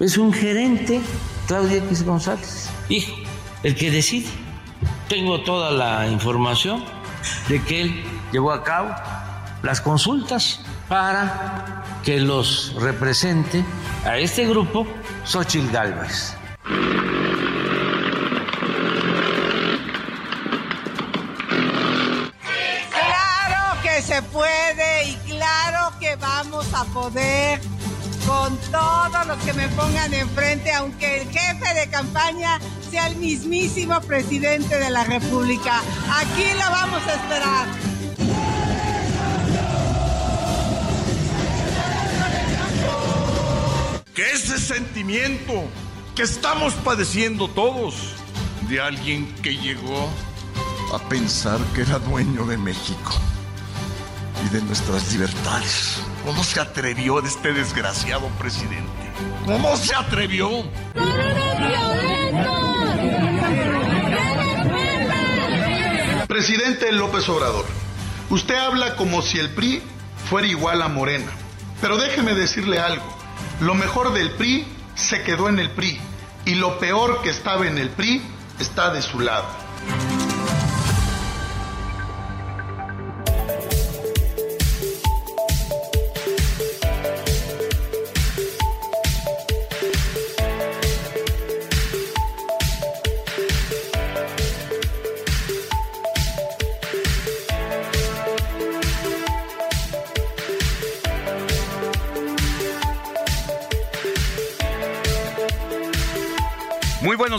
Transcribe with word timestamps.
Es 0.00 0.16
un 0.16 0.32
gerente, 0.32 1.00
Claudia 1.48 1.78
X 1.78 2.04
González, 2.04 2.70
hijo, 2.88 3.16
el 3.64 3.74
que 3.74 3.90
decide. 3.90 4.28
Tengo 5.08 5.40
toda 5.40 5.72
la 5.72 6.06
información 6.06 6.84
de 7.48 7.60
que 7.62 7.82
él 7.82 8.04
llevó 8.30 8.52
a 8.52 8.62
cabo 8.62 8.94
las 9.64 9.80
consultas 9.80 10.60
para 10.88 11.82
que 12.04 12.20
los 12.20 12.74
represente 12.78 13.64
a 14.04 14.18
este 14.18 14.46
grupo 14.46 14.86
Xochitl 15.24 15.68
Galvez. 15.72 16.36
Claro 22.90 23.82
que 23.82 24.00
se 24.02 24.22
puede 24.22 25.08
y 25.08 25.14
claro 25.28 25.92
que 25.98 26.14
vamos 26.14 26.72
a 26.72 26.84
poder 26.84 27.60
con 28.28 28.58
todos 28.70 29.26
los 29.26 29.38
que 29.38 29.54
me 29.54 29.68
pongan 29.70 30.12
enfrente, 30.12 30.70
aunque 30.74 31.22
el 31.22 31.30
jefe 31.30 31.74
de 31.74 31.88
campaña 31.88 32.60
sea 32.90 33.06
el 33.06 33.16
mismísimo 33.16 33.98
presidente 34.02 34.78
de 34.78 34.90
la 34.90 35.02
República. 35.04 35.80
Aquí 36.12 36.44
lo 36.52 36.70
vamos 36.70 37.02
a 37.06 37.14
esperar. 37.14 37.66
Que 44.14 44.30
ese 44.32 44.58
sentimiento 44.58 45.64
que 46.14 46.24
estamos 46.24 46.74
padeciendo 46.74 47.48
todos 47.48 47.94
de 48.68 48.78
alguien 48.78 49.34
que 49.36 49.56
llegó 49.56 50.10
a 50.92 50.98
pensar 51.08 51.58
que 51.74 51.80
era 51.80 51.98
dueño 51.98 52.44
de 52.44 52.58
México 52.58 53.14
y 54.44 54.48
de 54.50 54.62
nuestras 54.62 55.12
libertades. 55.12 56.00
¿Cómo 56.24 56.44
se 56.44 56.60
atrevió 56.60 57.18
este 57.24 57.52
desgraciado 57.52 58.28
presidente? 58.38 59.12
¿Cómo 59.44 59.76
se 59.76 59.94
atrevió? 59.94 60.64
Presidente 66.28 66.92
López 66.92 67.28
Obrador, 67.28 67.64
usted 68.30 68.54
habla 68.54 68.96
como 68.96 69.22
si 69.22 69.38
el 69.38 69.50
PRI 69.50 69.82
fuera 70.28 70.46
igual 70.46 70.82
a 70.82 70.88
Morena. 70.88 71.32
Pero 71.80 71.96
déjeme 71.96 72.34
decirle 72.34 72.78
algo, 72.78 73.04
lo 73.60 73.74
mejor 73.74 74.12
del 74.12 74.32
PRI 74.32 74.66
se 74.94 75.22
quedó 75.22 75.48
en 75.48 75.58
el 75.58 75.70
PRI 75.70 75.98
y 76.44 76.54
lo 76.54 76.78
peor 76.78 77.22
que 77.22 77.30
estaba 77.30 77.66
en 77.66 77.78
el 77.78 77.90
PRI 77.90 78.22
está 78.60 78.90
de 78.90 79.02
su 79.02 79.20
lado. 79.20 79.46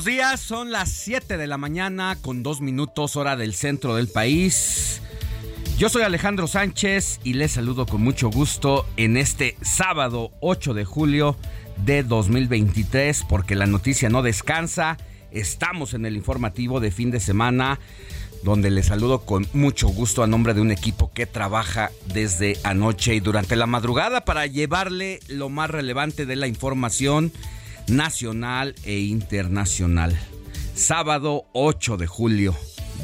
Días, 0.05 0.39
son 0.39 0.71
las 0.71 0.89
7 0.89 1.37
de 1.37 1.47
la 1.47 1.57
mañana 1.57 2.17
con 2.21 2.43
dos 2.43 2.61
minutos 2.61 3.15
hora 3.15 3.35
del 3.35 3.53
centro 3.53 3.95
del 3.95 4.07
país. 4.07 5.01
Yo 5.77 5.89
soy 5.89 6.03
Alejandro 6.03 6.47
Sánchez 6.47 7.19
y 7.23 7.33
les 7.33 7.51
saludo 7.51 7.85
con 7.85 8.01
mucho 8.01 8.29
gusto 8.29 8.85
en 8.97 9.17
este 9.17 9.57
sábado 9.61 10.31
8 10.41 10.73
de 10.73 10.85
julio 10.85 11.37
de 11.77 12.03
2023 12.03 13.25
porque 13.27 13.55
la 13.55 13.65
noticia 13.65 14.09
no 14.09 14.21
descansa. 14.21 14.97
Estamos 15.31 15.93
en 15.93 16.05
el 16.05 16.15
informativo 16.15 16.79
de 16.79 16.91
fin 16.91 17.11
de 17.11 17.19
semana 17.19 17.79
donde 18.43 18.69
les 18.69 18.87
saludo 18.87 19.25
con 19.25 19.47
mucho 19.53 19.89
gusto 19.89 20.23
a 20.23 20.27
nombre 20.27 20.53
de 20.53 20.61
un 20.61 20.71
equipo 20.71 21.11
que 21.13 21.25
trabaja 21.25 21.91
desde 22.13 22.57
anoche 22.63 23.15
y 23.15 23.19
durante 23.19 23.55
la 23.55 23.65
madrugada 23.65 24.23
para 24.23 24.45
llevarle 24.45 25.19
lo 25.27 25.49
más 25.49 25.69
relevante 25.69 26.25
de 26.25 26.35
la 26.35 26.47
información 26.47 27.33
nacional 27.89 28.73
e 28.85 29.07
internacional. 29.07 30.11
Sábado 30.75 31.45
8 31.53 31.97
de 31.97 32.07
julio 32.07 32.55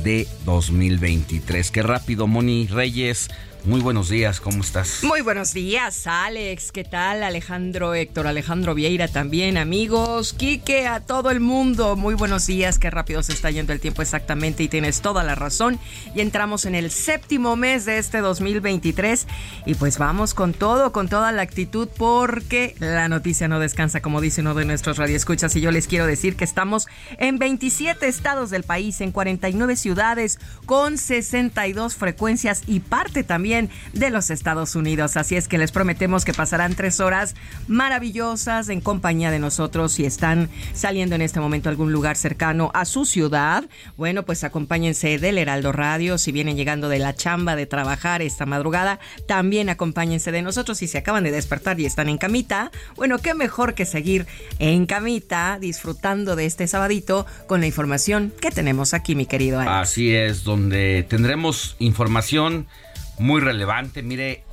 de 0.03 0.28
2023. 0.46 1.72
Qué 1.72 1.81
rápido, 1.81 2.28
Moni 2.28 2.68
Reyes. 2.68 3.29
Muy 3.66 3.81
buenos 3.81 4.09
días, 4.09 4.40
¿cómo 4.42 4.62
estás? 4.62 5.03
Muy 5.03 5.22
buenos 5.22 5.52
días, 5.52 6.06
Alex. 6.06 6.72
¿Qué 6.72 6.84
tal? 6.84 7.24
Alejandro, 7.24 7.96
Héctor, 7.96 8.28
Alejandro 8.28 8.76
Vieira 8.76 9.08
también, 9.08 9.58
amigos. 9.58 10.34
Quique, 10.34 10.86
a 10.86 11.00
todo 11.00 11.31
el 11.31 11.40
mundo. 11.40 11.96
Muy 11.96 12.14
buenos 12.14 12.46
días. 12.46 12.78
Qué 12.78 12.92
rápido 12.92 13.24
se 13.24 13.34
está 13.34 13.50
yendo 13.50 13.74
el 13.74 13.80
tiempo 13.80 14.03
exactamente 14.03 14.62
y 14.62 14.68
tienes 14.68 15.02
toda 15.02 15.24
la 15.24 15.34
razón. 15.34 15.80
Y 16.14 16.22
entramos 16.22 16.66
en 16.66 16.76
el 16.76 16.92
séptimo 16.92 17.56
mes 17.56 17.86
de 17.86 17.98
este 17.98 18.20
2023. 18.20 19.26
Y 19.66 19.74
pues 19.74 19.97
vamos 19.97 20.36
con 20.36 20.53
todo, 20.53 20.92
con 20.92 21.09
toda 21.09 21.32
la 21.32 21.42
actitud, 21.42 21.88
porque 21.97 22.76
la 22.78 23.09
noticia 23.09 23.47
no 23.47 23.59
descansa, 23.59 24.00
como 24.00 24.22
dice 24.22 24.42
uno 24.42 24.53
de 24.53 24.66
nuestros 24.66 25.00
radioescuchas. 25.00 25.56
Y 25.56 25.62
yo 25.62 25.72
les 25.72 25.88
quiero 25.88 26.06
decir 26.06 26.36
que 26.36 26.44
estamos 26.44 26.86
en 27.18 27.40
27 27.40 28.08
estados 28.08 28.52
del 28.52 28.62
país, 28.62 29.02
en 29.02 29.12
49 29.12 29.76
ciudades, 29.76 30.38
con 30.68 31.00
62 31.00 31.96
frecuencias 31.96 32.62
y 32.68 32.80
parte 32.80 33.24
también 33.24 33.55
de 33.94 34.10
los 34.10 34.30
Estados 34.30 34.76
Unidos. 34.76 35.18
Así 35.18 35.36
es 35.36 35.48
que 35.48 35.58
les 35.58 35.72
prometemos 35.72 36.26
que 36.26 36.34
pasarán 36.34 36.76
tres 36.76 37.00
horas 37.00 37.35
maravillosas 37.68 38.70
en 38.70 38.82
compañía 38.82 39.32
de 39.32 39.40
nosotros. 39.40 39.94
Si 39.94 40.06
están 40.06 40.50
saliendo 40.74 41.16
en 41.16 41.22
este 41.22 41.40
momento 41.40 41.70
a 41.70 41.72
algún 41.72 41.91
lugar 41.91 42.18
cercano 42.18 42.72
a 42.74 42.85
su 42.85 43.06
ciudad, 43.06 43.66
bueno, 43.97 44.24
pues 44.24 44.44
acompáñense 44.44 45.18
del 45.18 45.38
Heraldo 45.38 45.72
Radio. 45.72 46.18
Si 46.18 46.32
vienen 46.32 46.58
llegando 46.58 46.90
de 46.90 47.00
la 47.00 47.16
chamba 47.16 47.56
de 47.56 47.66
trabajar 47.66 48.22
esta 48.22 48.46
madrugada, 48.46 49.00
también 49.28 49.70
acompáñense 49.70 50.32
de 50.32 50.41
nosotros. 50.41 50.78
Si 50.78 50.88
se 50.88 50.97
acaban 50.97 51.24
de 51.24 51.32
despertar 51.32 51.79
y 51.79 51.85
están 51.85 52.09
en 52.09 52.18
camita, 52.18 52.72
bueno, 52.96 53.20
qué 53.20 53.34
mejor 53.34 53.74
que 53.74 53.85
seguir 53.85 54.28
en 54.59 54.85
camita 54.85 55.58
disfrutando 55.59 56.35
de 56.35 56.46
este 56.46 56.68
sabadito 56.68 57.26
con 57.47 57.62
la 57.62 57.68
información 57.68 58.34
que 58.41 58.52
tenemos 58.52 58.94
aquí, 58.94 59.16
mi 59.16 59.26
querido. 59.26 59.59
Así 59.59 60.14
es, 60.14 60.44
donde 60.44 61.06
tendremos 61.08 61.76
información 61.79 62.68
muy 63.17 63.41
relevante. 63.41 64.03
Mire, 64.03 64.44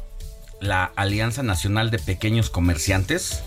la 0.60 0.90
Alianza 0.96 1.42
Nacional 1.42 1.90
de 1.90 1.98
Pequeños 1.98 2.48
Comerciantes 2.50 3.42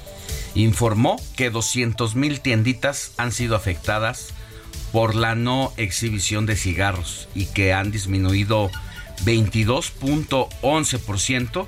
informó 0.53 1.19
que 1.35 1.49
200 1.49 2.15
mil 2.15 2.41
tienditas 2.41 3.13
han 3.17 3.31
sido 3.31 3.55
afectadas 3.55 4.35
por 4.91 5.15
la 5.15 5.33
no 5.35 5.73
exhibición 5.77 6.45
de 6.45 6.55
cigarros 6.55 7.27
y 7.35 7.47
que 7.47 7.73
han 7.73 7.91
disminuido 7.91 8.69
22.11% 9.25 11.67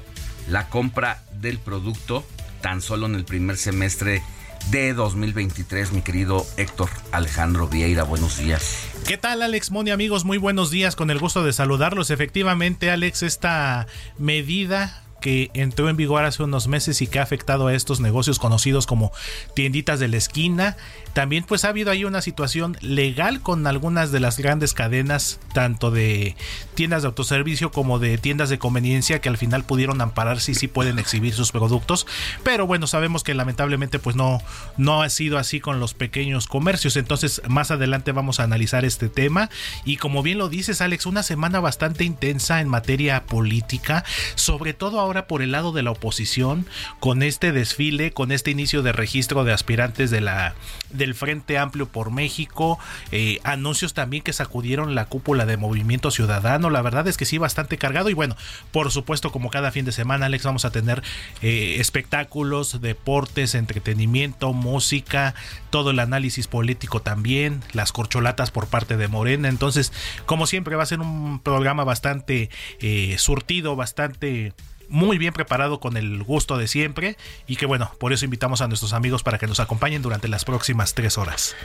la 0.50 0.70
compra 0.70 1.24
del 1.34 1.60
producto 1.60 2.26
tan 2.62 2.82
solo 2.82 3.06
en 3.06 3.16
el 3.16 3.26
primer 3.26 3.58
semestre 3.58 4.24
2023, 4.72 5.94
mi 5.94 6.02
querido 6.02 6.46
Héctor 6.58 6.90
Alejandro 7.12 7.68
Vieira. 7.68 8.04
Buenos 8.04 8.38
días. 8.38 8.90
¿Qué 9.08 9.18
tal, 9.18 9.42
Alex 9.42 9.72
Moni, 9.72 9.92
amigos? 9.92 10.26
Muy 10.26 10.38
buenos 10.38 10.72
días, 10.72 10.96
con 10.96 11.10
el 11.10 11.20
gusto 11.20 11.44
de 11.44 11.54
saludarlos. 11.54 12.12
Efectivamente, 12.12 12.92
Alex, 12.92 13.24
esta 13.24 13.88
medida 14.18 15.07
que 15.20 15.50
entró 15.54 15.90
en 15.90 15.98
vigor 15.98 16.24
hace 16.24 16.44
unos 16.44 16.68
meses 16.68 17.02
y 17.02 17.08
que 17.08 17.20
ha 17.20 17.24
afectado 17.24 17.68
a 17.68 17.74
estos 17.74 18.00
negocios 18.00 18.40
conocidos 18.40 18.86
como 18.86 19.12
tienditas 19.54 20.00
de 20.00 20.08
la 20.08 20.18
esquina. 20.18 20.78
También 21.14 21.44
pues 21.44 21.66
ha 21.66 21.70
habido 21.70 21.92
ahí 21.92 22.06
una 22.06 22.22
situación 22.22 22.78
legal 22.82 23.42
con 23.42 23.66
algunas 23.66 24.12
de 24.12 24.20
las 24.20 24.38
grandes 24.38 24.74
cadenas, 24.74 25.40
tanto 25.54 25.90
de 25.90 26.36
tiendas 26.76 27.02
de 27.02 27.08
autoservicio 27.08 27.72
como 27.72 27.98
de 28.00 28.18
tiendas 28.18 28.50
de 28.50 28.60
conveniencia 28.60 29.20
que 29.20 29.30
al 29.30 29.38
final 29.38 29.64
pudieron 29.64 30.02
amparar 30.02 30.40
si 30.40 30.54
sí 30.54 30.68
pueden 30.68 31.00
exhibir 31.00 31.34
sus 31.34 31.52
productos. 31.52 32.06
Pero 32.44 32.68
bueno, 32.68 32.86
sabemos 32.86 33.24
que 33.24 33.34
lamentablemente 33.34 34.00
pues 34.00 34.16
no, 34.16 34.42
no 34.78 35.02
ha 35.02 35.10
sido 35.10 35.38
así 35.40 35.60
con 35.60 35.80
los 35.80 35.94
pequeños 35.94 36.46
comercios. 36.48 36.96
Entonces 36.98 37.42
más 37.48 37.72
adelante 37.72 38.12
vamos 38.12 38.40
a 38.40 38.44
analizar 38.44 38.86
este 38.86 39.10
tema. 39.10 39.50
Y 39.86 39.98
como 39.98 40.22
bien 40.22 40.38
lo 40.38 40.50
dices 40.50 40.82
Alex, 40.82 41.06
una 41.08 41.24
semana 41.24 41.60
bastante 41.60 42.04
intensa 42.04 42.62
en 42.62 42.68
materia 42.68 43.24
política, 43.24 44.04
sobre 44.36 44.74
todo 44.74 45.00
ahora 45.00 45.07
por 45.28 45.42
el 45.42 45.52
lado 45.52 45.72
de 45.72 45.84
la 45.84 45.92
oposición, 45.92 46.66
con 47.00 47.24
este 47.24 47.52
desfile, 47.52 48.12
con 48.12 48.32
este 48.32 48.52
inicio 48.52 48.82
de 48.82 48.92
registro 48.92 49.44
de 49.44 49.54
aspirantes 49.54 50.12
de 50.12 50.22
la, 50.22 50.54
del 50.90 51.16
Frente 51.16 51.58
Amplio 51.58 51.88
por 51.88 52.12
México, 52.12 52.78
eh, 53.12 53.40
anuncios 53.44 53.94
también 53.94 54.24
que 54.24 54.34
sacudieron 54.34 54.96
la 54.96 55.06
cúpula 55.06 55.46
de 55.46 55.58
Movimiento 55.58 56.12
Ciudadano, 56.12 56.70
la 56.70 56.82
verdad 56.82 57.08
es 57.08 57.18
que 57.18 57.26
sí, 57.26 57.38
bastante 57.38 57.78
cargado. 57.78 58.10
Y 58.10 58.14
bueno, 58.14 58.36
por 58.72 58.92
supuesto 58.92 59.32
como 59.32 59.50
cada 59.50 59.72
fin 59.72 59.86
de 59.86 59.92
semana, 59.92 60.28
Alex, 60.28 60.44
vamos 60.44 60.66
a 60.66 60.72
tener 60.72 61.02
eh, 61.42 61.78
espectáculos, 61.80 62.82
deportes, 62.82 63.56
entretenimiento, 63.56 64.54
música, 64.54 65.36
todo 65.70 65.92
el 65.92 66.00
análisis 66.00 66.48
político 66.48 67.02
también, 67.02 67.62
las 67.74 67.92
corcholatas 67.92 68.52
por 68.52 68.68
parte 68.68 68.98
de 68.98 69.08
Morena, 69.08 69.48
entonces 69.48 69.94
como 70.26 70.48
siempre 70.48 70.76
va 70.76 70.84
a 70.84 70.88
ser 70.88 71.00
un 71.00 71.40
programa 71.40 71.84
bastante 71.84 72.50
eh, 72.80 73.16
surtido, 73.18 73.76
bastante 73.76 74.54
muy 74.90 75.18
bien 75.18 75.34
preparado 75.34 75.80
con 75.80 75.98
el 75.98 76.24
gusto 76.24 76.58
de 76.58 76.68
siempre 76.68 77.18
y 77.48 77.56
que 77.56 77.66
bueno, 77.66 77.92
por 78.00 78.14
eso 78.14 78.26
invitamos 78.26 78.62
a 78.62 78.68
nuestros 78.68 78.94
amigos 78.94 79.24
para 79.24 79.38
que 79.38 79.48
nos 79.48 79.60
acompañen 79.60 80.02
durante 80.02 80.28
las 80.28 80.46
próximas 80.46 80.94
tres 80.94 81.18
horas. 81.18 81.56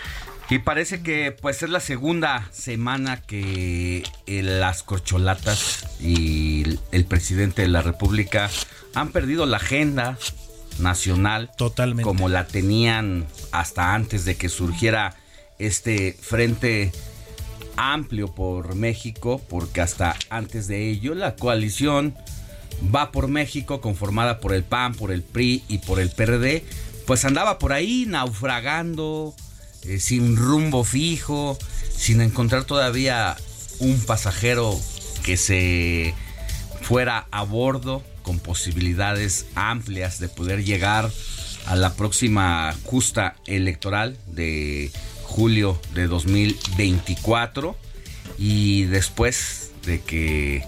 Y 0.50 0.58
parece 0.58 1.02
que 1.02 1.32
pues 1.32 1.62
es 1.62 1.70
la 1.70 1.80
segunda 1.80 2.48
semana 2.52 3.20
que 3.22 4.02
eh, 4.26 4.42
las 4.42 4.82
corcholatas 4.82 5.86
y 6.00 6.78
el 6.90 7.04
presidente 7.06 7.62
de 7.62 7.69
la 7.69 7.82
República 7.82 8.50
han 8.94 9.12
perdido 9.12 9.46
la 9.46 9.56
agenda 9.56 10.19
nacional 10.78 11.50
totalmente 11.56 12.04
como 12.04 12.28
la 12.28 12.46
tenían 12.46 13.26
hasta 13.50 13.94
antes 13.94 14.24
de 14.24 14.36
que 14.36 14.48
surgiera 14.48 15.16
este 15.58 16.12
frente 16.20 16.92
amplio 17.76 18.34
por 18.34 18.74
México, 18.74 19.40
porque 19.48 19.80
hasta 19.80 20.16
antes 20.30 20.66
de 20.66 20.90
ello 20.90 21.14
la 21.14 21.36
coalición 21.36 22.14
va 22.94 23.12
por 23.12 23.28
México, 23.28 23.80
conformada 23.80 24.40
por 24.40 24.52
el 24.52 24.64
PAN, 24.64 24.94
por 24.94 25.12
el 25.12 25.22
PRI 25.22 25.62
y 25.69 25.78
por 25.78 26.00
el 26.00 26.10
PRD, 26.10 26.64
pues 27.06 27.24
andaba 27.24 27.58
por 27.58 27.72
ahí 27.72 28.06
naufragando, 28.06 29.34
eh, 29.82 29.98
sin 29.98 30.36
rumbo 30.36 30.84
fijo, 30.84 31.58
sin 31.96 32.20
encontrar 32.20 32.64
todavía 32.64 33.36
un 33.78 34.00
pasajero 34.00 34.78
que 35.24 35.36
se 35.36 36.14
fuera 36.82 37.26
a 37.30 37.42
bordo, 37.42 38.02
con 38.22 38.38
posibilidades 38.38 39.46
amplias 39.54 40.20
de 40.20 40.28
poder 40.28 40.64
llegar 40.64 41.10
a 41.66 41.76
la 41.76 41.94
próxima 41.94 42.74
justa 42.84 43.36
electoral 43.46 44.16
de 44.26 44.90
julio 45.24 45.80
de 45.94 46.06
2024 46.06 47.76
y 48.38 48.84
después 48.84 49.72
de 49.84 50.00
que 50.00 50.64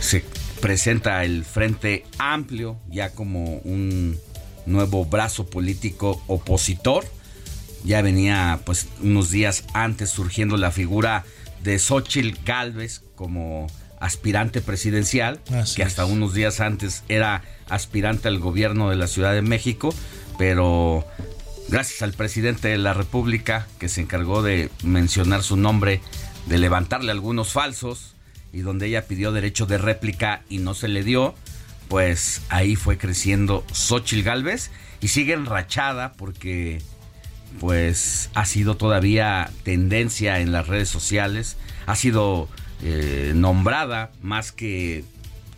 se 0.00 0.24
presenta 0.60 1.24
el 1.24 1.44
Frente 1.44 2.04
Amplio 2.18 2.78
ya 2.88 3.10
como 3.10 3.58
un 3.58 4.18
nuevo 4.66 5.04
brazo 5.04 5.46
político 5.46 6.22
opositor. 6.26 7.04
Ya 7.84 8.02
venía 8.02 8.60
pues 8.64 8.88
unos 9.00 9.30
días 9.30 9.64
antes 9.72 10.10
surgiendo 10.10 10.56
la 10.56 10.72
figura 10.72 11.24
de 11.62 11.78
Xochitl 11.78 12.38
Galvez 12.44 13.02
como 13.14 13.68
aspirante 14.00 14.60
presidencial, 14.60 15.40
que 15.74 15.82
hasta 15.82 16.04
unos 16.04 16.34
días 16.34 16.60
antes 16.60 17.02
era 17.08 17.42
aspirante 17.68 18.28
al 18.28 18.38
gobierno 18.38 18.90
de 18.90 18.96
la 18.96 19.06
Ciudad 19.06 19.32
de 19.32 19.42
México, 19.42 19.94
pero 20.38 21.06
gracias 21.68 22.02
al 22.02 22.12
presidente 22.12 22.68
de 22.68 22.78
la 22.78 22.92
República 22.92 23.66
que 23.78 23.88
se 23.88 24.02
encargó 24.02 24.42
de 24.42 24.70
mencionar 24.82 25.42
su 25.42 25.56
nombre, 25.56 26.00
de 26.46 26.58
levantarle 26.58 27.10
algunos 27.10 27.52
falsos, 27.52 28.15
y 28.56 28.62
donde 28.62 28.86
ella 28.86 29.06
pidió 29.06 29.32
derecho 29.32 29.66
de 29.66 29.76
réplica 29.76 30.42
y 30.48 30.58
no 30.58 30.72
se 30.72 30.88
le 30.88 31.04
dio, 31.04 31.34
pues 31.88 32.40
ahí 32.48 32.74
fue 32.74 32.96
creciendo 32.96 33.66
Xochitl 33.70 34.22
Galvez 34.22 34.70
y 35.02 35.08
sigue 35.08 35.34
enrachada 35.34 36.14
porque 36.14 36.80
pues 37.60 38.30
ha 38.32 38.46
sido 38.46 38.78
todavía 38.78 39.50
tendencia 39.62 40.40
en 40.40 40.52
las 40.52 40.68
redes 40.68 40.88
sociales, 40.88 41.58
ha 41.84 41.96
sido 41.96 42.48
eh, 42.82 43.32
nombrada 43.34 44.10
más 44.22 44.52
que 44.52 45.04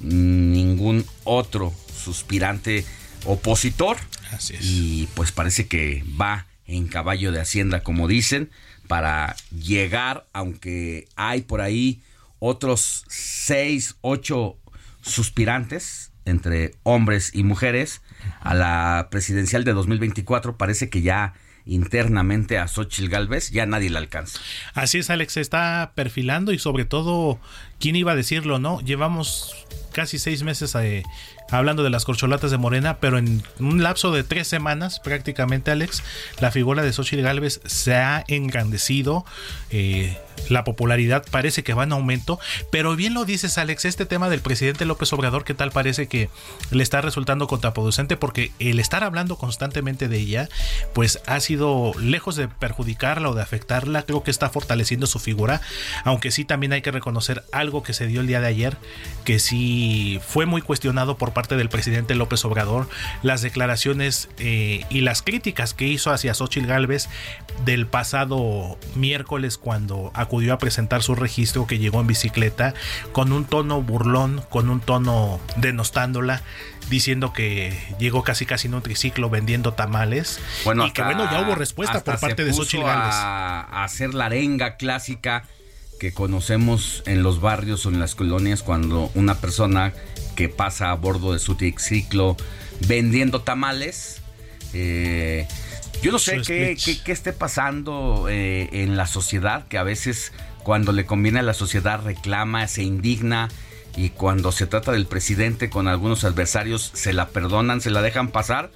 ningún 0.01 1.07
otro 1.23 1.73
suspirante 1.97 2.85
opositor. 3.27 3.97
Así 4.33 4.55
es. 4.55 4.65
Y 4.65 5.09
pues 5.15 5.31
parece 5.31 5.69
que 5.69 6.03
va 6.21 6.47
en 6.67 6.89
caballo 6.89 7.31
de 7.31 7.41
hacienda, 7.41 7.85
como 7.85 8.09
dicen, 8.09 8.51
para 8.89 9.37
llegar, 9.53 10.27
aunque 10.33 11.07
hay 11.15 11.43
por 11.43 11.61
ahí 11.61 12.03
otros 12.39 13.05
seis, 13.09 13.97
ocho 14.01 14.59
suspirantes 15.01 16.13
entre 16.25 16.73
hombres 16.83 17.31
y 17.35 17.43
mujeres 17.43 18.03
a 18.41 18.55
la 18.55 19.09
presidencial 19.11 19.65
de 19.65 19.73
2024. 19.73 20.57
Parece 20.57 20.91
que 20.91 21.03
ya 21.03 21.35
internamente 21.69 22.59
a 22.59 22.67
Xochitl 22.67 23.11
Galvez 23.11 23.51
ya 23.51 23.67
nadie 23.67 23.91
le 23.91 23.99
alcanza. 23.99 24.41
Así 24.75 24.99
es, 24.99 25.11
Alex, 25.11 25.35
se 25.35 25.41
está 25.41 25.93
perfilando 25.95 26.53
y 26.53 26.59
sobre 26.59 26.85
todo, 26.87 27.39
¿quién 27.79 27.95
iba 27.95 28.13
a 28.13 28.17
decirlo, 28.17 28.59
no? 28.59 28.81
Llevamos 28.81 29.67
casi 29.93 30.19
seis 30.19 30.43
meses 30.43 30.75
eh, 30.77 31.03
hablando 31.51 31.83
de 31.83 31.91
las 31.91 32.05
corcholatas 32.05 32.51
de 32.51 32.57
Morena, 32.57 32.99
pero 33.01 33.19
en 33.19 33.43
un 33.59 33.83
lapso 33.83 34.13
de 34.13 34.25
tres 34.25 34.49
semanas, 34.49 35.01
prácticamente, 35.01 35.71
Alex, 35.71 36.03
la 36.41 36.51
figura 36.51 36.83
de 36.83 36.93
Xochitl 36.93 37.23
Galvez 37.23 37.61
se 37.67 37.95
ha 37.95 38.25
engrandecido. 38.29 39.27
Eh, 39.71 40.17
la 40.49 40.65
popularidad 40.65 41.25
parece 41.31 41.63
que 41.63 41.75
va 41.75 41.85
en 41.85 41.93
aumento, 41.93 42.39
pero 42.71 42.97
bien 42.97 43.15
lo 43.15 43.25
dices 43.25 43.59
Alex, 43.59 43.85
este 43.85 44.07
tema 44.07 44.29
del 44.29 44.41
presidente 44.41 44.85
López 44.85 45.13
Obrador, 45.13 45.45
¿qué 45.45 45.55
tal 45.55 45.71
parece 45.71 46.07
que 46.07 46.31
le 46.71 46.83
está 46.83 47.01
resultando 47.01 47.47
contraproducente? 47.47 48.17
Porque 48.17 48.53
el 48.59 48.81
estar 48.81 49.05
hablando 49.05 49.37
constantemente 49.37 50.09
de 50.09 50.19
ella, 50.19 50.49
pues 50.95 51.21
ha 51.27 51.41
sido 51.41 51.93
lejos 52.01 52.37
de 52.37 52.49
perjudicarla 52.49 53.31
o 53.31 53.35
de 53.35 53.43
afectarla, 53.43 54.03
creo 54.03 54.23
que 54.23 54.31
está 54.31 54.51
fortaleciendo 54.51 55.07
su 55.07 55.19
figura, 55.19 55.61
aunque 56.05 56.31
sí 56.31 56.45
también 56.45 56.73
hay 56.73 56.83
que 56.83 56.91
reconocer 56.91 57.45
algo 57.53 57.83
que 57.83 57.93
se 57.93 58.07
dio 58.07 58.21
el 58.21 58.27
día 58.27 58.41
de 58.41 58.47
ayer, 58.47 58.77
que 59.25 59.39
sí 59.39 60.21
fue 60.27 60.47
muy 60.47 60.63
cuestionado 60.63 61.17
por 61.17 61.33
parte 61.33 61.57
del 61.57 61.69
presidente 61.69 62.15
López 62.15 62.45
Obrador, 62.45 62.89
las 63.23 63.43
declaraciones 63.43 64.29
eh, 64.39 64.85
y 64.91 65.01
las 65.01 65.23
críticas 65.23 65.75
que 65.75 65.87
hizo 65.87 66.11
hacia 66.11 66.35
Xochitl 66.35 66.67
Galvez 66.67 67.09
del 67.65 67.87
pasado 67.87 68.79
miércoles 68.95 69.59
cuando 69.59 70.11
acudió 70.29 70.53
a 70.53 70.59
presentar 70.59 71.03
su 71.03 71.15
registro 71.15 71.67
que 71.67 71.79
llegó 71.79 72.03
en 72.03 72.07
bicicleta 72.07 72.75
con 73.13 73.33
un 73.33 73.47
tono 73.47 73.81
burlón, 73.81 74.43
con 74.51 74.69
un 74.69 74.81
tono 74.81 75.41
denostándola, 75.57 76.43
diciendo 76.91 77.33
que 77.33 77.73
llegó 77.99 78.23
casi 78.23 78.45
casi 78.45 78.69
en 78.69 78.75
un 78.75 78.83
triciclo 78.83 79.31
vendiendo 79.31 79.73
tamales 79.73 80.39
Bueno, 80.65 80.87
y 80.87 80.93
que 80.93 81.03
bueno, 81.03 81.25
ya 81.31 81.41
hubo 81.41 81.55
respuesta 81.55 82.05
por 82.05 82.21
parte 82.21 82.45
de 82.45 82.53
Xochitl 82.53 82.85
Galvez. 82.85 83.15
A, 83.15 83.61
a 83.63 83.85
hacer 83.85 84.13
la 84.13 84.27
arenga 84.27 84.77
clásica 84.77 85.45
que 85.99 86.13
conocemos 86.13 87.03
en 87.07 87.23
los 87.23 87.41
barrios 87.41 87.87
o 87.87 87.89
en 87.89 87.99
las 87.99 88.15
colonias 88.15 88.63
cuando 88.63 89.11
una 89.15 89.35
persona 89.37 89.95
que 90.37 90.51
pasa 90.51 90.91
a 90.91 90.95
bordo 90.95 91.33
de 91.33 91.39
su 91.39 91.55
triciclo 91.55 92.37
vendiendo 92.87 93.41
tamales. 93.41 94.21
eh, 94.75 95.49
yo 96.03 96.13
no 96.13 96.19
sé 96.19 96.43
qué 96.43 97.13
esté 97.13 97.33
pasando 97.33 98.27
eh, 98.29 98.69
en 98.73 98.97
la 98.97 99.07
sociedad, 99.07 99.67
que 99.69 99.79
a 99.79 99.83
veces 99.83 100.33
cuando 100.63 100.93
le 100.93 101.07
conviene 101.07 101.41
a 101.41 101.43
la 101.43 101.55
sociedad 101.55 102.03
reclama, 102.03 102.67
se 102.69 102.83
indigna 102.83 103.49
y 103.97 104.11
cuando 104.11 104.53
se 104.53 104.67
trata 104.67 104.93
del 104.93 105.07
presidente 105.07 105.71
con 105.71 105.89
algunos 105.89 106.25
adversarios 106.25 106.91
se 106.95 107.13
la 107.13 107.29
perdonan, 107.29 107.81
se 107.81 107.91
la 107.91 108.03
dejan 108.03 108.29
pasar. 108.29 108.71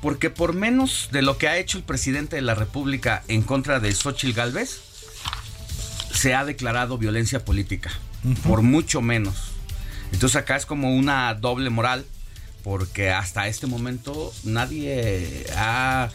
Porque 0.00 0.30
por 0.30 0.52
menos 0.52 1.08
de 1.12 1.22
lo 1.22 1.38
que 1.38 1.48
ha 1.48 1.58
hecho 1.58 1.78
el 1.78 1.84
presidente 1.84 2.36
de 2.36 2.42
la 2.42 2.54
República 2.54 3.22
en 3.28 3.42
contra 3.42 3.80
de 3.80 3.92
Xochitl 3.92 4.34
Galvez, 4.34 4.80
se 6.12 6.34
ha 6.34 6.44
declarado 6.44 6.98
violencia 6.98 7.44
política. 7.44 7.90
Por 8.46 8.62
mucho 8.62 9.00
menos. 9.00 9.52
Entonces 10.12 10.36
acá 10.36 10.56
es 10.56 10.66
como 10.66 10.94
una 10.94 11.34
doble 11.34 11.70
moral, 11.70 12.04
porque 12.62 13.10
hasta 13.10 13.48
este 13.48 13.66
momento 13.66 14.32
nadie 14.44 15.46
ha 15.56 16.10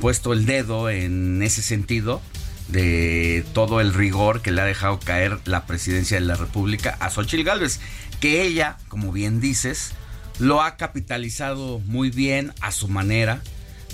puesto 0.00 0.32
el 0.32 0.46
dedo 0.46 0.90
en 0.90 1.42
ese 1.42 1.62
sentido 1.62 2.20
de 2.68 3.44
todo 3.52 3.80
el 3.80 3.92
rigor 3.92 4.42
que 4.42 4.50
le 4.50 4.60
ha 4.60 4.64
dejado 4.64 4.98
caer 4.98 5.38
la 5.44 5.66
presidencia 5.66 6.18
de 6.18 6.26
la 6.26 6.36
República 6.36 6.96
a 7.00 7.10
Xochitl 7.10 7.44
Gálvez, 7.44 7.80
que 8.20 8.42
ella, 8.42 8.78
como 8.88 9.12
bien 9.12 9.40
dices, 9.40 9.92
lo 10.38 10.62
ha 10.62 10.76
capitalizado 10.76 11.78
muy 11.80 12.10
bien 12.10 12.52
a 12.60 12.72
su 12.72 12.88
manera. 12.88 13.42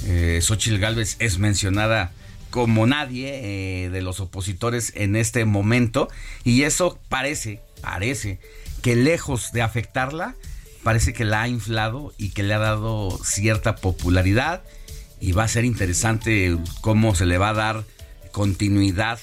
Eh, 0.06 0.40
Xochitl 0.42 0.78
Gálvez 0.78 1.16
es 1.18 1.38
mencionada 1.38 2.12
como 2.50 2.86
nadie 2.86 3.84
eh, 3.84 3.90
de 3.90 4.02
los 4.02 4.20
opositores 4.20 4.92
en 4.96 5.14
este 5.16 5.44
momento 5.44 6.08
y 6.44 6.62
eso 6.62 6.98
parece, 7.08 7.60
parece 7.80 8.40
que 8.82 8.96
lejos 8.96 9.52
de 9.52 9.62
afectarla, 9.62 10.34
parece 10.82 11.12
que 11.12 11.24
la 11.24 11.42
ha 11.42 11.48
inflado 11.48 12.12
y 12.18 12.30
que 12.30 12.42
le 12.42 12.54
ha 12.54 12.58
dado 12.58 13.18
cierta 13.22 13.76
popularidad 13.76 14.62
y 15.20 15.32
va 15.32 15.44
a 15.44 15.48
ser 15.48 15.64
interesante 15.64 16.56
cómo 16.80 17.14
se 17.14 17.26
le 17.26 17.38
va 17.38 17.50
a 17.50 17.54
dar 17.54 17.84
continuidad 18.32 19.18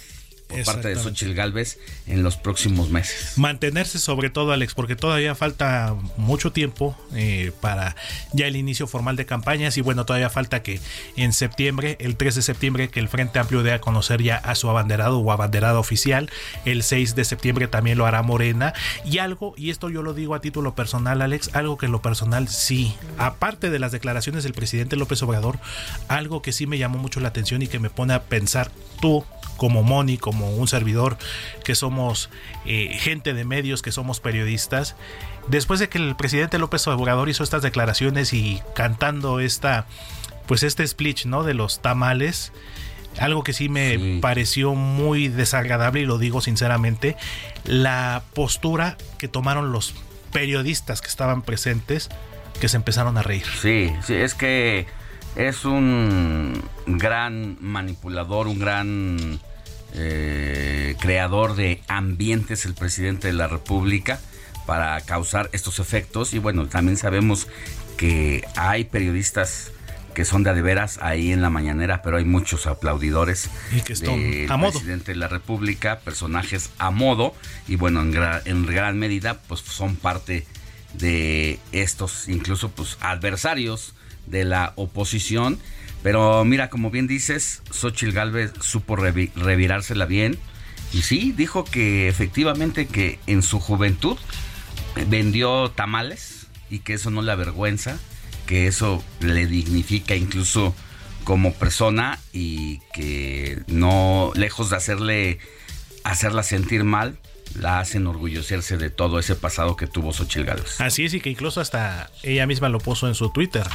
por 0.48 0.64
parte 0.64 0.88
de 0.90 0.96
Xochitl 0.96 1.34
Galvez 1.34 1.78
en 2.08 2.24
los 2.24 2.38
próximos 2.38 2.90
meses. 2.90 3.38
Mantenerse 3.38 4.00
sobre 4.00 4.30
todo, 4.30 4.52
Alex, 4.52 4.74
porque 4.74 4.96
todavía 4.96 5.36
falta 5.36 5.96
mucho 6.16 6.52
tiempo 6.52 6.98
eh, 7.14 7.52
para 7.60 7.96
ya 8.34 8.48
el 8.48 8.56
inicio 8.56 8.88
formal 8.88 9.16
de 9.16 9.26
campañas 9.26 9.78
y 9.78 9.82
bueno, 9.82 10.06
todavía 10.06 10.30
falta 10.30 10.64
que 10.64 10.80
en 11.16 11.34
septiembre, 11.34 11.98
el 12.00 12.16
3 12.16 12.36
de 12.36 12.42
septiembre, 12.42 12.90
que 12.90 13.00
el 13.00 13.10
Frente 13.10 13.40
Amplio 13.40 13.64
dé 13.64 13.74
a 13.74 13.82
conocer 13.82 14.24
ya 14.24 14.38
a 14.38 14.56
su 14.56 14.70
abanderado 14.70 15.20
o 15.20 15.32
abanderado 15.32 15.80
oficial, 15.80 16.30
el 16.66 16.84
6 16.84 17.16
de 17.16 17.26
septiembre 17.26 17.68
también 17.68 17.98
lo 17.98 18.06
hará 18.06 18.24
Morena 18.24 18.74
y 19.06 19.18
algo, 19.18 19.54
y 19.58 19.70
esto 19.70 19.90
yo 19.90 20.02
lo 20.02 20.14
digo 20.14 20.36
a 20.36 20.42
título 20.42 20.76
personal, 20.76 21.22
Alex, 21.22 21.52
algo 21.54 21.78
que 21.78 21.88
en 21.88 21.92
lo 21.92 22.02
personal 22.02 22.48
sí, 22.48 22.96
aparte 23.18 23.70
de 23.70 23.80
las 23.80 23.92
declaraciones 23.92 24.44
del 24.44 24.54
presidente 24.54 24.96
López 24.96 25.22
Obrador, 25.24 25.60
algo 26.08 26.42
que 26.42 26.54
sí 26.54 26.68
me 26.68 26.78
llamó 26.78 26.98
mucho 26.98 27.20
la 27.20 27.30
atención 27.30 27.62
y 27.62 27.68
que 27.68 27.80
me 27.80 27.90
pone 27.90 28.14
a 28.14 28.24
pensar 28.24 28.72
tú 29.02 29.26
como 29.58 29.84
Moni, 29.84 30.18
como 30.18 30.52
un 30.52 30.68
servidor, 30.68 31.18
que 31.64 31.76
somos 31.76 32.30
eh, 32.66 32.98
gente 33.00 33.34
de 33.34 33.44
medios, 33.44 33.82
que 33.82 33.92
somos 33.92 34.20
periodistas, 34.20 34.96
después 35.48 35.80
de 35.80 35.90
que 35.90 35.98
el 35.98 36.16
presidente 36.16 36.58
López 36.60 36.88
Obrador 36.88 37.30
hizo 37.30 37.44
estas 37.44 37.62
declaraciones 37.62 38.34
y 38.34 38.62
cantando 38.76 39.40
esta, 39.40 39.86
pues 40.48 40.64
este 40.64 40.88
speech, 40.88 41.26
¿no? 41.26 41.44
De 41.44 41.54
los 41.54 41.82
tamales, 41.82 42.54
algo 43.20 43.44
que 43.44 43.54
sí 43.54 43.70
me 43.70 44.20
pareció 44.22 44.76
muy 44.76 45.28
desagradable 45.28 46.02
y 46.02 46.06
lo 46.06 46.18
digo 46.18 46.42
sinceramente, 46.42 47.16
la 47.66 48.24
postura 48.34 48.98
que 49.18 49.28
tomaron 49.28 49.72
los 49.72 49.96
periodistas 50.32 51.02
que 51.02 51.08
estaban 51.08 51.42
presentes, 51.42 52.10
que 52.60 52.70
se 52.70 52.78
empezaron 52.78 53.18
a 53.18 53.24
reír. 53.24 53.46
Sí, 53.60 53.92
sí, 54.06 54.14
es 54.14 54.34
que 54.34 54.86
es 55.36 55.66
un 55.66 56.64
gran 56.86 57.58
manipulador, 57.62 58.48
un 58.48 58.60
gran 58.60 59.40
eh, 59.98 60.96
creador 61.00 61.56
de 61.56 61.82
ambientes, 61.88 62.66
el 62.66 62.74
presidente 62.74 63.28
de 63.28 63.34
la 63.34 63.48
República, 63.48 64.20
para 64.66 65.00
causar 65.02 65.50
estos 65.54 65.80
efectos. 65.80 66.34
Y 66.34 66.40
bueno, 66.40 66.68
también 66.68 66.98
sabemos 66.98 67.48
que 67.98 68.46
hay 68.56 68.84
periodistas 68.84 69.72
que 70.14 70.26
son 70.26 70.44
de 70.44 70.62
veras 70.62 70.98
ahí 71.02 71.32
en 71.32 71.44
la 71.44 71.52
mañanera, 71.52 72.02
pero 72.02 72.18
hay 72.18 72.26
muchos 72.26 72.66
aplaudidores 72.66 73.52
y 73.72 73.82
que 73.82 73.94
están 73.94 74.20
a 74.50 74.58
modo. 74.58 74.72
presidente 74.72 75.12
de 75.12 75.18
la 75.18 75.28
República, 75.28 76.00
personajes 76.00 76.72
a 76.80 76.90
modo, 76.90 77.36
y 77.68 77.76
bueno, 77.76 78.02
en, 78.02 78.16
en 78.46 78.66
gran 78.66 78.98
medida, 78.98 79.40
pues 79.48 79.62
son 79.62 79.96
parte 79.96 80.48
de 80.94 81.60
estos, 81.72 82.28
incluso 82.30 82.70
pues 82.70 82.98
adversarios 83.02 83.94
de 84.26 84.44
la 84.44 84.74
oposición. 84.76 85.60
Pero 86.04 86.46
mira, 86.46 86.70
como 86.70 86.92
bien 86.92 87.08
dices, 87.08 87.62
Xochitl 87.72 88.14
Galvez 88.14 88.54
supo 88.62 88.96
revirársela 88.96 90.06
bien. 90.06 90.38
Y 90.94 91.02
sí, 91.02 91.34
dijo 91.36 91.66
que 91.66 92.08
efectivamente 92.08 92.88
que 92.88 93.20
en 93.28 93.42
su 93.42 93.60
juventud 93.60 94.18
vendió 95.08 95.70
tamales 95.72 96.48
y 96.70 96.80
que 96.80 96.94
eso 96.94 97.12
no 97.12 97.22
le 97.22 97.32
avergüenza, 97.32 97.98
que 98.46 98.68
eso 98.68 99.04
le 99.20 99.48
dignifica 99.48 100.16
incluso 100.16 100.74
como 101.24 101.54
persona 101.54 102.20
y 102.32 102.80
que 102.94 103.62
no, 103.68 104.32
lejos 104.36 104.70
de 104.70 104.78
hacerle, 104.78 105.40
hacerla 106.06 106.44
sentir 106.44 106.86
mal, 106.86 107.18
la 107.56 107.80
hacen 107.80 108.04
enorgullecerse 108.04 108.78
de 108.78 108.90
todo 108.90 109.20
ese 109.20 109.36
pasado 109.36 109.76
que 109.76 109.88
tuvo 109.88 110.14
Xochitl 110.14 110.46
Galvez. 110.46 110.80
Así 110.80 111.04
es, 111.04 111.14
y 111.14 111.20
que 111.20 111.30
incluso 111.30 111.60
hasta 111.60 112.10
ella 112.24 112.48
misma 112.48 112.70
lo 112.70 112.80
puso 112.80 113.08
en 113.08 113.16
su 113.16 113.30
Twitter 113.30 113.68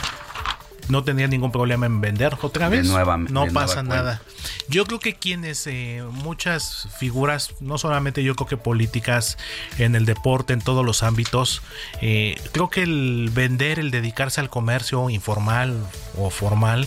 no 0.92 1.02
tendría 1.02 1.26
ningún 1.26 1.50
problema 1.50 1.86
en 1.86 2.02
vender 2.02 2.36
otra 2.42 2.68
vez. 2.68 2.86
no 2.86 3.46
pasa 3.46 3.82
nada. 3.82 4.20
Yo 4.68 4.84
creo 4.84 5.00
que 5.00 5.14
quienes, 5.14 5.66
eh, 5.66 6.04
muchas 6.10 6.86
figuras, 6.98 7.54
no 7.60 7.78
solamente 7.78 8.22
yo 8.22 8.34
creo 8.36 8.46
que 8.46 8.56
políticas, 8.58 9.38
en 9.78 9.96
el 9.96 10.04
deporte, 10.04 10.52
en 10.52 10.60
todos 10.60 10.84
los 10.84 11.02
ámbitos, 11.02 11.62
eh, 12.02 12.38
creo 12.52 12.68
que 12.68 12.82
el 12.82 13.30
vender, 13.32 13.78
el 13.78 13.90
dedicarse 13.90 14.40
al 14.40 14.50
comercio 14.50 15.08
informal 15.08 15.82
o 16.18 16.28
formal, 16.28 16.86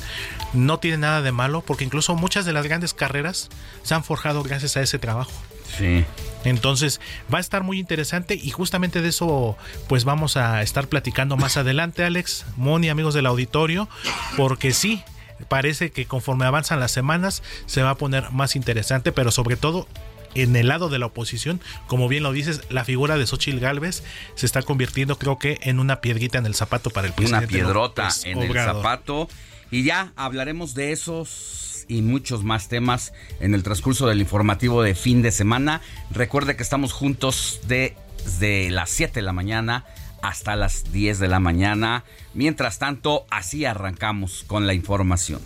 no 0.53 0.77
tiene 0.77 0.99
nada 0.99 1.23
de 1.23 1.31
malo, 1.31 1.61
porque 1.61 1.83
incluso 1.83 2.15
muchas 2.15 2.45
de 2.45 2.53
las 2.53 2.65
grandes 2.65 2.93
carreras 2.93 3.49
se 3.81 3.95
han 3.95 4.03
forjado 4.03 4.43
gracias 4.43 4.77
a 4.77 4.81
ese 4.81 4.99
trabajo. 4.99 5.31
Sí. 5.77 6.05
Entonces 6.43 7.01
va 7.33 7.39
a 7.39 7.41
estar 7.41 7.63
muy 7.63 7.79
interesante 7.79 8.35
y 8.35 8.51
justamente 8.51 9.01
de 9.01 9.09
eso 9.09 9.57
pues 9.87 10.05
vamos 10.05 10.37
a 10.37 10.61
estar 10.61 10.87
platicando 10.87 11.37
más 11.37 11.57
adelante, 11.57 12.03
Alex, 12.03 12.45
Moni, 12.57 12.89
amigos 12.89 13.13
del 13.13 13.25
auditorio, 13.25 13.89
porque 14.37 14.71
sí, 14.71 15.03
parece 15.47 15.91
que 15.91 16.05
conforme 16.05 16.45
avanzan 16.45 16.79
las 16.79 16.91
semanas 16.91 17.43
se 17.65 17.81
va 17.81 17.91
a 17.91 17.95
poner 17.95 18.31
más 18.31 18.55
interesante, 18.55 19.11
pero 19.11 19.31
sobre 19.31 19.57
todo 19.57 19.87
en 20.35 20.55
el 20.55 20.67
lado 20.67 20.89
de 20.89 20.99
la 20.99 21.07
oposición, 21.07 21.61
como 21.87 22.07
bien 22.07 22.21
lo 22.21 22.31
dices, 22.33 22.61
la 22.69 22.83
figura 22.83 23.17
de 23.17 23.25
Xochitl 23.25 23.59
Galvez 23.59 24.03
se 24.35 24.45
está 24.45 24.61
convirtiendo, 24.61 25.17
creo 25.17 25.39
que, 25.39 25.57
en 25.61 25.79
una 25.79 26.01
piedrita 26.01 26.37
en 26.37 26.45
el 26.45 26.55
zapato 26.55 26.89
para 26.89 27.07
el 27.07 27.13
presidente. 27.13 27.45
Una 27.45 27.63
piedrota 27.63 28.09
en 28.25 28.41
el 28.41 28.53
zapato. 28.53 29.29
Y 29.71 29.83
ya 29.83 30.11
hablaremos 30.15 30.75
de 30.75 30.91
esos 30.91 31.74
y 31.87 32.01
muchos 32.01 32.43
más 32.43 32.67
temas 32.67 33.13
en 33.39 33.53
el 33.53 33.63
transcurso 33.63 34.07
del 34.07 34.19
informativo 34.19 34.81
de 34.81 34.95
fin 34.95 35.21
de 35.21 35.31
semana. 35.31 35.81
Recuerde 36.11 36.55
que 36.55 36.63
estamos 36.63 36.93
juntos 36.93 37.59
desde 37.67 38.69
las 38.71 38.89
7 38.89 39.15
de 39.15 39.21
la 39.21 39.33
mañana 39.33 39.85
hasta 40.21 40.55
las 40.55 40.91
10 40.91 41.19
de 41.19 41.27
la 41.27 41.39
mañana. 41.39 42.03
Mientras 42.33 42.79
tanto, 42.79 43.25
así 43.29 43.65
arrancamos 43.65 44.43
con 44.47 44.67
la 44.67 44.73
información. 44.73 45.41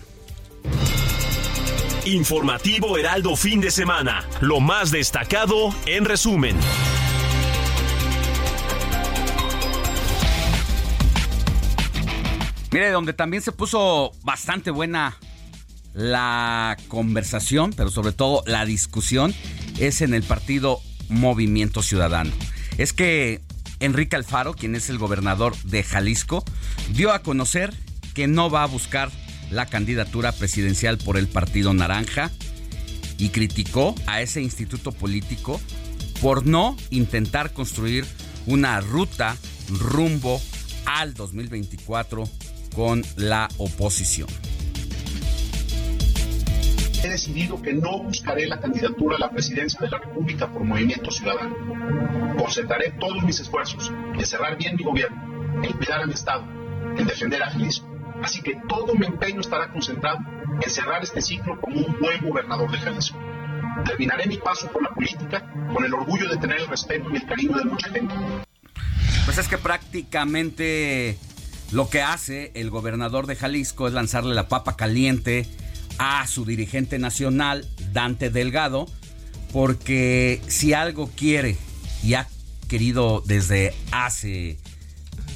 Informativo 2.05 2.97
Heraldo 2.97 3.35
fin 3.35 3.61
de 3.61 3.71
semana. 3.71 4.25
Lo 4.41 4.59
más 4.59 4.89
destacado 4.91 5.75
en 5.85 6.05
resumen. 6.05 6.55
Mire, 12.71 12.91
donde 12.91 13.13
también 13.13 13.41
se 13.41 13.51
puso 13.51 14.11
bastante 14.23 14.71
buena 14.71 15.17
la 15.99 16.77
conversación, 16.87 17.73
pero 17.75 17.91
sobre 17.91 18.13
todo 18.13 18.41
la 18.47 18.65
discusión, 18.65 19.35
es 19.79 20.01
en 20.01 20.13
el 20.13 20.23
partido 20.23 20.79
Movimiento 21.09 21.83
Ciudadano. 21.83 22.31
Es 22.77 22.93
que 22.93 23.41
Enrique 23.81 24.15
Alfaro, 24.15 24.53
quien 24.53 24.75
es 24.75 24.89
el 24.89 24.97
gobernador 24.97 25.57
de 25.63 25.83
Jalisco, 25.83 26.45
dio 26.93 27.11
a 27.11 27.21
conocer 27.21 27.73
que 28.13 28.27
no 28.27 28.49
va 28.49 28.63
a 28.63 28.67
buscar 28.67 29.11
la 29.51 29.65
candidatura 29.65 30.31
presidencial 30.31 30.97
por 30.99 31.17
el 31.17 31.27
Partido 31.27 31.73
Naranja 31.73 32.31
y 33.17 33.29
criticó 33.29 33.93
a 34.07 34.21
ese 34.21 34.41
instituto 34.41 34.93
político 34.93 35.59
por 36.21 36.45
no 36.45 36.77
intentar 36.91 37.51
construir 37.51 38.05
una 38.45 38.79
ruta 38.79 39.35
rumbo 39.67 40.41
al 40.85 41.13
2024 41.13 42.23
con 42.73 43.03
la 43.17 43.49
oposición 43.57 44.29
he 47.03 47.09
decidido 47.09 47.61
que 47.61 47.73
no 47.73 47.99
buscaré 48.03 48.47
la 48.47 48.59
candidatura 48.59 49.15
a 49.15 49.19
la 49.19 49.29
presidencia 49.29 49.79
de 49.81 49.89
la 49.89 49.99
República 49.99 50.51
por 50.51 50.63
Movimiento 50.63 51.11
Ciudadano. 51.11 51.55
Concentraré 52.37 52.91
todos 52.99 53.23
mis 53.23 53.39
esfuerzos 53.39 53.91
en 54.13 54.25
cerrar 54.25 54.57
bien 54.57 54.75
mi 54.75 54.83
gobierno, 54.83 55.63
en 55.63 55.73
cuidar 55.73 56.01
a 56.01 56.05
mi 56.05 56.13
Estado, 56.13 56.43
en 56.97 57.05
defender 57.05 57.41
a 57.43 57.49
Jalisco. 57.51 57.87
Así 58.21 58.41
que 58.41 58.59
todo 58.67 58.93
mi 58.95 59.05
empeño 59.05 59.39
estará 59.39 59.71
concentrado 59.71 60.19
en 60.61 60.69
cerrar 60.69 61.03
este 61.03 61.21
ciclo 61.21 61.59
como 61.61 61.77
un 61.77 61.99
buen 61.99 62.21
gobernador 62.21 62.69
de 62.71 62.77
Jalisco. 62.77 63.17
Terminaré 63.85 64.27
mi 64.27 64.37
paso 64.37 64.67
por 64.67 64.83
la 64.83 64.89
política 64.89 65.53
con 65.73 65.85
el 65.85 65.93
orgullo 65.93 66.27
de 66.27 66.37
tener 66.37 66.59
el 66.59 66.67
respeto 66.67 67.09
y 67.13 67.15
el 67.15 67.25
cariño 67.25 67.57
de 67.57 67.65
mucha 67.65 67.89
gente. 67.89 68.13
Pues 69.25 69.37
es 69.37 69.47
que 69.47 69.57
prácticamente 69.57 71.17
lo 71.71 71.89
que 71.89 72.01
hace 72.01 72.51
el 72.55 72.69
gobernador 72.69 73.25
de 73.25 73.35
Jalisco 73.35 73.87
es 73.87 73.93
lanzarle 73.93 74.35
la 74.35 74.49
papa 74.49 74.75
caliente 74.75 75.47
a 75.99 76.25
su 76.25 76.45
dirigente 76.45 76.97
nacional, 76.97 77.67
Dante 77.93 78.31
Delgado, 78.31 78.87
porque 79.53 80.41
si 80.47 80.73
algo 80.73 81.11
quiere 81.15 81.57
y 82.03 82.15
ha 82.15 82.27
querido 82.67 83.21
desde 83.25 83.75
hace 83.91 84.57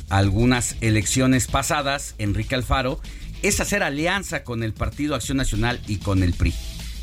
algunas 0.09 0.77
elecciones 0.81 1.47
pasadas, 1.47 2.15
Enrique 2.17 2.55
Alfaro, 2.55 2.99
es 3.41 3.59
hacer 3.59 3.83
alianza 3.83 4.43
con 4.43 4.63
el 4.63 4.73
Partido 4.73 5.15
Acción 5.15 5.37
Nacional 5.37 5.81
y 5.87 5.97
con 5.97 6.23
el 6.23 6.33
PRI. 6.33 6.53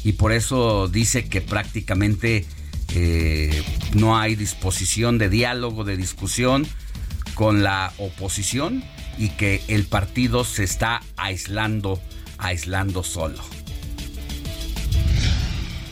Y 0.04 0.12
por 0.12 0.32
eso 0.32 0.88
dice 0.88 1.28
que 1.28 1.42
prácticamente 1.42 2.46
eh, 2.94 3.62
no 3.94 4.18
hay 4.18 4.36
disposición 4.36 5.18
de 5.18 5.28
diálogo, 5.28 5.84
de 5.84 5.96
discusión 5.96 6.66
con 7.34 7.62
la 7.62 7.92
oposición 7.98 8.82
y 9.18 9.28
que 9.30 9.62
el 9.68 9.84
partido 9.84 10.44
se 10.44 10.64
está 10.64 11.02
aislando, 11.16 12.00
aislando 12.40 13.02
solo. 13.02 13.40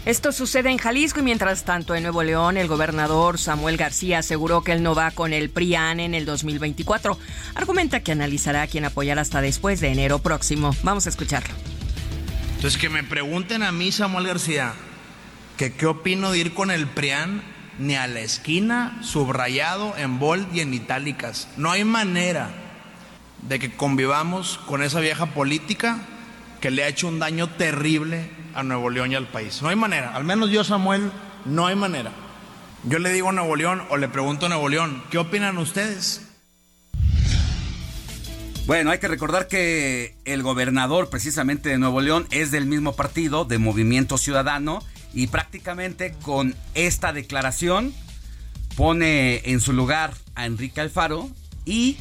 Esto 0.09 0.33
sucede 0.33 0.71
en 0.71 0.79
Jalisco 0.79 1.21
y 1.21 1.23
mientras 1.23 1.65
tanto 1.65 1.95
en 1.95 2.03
Nuevo 2.03 2.23
León 2.23 2.57
el 2.57 2.67
gobernador 2.67 3.39
Samuel 3.39 3.77
García 3.77 4.21
aseguró 4.21 4.63
que 4.63 4.73
él 4.73 4.83
no 4.83 4.95
va 4.95 5.11
con 5.11 5.35
el 5.35 5.51
PRIAN 5.51 6.01
en 6.01 6.15
el 6.15 6.25
2024. 6.25 7.19
Argumenta 7.55 8.01
que 8.01 8.13
analizará 8.13 8.63
a 8.63 8.67
quién 8.67 8.87
apoyar 8.87 9.19
hasta 9.19 9.43
después 9.43 9.81
de 9.81 9.89
enero 9.89 10.21
próximo. 10.21 10.75
Vamos 10.83 11.05
a 11.05 11.11
escucharlo. 11.11 11.55
Entonces 12.57 12.81
que 12.81 12.89
me 12.89 13.05
pregunten 13.05 13.63
a 13.63 13.71
mí, 13.71 13.93
Samuel 13.93 14.29
García, 14.29 14.73
que 15.59 15.75
qué 15.75 15.85
opino 15.85 16.33
de 16.33 16.39
ir 16.39 16.55
con 16.55 16.71
el 16.71 16.87
PRIAN 16.87 17.43
ni 17.79 17.95
a 17.95 18.07
la 18.07 18.21
esquina, 18.21 18.99
subrayado 19.03 19.95
en 19.99 20.19
bold 20.19 20.57
y 20.57 20.61
en 20.61 20.73
itálicas. 20.73 21.49
No 21.59 21.71
hay 21.71 21.85
manera 21.85 22.51
de 23.43 23.59
que 23.59 23.77
convivamos 23.77 24.59
con 24.67 24.83
esa 24.83 25.01
vieja 25.01 25.27
política 25.27 25.99
que 26.61 26.71
le 26.71 26.85
ha 26.85 26.89
hecho 26.89 27.09
un 27.09 27.19
daño 27.19 27.49
terrible 27.49 28.31
a 28.55 28.63
Nuevo 28.63 28.91
León 28.91 29.13
y 29.13 29.15
al 29.15 29.29
país. 29.29 29.63
No 29.63 29.69
hay 29.69 29.77
manera, 29.77 30.15
al 30.15 30.25
menos 30.25 30.51
yo, 30.51 30.65
Samuel, 30.65 31.11
no 31.45 31.67
hay 31.67 31.77
manera. 31.77 32.13
Yo 32.85 32.99
le 32.99 33.13
digo 33.13 33.31
a 33.31 33.33
Nuevo 33.33 33.57
León 33.57 33.83
o 33.91 33.97
le 33.97 34.09
pregunto 34.09 34.47
a 34.47 34.49
Nuevo 34.49 34.69
León, 34.69 35.03
¿qué 35.11 35.19
opinan 35.19 35.59
ustedes? 35.59 36.25
Bueno, 38.67 38.91
hay 38.91 38.99
que 38.99 39.09
recordar 39.09 39.49
que 39.49 40.15
el 40.27 40.43
gobernador 40.43 41.09
precisamente 41.09 41.71
de 41.71 41.79
Nuevo 41.79 42.01
León 42.03 42.27
es 42.31 42.51
del 42.51 42.67
mismo 42.67 42.95
partido, 42.95 43.45
de 43.45 43.59
Movimiento 43.59 44.19
Ciudadano, 44.19 44.83
y 45.15 45.29
prácticamente 45.29 46.15
con 46.23 46.55
esta 46.75 47.13
declaración 47.13 47.95
pone 48.77 49.41
en 49.51 49.61
su 49.61 49.73
lugar 49.73 50.13
a 50.35 50.45
Enrique 50.45 50.81
Alfaro 50.81 51.31
y 51.65 51.97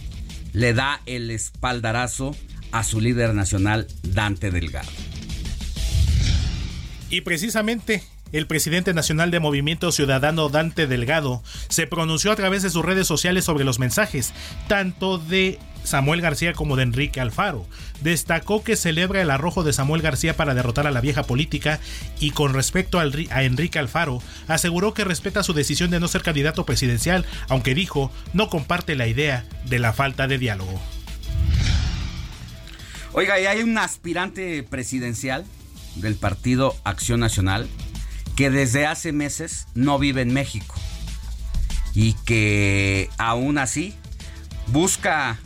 le 0.52 0.74
da 0.74 1.02
el 1.06 1.32
espaldarazo 1.32 2.36
a 2.72 2.84
su 2.84 3.02
líder 3.02 3.34
nacional, 3.34 3.88
Dante 4.04 4.52
Delgado. 4.52 4.90
Y 7.10 7.22
precisamente 7.22 8.04
el 8.34 8.48
presidente 8.48 8.94
nacional 8.94 9.32
de 9.32 9.40
Movimiento 9.40 9.92
Ciudadano 9.92 10.50
Dante 10.50 10.88
Delgado 10.88 11.42
se 11.70 11.88
pronunció 11.88 12.32
a 12.32 12.36
través 12.36 12.62
de 12.64 12.70
sus 12.70 12.84
redes 12.84 13.08
sociales 13.08 13.46
sobre 13.46 13.64
los 13.64 13.80
mensajes, 13.80 14.34
tanto 14.68 15.18
de 15.18 15.60
Samuel 15.86 16.20
García 16.20 16.52
como 16.52 16.76
de 16.76 16.84
Enrique 16.84 17.22
Alfaro. 17.22 17.66
Destacó 18.02 18.64
que 18.64 18.76
celebra 18.76 19.22
el 19.22 19.32
arrojo 19.32 19.64
de 19.64 19.72
Samuel 19.72 20.02
García 20.02 20.36
para 20.36 20.54
derrotar 20.54 20.86
a 20.88 20.92
la 20.92 21.00
vieja 21.00 21.24
política 21.24 21.80
y 22.20 22.32
con 22.32 22.54
respecto 22.54 23.00
a 23.00 23.44
Enrique 23.44 23.80
Alfaro, 23.80 24.22
aseguró 24.50 24.94
que 24.94 25.06
respeta 25.06 25.44
su 25.44 25.54
decisión 25.54 25.90
de 25.90 26.02
no 26.02 26.10
ser 26.10 26.22
candidato 26.22 26.66
presidencial, 26.66 27.26
aunque 27.48 27.74
dijo 27.74 28.12
no 28.34 28.50
comparte 28.50 28.96
la 28.96 29.08
idea 29.08 29.46
de 29.66 29.80
la 29.80 29.94
falta 29.94 30.28
de 30.28 30.38
diálogo. 30.38 30.82
Oiga, 33.18 33.40
y 33.40 33.48
hay 33.48 33.64
un 33.64 33.80
aspirante 33.80 34.62
presidencial 34.62 35.44
del 35.96 36.14
Partido 36.14 36.76
Acción 36.84 37.20
Nacional 37.20 37.68
que 38.36 38.52
desde 38.52 38.86
hace 38.86 39.12
meses 39.12 39.66
no 39.74 39.98
vive 39.98 40.22
en 40.22 40.32
México 40.32 40.76
y 41.96 42.14
que 42.28 43.10
aún 43.18 43.58
así 43.58 43.96
busca 44.68 45.40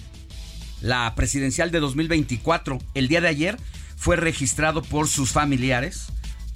la 0.82 1.16
presidencial 1.16 1.72
de 1.72 1.80
2024. 1.80 2.78
El 2.94 3.08
día 3.08 3.22
de 3.22 3.30
ayer 3.30 3.58
fue 3.96 4.18
registrado 4.18 4.82
por 4.82 5.08
sus 5.08 5.32
familiares 5.32 6.08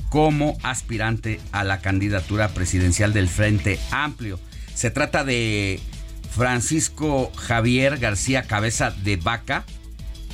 como 0.10 0.58
aspirante 0.64 1.40
a 1.54 1.64
la 1.64 1.80
candidatura 1.80 2.50
presidencial 2.50 3.14
del 3.14 3.30
Frente 3.30 3.80
Amplio. 3.92 4.38
Se 4.74 4.92
trata 4.92 5.24
de 5.24 5.80
Francisco 6.30 7.32
Javier 7.38 8.00
García 8.00 8.44
Cabeza 8.44 8.92
de 8.92 9.16
Vaca, 9.16 9.64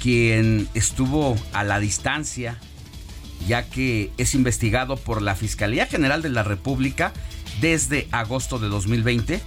quien 0.02 0.68
estuvo 0.74 1.38
a 1.54 1.64
la 1.64 1.80
distancia 1.80 2.60
ya 3.48 3.64
que 3.64 4.12
es 4.18 4.36
investigado 4.36 4.98
por 4.98 5.22
la 5.22 5.36
Fiscalía 5.36 5.86
General 5.88 6.22
de 6.22 6.30
la 6.30 6.44
República 6.44 7.14
desde 7.60 8.08
agosto 8.12 8.60
de 8.60 8.68
2020, 8.70 9.42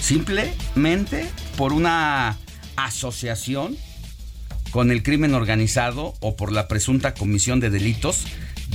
simplemente 0.00 1.28
por 1.56 1.72
una 1.72 2.38
asociación 2.76 3.76
con 4.70 4.90
el 4.90 5.02
crimen 5.02 5.34
organizado 5.34 6.14
o 6.20 6.36
por 6.36 6.52
la 6.52 6.68
presunta 6.68 7.14
comisión 7.14 7.60
de 7.60 7.70
delitos 7.70 8.24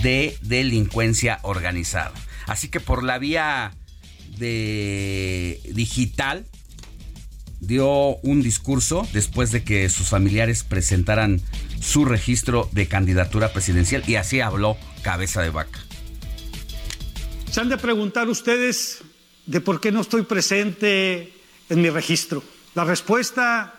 de 0.02 0.38
delincuencia 0.42 1.40
organizada. 1.42 2.13
Así 2.46 2.70
que 2.70 2.80
por 2.80 3.04
la 3.04 3.18
vía 3.18 3.74
de 4.38 5.60
digital 5.74 6.46
dio 7.60 8.17
un 8.17 8.41
discurso 8.41 9.08
después 9.13 9.52
de 9.52 9.63
que 9.63 9.89
sus 9.89 10.10
familiares 10.10 10.63
presentaran 10.63 11.41
su 11.82 12.06
registro 12.06 12.70
de 12.72 12.88
candidatura 12.88 13.52
presidencial 13.54 14.04
y 14.08 14.15
así 14.15 14.41
habló 14.41 14.78
cabeza 15.04 15.41
de 15.41 15.50
vaca. 15.50 15.80
Se 17.52 17.62
han 17.62 17.70
de 17.70 17.78
preguntar 17.78 18.28
ustedes 18.30 19.00
de 19.46 19.62
por 19.62 19.80
qué 19.80 19.91
no 19.91 20.02
estoy 20.02 20.24
presente 20.24 21.34
en 21.70 21.82
mi 21.82 21.89
registro. 21.89 22.43
La 22.76 22.84
respuesta, 22.84 23.74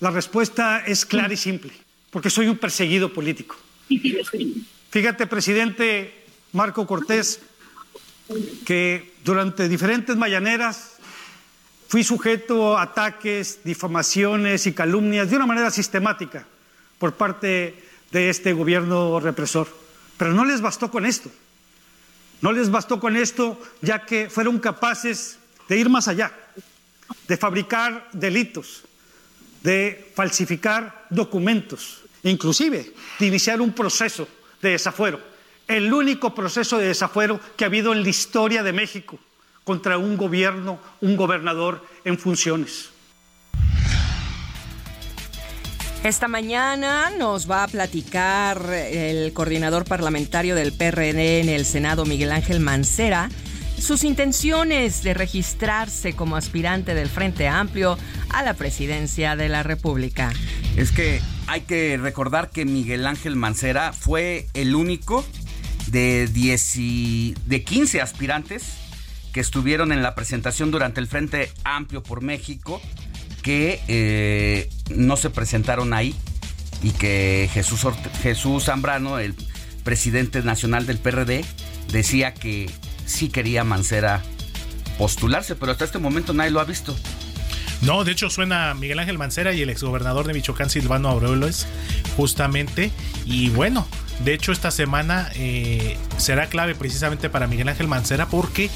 la 0.00 0.10
respuesta 0.10 0.84
es 0.86 1.04
clara 1.04 1.32
y 1.32 1.36
simple, 1.36 1.72
porque 2.10 2.30
soy 2.30 2.46
un 2.46 2.56
perseguido 2.56 3.12
político. 3.12 3.56
Fíjate, 4.90 5.26
presidente 5.26 6.24
Marco 6.52 6.86
Cortés, 6.86 7.40
que 8.64 9.14
durante 9.24 9.68
diferentes 9.68 10.16
mañaneras 10.16 10.97
fui 11.88 12.04
sujeto 12.04 12.76
a 12.76 12.82
ataques, 12.82 13.60
difamaciones 13.64 14.66
y 14.66 14.72
calumnias 14.72 15.30
de 15.30 15.36
una 15.36 15.46
manera 15.46 15.70
sistemática 15.70 16.46
por 16.98 17.14
parte 17.14 17.82
de 18.12 18.28
este 18.28 18.52
gobierno 18.52 19.18
represor. 19.20 19.68
Pero 20.18 20.32
no 20.32 20.44
les 20.44 20.60
bastó 20.60 20.90
con 20.90 21.06
esto. 21.06 21.30
No 22.42 22.52
les 22.52 22.70
bastó 22.70 23.00
con 23.00 23.16
esto 23.16 23.60
ya 23.80 24.04
que 24.04 24.28
fueron 24.28 24.58
capaces 24.58 25.38
de 25.68 25.78
ir 25.78 25.88
más 25.88 26.08
allá, 26.08 26.30
de 27.26 27.36
fabricar 27.36 28.08
delitos, 28.12 28.84
de 29.62 30.12
falsificar 30.14 31.06
documentos, 31.10 32.02
inclusive 32.22 32.92
de 33.18 33.26
iniciar 33.26 33.60
un 33.60 33.72
proceso 33.72 34.28
de 34.62 34.70
desafuero, 34.70 35.20
el 35.66 35.92
único 35.92 36.34
proceso 36.34 36.78
de 36.78 36.88
desafuero 36.88 37.40
que 37.56 37.64
ha 37.64 37.66
habido 37.66 37.92
en 37.92 38.02
la 38.02 38.08
historia 38.08 38.62
de 38.62 38.72
México 38.72 39.18
contra 39.68 39.98
un 39.98 40.16
gobierno, 40.16 40.80
un 41.02 41.14
gobernador 41.14 41.84
en 42.06 42.16
funciones. 42.16 42.88
Esta 46.02 46.26
mañana 46.26 47.10
nos 47.18 47.50
va 47.50 47.64
a 47.64 47.68
platicar 47.68 48.72
el 48.72 49.30
coordinador 49.34 49.84
parlamentario 49.84 50.54
del 50.54 50.72
PRD 50.72 51.40
en 51.40 51.50
el 51.50 51.66
Senado, 51.66 52.06
Miguel 52.06 52.32
Ángel 52.32 52.60
Mancera, 52.60 53.28
sus 53.78 54.04
intenciones 54.04 55.02
de 55.02 55.12
registrarse 55.12 56.14
como 56.14 56.36
aspirante 56.36 56.94
del 56.94 57.10
Frente 57.10 57.46
Amplio 57.46 57.98
a 58.30 58.42
la 58.42 58.54
presidencia 58.54 59.36
de 59.36 59.50
la 59.50 59.64
República. 59.64 60.32
Es 60.78 60.92
que 60.92 61.20
hay 61.46 61.60
que 61.60 61.98
recordar 61.98 62.48
que 62.48 62.64
Miguel 62.64 63.06
Ángel 63.06 63.36
Mancera 63.36 63.92
fue 63.92 64.46
el 64.54 64.74
único 64.74 65.26
de, 65.88 66.26
10 66.26 67.44
de 67.44 67.64
15 67.64 68.00
aspirantes 68.00 68.87
que 69.38 69.42
estuvieron 69.42 69.92
en 69.92 70.02
la 70.02 70.16
presentación 70.16 70.72
durante 70.72 70.98
el 70.98 71.06
Frente 71.06 71.52
Amplio 71.62 72.02
por 72.02 72.22
México 72.22 72.82
que 73.40 73.80
eh, 73.86 74.68
no 74.90 75.16
se 75.16 75.30
presentaron 75.30 75.94
ahí 75.94 76.12
y 76.82 76.90
que 76.90 77.48
Jesús, 77.52 77.86
Jesús 78.20 78.64
Zambrano, 78.64 79.20
el 79.20 79.36
presidente 79.84 80.42
nacional 80.42 80.86
del 80.86 80.98
PRD, 80.98 81.44
decía 81.92 82.34
que 82.34 82.68
sí 83.06 83.28
quería 83.28 83.62
Mancera 83.62 84.24
postularse, 84.98 85.54
pero 85.54 85.70
hasta 85.70 85.84
este 85.84 86.00
momento 86.00 86.32
nadie 86.32 86.50
lo 86.50 86.58
ha 86.58 86.64
visto. 86.64 86.96
No, 87.82 88.02
de 88.02 88.10
hecho 88.10 88.30
suena 88.30 88.74
Miguel 88.74 88.98
Ángel 88.98 89.18
Mancera 89.18 89.52
y 89.52 89.62
el 89.62 89.70
exgobernador 89.70 90.26
de 90.26 90.34
Michoacán, 90.34 90.68
Silvano 90.68 91.10
Aureoles, 91.10 91.68
justamente. 92.16 92.90
Y 93.24 93.50
bueno, 93.50 93.86
de 94.24 94.34
hecho 94.34 94.50
esta 94.50 94.72
semana 94.72 95.30
eh, 95.36 95.96
será 96.16 96.48
clave 96.48 96.74
precisamente 96.74 97.30
para 97.30 97.46
Miguel 97.46 97.68
Ángel 97.68 97.86
Mancera 97.86 98.26
porque 98.26 98.68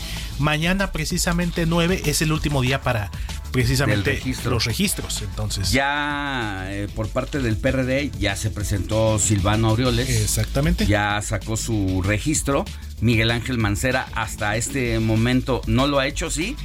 mañana 0.42 0.92
precisamente 0.92 1.64
9 1.64 2.02
es 2.06 2.20
el 2.20 2.32
último 2.32 2.60
día 2.60 2.82
para 2.82 3.10
precisamente 3.52 4.20
los 4.44 4.64
registros. 4.64 5.22
Entonces, 5.22 5.70
ya 5.72 6.64
eh, 6.68 6.88
por 6.94 7.08
parte 7.08 7.40
del 7.40 7.56
PRD 7.56 8.10
ya 8.18 8.34
se 8.36 8.50
presentó 8.50 9.18
Silvano 9.18 9.68
Aureoles. 9.68 10.10
Exactamente. 10.10 10.86
Ya 10.86 11.20
sacó 11.22 11.56
su 11.56 12.02
registro. 12.02 12.64
Miguel 13.00 13.30
Ángel 13.30 13.58
Mancera 13.58 14.06
hasta 14.14 14.56
este 14.56 14.98
momento 14.98 15.62
no 15.66 15.86
lo 15.86 15.98
ha 15.98 16.06
hecho, 16.06 16.30
sí. 16.30 16.56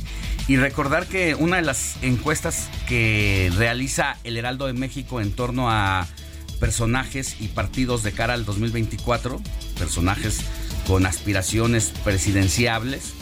Y 0.47 0.55
recordar 0.55 1.07
que 1.07 1.35
una 1.35 1.57
de 1.57 1.63
las 1.63 1.97
encuestas 2.01 2.69
que 2.87 3.51
realiza 3.55 4.17
el 4.23 4.37
Heraldo 4.37 4.67
de 4.67 4.73
México 4.73 5.19
en 5.19 5.33
torno 5.33 5.69
a 5.69 6.07
personajes 6.59 7.35
y 7.39 7.49
partidos 7.49 8.03
de 8.03 8.13
cara 8.13 8.33
al 8.33 8.45
2024, 8.45 9.41
personajes 9.77 10.39
con 10.87 11.05
aspiraciones 11.05 11.91
presidenciables, 12.03 13.13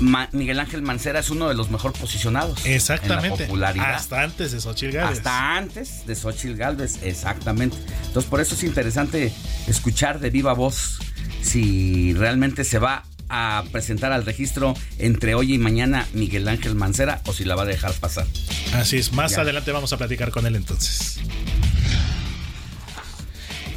Miguel 0.00 0.60
Ángel 0.60 0.82
Mancera 0.82 1.20
es 1.20 1.30
uno 1.30 1.48
de 1.48 1.54
los 1.54 1.70
mejor 1.70 1.92
posicionados. 1.92 2.64
Exactamente. 2.64 3.26
En 3.26 3.32
la 3.32 3.46
popularidad. 3.46 3.94
Hasta 3.94 4.22
antes 4.22 4.52
de 4.52 4.60
Xochitl 4.60 4.96
Gálvez. 4.96 5.18
Hasta 5.18 5.56
antes 5.56 6.06
de 6.06 6.14
Xochitl 6.14 6.56
Gálvez, 6.56 7.02
exactamente. 7.02 7.76
Entonces, 8.06 8.28
por 8.28 8.40
eso 8.40 8.54
es 8.54 8.64
interesante 8.64 9.32
escuchar 9.66 10.20
de 10.20 10.30
viva 10.30 10.52
voz 10.54 10.98
si 11.42 12.14
realmente 12.14 12.64
se 12.64 12.78
va 12.78 13.04
a 13.28 13.64
presentar 13.70 14.12
al 14.12 14.26
registro 14.26 14.74
entre 14.98 15.34
hoy 15.34 15.54
y 15.54 15.58
mañana 15.58 16.06
Miguel 16.12 16.48
Ángel 16.48 16.74
Mancera 16.74 17.22
o 17.26 17.32
si 17.32 17.44
la 17.44 17.54
va 17.54 17.62
a 17.62 17.66
dejar 17.66 17.92
pasar. 17.94 18.26
Así 18.74 18.98
es, 18.98 19.12
más 19.12 19.38
adelante 19.38 19.70
vamos 19.70 19.92
a 19.92 19.98
platicar 19.98 20.30
con 20.30 20.46
él 20.46 20.56
entonces. 20.56 21.20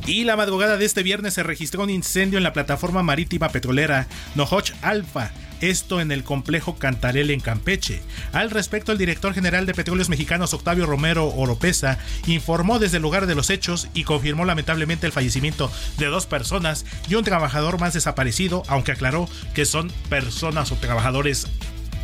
Y 0.05 0.25
la 0.25 0.35
madrugada 0.35 0.75
de 0.75 0.83
este 0.83 1.01
viernes 1.01 1.33
se 1.35 1.43
registró 1.43 1.83
un 1.83 1.89
incendio 1.89 2.37
en 2.37 2.43
la 2.43 2.51
plataforma 2.51 3.03
marítima 3.03 3.49
petrolera 3.49 4.07
Nohoch 4.35 4.71
Alfa, 4.81 5.31
esto 5.69 6.01
en 6.01 6.11
el 6.11 6.23
complejo 6.23 6.77
Cantarel 6.77 7.31
en 7.31 7.39
Campeche. 7.39 8.01
Al 8.31 8.49
respecto, 8.49 8.91
el 8.91 8.97
director 8.97 9.33
general 9.33 9.65
de 9.65 9.73
Petróleos 9.73 10.09
Mexicanos, 10.09 10.53
Octavio 10.53 10.85
Romero 10.85 11.27
Oropesa, 11.27 11.99
informó 12.27 12.79
desde 12.79 12.97
el 12.97 13.03
lugar 13.03 13.27
de 13.27 13.35
los 13.35 13.49
hechos 13.49 13.87
y 13.93 14.03
confirmó 14.03 14.45
lamentablemente 14.45 15.05
el 15.05 15.11
fallecimiento 15.11 15.71
de 15.97 16.07
dos 16.07 16.25
personas 16.25 16.85
y 17.07 17.15
un 17.15 17.23
trabajador 17.23 17.79
más 17.79 17.93
desaparecido, 17.93 18.63
aunque 18.67 18.91
aclaró 18.91 19.27
que 19.53 19.65
son 19.65 19.91
personas 20.09 20.71
o 20.71 20.75
trabajadores 20.75 21.47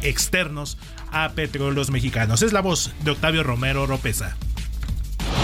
externos 0.02 0.78
a 1.12 1.30
Petróleos 1.30 1.91
Mexicanos. 1.91 2.41
Es 2.41 2.54
la 2.54 2.62
voz 2.62 2.91
de 3.04 3.12
Octavio 3.12 3.43
Romero 3.43 3.84
Oropesa. 3.84 4.38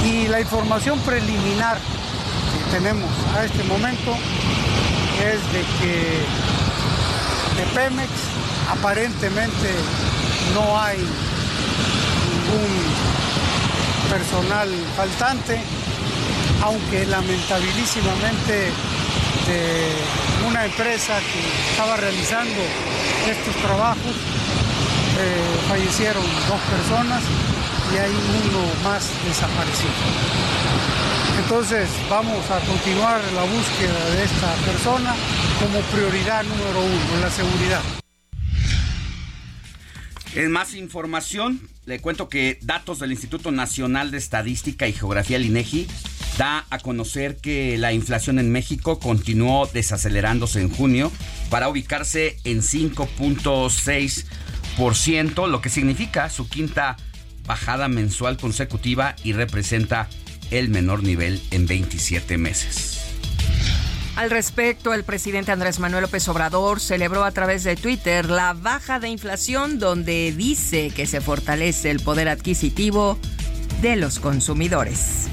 Y 0.05 0.27
la 0.27 0.39
información 0.39 0.99
preliminar 0.99 1.77
que 1.77 2.77
tenemos 2.77 3.09
a 3.35 3.45
este 3.45 3.63
momento 3.63 4.15
es 5.19 5.53
de 5.53 5.61
que 5.79 6.64
de 7.57 7.63
Pemex. 7.73 8.09
Aparentemente 8.71 9.69
no 10.53 10.79
hay 10.79 10.97
ningún 10.97 12.71
personal 14.09 14.69
faltante, 14.95 15.59
aunque 16.63 17.05
lamentabilísimamente 17.05 18.71
de 19.47 19.91
una 20.47 20.65
empresa 20.65 21.19
que 21.19 21.71
estaba 21.71 21.97
realizando 21.97 22.61
estos 23.29 23.55
trabajos 23.61 24.15
eh, 25.17 25.57
fallecieron 25.69 26.23
dos 26.47 26.59
personas 26.61 27.23
y 27.93 27.97
hay 27.97 28.11
uno 28.11 28.65
más 28.83 29.09
desaparecido. 29.25 29.93
Entonces 31.43 31.89
vamos 32.09 32.49
a 32.49 32.59
continuar 32.61 33.21
la 33.33 33.43
búsqueda 33.43 34.09
de 34.15 34.23
esta 34.23 34.55
persona 34.65 35.13
como 35.59 35.79
prioridad 35.91 36.43
número 36.43 36.81
uno, 36.81 37.19
la 37.21 37.29
seguridad. 37.29 37.81
En 40.33 40.51
más 40.51 40.73
información, 40.73 41.61
le 41.85 41.99
cuento 41.99 42.29
que 42.29 42.57
datos 42.61 42.99
del 42.99 43.11
Instituto 43.11 43.51
Nacional 43.51 44.09
de 44.11 44.17
Estadística 44.17 44.87
y 44.87 44.93
Geografía, 44.93 45.35
el 45.37 45.45
INEGI, 45.45 45.87
da 46.37 46.65
a 46.69 46.79
conocer 46.79 47.37
que 47.37 47.77
la 47.77 47.93
inflación 47.93 48.39
en 48.39 48.51
México 48.51 48.99
continuó 48.99 49.69
desacelerándose 49.71 50.59
en 50.61 50.69
junio 50.69 51.13
para 51.49 51.69
ubicarse 51.69 52.37
en 52.43 52.61
5.6%, 52.61 55.47
lo 55.47 55.61
que 55.61 55.69
significa 55.69 56.29
su 56.29 56.49
quinta 56.49 56.97
bajada 57.45 57.87
mensual 57.87 58.35
consecutiva 58.37 59.15
y 59.23 59.31
representa 59.33 60.09
el 60.51 60.69
menor 60.69 61.03
nivel 61.03 61.41
en 61.51 61.67
27 61.67 62.37
meses. 62.37 63.01
Al 64.15 64.29
respecto, 64.29 64.93
el 64.93 65.03
presidente 65.03 65.51
Andrés 65.51 65.79
Manuel 65.79 66.03
López 66.03 66.27
Obrador 66.29 66.79
celebró 66.79 67.25
a 67.25 67.31
través 67.31 67.65
de 67.65 67.75
Twitter 67.75 68.29
la 68.29 68.53
baja 68.53 68.99
de 68.99 69.09
inflación 69.09 69.77
donde 69.77 70.33
dice 70.35 70.89
que 70.89 71.05
se 71.05 71.19
fortalece 71.19 71.91
el 71.91 71.99
poder 71.99 72.29
adquisitivo 72.29 73.17
de 73.81 73.97
los 73.97 74.19
consumidores. 74.19 75.27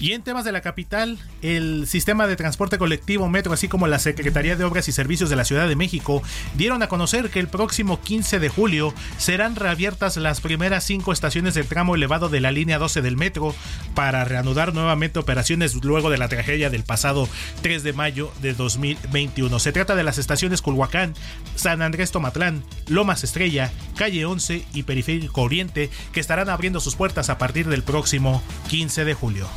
Y 0.00 0.12
en 0.12 0.22
temas 0.22 0.44
de 0.44 0.52
la 0.52 0.60
capital, 0.60 1.18
el 1.42 1.88
sistema 1.88 2.28
de 2.28 2.36
transporte 2.36 2.78
colectivo 2.78 3.28
Metro, 3.28 3.52
así 3.52 3.66
como 3.66 3.88
la 3.88 3.98
Secretaría 3.98 4.54
de 4.54 4.62
Obras 4.62 4.86
y 4.86 4.92
Servicios 4.92 5.28
de 5.28 5.34
la 5.34 5.44
Ciudad 5.44 5.66
de 5.66 5.74
México, 5.74 6.22
dieron 6.54 6.84
a 6.84 6.88
conocer 6.88 7.30
que 7.30 7.40
el 7.40 7.48
próximo 7.48 8.00
15 8.00 8.38
de 8.38 8.48
julio 8.48 8.94
serán 9.16 9.56
reabiertas 9.56 10.16
las 10.16 10.40
primeras 10.40 10.84
cinco 10.84 11.12
estaciones 11.12 11.54
del 11.54 11.66
tramo 11.66 11.96
elevado 11.96 12.28
de 12.28 12.40
la 12.40 12.52
línea 12.52 12.78
12 12.78 13.02
del 13.02 13.16
metro 13.16 13.56
para 13.96 14.24
reanudar 14.24 14.72
nuevamente 14.72 15.18
operaciones 15.18 15.74
luego 15.82 16.10
de 16.10 16.18
la 16.18 16.28
tragedia 16.28 16.70
del 16.70 16.84
pasado 16.84 17.28
3 17.62 17.82
de 17.82 17.92
mayo 17.92 18.32
de 18.40 18.54
2021. 18.54 19.58
Se 19.58 19.72
trata 19.72 19.96
de 19.96 20.04
las 20.04 20.18
estaciones 20.18 20.62
Culhuacán, 20.62 21.14
San 21.56 21.82
Andrés 21.82 22.12
Tomatlán, 22.12 22.62
Lomas 22.86 23.24
Estrella, 23.24 23.72
Calle 23.96 24.26
11 24.26 24.64
y 24.72 24.84
Periférico 24.84 25.42
Oriente, 25.42 25.90
que 26.12 26.20
estarán 26.20 26.50
abriendo 26.50 26.78
sus 26.78 26.94
puertas 26.94 27.30
a 27.30 27.38
partir 27.38 27.66
del 27.68 27.82
próximo 27.82 28.44
15 28.68 29.04
de 29.04 29.14
julio. 29.14 29.48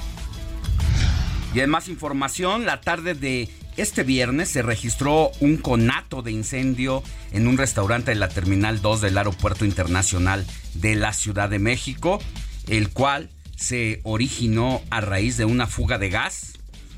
Y 1.53 1.59
en 1.59 1.69
más 1.69 1.89
información, 1.89 2.65
la 2.65 2.81
tarde 2.81 3.13
de 3.13 3.49
este 3.77 4.03
viernes 4.03 4.49
se 4.49 4.61
registró 4.61 5.31
un 5.39 5.57
conato 5.57 6.21
de 6.21 6.31
incendio 6.31 7.03
en 7.31 7.47
un 7.47 7.57
restaurante 7.57 8.11
de 8.11 8.15
la 8.15 8.29
Terminal 8.29 8.81
2 8.81 9.01
del 9.01 9.17
Aeropuerto 9.17 9.65
Internacional 9.65 10.45
de 10.73 10.95
la 10.95 11.13
Ciudad 11.13 11.49
de 11.49 11.59
México, 11.59 12.19
el 12.67 12.89
cual 12.89 13.29
se 13.55 13.99
originó 14.03 14.81
a 14.89 15.01
raíz 15.01 15.37
de 15.37 15.45
una 15.45 15.67
fuga 15.67 15.97
de 15.97 16.09
gas, 16.09 16.53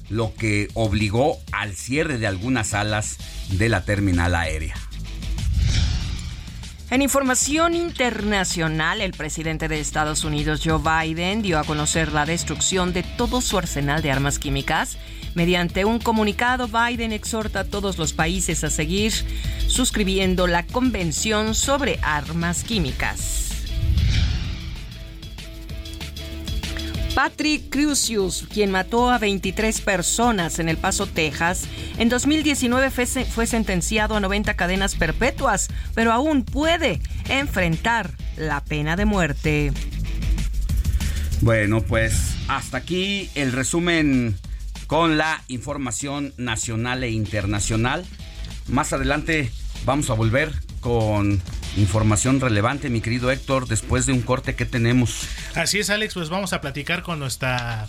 lo 0.09 0.33
que 0.35 0.69
obligó 0.75 1.39
al 1.51 1.73
cierre 1.75 2.17
de 2.17 2.27
algunas 2.27 2.69
salas 2.69 3.17
de 3.49 3.69
la 3.69 3.85
terminal 3.85 4.35
aérea. 4.35 4.75
En 6.93 7.01
información 7.01 7.73
internacional, 7.73 9.01
el 9.01 9.13
presidente 9.13 9.67
de 9.67 9.79
Estados 9.79 10.23
Unidos, 10.23 10.61
Joe 10.63 10.77
Biden, 10.77 11.41
dio 11.41 11.57
a 11.57 11.63
conocer 11.63 12.11
la 12.11 12.23
destrucción 12.23 12.93
de 12.93 13.01
todo 13.01 13.41
su 13.41 13.57
arsenal 13.57 14.03
de 14.03 14.11
armas 14.11 14.37
químicas. 14.37 14.99
Mediante 15.33 15.85
un 15.85 15.97
comunicado, 15.97 16.67
Biden 16.67 17.11
exhorta 17.11 17.61
a 17.61 17.63
todos 17.63 17.97
los 17.97 18.13
países 18.13 18.63
a 18.63 18.69
seguir 18.69 19.11
suscribiendo 19.65 20.45
la 20.45 20.67
Convención 20.67 21.55
sobre 21.55 21.97
Armas 22.03 22.63
Químicas. 22.63 23.52
Patrick 27.15 27.69
Crucius, 27.69 28.47
quien 28.51 28.71
mató 28.71 29.11
a 29.11 29.19
23 29.19 29.81
personas 29.81 30.57
en 30.57 30.67
El 30.67 30.77
Paso, 30.77 31.05
Texas, 31.05 31.65
en 31.99 32.09
2019 32.09 32.89
fue, 32.89 33.45
sentenciado 33.45 34.15
a 34.15 34.19
90 34.19 34.55
cadenas 34.55 34.95
perpetuas, 34.95 35.69
pero 35.93 36.11
aún 36.11 36.43
puede 36.43 37.01
enfrentar 37.29 38.11
la 38.35 38.63
pena 38.63 38.95
de 38.95 39.05
muerte. 39.05 39.71
Bueno, 41.41 41.81
pues 41.81 42.35
hasta 42.47 42.77
aquí 42.77 43.29
el 43.35 43.51
resumen 43.51 44.35
con 44.87 45.17
la 45.17 45.43
información 45.49 46.33
nacional 46.37 47.03
e 47.03 47.11
internacional. 47.11 48.05
Más 48.67 48.91
adelante 48.91 49.51
vamos 49.85 50.09
a 50.09 50.13
volver 50.13 50.51
con 50.79 51.41
información 51.77 52.39
relevante, 52.39 52.89
mi 52.89 53.01
querido 53.01 53.31
Héctor, 53.31 53.67
después 53.67 54.05
de 54.05 54.13
un 54.13 54.21
corte 54.21 54.55
que 54.55 54.65
tenemos. 54.65 55.27
Así 55.55 55.79
es, 55.79 55.89
Alex, 55.89 56.13
pues 56.13 56.29
vamos 56.29 56.53
a 56.53 56.61
platicar 56.61 57.03
con 57.03 57.19
nuestra 57.19 57.87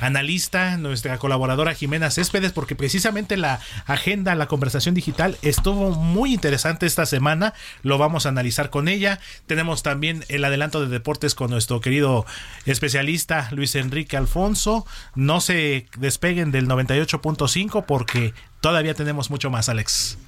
analista, 0.00 0.76
nuestra 0.76 1.18
colaboradora 1.18 1.74
Jimena 1.74 2.10
Céspedes, 2.10 2.52
porque 2.52 2.74
precisamente 2.74 3.36
la 3.36 3.60
agenda, 3.86 4.34
la 4.34 4.46
conversación 4.46 4.94
digital 4.94 5.38
estuvo 5.42 5.92
muy 5.92 6.34
interesante 6.34 6.86
esta 6.86 7.06
semana. 7.06 7.54
Lo 7.82 7.98
vamos 7.98 8.26
a 8.26 8.30
analizar 8.30 8.70
con 8.70 8.88
ella. 8.88 9.20
Tenemos 9.46 9.82
también 9.82 10.24
el 10.28 10.44
adelanto 10.44 10.80
de 10.80 10.88
deportes 10.88 11.34
con 11.34 11.50
nuestro 11.50 11.80
querido 11.80 12.26
especialista 12.66 13.48
Luis 13.52 13.74
Enrique 13.74 14.16
Alfonso. 14.16 14.86
No 15.14 15.40
se 15.40 15.86
despeguen 15.98 16.50
del 16.50 16.68
98.5 16.68 17.84
porque 17.86 18.34
todavía 18.60 18.94
tenemos 18.94 19.30
mucho 19.30 19.50
más, 19.50 19.68
Alex. 19.68 20.18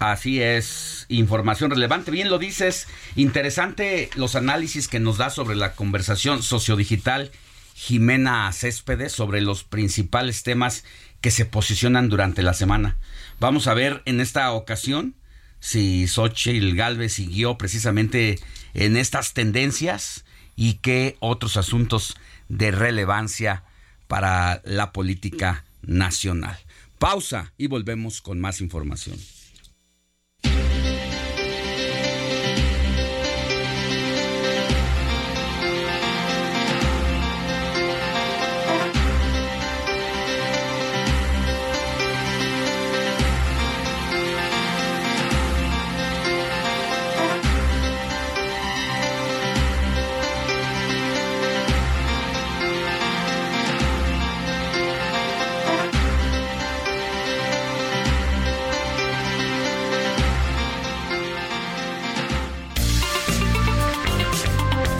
Así 0.00 0.40
es, 0.40 1.04
información 1.10 1.70
relevante. 1.70 2.10
Bien 2.10 2.30
lo 2.30 2.38
dices, 2.38 2.88
interesante 3.16 4.08
los 4.16 4.34
análisis 4.34 4.88
que 4.88 4.98
nos 4.98 5.18
da 5.18 5.28
sobre 5.28 5.56
la 5.56 5.74
conversación 5.74 6.42
sociodigital 6.42 7.30
Jimena 7.74 8.50
Céspedes 8.52 9.12
sobre 9.12 9.42
los 9.42 9.62
principales 9.62 10.42
temas 10.42 10.84
que 11.20 11.30
se 11.30 11.44
posicionan 11.44 12.08
durante 12.08 12.42
la 12.42 12.54
semana. 12.54 12.96
Vamos 13.40 13.66
a 13.66 13.74
ver 13.74 14.00
en 14.06 14.22
esta 14.22 14.50
ocasión 14.52 15.14
si 15.60 16.08
Xochitl 16.08 16.74
Galvez 16.76 17.12
siguió 17.12 17.58
precisamente 17.58 18.38
en 18.72 18.96
estas 18.96 19.34
tendencias 19.34 20.24
y 20.56 20.74
qué 20.74 21.18
otros 21.20 21.58
asuntos 21.58 22.16
de 22.48 22.70
relevancia 22.70 23.64
para 24.08 24.62
la 24.64 24.92
política 24.92 25.66
nacional. 25.82 26.58
Pausa 26.98 27.52
y 27.58 27.66
volvemos 27.66 28.22
con 28.22 28.40
más 28.40 28.62
información. 28.62 29.18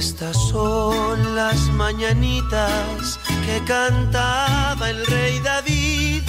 Estas 0.00 0.34
son 0.48 1.36
las 1.36 1.60
mañanitas 1.76 3.20
que 3.44 3.62
cantaba 3.66 4.88
el 4.88 5.04
rey 5.04 5.38
David 5.40 6.22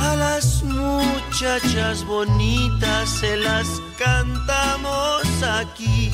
a 0.00 0.14
las 0.14 0.62
muchachas 0.62 2.04
bonitas 2.04 3.08
se 3.08 3.36
las 3.36 3.66
cantamos 3.98 5.24
aquí. 5.42 6.12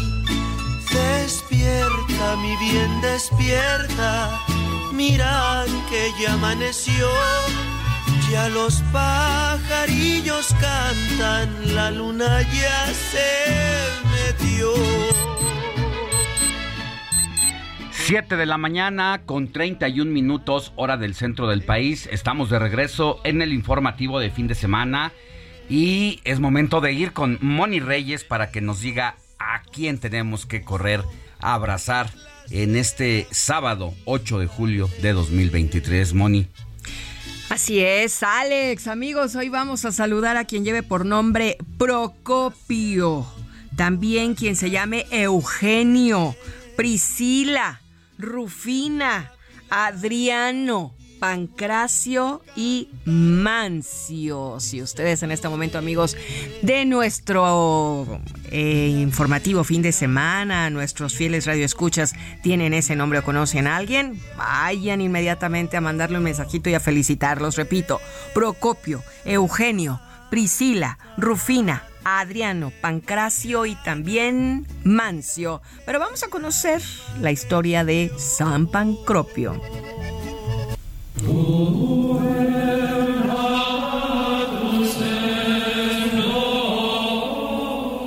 Despierta, 0.91 2.37
mi 2.37 2.57
bien, 2.57 3.01
despierta. 3.03 4.41
Mira 4.91 5.67
que 5.91 6.11
ya 6.19 6.33
amaneció. 6.33 7.11
Ya 8.31 8.49
los 8.49 8.77
pajarillos 8.91 10.47
cantan, 10.59 11.75
la 11.75 11.91
luna 11.91 12.41
ya 12.41 12.87
se 13.11 13.29
metió. 14.15 15.30
7 18.11 18.35
de 18.35 18.45
la 18.45 18.59
mañana 18.59 19.23
con 19.25 19.53
31 19.53 20.11
minutos 20.11 20.73
hora 20.75 20.97
del 20.97 21.15
centro 21.15 21.47
del 21.47 21.63
país. 21.63 22.09
Estamos 22.11 22.51
de 22.51 22.59
regreso 22.59 23.21
en 23.23 23.41
el 23.41 23.53
informativo 23.53 24.19
de 24.19 24.33
fin 24.33 24.49
de 24.49 24.57
semana 24.57 25.13
y 25.69 26.21
es 26.25 26.41
momento 26.41 26.81
de 26.81 26.93
ir 26.93 27.13
con 27.13 27.39
Moni 27.41 27.79
Reyes 27.79 28.25
para 28.25 28.51
que 28.51 28.61
nos 28.61 28.81
diga 28.81 29.15
a 29.39 29.63
quién 29.63 30.01
tenemos 30.01 30.45
que 30.45 30.63
correr 30.63 31.05
a 31.39 31.55
abrazar 31.55 32.11
en 32.51 32.75
este 32.75 33.29
sábado 33.31 33.95
8 34.07 34.41
de 34.41 34.49
julio 34.49 34.91
de 35.03 35.13
2023. 35.13 36.13
Moni. 36.13 36.49
Así 37.49 37.79
es, 37.79 38.25
Alex, 38.25 38.89
amigos, 38.89 39.37
hoy 39.37 39.51
vamos 39.51 39.85
a 39.85 39.93
saludar 39.93 40.37
a 40.37 40.47
quien 40.47 40.65
lleve 40.65 40.83
por 40.83 41.07
nombre 41.07 41.59
Procopio, 41.79 43.25
también 43.77 44.35
quien 44.35 44.57
se 44.57 44.71
llame 44.71 45.07
Eugenio, 45.13 46.35
Priscila, 46.77 47.81
Rufina, 48.21 49.33
Adriano, 49.71 50.95
Pancracio 51.19 52.43
y 52.57 52.89
Mancio. 53.05 54.59
Si 54.59 54.83
ustedes 54.83 55.23
en 55.23 55.31
este 55.31 55.49
momento, 55.49 55.79
amigos, 55.79 56.17
de 56.63 56.85
nuestro 56.87 58.21
eh, 58.51 58.89
informativo 58.89 59.63
fin 59.65 59.83
de 59.83 59.93
semana, 59.93 60.71
nuestros 60.71 61.15
fieles 61.15 61.47
radioescuchas, 61.47 62.15
tienen 62.43 62.75
ese 62.75 62.97
nombre 62.97 63.21
o 63.21 63.25
conocen 63.25 63.67
a 63.67 63.77
alguien, 63.77 64.21
vayan 64.37 65.01
inmediatamente 65.01 65.77
a 65.77 65.81
mandarle 65.81 66.19
un 66.19 66.25
mensajito 66.25 66.71
y 66.71 66.75
a 66.75 66.81
felicitarlos. 66.81 67.57
Repito, 67.57 68.01
Procopio, 68.35 69.03
Eugenio, 69.25 70.01
Priscila, 70.31 70.99
Rufina, 71.19 71.85
Adriano, 72.05 72.73
Pancracio 72.81 73.67
y 73.67 73.75
también 73.77 74.67
Mancio. 74.85 75.63
Pero 75.87 75.99
vamos 75.99 76.23
a 76.23 76.29
conocer 76.29 76.83
la 77.21 77.31
historia 77.31 77.85
de 77.85 78.11
San 78.17 78.67
Pancropio. 78.67 79.61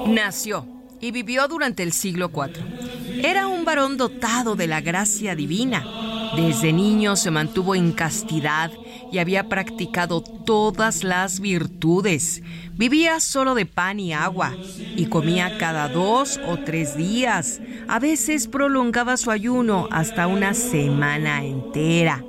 Nació 0.08 0.66
y 1.02 1.12
vivió 1.12 1.48
durante 1.48 1.84
el 1.84 1.92
siglo 1.92 2.32
IV. 2.34 2.83
Era 3.22 3.48
un 3.48 3.66
varón 3.66 3.98
dotado 3.98 4.56
de 4.56 4.68
la 4.68 4.82
gracia 4.82 5.36
divina. 5.36 5.86
Desde 6.36 6.74
niño 6.74 7.16
se 7.16 7.30
mantuvo 7.30 7.76
en 7.76 7.92
castidad 7.92 8.72
y 9.12 9.20
había 9.20 9.48
practicado 9.50 10.22
todas 10.22 11.04
las 11.04 11.40
virtudes. 11.40 12.42
Vivía 12.76 13.20
solo 13.20 13.54
de 13.54 13.68
pan 13.68 14.00
y 14.00 14.14
agua 14.14 14.56
y 14.96 15.06
comía 15.06 15.58
cada 15.60 15.88
dos 15.90 16.40
o 16.48 16.58
tres 16.58 16.98
días. 16.98 17.62
A 17.88 18.00
veces 18.00 18.48
prolongaba 18.48 19.18
su 19.18 19.30
ayuno 19.30 19.88
hasta 19.92 20.26
una 20.26 20.56
semana 20.56 21.46
entera. 21.46 22.24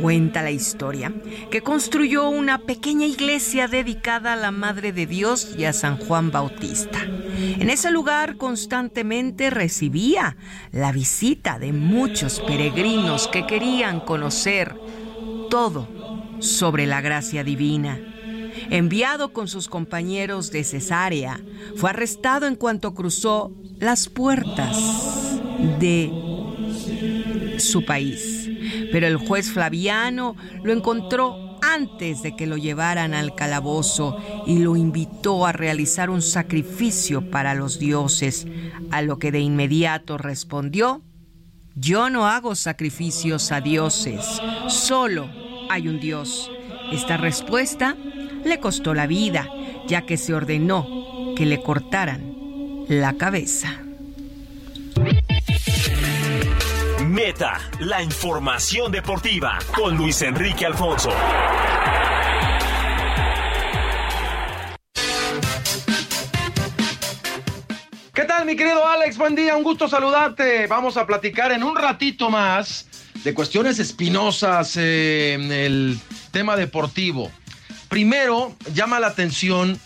Cuenta 0.00 0.42
la 0.42 0.50
historia 0.50 1.12
que 1.50 1.60
construyó 1.60 2.28
una 2.28 2.58
pequeña 2.58 3.06
iglesia 3.06 3.68
dedicada 3.68 4.32
a 4.32 4.36
la 4.36 4.50
Madre 4.50 4.92
de 4.92 5.06
Dios 5.06 5.54
y 5.56 5.64
a 5.64 5.72
San 5.72 5.98
Juan 5.98 6.30
Bautista. 6.30 7.00
En 7.04 7.70
ese 7.70 7.90
lugar 7.90 8.36
constantemente 8.36 9.50
recibía 9.50 10.36
la 10.72 10.92
visita 10.92 11.58
de 11.58 11.72
muchos 11.72 12.40
peregrinos 12.40 13.28
que 13.28 13.46
querían 13.46 14.00
conocer 14.00 14.74
todo 15.50 15.88
sobre 16.40 16.86
la 16.86 17.00
gracia 17.00 17.44
divina. 17.44 18.00
Enviado 18.70 19.32
con 19.32 19.48
sus 19.48 19.68
compañeros 19.68 20.50
de 20.50 20.64
Cesarea, 20.64 21.40
fue 21.76 21.90
arrestado 21.90 22.46
en 22.46 22.56
cuanto 22.56 22.94
cruzó 22.94 23.52
las 23.78 24.08
puertas 24.08 24.76
de 25.78 26.10
su 27.58 27.84
país. 27.84 28.48
Pero 28.92 29.06
el 29.06 29.16
juez 29.16 29.50
Flaviano 29.50 30.36
lo 30.62 30.72
encontró 30.72 31.58
antes 31.62 32.22
de 32.22 32.36
que 32.36 32.46
lo 32.46 32.56
llevaran 32.56 33.14
al 33.14 33.34
calabozo 33.34 34.16
y 34.46 34.58
lo 34.58 34.76
invitó 34.76 35.46
a 35.46 35.52
realizar 35.52 36.10
un 36.10 36.22
sacrificio 36.22 37.30
para 37.30 37.54
los 37.54 37.78
dioses, 37.78 38.46
a 38.90 39.02
lo 39.02 39.18
que 39.18 39.32
de 39.32 39.40
inmediato 39.40 40.18
respondió, 40.18 41.02
yo 41.74 42.08
no 42.10 42.28
hago 42.28 42.54
sacrificios 42.54 43.50
a 43.50 43.60
dioses, 43.60 44.40
solo 44.68 45.28
hay 45.70 45.88
un 45.88 45.98
Dios. 45.98 46.50
Esta 46.92 47.16
respuesta 47.16 47.96
le 48.44 48.60
costó 48.60 48.94
la 48.94 49.06
vida, 49.06 49.48
ya 49.88 50.02
que 50.02 50.16
se 50.16 50.34
ordenó 50.34 51.34
que 51.34 51.46
le 51.46 51.62
cortaran 51.62 52.34
la 52.88 53.14
cabeza. 53.14 53.83
Meta, 57.14 57.60
la 57.78 58.02
información 58.02 58.90
deportiva 58.90 59.60
con 59.72 59.96
Luis 59.96 60.20
Enrique 60.22 60.66
Alfonso. 60.66 61.10
¿Qué 68.12 68.24
tal, 68.24 68.44
mi 68.44 68.56
querido 68.56 68.84
Alex? 68.84 69.16
Buen 69.16 69.36
día, 69.36 69.54
un 69.54 69.62
gusto 69.62 69.86
saludarte. 69.86 70.66
Vamos 70.66 70.96
a 70.96 71.06
platicar 71.06 71.52
en 71.52 71.62
un 71.62 71.76
ratito 71.76 72.30
más 72.30 72.88
de 73.22 73.32
cuestiones 73.32 73.78
espinosas 73.78 74.76
en 74.76 75.52
el 75.52 76.00
tema 76.32 76.56
deportivo. 76.56 77.30
Primero, 77.88 78.56
llama 78.74 78.98
la 78.98 79.06
atención 79.06 79.78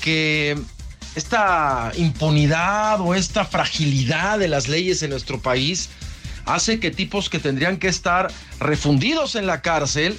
que 0.00 0.58
esta 1.14 1.92
impunidad 1.94 3.00
o 3.00 3.14
esta 3.14 3.44
fragilidad 3.44 4.40
de 4.40 4.48
las 4.48 4.66
leyes 4.66 5.00
en 5.04 5.10
nuestro 5.10 5.38
país 5.38 5.88
hace 6.46 6.80
que 6.80 6.90
tipos 6.90 7.28
que 7.28 7.38
tendrían 7.38 7.76
que 7.76 7.88
estar 7.88 8.30
refundidos 8.58 9.36
en 9.36 9.46
la 9.46 9.62
cárcel, 9.62 10.18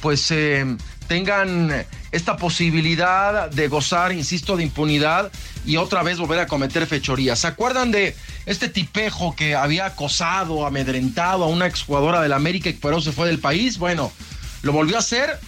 pues 0.00 0.30
eh, 0.30 0.76
tengan 1.08 1.86
esta 2.12 2.36
posibilidad 2.36 3.50
de 3.50 3.68
gozar, 3.68 4.12
insisto, 4.12 4.56
de 4.56 4.62
impunidad 4.62 5.32
y 5.66 5.76
otra 5.76 6.02
vez 6.02 6.18
volver 6.18 6.38
a 6.40 6.46
cometer 6.46 6.86
fechorías. 6.86 7.40
¿Se 7.40 7.46
acuerdan 7.46 7.90
de 7.90 8.14
este 8.46 8.68
tipejo 8.68 9.34
que 9.34 9.54
había 9.54 9.86
acosado, 9.86 10.66
amedrentado 10.66 11.44
a 11.44 11.48
una 11.48 11.66
exjugadora 11.66 12.20
del 12.20 12.32
América 12.32 12.68
y 12.68 12.74
pero 12.74 13.00
se 13.00 13.12
fue 13.12 13.26
del 13.26 13.38
país? 13.38 13.78
Bueno, 13.78 14.12
lo 14.62 14.72
volvió 14.72 14.96
a 14.96 15.00
hacer 15.00 15.38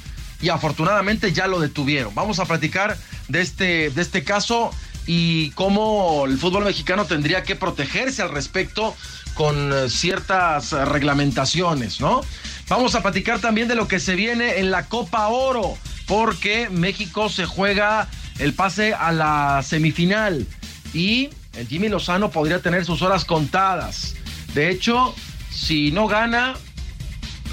y 0.40 0.48
afortunadamente 0.48 1.32
ya 1.32 1.46
lo 1.46 1.60
detuvieron. 1.60 2.14
Vamos 2.14 2.38
a 2.38 2.46
platicar 2.46 2.96
de 3.28 3.40
este, 3.40 3.90
de 3.90 4.02
este 4.02 4.24
caso 4.24 4.70
y 5.06 5.50
cómo 5.50 6.24
el 6.26 6.36
fútbol 6.36 6.64
mexicano 6.64 7.04
tendría 7.04 7.42
que 7.44 7.54
protegerse 7.54 8.22
al 8.22 8.30
respecto 8.30 8.94
con 9.37 9.72
eh, 9.72 9.88
ciertas 9.88 10.72
reglamentaciones, 10.72 12.01
¿no? 12.01 12.22
Vamos 12.68 12.94
a 12.94 13.03
platicar 13.03 13.38
también 13.38 13.68
de 13.68 13.77
lo 13.77 13.87
que 13.87 14.01
se 14.01 14.16
viene 14.16 14.59
en 14.59 14.70
la 14.70 14.87
Copa 14.87 15.29
Oro, 15.29 15.77
porque 16.07 16.68
México 16.70 17.29
se 17.29 17.46
juega 17.46 18.09
el 18.38 18.55
pase 18.55 18.94
a 18.94 19.12
la 19.12 19.62
semifinal 19.62 20.46
y 20.92 21.31
el 21.55 21.68
Jimmy 21.68 21.88
Lozano 21.88 22.31
podría 22.31 22.61
tener 22.61 22.85
sus 22.85 23.03
horas 23.03 23.25
contadas. 23.25 24.14
De 24.55 24.70
hecho, 24.70 25.14
si 25.51 25.92
no 25.92 26.09
gana, 26.09 26.55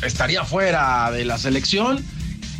estaría 0.01 0.43
fuera 0.43 1.11
de 1.11 1.25
la 1.25 1.37
selección 1.37 2.03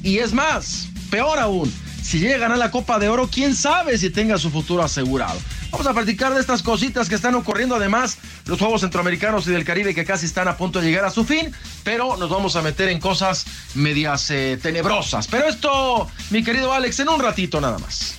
Y 0.04 0.20
es 0.20 0.34
más, 0.34 0.90
peor 1.10 1.40
aún, 1.40 1.74
si 2.02 2.20
llega 2.20 2.36
a 2.36 2.40
ganar 2.40 2.58
la 2.58 2.72
Copa 2.72 3.00
de 3.00 3.08
Oro, 3.08 3.30
quién 3.32 3.56
sabe 3.56 3.98
si 3.98 4.10
tenga 4.10 4.38
su 4.38 4.50
futuro 4.50 4.84
asegurado. 4.84 5.40
Vamos 5.74 5.88
a 5.88 5.94
platicar 5.94 6.36
de 6.36 6.40
estas 6.40 6.62
cositas 6.62 7.10
que 7.10 7.16
están 7.16 7.34
ocurriendo. 7.34 7.76
Además, 7.76 8.20
los 8.46 8.60
Juegos 8.60 8.82
Centroamericanos 8.82 9.48
y 9.48 9.52
del 9.52 9.66
Caribe 9.66 9.96
que 9.96 10.06
casi 10.06 10.28
están 10.28 10.48
a 10.48 10.56
punto 10.56 10.80
de 10.80 10.86
llegar 10.86 11.04
a 11.04 11.10
su 11.10 11.26
fin. 11.26 11.52
Pero 11.84 12.16
nos 12.16 12.30
vamos 12.30 12.56
a 12.56 12.62
meter 12.62 12.90
en 12.90 13.00
cosas 13.00 13.44
medias 13.74 14.30
eh, 14.30 14.60
tenebrosas. 14.62 15.28
Pero 15.28 15.48
esto, 15.48 16.08
mi 16.30 16.44
querido 16.44 16.72
Alex, 16.74 17.00
en 17.00 17.10
un 17.10 17.20
ratito 17.20 17.60
nada 17.60 17.80
más. 17.80 18.16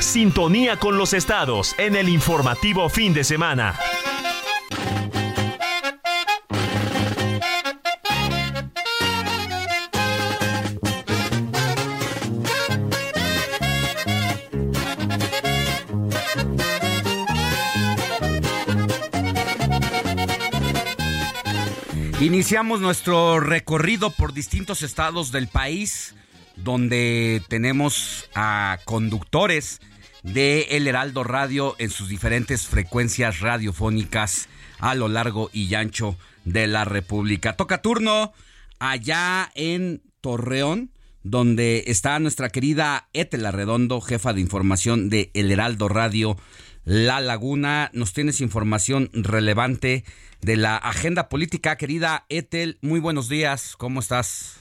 Sintonía 0.00 0.76
con 0.80 0.98
los 0.98 1.12
estados 1.12 1.76
en 1.78 1.94
el 1.94 2.08
informativo 2.08 2.88
fin 2.88 3.14
de 3.14 3.22
semana. 3.22 3.78
Iniciamos 22.24 22.80
nuestro 22.80 23.38
recorrido 23.38 24.08
por 24.08 24.32
distintos 24.32 24.82
estados 24.82 25.30
del 25.30 25.46
país, 25.46 26.14
donde 26.56 27.42
tenemos 27.48 28.30
a 28.34 28.78
conductores 28.86 29.82
de 30.22 30.62
El 30.70 30.86
Heraldo 30.86 31.22
Radio 31.22 31.76
en 31.76 31.90
sus 31.90 32.08
diferentes 32.08 32.66
frecuencias 32.66 33.40
radiofónicas 33.40 34.48
a 34.78 34.94
lo 34.94 35.08
largo 35.08 35.50
y 35.52 35.74
ancho 35.74 36.16
de 36.46 36.66
la 36.66 36.86
República. 36.86 37.56
Toca 37.56 37.82
turno 37.82 38.32
allá 38.78 39.52
en 39.54 40.00
Torreón, 40.22 40.92
donde 41.24 41.84
está 41.88 42.18
nuestra 42.20 42.48
querida 42.48 43.10
Etela 43.12 43.50
Redondo, 43.50 44.00
jefa 44.00 44.32
de 44.32 44.40
información 44.40 45.10
de 45.10 45.30
El 45.34 45.52
Heraldo 45.52 45.90
Radio 45.90 46.38
La 46.84 47.20
Laguna. 47.20 47.90
Nos 47.92 48.14
tienes 48.14 48.40
información 48.40 49.10
relevante 49.12 50.06
de 50.44 50.56
la 50.56 50.76
agenda 50.76 51.28
política. 51.28 51.76
Querida 51.76 52.24
Etel, 52.28 52.76
muy 52.82 53.00
buenos 53.00 53.28
días, 53.28 53.76
¿cómo 53.76 54.00
estás? 54.00 54.60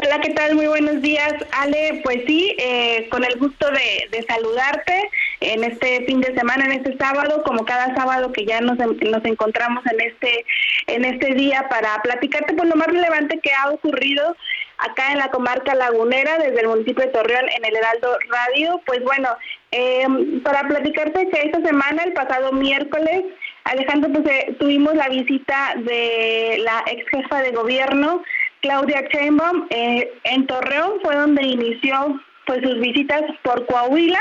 Hola, 0.00 0.20
¿qué 0.20 0.30
tal? 0.30 0.54
Muy 0.54 0.68
buenos 0.68 1.02
días, 1.02 1.34
Ale. 1.50 2.00
Pues 2.04 2.18
sí, 2.28 2.54
eh, 2.58 3.08
con 3.10 3.24
el 3.24 3.36
gusto 3.38 3.68
de, 3.70 4.24
saludarte 4.28 5.10
en 5.40 5.64
este 5.64 6.04
fin 6.06 6.20
de 6.20 6.32
semana, 6.32 6.66
en 6.66 6.72
este 6.72 6.96
sábado, 6.96 7.42
como 7.44 7.64
cada 7.64 7.92
sábado 7.96 8.32
que 8.32 8.46
ya 8.46 8.60
nos, 8.60 8.78
nos 8.78 9.24
encontramos 9.24 9.84
en 9.86 10.00
este 10.00 10.44
en 10.86 11.04
este 11.04 11.34
día 11.34 11.68
para 11.68 12.00
platicarte 12.02 12.54
por 12.54 12.66
lo 12.66 12.76
más 12.76 12.86
relevante 12.86 13.40
que 13.40 13.50
ha 13.52 13.70
ocurrido 13.70 14.36
acá 14.78 15.10
en 15.10 15.18
la 15.18 15.30
comarca 15.30 15.74
lagunera, 15.74 16.38
desde 16.38 16.60
el 16.60 16.68
municipio 16.68 17.04
de 17.04 17.10
Torreón, 17.10 17.46
en 17.48 17.64
el 17.64 17.76
Heraldo 17.76 18.16
Radio. 18.30 18.80
Pues 18.86 19.02
bueno, 19.02 19.28
eh, 19.72 20.06
para 20.44 20.66
platicarte 20.68 21.28
que 21.28 21.42
esta 21.42 21.60
semana, 21.62 22.04
el 22.04 22.12
pasado 22.12 22.52
miércoles, 22.52 23.24
Alejandro, 23.68 24.10
pues 24.10 24.26
eh, 24.26 24.56
tuvimos 24.58 24.94
la 24.94 25.08
visita 25.08 25.74
de 25.76 26.58
la 26.64 26.84
ex 26.86 27.04
jefa 27.10 27.42
de 27.42 27.52
gobierno, 27.52 28.22
Claudia 28.60 29.02
Sheinbaum, 29.12 29.66
eh, 29.68 30.10
en 30.24 30.46
Torreón, 30.46 30.94
fue 31.02 31.14
donde 31.14 31.42
inició 31.42 32.18
pues 32.46 32.62
sus 32.62 32.80
visitas 32.80 33.20
por 33.42 33.66
Coahuila. 33.66 34.20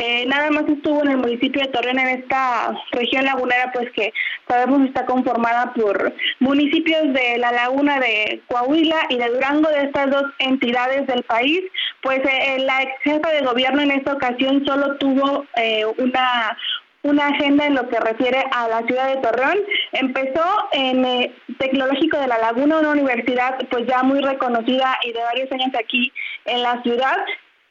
Eh, 0.00 0.26
nada 0.26 0.50
más 0.50 0.68
estuvo 0.68 1.00
en 1.02 1.10
el 1.10 1.18
municipio 1.18 1.62
de 1.62 1.68
Torreón, 1.68 2.00
en 2.00 2.08
esta 2.22 2.74
región 2.90 3.24
lagunera, 3.24 3.70
pues 3.72 3.88
que 3.92 4.12
sabemos 4.48 4.82
está 4.82 5.06
conformada 5.06 5.72
por 5.74 6.12
municipios 6.40 7.12
de 7.12 7.38
la 7.38 7.52
laguna 7.52 8.00
de 8.00 8.42
Coahuila 8.48 8.96
y 9.10 9.18
de 9.18 9.28
Durango, 9.28 9.68
de 9.70 9.84
estas 9.84 10.10
dos 10.10 10.24
entidades 10.40 11.06
del 11.06 11.22
país. 11.22 11.62
Pues 12.02 12.20
la 12.58 12.82
ex 12.82 12.92
jefa 13.04 13.30
de 13.30 13.46
gobierno 13.46 13.80
en 13.80 13.92
esta 13.92 14.14
ocasión 14.14 14.64
solo 14.66 14.96
tuvo 14.96 15.46
una 15.98 16.56
una 17.02 17.28
agenda 17.28 17.66
en 17.66 17.74
lo 17.74 17.88
que 17.88 18.00
refiere 18.00 18.44
a 18.50 18.68
la 18.68 18.82
ciudad 18.86 19.08
de 19.08 19.20
Torreón. 19.20 19.58
Empezó 19.92 20.44
en 20.72 21.04
eh, 21.04 21.34
Tecnológico 21.58 22.18
de 22.18 22.28
la 22.28 22.38
Laguna, 22.38 22.78
una 22.78 22.90
universidad 22.90 23.56
pues 23.70 23.86
ya 23.86 24.02
muy 24.02 24.20
reconocida 24.20 24.98
y 25.04 25.12
de 25.12 25.22
varios 25.22 25.50
años 25.52 25.70
aquí 25.78 26.12
en 26.44 26.62
la 26.62 26.82
ciudad. 26.82 27.16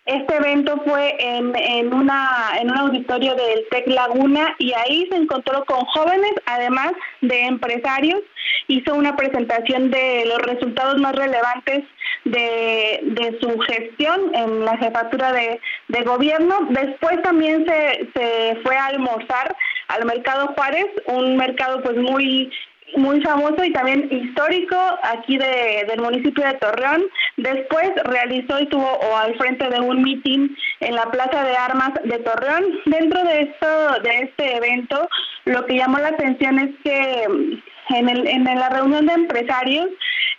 Este 0.08 0.38
evento 0.38 0.82
fue 0.86 1.15
en, 1.20 1.54
en, 1.54 1.93
una, 1.93 2.52
en 2.60 2.72
un 2.72 2.78
auditorio 2.78 3.36
del 3.36 3.67
TEC 3.70 3.88
Laguna 3.88 4.56
y 4.58 4.72
ahí 4.72 5.06
se 5.12 5.17
encontró 5.17 5.65
con 5.65 5.84
jóvenes, 5.86 6.32
además 6.46 6.93
de 7.20 7.41
empresarios. 7.41 8.22
Hizo 8.70 8.96
una 8.96 9.17
presentación 9.17 9.91
de 9.91 10.24
los 10.26 10.39
resultados 10.39 10.98
más 11.00 11.13
relevantes 11.13 11.84
de, 12.24 13.38
su 13.41 13.60
gestión 13.60 14.34
en 14.34 14.63
la 14.63 14.78
jefatura 14.78 15.34
de, 15.34 15.60
de 15.89 16.04
gobierno. 16.04 16.67
Después 16.70 17.22
también 17.22 17.65
se, 17.65 18.10
se 18.15 18.58
fue 18.63 18.78
a 18.78 18.86
almorzar 18.86 19.56
al 19.89 20.06
Mercado 20.06 20.48
Juárez, 20.56 20.88
un 21.08 21.36
mercado 21.36 21.82
pues 21.84 21.98
muy 21.98 22.50
muy 22.95 23.21
famoso 23.21 23.63
y 23.63 23.71
también 23.71 24.08
histórico 24.12 24.76
aquí 25.04 25.38
de, 25.38 25.86
del 25.88 26.02
municipio 26.02 26.45
de 26.45 26.54
Torreón. 26.54 27.04
Después 27.38 27.91
realizó 28.06 28.60
y 28.60 28.67
tuvo 28.67 28.86
o 28.86 29.17
al 29.17 29.36
frente 29.38 29.69
de 29.69 29.80
un 29.80 30.02
meeting 30.02 30.50
en 30.80 30.95
la 30.95 31.10
Plaza 31.12 31.43
de 31.43 31.56
Armas 31.56 31.91
de 32.04 32.19
Torreón. 32.19 32.63
Dentro 32.86 33.23
de 33.23 33.41
esto, 33.41 34.00
de 34.04 34.19
este 34.19 34.56
evento, 34.58 35.08
lo 35.45 35.65
que 35.65 35.76
llamó 35.76 36.00
la 36.00 36.10
atención 36.10 36.60
es 36.60 36.69
que 36.84 37.28
mm, 37.28 37.95
en, 37.95 38.10
el, 38.10 38.28
en 38.28 38.43
la 38.43 38.69
reunión 38.69 39.06
de 39.06 39.13
empresarios, 39.13 39.88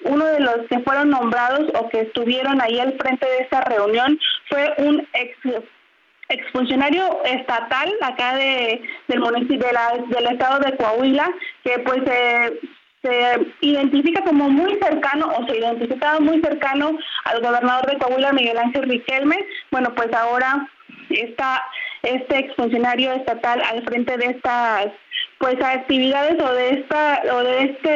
uno 0.05 0.25
de 0.25 0.41
los 0.41 0.59
que 0.71 0.81
fueron 0.81 1.11
nombrados 1.11 1.71
o 1.75 1.89
que 1.89 2.01
estuvieron 2.01 2.61
ahí 2.61 2.79
al 2.79 2.97
frente 2.99 3.27
de 3.27 3.39
esta 3.39 3.63
reunión 3.63 4.19
fue 4.49 4.75
un 4.79 5.07
ex 5.13 5.37
exfuncionario 6.29 7.25
estatal 7.25 7.91
acá 8.03 8.37
de, 8.37 8.83
del 9.09 9.21
municipio 9.21 9.67
del 10.09 10.27
estado 10.27 10.61
de 10.61 10.77
Coahuila 10.77 11.31
que 11.65 11.79
pues 11.81 12.03
se 13.03 13.47
identifica 13.61 14.23
como 14.23 14.51
muy 14.51 14.77
cercano 14.83 15.29
o 15.29 15.47
se 15.47 15.57
identificaba 15.57 16.21
muy 16.21 16.41
cercano 16.41 16.99
al 17.25 17.41
gobernador 17.41 17.87
de 17.87 17.99
Coahuila 17.99 18.33
Miguel 18.33 18.59
Ángel 18.59 18.89
Riquelme. 18.89 19.37
Bueno 19.71 19.95
pues 19.95 20.13
ahora 20.13 20.69
está 21.11 21.63
este 22.03 22.39
exfuncionario 22.39 23.13
estatal 23.13 23.63
al 23.63 23.83
frente 23.85 24.17
de 24.17 24.27
estas 24.27 24.89
pues 25.39 25.57
actividades 25.63 26.43
o 26.43 26.53
de 26.53 26.71
esta 26.71 27.23
o 27.33 27.43
de 27.43 27.63
este 27.63 27.91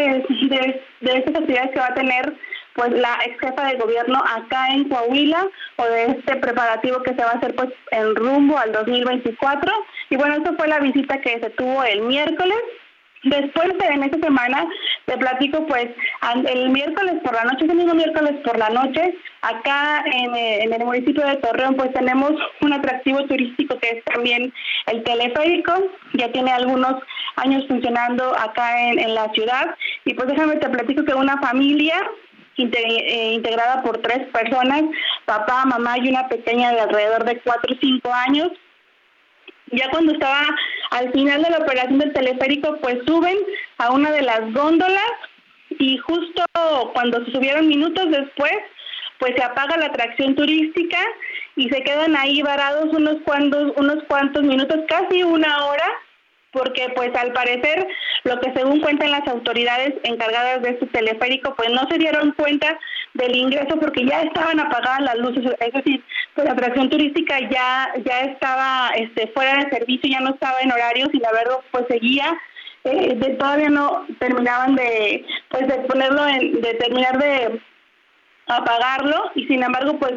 de, 0.49 0.83
de 1.01 1.19
estas 1.19 1.35
actividades 1.35 1.71
que 1.73 1.81
va 1.81 1.87
a 1.87 1.95
tener 1.95 2.35
pues 2.75 2.91
la 2.93 3.19
ex 3.25 3.39
jefa 3.41 3.67
de 3.67 3.77
gobierno 3.77 4.19
acá 4.19 4.69
en 4.69 4.89
Coahuila 4.89 5.47
o 5.77 5.85
de 5.85 6.05
este 6.05 6.37
preparativo 6.37 7.03
que 7.03 7.15
se 7.15 7.23
va 7.25 7.33
a 7.33 7.37
hacer 7.37 7.55
pues 7.55 7.71
en 7.91 8.15
rumbo 8.15 8.59
al 8.59 8.73
2024 8.73 9.73
y 10.11 10.17
bueno 10.17 10.35
eso 10.35 10.55
fue 10.57 10.69
la 10.69 10.81
visita 10.81 11.21
que 11.21 11.41
se 11.41 11.51
tuvo 11.51 11.83
el 11.85 12.03
miércoles. 12.03 12.59
Después 13.25 13.69
en 13.89 14.03
esta 14.03 14.19
semana 14.19 14.67
te 15.05 15.17
platico 15.17 15.65
pues 15.69 15.87
el 16.49 16.71
miércoles 16.71 17.15
por 17.23 17.35
la 17.35 17.45
noche, 17.45 17.67
ese 17.67 17.75
mismo 17.75 17.95
miércoles 17.95 18.33
por 18.45 18.59
la 18.59 18.69
noche, 18.71 19.15
acá 19.43 20.03
en, 20.07 20.35
eh, 20.35 20.65
en, 20.65 20.73
el 20.73 20.85
municipio 20.85 21.25
de 21.25 21.37
Torreón 21.37 21.77
pues 21.77 21.93
tenemos 21.93 22.33
un 22.63 22.73
atractivo 22.73 23.25
turístico 23.27 23.79
que 23.79 23.91
es 23.91 24.05
también 24.07 24.53
el 24.87 25.05
teleférico, 25.05 25.73
ya 26.15 26.33
tiene 26.33 26.51
algunos 26.51 26.97
años 27.37 27.65
funcionando 27.69 28.37
acá 28.39 28.89
en, 28.89 29.15
la 29.15 29.29
ciudad. 29.33 29.75
Y 30.05 30.15
pues 30.15 30.29
déjame 30.29 30.57
te 30.57 30.69
platico 30.69 31.05
que 31.05 31.15
una 31.15 31.39
familia 31.41 31.95
integrada 32.57 33.83
por 33.83 33.99
tres 33.99 34.29
personas, 34.29 34.83
papá, 35.25 35.65
mamá 35.65 35.99
y 35.99 36.09
una 36.09 36.29
pequeña 36.29 36.73
de 36.73 36.81
alrededor 36.81 37.25
de 37.25 37.41
cuatro 37.41 37.75
o 37.75 37.79
cinco 37.81 38.13
años. 38.13 38.51
Ya 39.73 39.89
cuando 39.91 40.13
estaba 40.13 40.47
al 40.91 41.13
final 41.13 41.43
de 41.43 41.51
la 41.51 41.59
operación 41.59 41.99
del 41.99 42.13
teleférico, 42.13 42.77
pues 42.83 42.99
suben 43.07 43.39
a 43.79 43.91
una 43.91 44.11
de 44.11 44.23
las 44.23 44.53
góndolas 44.53 45.13
y 45.79 45.97
justo 45.99 46.45
cuando 46.93 47.25
se 47.25 47.33
subieron 47.33 47.69
minutos 47.69 48.11
después, 48.11 48.53
pues 49.19 49.35
se 49.37 49.43
apaga 49.43 49.77
la 49.77 49.87
atracción 49.87 50.35
turística 50.35 50.99
y 51.57 51.69
se 51.71 51.83
quedan 51.83 52.17
ahí 52.17 52.43
varados 52.43 52.93
unos 52.93 53.17
cuantos, 53.25 53.73
unos 53.77 54.03
cuantos 54.09 54.43
minutos, 54.43 54.81
casi 54.89 55.23
una 55.23 55.65
hora, 55.65 55.87
porque 56.53 56.93
pues 56.95 57.11
al 57.17 57.33
parecer 57.33 57.87
lo 58.25 58.39
que 58.41 58.53
según 58.53 58.81
cuentan 58.81 59.11
las 59.11 59.27
autoridades 59.27 59.95
encargadas 60.05 60.63
de 60.63 60.71
este 60.71 60.87
teleférico 60.87 61.55
pues 61.57 61.71
no 61.71 61.89
se 61.91 61.99
dieron 61.99 62.33
cuenta 62.33 62.79
del 63.15 63.35
ingreso 63.37 63.79
porque 63.81 64.07
ya 64.07 64.23
estaban 64.23 64.61
apagadas 64.61 65.01
las 65.01 65.19
luces, 65.19 65.45
es 65.61 65.73
decir, 65.73 66.05
pues 66.35 66.47
la 66.47 66.53
atracción 66.53 66.89
turística 66.89 67.41
ya 67.41 67.93
ya 68.05 68.21
estaba 68.21 68.91
este 68.97 69.29
fuera 69.29 69.65
de 69.65 69.71
servicio, 69.71 70.11
ya 70.11 70.21
no 70.21 70.31
estaba 70.31 70.61
en 70.61 70.73
horarios 70.73 71.09
y 71.13 71.19
la 71.19 71.33
verdad 71.33 71.59
pues 71.71 71.85
seguía 71.89 72.39
eh, 72.85 73.15
de, 73.15 73.35
todavía 73.35 73.69
no 73.69 74.07
terminaban 74.19 74.75
de 74.75 75.25
pues 75.49 75.67
de 75.69 75.75
ponerlo 75.89 76.27
en 76.29 76.61
de 76.61 76.75
terminar 76.75 77.19
de 77.19 77.61
apagarlo 78.47 79.31
y 79.35 79.47
sin 79.47 79.63
embargo 79.63 79.99
pues 79.99 80.13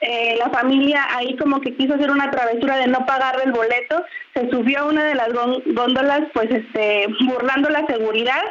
eh, 0.00 0.36
la 0.38 0.50
familia 0.50 1.06
ahí 1.16 1.36
como 1.36 1.60
que 1.60 1.74
quiso 1.74 1.94
hacer 1.94 2.10
una 2.10 2.30
travesura 2.30 2.76
de 2.76 2.86
no 2.86 3.06
pagar 3.06 3.40
el 3.44 3.52
boleto, 3.52 4.04
se 4.34 4.48
subió 4.50 4.80
a 4.80 4.84
una 4.84 5.04
de 5.04 5.14
las 5.14 5.28
góndolas 5.32 6.22
pues 6.34 6.50
este 6.50 7.06
burlando 7.26 7.70
la 7.70 7.86
seguridad 7.86 8.42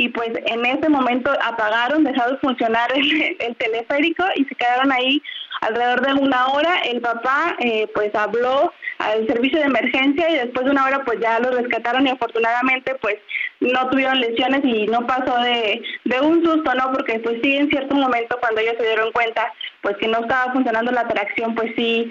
y 0.00 0.08
pues 0.08 0.30
en 0.46 0.64
ese 0.64 0.88
momento 0.88 1.30
apagaron, 1.42 2.04
dejaron 2.04 2.38
funcionar 2.38 2.90
el, 2.96 3.36
el 3.38 3.54
teleférico 3.56 4.24
y 4.34 4.44
se 4.46 4.54
quedaron 4.54 4.90
ahí 4.90 5.22
alrededor 5.60 6.00
de 6.00 6.14
una 6.14 6.46
hora. 6.48 6.78
El 6.84 7.02
papá 7.02 7.54
eh, 7.58 7.86
pues 7.92 8.14
habló 8.14 8.72
al 8.96 9.26
servicio 9.26 9.58
de 9.58 9.66
emergencia 9.66 10.30
y 10.30 10.36
después 10.36 10.64
de 10.64 10.70
una 10.70 10.86
hora 10.86 11.04
pues 11.04 11.20
ya 11.20 11.38
lo 11.38 11.50
rescataron 11.50 12.06
y 12.06 12.10
afortunadamente 12.10 12.94
pues 13.02 13.16
no 13.60 13.90
tuvieron 13.90 14.20
lesiones 14.20 14.64
y 14.64 14.86
no 14.86 15.06
pasó 15.06 15.36
de, 15.42 15.82
de 16.06 16.20
un 16.22 16.42
susto, 16.42 16.74
¿no? 16.74 16.92
Porque 16.92 17.18
pues 17.18 17.36
sí 17.42 17.56
en 17.56 17.68
cierto 17.68 17.94
momento 17.94 18.38
cuando 18.40 18.62
ellos 18.62 18.76
se 18.78 18.86
dieron 18.86 19.12
cuenta 19.12 19.52
pues 19.82 19.98
que 19.98 20.08
no 20.08 20.20
estaba 20.20 20.50
funcionando 20.54 20.92
la 20.92 21.02
atracción 21.02 21.54
pues 21.54 21.72
sí 21.76 22.08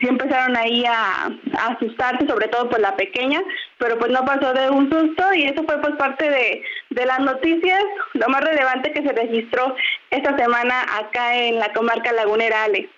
sí 0.00 0.08
empezaron 0.08 0.56
ahí 0.56 0.84
a, 0.84 1.30
asustarse, 1.68 2.26
sobre 2.26 2.48
todo 2.48 2.68
pues 2.68 2.80
la 2.80 2.96
pequeña, 2.96 3.42
pero 3.78 3.98
pues 3.98 4.10
no 4.10 4.24
pasó 4.24 4.52
de 4.52 4.70
un 4.70 4.90
susto 4.90 5.34
y 5.34 5.44
eso 5.44 5.62
fue 5.64 5.80
pues 5.80 5.94
parte 5.96 6.28
de, 6.28 6.62
de 6.90 7.06
las 7.06 7.20
noticias, 7.20 7.82
lo 8.14 8.28
más 8.28 8.42
relevante 8.42 8.92
que 8.92 9.02
se 9.02 9.12
registró 9.12 9.74
esta 10.10 10.36
semana 10.36 10.82
acá 10.98 11.36
en 11.36 11.58
la 11.58 11.72
comarca 11.72 12.12
lagunera 12.12 12.64
Ale. 12.64 12.88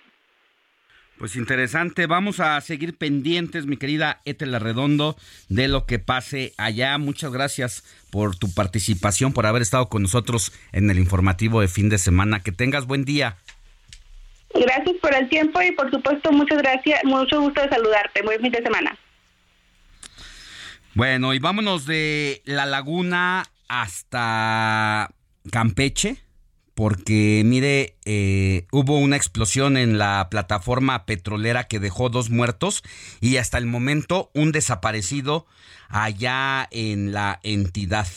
Pues 1.17 1.37
interesante, 1.37 2.07
vamos 2.07 2.41
a 2.41 2.59
seguir 2.59 2.97
pendientes, 2.97 3.65
mi 3.65 3.77
querida 3.77 4.21
Etela 4.25 4.59
Redondo, 4.59 5.15
de 5.47 5.69
lo 5.69 5.85
que 5.85 5.97
pase 5.97 6.53
allá. 6.57 6.97
Muchas 6.97 7.31
gracias 7.31 7.85
por 8.11 8.35
tu 8.35 8.53
participación, 8.53 9.31
por 9.31 9.45
haber 9.45 9.61
estado 9.61 9.87
con 9.87 10.01
nosotros 10.01 10.51
en 10.73 10.89
el 10.89 10.99
informativo 10.99 11.61
de 11.61 11.69
fin 11.69 11.87
de 11.87 11.99
semana. 11.99 12.41
Que 12.41 12.51
tengas 12.51 12.85
buen 12.85 13.05
día. 13.05 13.37
Gracias 14.55 14.95
por 15.01 15.13
el 15.13 15.27
tiempo 15.27 15.61
y 15.61 15.71
por 15.71 15.91
supuesto 15.91 16.31
muchas 16.31 16.59
gracias, 16.59 17.03
mucho 17.03 17.41
gusto 17.41 17.61
de 17.61 17.69
saludarte. 17.69 18.21
Buen 18.21 18.39
fin 18.41 18.51
de 18.51 18.63
semana. 18.63 18.97
Bueno, 20.93 21.33
y 21.33 21.39
vámonos 21.39 21.85
de 21.85 22.41
La 22.45 22.65
Laguna 22.65 23.43
hasta 23.67 25.11
Campeche, 25.51 26.23
porque 26.73 27.41
mire, 27.45 27.97
eh, 28.05 28.65
hubo 28.71 28.97
una 28.99 29.17
explosión 29.17 29.75
en 29.75 29.97
la 29.97 30.29
plataforma 30.31 31.05
petrolera 31.05 31.65
que 31.65 31.81
dejó 31.81 32.09
dos 32.09 32.29
muertos 32.29 32.81
y 33.19 33.37
hasta 33.37 33.57
el 33.57 33.65
momento 33.65 34.31
un 34.33 34.53
desaparecido 34.53 35.47
allá 35.89 36.65
en 36.71 37.11
la 37.11 37.41
entidad. 37.43 38.07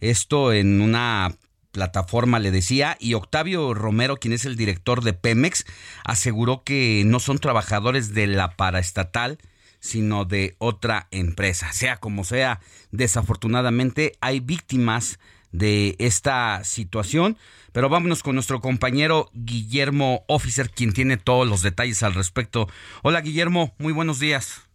Esto 0.00 0.52
en 0.52 0.80
una 0.80 1.36
plataforma, 1.78 2.40
le 2.40 2.50
decía, 2.50 2.96
y 2.98 3.14
Octavio 3.14 3.72
Romero, 3.72 4.16
quien 4.16 4.34
es 4.34 4.44
el 4.44 4.56
director 4.56 5.00
de 5.02 5.12
Pemex, 5.12 5.64
aseguró 6.04 6.64
que 6.64 7.04
no 7.06 7.20
son 7.20 7.38
trabajadores 7.38 8.14
de 8.14 8.26
la 8.26 8.56
paraestatal, 8.56 9.38
sino 9.78 10.24
de 10.24 10.56
otra 10.58 11.06
empresa. 11.12 11.72
Sea 11.72 11.98
como 11.98 12.24
sea, 12.24 12.58
desafortunadamente 12.90 14.14
hay 14.20 14.40
víctimas 14.40 15.20
de 15.52 15.94
esta 16.00 16.64
situación, 16.64 17.36
pero 17.72 17.88
vámonos 17.88 18.24
con 18.24 18.34
nuestro 18.34 18.60
compañero 18.60 19.30
Guillermo 19.32 20.24
Officer, 20.26 20.70
quien 20.70 20.92
tiene 20.92 21.16
todos 21.16 21.46
los 21.46 21.62
detalles 21.62 22.02
al 22.02 22.14
respecto. 22.14 22.66
Hola 23.04 23.20
Guillermo, 23.20 23.72
muy 23.78 23.92
buenos 23.92 24.18
días. 24.18 24.68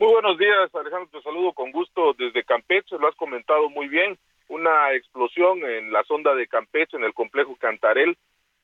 Muy 0.00 0.10
buenos 0.10 0.36
días, 0.36 0.68
Alejandro, 0.74 1.10
te 1.12 1.22
saludo 1.22 1.52
con 1.52 1.70
gusto 1.70 2.12
desde 2.18 2.42
Campeche, 2.42 2.98
lo 2.98 3.06
has 3.06 3.14
comentado 3.14 3.70
muy 3.70 3.86
bien 3.86 4.18
una 4.48 4.92
explosión 4.94 5.64
en 5.64 5.92
la 5.92 6.02
sonda 6.04 6.34
de 6.34 6.46
Campeche, 6.46 6.96
en 6.96 7.04
el 7.04 7.14
complejo 7.14 7.56
Cantarel. 7.56 8.16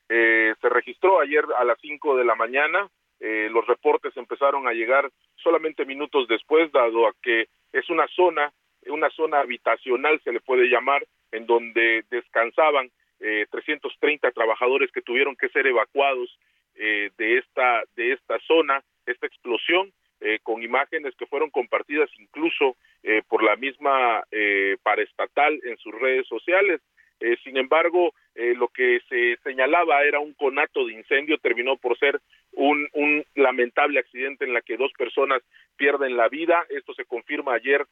Eh, 0.08 0.54
se 0.60 0.68
registró 0.68 1.20
ayer 1.20 1.44
a 1.56 1.64
las 1.64 1.78
5 1.80 2.16
de 2.16 2.24
la 2.24 2.34
mañana. 2.34 2.88
Eh, 3.20 3.48
los 3.50 3.66
reportes 3.66 4.16
empezaron 4.16 4.66
a 4.66 4.72
llegar 4.72 5.10
solamente 5.36 5.84
minutos 5.84 6.26
después, 6.28 6.70
dado 6.72 7.06
a 7.06 7.12
que 7.22 7.48
es 7.72 7.88
una 7.88 8.06
zona, 8.08 8.52
una 8.86 9.10
zona 9.10 9.40
habitacional 9.40 10.20
se 10.22 10.32
le 10.32 10.40
puede 10.40 10.68
llamar, 10.68 11.04
en 11.32 11.46
donde 11.46 12.04
descansaban 12.10 12.90
eh, 13.20 13.46
330 13.50 14.30
trabajadores 14.32 14.90
que 14.92 15.02
tuvieron 15.02 15.36
que 15.36 15.48
ser 15.48 15.66
evacuados 15.66 16.38
eh, 16.74 17.10
de 17.16 17.38
esta 17.38 17.82
de 17.96 18.12
esta 18.12 18.38
zona. 18.40 18.82
Esta 19.06 19.26
explosión 19.26 19.92
eh, 20.24 20.38
con 20.42 20.62
imágenes 20.62 21.14
que 21.16 21.26
fueron 21.26 21.50
compartidas 21.50 22.08
incluso 22.18 22.76
eh, 23.02 23.20
por 23.28 23.42
la 23.44 23.56
misma 23.56 24.24
eh, 24.30 24.78
paraestatal 24.82 25.60
en 25.64 25.76
sus 25.76 25.94
redes 25.94 26.26
sociales. 26.26 26.80
Eh, 27.20 27.36
sin 27.44 27.56
embargo, 27.56 28.12
lo 28.34 28.66
que 28.68 29.00
se 29.08 29.36
señalaba 29.44 30.02
era 30.02 30.18
un 30.18 30.34
conato 30.34 30.84
de 30.84 30.94
incendio, 30.94 31.38
terminó 31.38 31.76
por 31.76 31.96
ser 31.96 32.20
un, 32.50 32.88
un 32.92 33.24
lamentable 33.36 34.00
accidente 34.00 34.44
en 34.44 34.52
la 34.52 34.60
que 34.60 34.76
dos 34.76 34.90
personas 34.98 35.40
pierden 35.76 36.16
la 36.16 36.28
vida. 36.28 36.66
Esto 36.68 36.92
se 36.94 37.04
confirma 37.04 37.54
ayer 37.54 37.86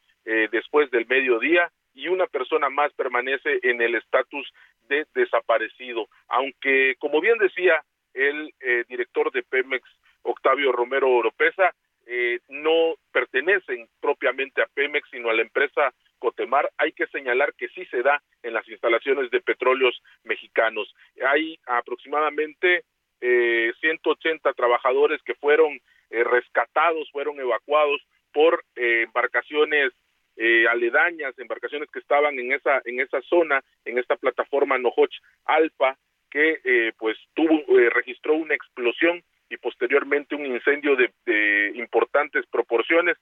después 0.51 0.91
del 0.91 1.07
mediodía 1.07 1.71
y 1.93 2.09
una 2.09 2.27
persona 2.27 2.69
más 2.69 2.91
permanece 2.93 3.59
en 3.63 3.81
el 3.81 3.95
estatus 3.95 4.51
de 4.89 5.05
desaparecido. 5.15 6.09
Aunque, 6.27 6.95
como 6.99 7.21
bien 7.21 7.37
decía 7.37 7.81
el 8.13 8.53
director 8.89 9.31
de 9.31 9.43
Pemex, 9.43 9.87
Octavio 10.23 10.73
Romero 10.73 11.09
Oropesa, 11.09 11.73
eh, 12.05 12.39
no 12.49 12.95
pertenecen 13.13 13.87
propiamente 14.01 14.61
a 14.61 14.67
Pemex, 14.73 15.02
sino 15.13 15.29
a 15.29 15.33
la 15.33 15.43
empresa 15.43 15.93
Cotemar. 16.17 16.69
Hay 16.77 16.93
que 16.93 17.07
señalar 17.07 17.53
que 17.53 17.67
sí 17.69 17.85
se 17.85 18.01
da 18.01 18.21
en 18.41 18.53
las 18.53 18.67
instalaciones 18.67 19.29
de 19.29 19.41
petróleos 19.41 20.01
mexicanos. 20.23 20.93
Hay 21.25 21.59
aproximadamente 21.67 22.83
eh, 23.21 23.71
180 23.79 24.51
trabajadores 24.53 25.21
que 25.23 25.35
fueron 25.35 25.79
eh, 26.09 26.23
rescatados, 26.23 27.09
fueron 27.11 27.39
evacuados 27.39 28.01
por 28.33 28.63
eh, 28.75 29.03
embarcaciones 29.03 29.93
eh, 30.35 30.65
aledañas, 30.67 31.37
embarcaciones 31.37 31.89
que 31.91 31.99
estaban 31.99 32.39
en 32.39 32.53
esa 32.53 32.81
en 32.85 32.99
esa 32.99 33.21
zona, 33.21 33.61
en 33.85 33.99
esta 33.99 34.15
plataforma 34.15 34.77
Nohoch 34.77 35.13
Alfa, 35.45 35.95
que 36.31 36.59
eh, 36.63 36.93
pues 36.97 37.17
tuvo 37.35 37.79
eh, 37.79 37.89
registró 37.91 38.33
una 38.33 38.55
explosión 38.55 39.23
y 39.49 39.57
posteriormente 39.57 40.33
un 40.33 40.47
incendio 40.47 40.95
de, 40.95 41.71
importantes 41.75 42.45
proporciones. 42.47 43.17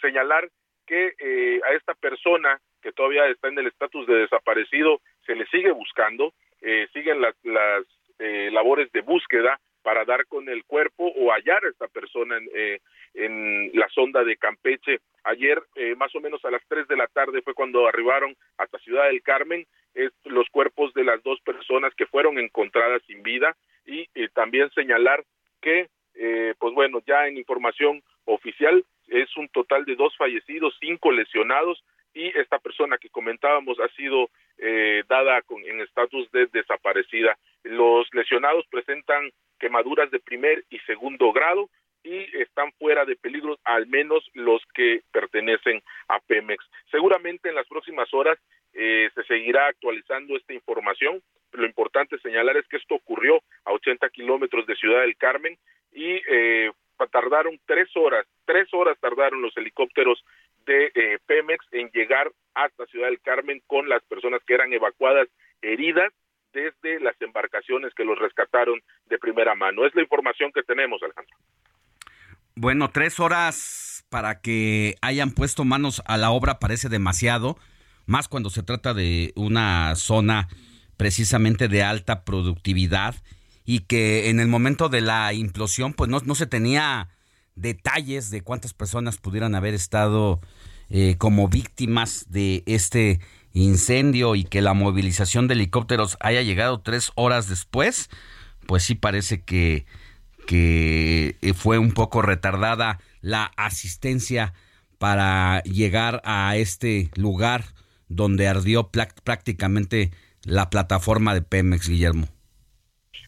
Señalar 0.00 0.48
que 0.86 1.14
eh, 1.18 1.60
a 1.64 1.72
esta 1.74 1.94
persona 2.24 2.60
que 2.82 2.92
todavía 2.92 3.26
está 3.26 3.48
en 3.48 3.58
el 3.58 3.66
estatus 3.66 4.06
de 4.06 4.14
desaparecido 4.16 5.00
se 5.26 5.34
le 5.34 5.46
sigue 5.46 5.72
buscando, 5.72 6.32
eh, 6.60 6.86
siguen 6.92 7.20
las, 7.20 7.34
las 7.44 7.84
labores 8.52 8.90
de 8.92 9.00
búsqueda 9.00 9.58
para 9.82 10.04
dar 10.04 10.26
con 10.26 10.48
el 10.48 10.64
cuerpo 10.64 11.12
o 11.16 11.30
hallar 11.32 11.64
a 11.64 11.68
esta 11.68 11.88
persona 11.88 12.38
en, 12.38 12.80
en 13.14 13.70
la 13.74 13.88
sonda 13.88 14.24
de 14.24 14.36
Campeche. 14.36 15.00
Ayer, 15.24 15.60
más 15.96 16.14
o 16.14 16.20
menos 16.20 16.42
a 16.44 16.50
las 16.50 16.62
3 16.68 16.86
de 16.88 16.96
la 16.96 17.08
tarde, 17.08 17.42
fue 17.42 17.54
cuando 17.54 17.86
arribaron 17.86 18.34
hasta 18.56 18.78
Ciudad 18.78 19.06
del 19.06 19.20
Carmen 19.22 19.66
los 20.24 20.48
cuerpos 20.50 20.94
de 20.94 21.04
las 21.04 21.22
dos 21.22 21.40
personas 21.40 21.92
que 21.96 22.06
fueron 22.06 22.38
encontradas 22.38 23.02
sin 23.06 23.22
vida 23.22 23.56
y 23.84 24.06
también 24.28 24.70
señalar 24.70 25.24
que, 25.60 25.88
eh, 26.14 26.54
pues 26.58 26.74
bueno, 26.74 27.00
ya 27.06 27.26
en 27.26 27.38
información 27.38 28.02
oficial 28.26 28.84
es 29.08 29.34
un 29.36 29.48
total 29.48 29.84
de 29.84 29.96
dos 29.96 30.16
fallecidos, 30.16 30.76
cinco 30.80 31.10
lesionados 31.10 31.82
y 32.12 32.26
esta 32.38 32.58
persona 32.58 32.98
que 32.98 33.08
comentábamos 33.08 33.78
ha 33.80 33.88
sido 33.96 34.30
eh, 34.58 35.02
dada 35.08 35.42
con, 35.42 35.64
en 35.64 35.80
estatus 35.80 36.23
de 36.34 36.46
desaparecida. 36.52 37.38
Los 37.62 38.06
lesionados 38.12 38.66
presentan 38.70 39.30
quemaduras 39.58 40.10
de 40.10 40.20
primer 40.20 40.64
y 40.68 40.78
segundo 40.80 41.32
grado 41.32 41.70
y 42.02 42.18
están 42.38 42.70
fuera 42.72 43.06
de 43.06 43.16
peligro 43.16 43.58
al 43.64 43.86
menos 43.86 44.22
los 44.34 44.62
que 44.74 45.00
pertenecen 45.10 45.82
a 46.08 46.20
Pemex. 46.20 46.62
Seguramente 46.90 47.48
en 47.48 47.54
las 47.54 47.66
próximas 47.66 48.12
horas 48.12 48.38
eh, 48.74 49.08
se 49.14 49.24
seguirá 49.24 49.68
actualizando 49.68 50.36
esta 50.36 50.52
información. 50.52 51.22
Lo 51.52 51.64
importante 51.64 52.18
señalar 52.18 52.58
es 52.58 52.66
que 52.68 52.76
esto 52.76 52.96
ocurrió 52.96 53.40
a 53.64 53.72
80 53.72 54.10
kilómetros 54.10 54.66
de 54.66 54.76
Ciudad 54.76 55.00
del 55.00 55.16
Carmen 55.16 55.56
y 55.92 56.20
eh, 56.28 56.70
tardaron 57.10 57.58
tres 57.66 57.88
horas, 57.96 58.26
tres 58.44 58.68
horas 58.74 58.98
tardaron 59.00 59.40
los 59.40 59.56
helicópteros 59.56 60.22
de 60.66 60.90
eh, 60.94 61.18
Pemex 61.26 61.64
en 61.72 61.90
llegar 61.90 62.30
hasta 62.54 62.86
Ciudad 62.86 63.08
del 63.08 63.20
Carmen 63.20 63.62
con 63.66 63.88
las 63.88 64.02
personas 64.04 64.42
que 64.44 64.54
eran 64.54 64.72
evacuadas 64.72 65.28
heridas 65.62 66.12
desde 66.84 67.02
las 67.02 67.20
embarcaciones 67.20 67.92
que 67.94 68.04
los 68.04 68.18
rescataron 68.18 68.80
de 69.08 69.18
primera 69.18 69.54
mano. 69.54 69.86
Es 69.86 69.94
la 69.94 70.02
información 70.02 70.52
que 70.52 70.62
tenemos, 70.62 71.02
Alejandro. 71.02 71.36
Bueno, 72.54 72.90
tres 72.90 73.18
horas 73.18 74.06
para 74.10 74.40
que 74.40 74.94
hayan 75.02 75.32
puesto 75.32 75.64
manos 75.64 76.02
a 76.06 76.16
la 76.16 76.30
obra 76.30 76.60
parece 76.60 76.88
demasiado 76.88 77.58
más 78.06 78.28
cuando 78.28 78.50
se 78.50 78.62
trata 78.62 78.94
de 78.94 79.32
una 79.34 79.94
zona 79.96 80.48
precisamente 80.96 81.68
de 81.68 81.82
alta 81.82 82.24
productividad 82.24 83.16
y 83.64 83.80
que 83.80 84.28
en 84.28 84.40
el 84.40 84.46
momento 84.46 84.88
de 84.88 85.00
la 85.00 85.32
implosión 85.32 85.94
pues 85.94 86.10
no, 86.10 86.20
no 86.20 86.34
se 86.34 86.46
tenía 86.46 87.08
detalles 87.56 88.30
de 88.30 88.42
cuántas 88.42 88.74
personas 88.74 89.16
pudieran 89.16 89.54
haber 89.54 89.74
estado 89.74 90.40
eh, 90.90 91.16
como 91.16 91.48
víctimas 91.48 92.30
de 92.30 92.62
este 92.66 93.20
incendio 93.54 94.34
y 94.34 94.44
que 94.44 94.60
la 94.60 94.74
movilización 94.74 95.48
de 95.48 95.54
helicópteros 95.54 96.18
haya 96.20 96.42
llegado 96.42 96.82
tres 96.82 97.12
horas 97.14 97.48
después, 97.48 98.10
pues 98.66 98.82
sí 98.82 98.94
parece 98.94 99.44
que, 99.44 99.86
que 100.46 101.36
fue 101.54 101.78
un 101.78 101.92
poco 101.92 102.20
retardada 102.20 102.98
la 103.22 103.52
asistencia 103.56 104.52
para 104.98 105.62
llegar 105.62 106.20
a 106.24 106.56
este 106.56 107.08
lugar 107.16 107.62
donde 108.08 108.48
ardió 108.48 108.90
prácticamente 108.90 110.10
la 110.44 110.68
plataforma 110.68 111.34
de 111.34 111.42
Pemex, 111.42 111.88
Guillermo. 111.88 112.26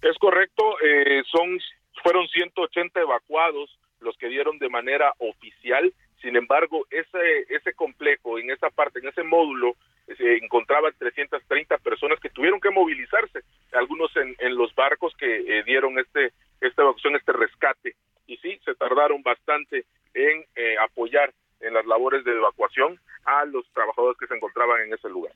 Es 0.03 0.18
correcto, 0.18 0.62
eh, 0.85 1.22
son 1.31 1.59
fueron 2.03 2.29
180 2.29 3.01
evacuados 3.01 3.70
los 4.01 4.16
que 4.18 4.29
dieron 4.29 4.59
de 4.59 4.68
manera 4.68 5.12
oficial. 5.18 5.93
Sin 6.20 6.37
embargo, 6.37 6.87
ese 6.91 7.47
ese 7.49 7.72
complejo, 7.74 8.39
en 8.39 8.51
esa 8.51 8.70
parte, 8.70 9.01
en 9.01 9.09
ese 9.09 9.22
módulo, 9.22 9.77
se 10.15 10.37
encontraban 10.37 10.93
330 10.99 11.79
personas 11.79 12.21
que 12.21 12.31
tuvieron 12.31 12.61
que 12.61 12.71
movilizarse, 12.71 13.41
algunos 13.73 14.11
en, 14.17 14.57
los 14.57 14.75
barcos 14.75 15.15
que 15.19 15.27
eh, 15.27 15.63
dieron 15.65 15.99
este 15.99 16.33
esta 16.61 16.83
evacuación, 16.83 17.17
este 17.17 17.33
rescate. 17.33 17.97
Y 18.27 18.37
sí, 18.39 18.59
se 18.65 18.75
tardaron 18.75 19.23
bastante 19.23 19.85
en 20.15 20.45
eh, 20.57 20.77
apoyar 20.83 21.33
en 21.61 21.75
las 21.75 21.87
labores 21.87 22.25
de 22.25 22.33
evacuación 22.33 22.99
a 23.25 23.45
los 23.45 23.67
trabajadores 23.73 24.19
que 24.19 24.27
se 24.27 24.35
encontraban 24.35 24.81
en 24.83 24.95
ese 24.95 25.09
lugar. 25.09 25.33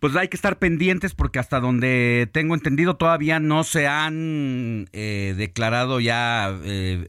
Pues 0.00 0.16
hay 0.16 0.26
que 0.26 0.36
estar 0.36 0.58
pendientes 0.58 1.14
porque 1.14 1.38
hasta 1.38 1.60
donde 1.60 2.28
tengo 2.32 2.54
entendido 2.54 2.96
todavía 2.96 3.38
no 3.38 3.62
se 3.62 3.86
han 3.86 4.88
eh, 4.92 5.34
declarado 5.36 6.00
ya 6.00 6.58
eh, 6.64 7.08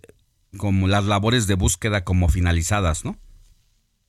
como 0.57 0.87
las 0.87 1.05
labores 1.05 1.47
de 1.47 1.55
búsqueda 1.55 2.03
como 2.03 2.29
finalizadas, 2.29 3.03
¿no? 3.03 3.17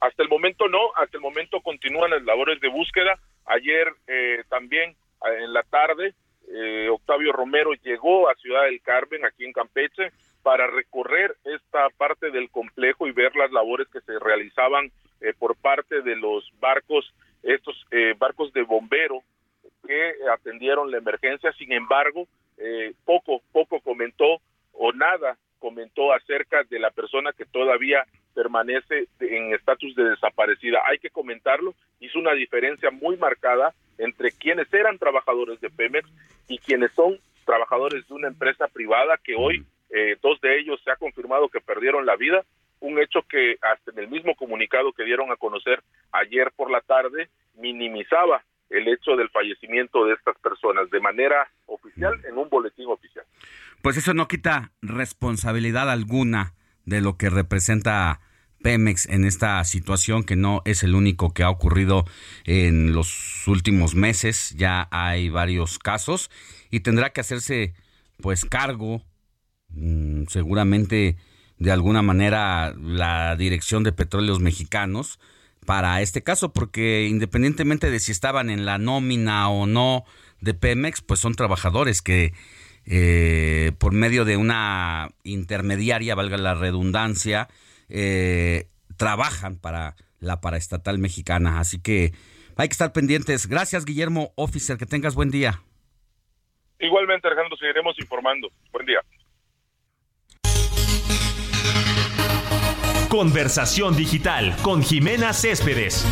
Hasta 0.06 0.22
el 0.22 0.28
momento 0.28 0.68
no, 0.68 0.80
hasta 0.96 1.16
el 1.16 1.22
momento 1.22 1.60
continúan 1.60 2.10
las 2.10 2.22
labores 2.24 2.60
de 2.60 2.68
búsqueda. 2.68 3.18
Ayer 3.46 3.92
eh, 4.06 4.42
también 4.48 4.94
en 5.40 5.52
la 5.52 5.62
tarde 5.62 6.14
Octavio 6.90 7.32
Romero 7.32 7.72
llegó 7.82 8.28
a 8.28 8.34
Ciudad 8.34 8.64
del 8.64 8.80
Carmen, 8.82 9.24
aquí 9.24 9.44
en 9.44 9.52
Campeche, 9.52 10.12
para 10.42 10.66
recorrer 10.66 11.34
esta 11.44 11.88
parte 11.96 12.30
del 12.30 12.50
complejo 12.50 13.06
y 13.06 13.12
ver 13.12 13.34
las 13.34 13.50
labores 13.50 13.88
que 13.88 14.00
se 14.02 14.18
realizaban 14.18 14.92
por 15.38 15.56
parte 15.56 16.02
de 16.02 16.16
los 16.16 16.44
barcos 16.60 17.12
estos 17.44 17.76
eh, 17.90 18.14
barcos 18.18 18.52
de 18.52 18.62
bombero 18.62 19.22
que 19.86 20.14
atendieron 20.32 20.90
la 20.90 20.98
emergencia. 20.98 21.52
Sin 21.52 21.72
embargo, 21.72 22.26
eh, 22.56 22.94
poco, 23.04 23.42
poco 23.52 23.80
comentó 23.80 24.40
o 24.72 24.92
nada 24.92 25.36
comentó 25.64 26.12
acerca 26.12 26.62
de 26.64 26.78
la 26.78 26.90
persona 26.90 27.32
que 27.32 27.46
todavía 27.46 28.04
permanece 28.34 29.06
en 29.18 29.54
estatus 29.54 29.96
de 29.96 30.10
desaparecida. 30.10 30.80
Hay 30.86 30.98
que 30.98 31.08
comentarlo, 31.08 31.74
hizo 32.00 32.18
una 32.18 32.34
diferencia 32.34 32.90
muy 32.90 33.16
marcada 33.16 33.72
entre 33.96 34.30
quienes 34.30 34.70
eran 34.74 34.98
trabajadores 34.98 35.58
de 35.62 35.70
Pemex 35.70 36.06
y 36.48 36.58
quienes 36.58 36.92
son 36.92 37.18
trabajadores 37.46 38.06
de 38.06 38.12
una 38.12 38.28
empresa 38.28 38.68
privada 38.68 39.18
que 39.24 39.36
hoy 39.36 39.64
eh, 39.88 40.18
dos 40.20 40.38
de 40.42 40.58
ellos 40.58 40.78
se 40.84 40.90
ha 40.90 40.96
confirmado 40.96 41.48
que 41.48 41.62
perdieron 41.62 42.04
la 42.04 42.16
vida 42.16 42.44
un 42.80 43.00
hecho 43.00 43.22
que 43.22 43.56
hasta 43.62 43.90
en 43.90 44.00
el 44.00 44.08
mismo 44.08 44.34
comunicado 44.34 44.92
que 44.92 45.04
dieron 45.04 45.32
a 45.32 45.36
conocer 45.36 45.82
ayer 46.12 46.52
por 46.54 46.70
la 46.70 46.82
tarde 46.82 47.30
minimizaba 47.54 48.44
el 48.70 48.88
hecho 48.88 49.16
del 49.16 49.28
fallecimiento 49.30 50.04
de 50.06 50.14
estas 50.14 50.36
personas 50.38 50.90
de 50.90 51.00
manera 51.00 51.48
oficial 51.66 52.14
en 52.28 52.38
un 52.38 52.48
boletín 52.48 52.86
oficial. 52.88 53.24
Pues 53.82 53.96
eso 53.96 54.14
no 54.14 54.28
quita 54.28 54.72
responsabilidad 54.82 55.90
alguna 55.90 56.54
de 56.84 57.00
lo 57.00 57.16
que 57.16 57.30
representa 57.30 58.20
Pemex 58.62 59.06
en 59.10 59.24
esta 59.24 59.62
situación 59.64 60.24
que 60.24 60.36
no 60.36 60.62
es 60.64 60.82
el 60.82 60.94
único 60.94 61.34
que 61.34 61.42
ha 61.42 61.50
ocurrido 61.50 62.06
en 62.44 62.94
los 62.94 63.46
últimos 63.46 63.94
meses, 63.94 64.54
ya 64.56 64.88
hay 64.90 65.28
varios 65.28 65.78
casos 65.78 66.30
y 66.70 66.80
tendrá 66.80 67.10
que 67.10 67.20
hacerse 67.20 67.74
pues 68.22 68.46
cargo 68.46 69.02
mm, 69.68 70.24
seguramente 70.28 71.16
de 71.58 71.72
alguna 71.72 72.00
manera 72.00 72.72
la 72.74 73.36
Dirección 73.36 73.84
de 73.84 73.92
Petróleos 73.92 74.40
Mexicanos 74.40 75.20
para 75.64 76.00
este 76.02 76.22
caso, 76.22 76.52
porque 76.52 77.06
independientemente 77.08 77.90
de 77.90 78.00
si 78.00 78.12
estaban 78.12 78.50
en 78.50 78.64
la 78.64 78.78
nómina 78.78 79.48
o 79.48 79.66
no 79.66 80.04
de 80.40 80.54
Pemex, 80.54 81.00
pues 81.00 81.20
son 81.20 81.34
trabajadores 81.34 82.02
que 82.02 82.32
eh, 82.86 83.72
por 83.78 83.92
medio 83.92 84.24
de 84.24 84.36
una 84.36 85.10
intermediaria, 85.22 86.14
valga 86.14 86.36
la 86.36 86.54
redundancia, 86.54 87.48
eh, 87.88 88.68
trabajan 88.96 89.58
para 89.58 89.96
la 90.20 90.40
paraestatal 90.40 90.98
mexicana. 90.98 91.60
Así 91.60 91.80
que 91.80 92.12
hay 92.56 92.68
que 92.68 92.72
estar 92.72 92.92
pendientes. 92.92 93.46
Gracias, 93.46 93.84
Guillermo 93.84 94.32
Officer, 94.36 94.76
que 94.76 94.86
tengas 94.86 95.14
buen 95.14 95.30
día. 95.30 95.62
Igualmente, 96.78 97.26
Alejandro, 97.28 97.56
seguiremos 97.56 97.98
informando. 97.98 98.48
Buen 98.72 98.86
día. 98.86 99.00
Conversación 103.16 103.94
digital 103.94 104.56
con 104.60 104.82
Jimena 104.82 105.32
Céspedes. 105.32 106.04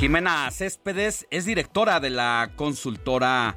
Jimena 0.00 0.50
Céspedes 0.50 1.28
es 1.30 1.44
directora 1.44 2.00
de 2.00 2.10
la 2.10 2.50
consultora 2.56 3.56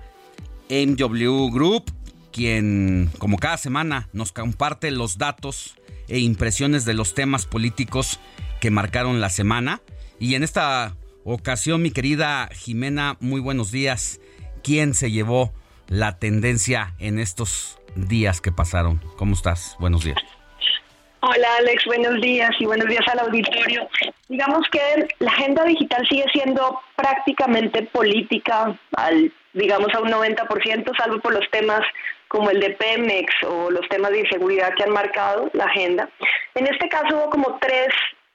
MW 0.69 1.49
Group, 1.49 1.91
quien 2.31 3.09
como 3.17 3.39
cada 3.39 3.57
semana 3.57 4.09
nos 4.13 4.31
comparte 4.31 4.91
los 4.91 5.17
datos 5.17 5.73
e 6.07 6.19
impresiones 6.19 6.85
de 6.85 6.93
los 6.93 7.15
temas 7.15 7.47
políticos 7.47 8.19
que 8.61 8.69
marcaron 8.69 9.21
la 9.21 9.31
semana. 9.31 9.81
Y 10.19 10.35
en 10.35 10.43
esta 10.43 10.95
ocasión, 11.27 11.81
mi 11.81 11.91
querida 11.91 12.47
Jimena, 12.53 13.17
muy 13.19 13.41
buenos 13.41 13.71
días. 13.71 14.21
¿Quién 14.63 14.93
se 14.93 15.11
llevó 15.11 15.53
la 15.87 16.19
tendencia 16.19 16.93
en 16.99 17.19
estos 17.19 17.79
días 17.95 18.39
que 18.41 18.51
pasaron? 18.51 19.01
¿Cómo 19.17 19.33
estás? 19.33 19.75
Buenos 19.79 20.03
días. 20.05 20.17
Hola 21.19 21.47
Alex, 21.59 21.83
buenos 21.85 22.21
días 22.21 22.51
y 22.59 22.65
buenos 22.65 22.87
días 22.87 23.05
al 23.07 23.19
auditorio. 23.19 23.89
Digamos 24.29 24.61
que 24.71 24.79
la 25.19 25.31
agenda 25.31 25.65
digital 25.65 26.07
sigue 26.07 26.25
siendo 26.31 26.79
prácticamente 26.95 27.83
política, 27.83 28.79
al, 28.95 29.33
digamos 29.53 29.93
a 29.93 29.99
un 29.99 30.09
90%, 30.09 30.97
salvo 30.97 31.19
por 31.19 31.33
los 31.33 31.49
temas 31.51 31.81
como 32.29 32.49
el 32.49 32.59
de 32.59 32.69
Pemex 32.71 33.33
o 33.47 33.71
los 33.71 33.87
temas 33.89 34.11
de 34.11 34.19
inseguridad 34.19 34.73
que 34.75 34.83
han 34.83 34.91
marcado 34.91 35.49
la 35.53 35.65
agenda. 35.65 36.09
En 36.55 36.67
este 36.67 36.87
caso 36.87 37.17
hubo 37.17 37.29
como 37.29 37.57
tres 37.59 37.89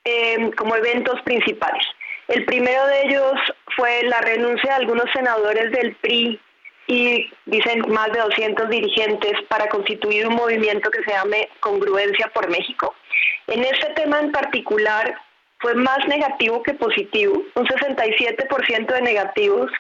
eh, 0.05 0.51
como 0.57 0.75
eventos 0.75 1.21
principales. 1.23 1.85
El 2.29 2.45
primero 2.45 2.87
de 2.87 3.03
ellos 3.03 3.33
fue 3.77 4.03
la 4.05 4.21
renuncia 4.21 4.71
de 4.71 4.83
algunos 4.83 5.07
senadores 5.13 5.71
del 5.73 5.95
PRI 5.97 6.41
y 6.87 7.31
dicen 7.47 7.83
más 7.89 8.13
de 8.13 8.21
200 8.21 8.69
dirigentes 8.69 9.33
para 9.49 9.69
constituir 9.69 10.27
un 10.27 10.35
movimiento 10.35 10.91
que 10.91 11.03
se 11.05 11.11
llame 11.11 11.49
Congruencia 11.61 12.29
por 12.35 12.49
México. 12.49 12.95
En 13.47 13.63
este 13.65 13.87
tema 13.95 14.21
en 14.21 14.33
particular 14.33 15.15
fue 15.61 15.75
más 15.75 16.07
negativo 16.09 16.63
que 16.63 16.75
positivo, 16.75 17.41
un 17.55 17.67
67% 17.67 18.87
de 18.87 19.03
negativos, 19.03 19.71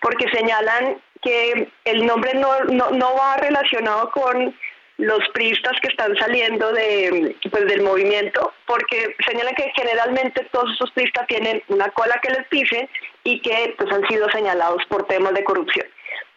porque 0.00 0.28
señalan 0.30 0.96
que 1.22 1.68
el 1.84 2.06
nombre 2.06 2.34
no, 2.34 2.64
no, 2.64 2.90
no 2.90 3.14
va 3.14 3.36
relacionado 3.36 4.10
con 4.12 4.54
los 4.98 5.20
priistas 5.34 5.78
que 5.82 5.88
están 5.88 6.16
saliendo 6.16 6.72
de, 6.72 7.36
pues, 7.50 7.66
del 7.66 7.82
movimiento, 7.82 8.52
porque 8.66 9.14
señalan 9.26 9.54
que 9.54 9.70
generalmente 9.76 10.46
todos 10.52 10.72
esos 10.74 10.90
priistas 10.92 11.26
tienen 11.26 11.62
una 11.68 11.90
cola 11.90 12.18
que 12.22 12.30
les 12.30 12.46
pise 12.48 12.88
y 13.24 13.40
que 13.40 13.74
pues, 13.76 13.92
han 13.92 14.06
sido 14.08 14.28
señalados 14.30 14.82
por 14.88 15.06
temas 15.06 15.34
de 15.34 15.44
corrupción. 15.44 15.86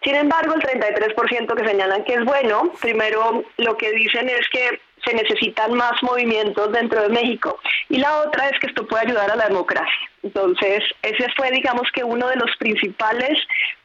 Sin 0.04 0.16
embargo, 0.16 0.56
el 0.56 0.62
33% 0.62 1.56
que 1.56 1.68
señalan 1.68 2.04
que 2.06 2.14
es 2.14 2.24
bueno, 2.24 2.72
primero 2.82 3.44
lo 3.58 3.78
que 3.78 3.92
dicen 3.92 4.30
es 4.30 4.48
que 4.50 4.80
se 5.06 5.14
necesitan 5.14 5.74
más 5.74 6.02
movimientos 6.02 6.72
dentro 6.72 7.02
de 7.02 7.10
México 7.10 7.60
y 7.90 7.98
la 7.98 8.20
otra 8.20 8.50
es 8.50 8.60
que 8.60 8.68
esto 8.68 8.86
puede 8.88 9.08
ayudar 9.08 9.32
a 9.32 9.36
la 9.36 9.48
democracia. 9.48 10.10
Entonces, 10.24 10.84
ese 11.02 11.28
fue, 11.36 11.52
digamos 11.52 11.90
que, 11.94 12.04
uno 12.04 12.28
de 12.28 12.36
los 12.36 12.52
principales 12.58 13.38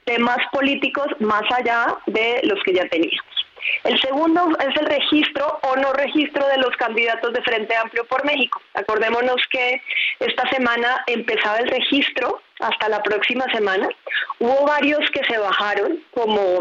temas 0.04 0.38
políticos 0.52 1.06
más 1.20 1.44
allá 1.50 1.96
de 2.06 2.40
los 2.44 2.62
que 2.64 2.74
ya 2.74 2.88
teníamos. 2.88 3.43
El 3.84 4.00
segundo 4.00 4.48
es 4.60 4.76
el 4.80 4.86
registro 4.86 5.58
o 5.62 5.76
no 5.76 5.92
registro 5.92 6.46
de 6.48 6.58
los 6.58 6.76
candidatos 6.76 7.32
de 7.32 7.42
Frente 7.42 7.74
Amplio 7.76 8.04
por 8.06 8.24
México. 8.24 8.60
Acordémonos 8.74 9.40
que 9.50 9.82
esta 10.20 10.48
semana 10.50 11.02
empezaba 11.06 11.58
el 11.58 11.68
registro 11.68 12.42
hasta 12.60 12.88
la 12.88 13.02
próxima 13.02 13.44
semana. 13.52 13.88
Hubo 14.38 14.66
varios 14.66 15.00
que 15.10 15.24
se 15.24 15.38
bajaron, 15.38 16.00
como 16.12 16.60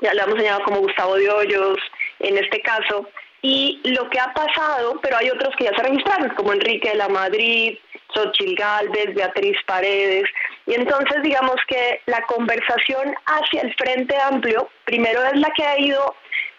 ya 0.00 0.14
le 0.14 0.22
hemos 0.22 0.36
señalado 0.36 0.64
como 0.64 0.80
Gustavo 0.80 1.14
de 1.16 1.30
Hoyos, 1.30 1.78
en 2.18 2.36
este 2.38 2.60
caso, 2.60 3.08
y 3.42 3.80
lo 3.84 4.08
que 4.10 4.20
ha 4.20 4.32
pasado, 4.32 5.00
pero 5.02 5.16
hay 5.16 5.30
otros 5.30 5.54
que 5.56 5.64
ya 5.64 5.74
se 5.74 5.82
registraron, 5.82 6.30
como 6.30 6.52
Enrique 6.52 6.90
de 6.90 6.96
la 6.96 7.08
Madrid, 7.08 7.76
Xochil 8.14 8.54
Gálvez, 8.54 9.14
Beatriz 9.14 9.56
Paredes. 9.66 10.24
Y 10.66 10.74
entonces 10.74 11.22
digamos 11.22 11.56
que 11.66 12.00
la 12.06 12.22
conversación 12.22 13.14
hacia 13.26 13.62
el 13.62 13.74
Frente 13.74 14.16
Amplio, 14.16 14.68
primero 14.84 15.24
es 15.24 15.40
la 15.40 15.50
que 15.50 15.64
ha 15.64 15.78
ido 15.78 16.14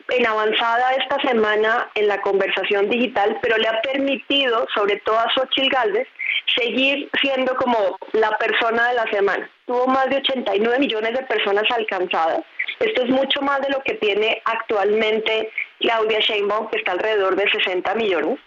en 0.10 0.26
avanzada 0.28 0.94
esta 0.94 1.20
semana 1.22 1.90
en 1.96 2.08
la 2.08 2.22
conversación 2.22 2.90
digital, 2.90 3.38
pero 3.42 3.58
le 3.58 3.68
ha 3.68 3.82
permitido, 3.82 4.66
sobre 4.74 4.98
todo 4.98 5.20
a 5.20 5.32
Xochitl 5.34 5.70
Galvez, 5.70 6.08
seguir 6.56 7.10
siendo 7.22 7.56
como 7.56 7.98
la 8.12 8.32
persona 8.38 8.90
de 8.90 8.96
la 8.96 9.06
semana. 9.12 9.50
Tuvo 9.66 9.88
más 9.88 10.10
de 10.10 10.18
89 10.18 10.80
millones 10.80 11.14
de 11.14 11.24
personas 11.24 11.64
alcanzadas. 11.72 12.44
Esto 12.80 13.04
es 13.04 13.10
mucho 13.10 13.42
más 13.42 13.62
de 13.62 13.70
lo 13.70 13.82
que 13.84 13.94
tiene 13.96 14.42
actualmente 14.46 15.50
Claudia 15.80 16.20
Sheinbaum, 16.20 16.70
que 16.70 16.78
está 16.78 16.94
alrededor 16.94 17.36
de 17.36 17.50
60 17.50 17.96
millones, 17.96 18.40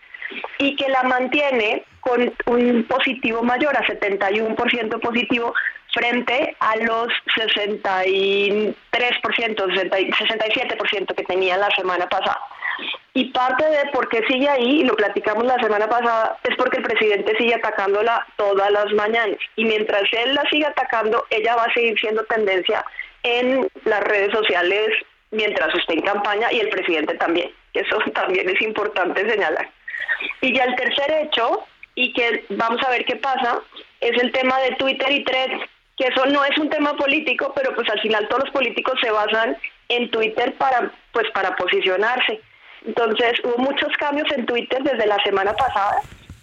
y 0.59 0.77
que 0.77 0.89
la 0.89 1.03
mantiene 1.05 1.85
con 2.01 2.33
un 2.47 2.85
positivo 2.85 3.43
mayor, 3.43 3.77
a 3.77 3.83
71% 3.83 5.01
positivo, 5.01 5.55
frente 5.97 6.57
a 6.61 6.77
los 6.77 7.09
63%, 7.37 8.75
67% 8.93 11.15
que 11.15 11.25
tenía 11.25 11.57
la 11.57 11.71
semana 11.71 12.09
pasada. 12.09 12.39
Y 13.15 13.31
parte 13.31 13.65
de 13.65 13.87
por 13.93 14.09
qué 14.11 14.23
sigue 14.29 14.49
ahí, 14.49 14.81
y 14.81 14.85
lo 14.85 14.95
platicamos 14.95 15.47
la 15.47 15.59
semana 15.59 15.89
pasada, 15.89 16.39
es 16.45 16.55
porque 16.57 16.79
el 16.79 16.83
presidente 16.83 17.35
sigue 17.39 17.55
atacándola 17.55 18.27
todas 18.37 18.71
las 18.71 18.93
mañanas. 18.93 19.39
Y 19.57 19.65
mientras 19.65 20.03
él 20.13 20.35
la 20.35 20.43
sigue 20.51 20.67
atacando, 20.67 21.25
ella 21.31 21.57
va 21.57 21.65
a 21.65 21.73
seguir 21.73 21.99
siendo 21.99 22.23
tendencia 22.25 22.85
en 23.23 23.67
las 23.85 24.05
redes 24.05 24.33
sociales 24.33 24.89
mientras 25.31 25.75
esté 25.75 25.95
en 25.95 26.03
campaña 26.03 26.53
y 26.53 26.61
el 26.61 26.69
presidente 26.69 27.15
también. 27.15 27.51
Eso 27.73 27.97
también 28.15 28.49
es 28.49 28.61
importante 28.61 29.29
señalar. 29.29 29.71
Y 30.43 30.55
ya 30.55 30.65
el 30.65 30.77
tercer 30.77 31.11
hecho, 31.23 31.67
y 31.95 32.13
que 32.13 32.45
vamos 32.51 32.83
a 32.83 32.91
ver 32.91 33.07
qué 33.07 33.17
pasa, 33.17 33.63
es 34.01 34.23
el 34.23 34.31
tema 34.33 34.59
de 34.61 34.77
Twitter 34.77 35.11
y 35.11 35.25
Threads, 35.25 35.65
que 35.97 36.07
eso 36.07 36.27
no 36.27 36.45
es 36.45 36.57
un 36.59 36.69
tema 36.69 36.95
político, 36.97 37.53
pero 37.55 37.75
pues 37.75 37.89
al 37.89 38.01
final 38.01 38.29
todos 38.29 38.45
los 38.45 38.53
políticos 38.53 38.95
se 39.01 39.11
basan 39.11 39.57
en 39.89 40.11
Twitter 40.11 40.55
para 40.59 40.93
pues 41.13 41.27
para 41.33 41.57
posicionarse. 41.57 42.41
Entonces 42.87 43.33
hubo 43.43 43.59
muchos 43.59 43.89
cambios 43.99 44.31
en 44.37 44.47
Twitter 44.47 44.83
desde 44.83 45.07
la 45.07 45.19
semana 45.25 45.55
pasada 45.55 46.03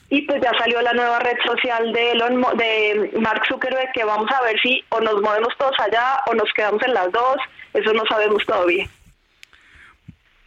y 0.10 0.22
pues 0.24 0.42
ya 0.42 0.52
salió 0.58 0.82
la 0.82 0.94
nueva 0.94 1.20
red 1.20 1.38
social 1.46 1.92
de 1.94 2.12
Elon, 2.12 2.42
de 2.58 3.12
Mark 3.20 3.44
Zuckerberg 3.48 3.92
que 3.94 4.04
vamos 4.04 4.30
a 4.32 4.44
ver 4.44 4.60
si 4.62 4.84
o 4.90 5.00
nos 5.00 5.22
movemos 5.22 5.56
todos 5.58 5.76
allá 5.80 6.22
o 6.28 6.34
nos 6.34 6.52
quedamos 6.54 6.82
en 6.84 6.94
las 6.94 7.12
dos, 7.12 7.38
eso 7.74 7.94
no 7.94 8.04
sabemos 8.08 8.46
todavía. 8.46 8.88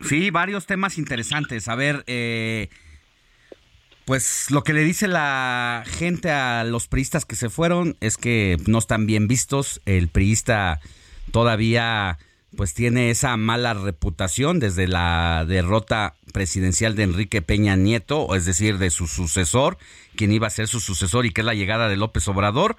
Sí, 0.02 0.30
varios 0.30 0.66
temas 0.66 0.98
interesantes. 0.98 1.68
A 1.68 1.74
ver, 1.74 2.04
eh, 2.06 2.68
pues 4.06 4.52
lo 4.52 4.62
que 4.62 4.72
le 4.72 4.84
dice 4.84 5.08
la 5.08 5.82
gente 5.84 6.30
a 6.30 6.62
los 6.62 6.86
priistas 6.86 7.24
que 7.24 7.34
se 7.34 7.50
fueron 7.50 7.96
es 8.00 8.16
que 8.16 8.56
no 8.66 8.78
están 8.78 9.04
bien 9.04 9.26
vistos. 9.26 9.82
El 9.84 10.06
priista 10.06 10.80
todavía 11.32 12.16
pues 12.56 12.72
tiene 12.72 13.10
esa 13.10 13.36
mala 13.36 13.74
reputación 13.74 14.60
desde 14.60 14.86
la 14.86 15.44
derrota 15.46 16.14
presidencial 16.32 16.94
de 16.94 17.02
Enrique 17.02 17.42
Peña 17.42 17.74
Nieto, 17.74 18.32
es 18.36 18.44
decir, 18.44 18.78
de 18.78 18.90
su 18.90 19.08
sucesor, 19.08 19.76
quien 20.14 20.32
iba 20.32 20.46
a 20.46 20.50
ser 20.50 20.68
su 20.68 20.78
sucesor 20.78 21.26
y 21.26 21.32
que 21.32 21.40
es 21.40 21.44
la 21.44 21.54
llegada 21.54 21.88
de 21.88 21.96
López 21.96 22.28
Obrador. 22.28 22.76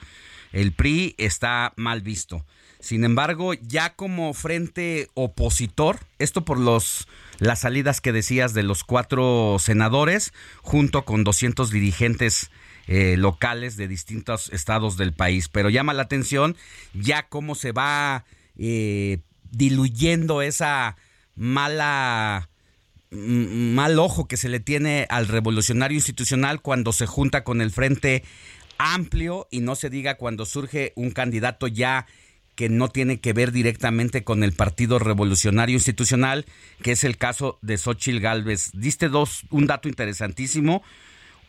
El 0.54 0.72
PRI 0.72 1.14
está 1.18 1.74
mal 1.76 2.02
visto. 2.02 2.46
Sin 2.80 3.04
embargo, 3.04 3.54
ya 3.54 3.96
como 3.96 4.34
frente 4.34 5.10
opositor, 5.14 6.00
esto 6.20 6.46
por 6.46 6.58
los 6.58 7.08
las 7.40 7.60
salidas 7.60 8.02
que 8.02 8.12
decías 8.12 8.54
de 8.54 8.64
los 8.64 8.84
cuatro 8.84 9.58
senadores, 9.60 10.34
junto 10.62 11.06
con 11.06 11.24
200 11.24 11.70
dirigentes 11.70 12.50
eh, 12.88 13.16
locales 13.18 13.78
de 13.78 13.88
distintos 13.88 14.50
estados 14.54 14.98
del 14.98 15.14
país. 15.14 15.50
Pero 15.50 15.70
llama 15.70 15.94
la 15.94 16.04
atención 16.04 16.56
ya 16.94 17.28
cómo 17.28 17.56
se 17.56 17.72
va 17.72 18.26
eh, 18.58 19.20
diluyendo 19.52 20.42
esa 20.42 20.96
mala 21.36 22.50
mal 23.10 24.00
ojo 24.00 24.28
que 24.28 24.36
se 24.36 24.50
le 24.50 24.60
tiene 24.60 25.06
al 25.10 25.28
revolucionario 25.28 25.96
institucional 25.96 26.62
cuando 26.62 26.92
se 26.92 27.06
junta 27.06 27.44
con 27.46 27.62
el 27.62 27.72
Frente 27.72 28.24
Amplio 28.78 29.48
y 29.50 29.62
no 29.62 29.76
se 29.76 29.90
diga 29.90 30.16
cuando 30.16 30.46
surge 30.46 30.92
un 30.96 31.12
candidato 31.12 31.68
ya 31.68 32.06
que 32.58 32.70
no 32.70 32.90
tiene 32.90 33.20
que 33.20 33.34
ver 33.34 33.52
directamente 33.52 34.24
con 34.24 34.44
el 34.44 34.52
Partido 34.52 34.98
Revolucionario 34.98 35.76
Institucional, 35.76 36.46
que 36.82 36.92
es 36.92 37.04
el 37.04 37.16
caso 37.16 37.60
de 37.62 37.78
Xochil 37.78 38.20
Gálvez. 38.20 38.72
Diste 38.74 39.10
dos, 39.10 39.44
un 39.52 39.68
dato 39.68 39.88
interesantísimo. 39.88 40.82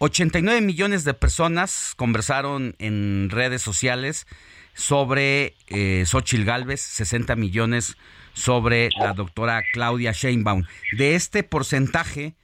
89 0.01 0.61
millones 0.61 1.05
de 1.05 1.15
personas 1.15 1.95
conversaron 1.97 2.77
en 2.79 3.31
redes 3.31 3.63
sociales 3.63 4.27
sobre 4.75 5.55
eh, 5.69 6.05
Xochil 6.07 6.45
Gálvez, 6.45 6.83
60 6.83 7.37
millones 7.37 7.97
sobre 8.35 8.91
la 9.01 9.15
doctora 9.15 9.63
Claudia 9.73 10.13
Sheinbaum. 10.13 10.65
De 10.93 11.15
este 11.15 11.43
porcentaje 11.43 12.35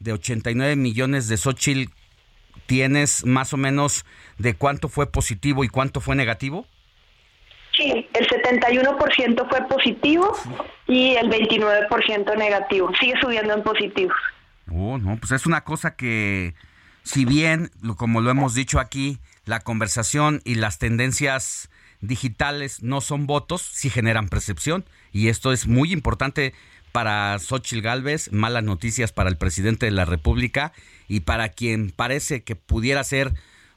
de 0.00 0.14
89 0.14 0.74
millones 0.74 1.28
de 1.28 1.36
Xochil, 1.36 1.90
¿tienes 2.66 3.24
más 3.24 3.52
o 3.52 3.56
menos 3.56 4.04
de 4.38 4.54
cuánto 4.54 4.88
fue 4.88 5.12
positivo 5.12 5.62
y 5.62 5.68
cuánto 5.68 6.00
fue 6.00 6.16
negativo? 6.16 6.66
Sí, 7.76 8.08
el 8.12 8.28
71% 8.28 9.48
fue 9.48 9.68
positivo 9.68 10.36
y 10.86 11.14
el 11.16 11.30
29% 11.30 12.36
negativo. 12.36 12.90
Sigue 12.98 13.14
subiendo 13.20 13.54
en 13.54 13.62
positivos. 13.62 14.16
Oh, 14.70 14.98
no, 14.98 15.16
pues 15.16 15.32
es 15.32 15.46
una 15.46 15.62
cosa 15.62 15.96
que, 15.96 16.54
si 17.02 17.24
bien, 17.24 17.70
como 17.96 18.20
lo 18.20 18.30
hemos 18.30 18.54
dicho 18.54 18.78
aquí, 18.78 19.18
la 19.44 19.60
conversación 19.60 20.40
y 20.44 20.56
las 20.56 20.78
tendencias 20.78 21.70
digitales 22.00 22.82
no 22.82 23.00
son 23.00 23.26
votos, 23.26 23.62
sí 23.62 23.90
generan 23.90 24.28
percepción. 24.28 24.84
Y 25.12 25.28
esto 25.28 25.52
es 25.52 25.66
muy 25.66 25.92
importante 25.92 26.54
para 26.92 27.38
Xochitl 27.38 27.82
Galvez, 27.82 28.32
malas 28.32 28.64
noticias 28.64 29.12
para 29.12 29.28
el 29.28 29.36
presidente 29.36 29.86
de 29.86 29.92
la 29.92 30.04
República 30.04 30.72
y 31.08 31.20
para 31.20 31.48
quien 31.48 31.90
parece 31.90 32.42
que 32.42 32.56
pudiera 32.56 33.04
ser 33.04 33.32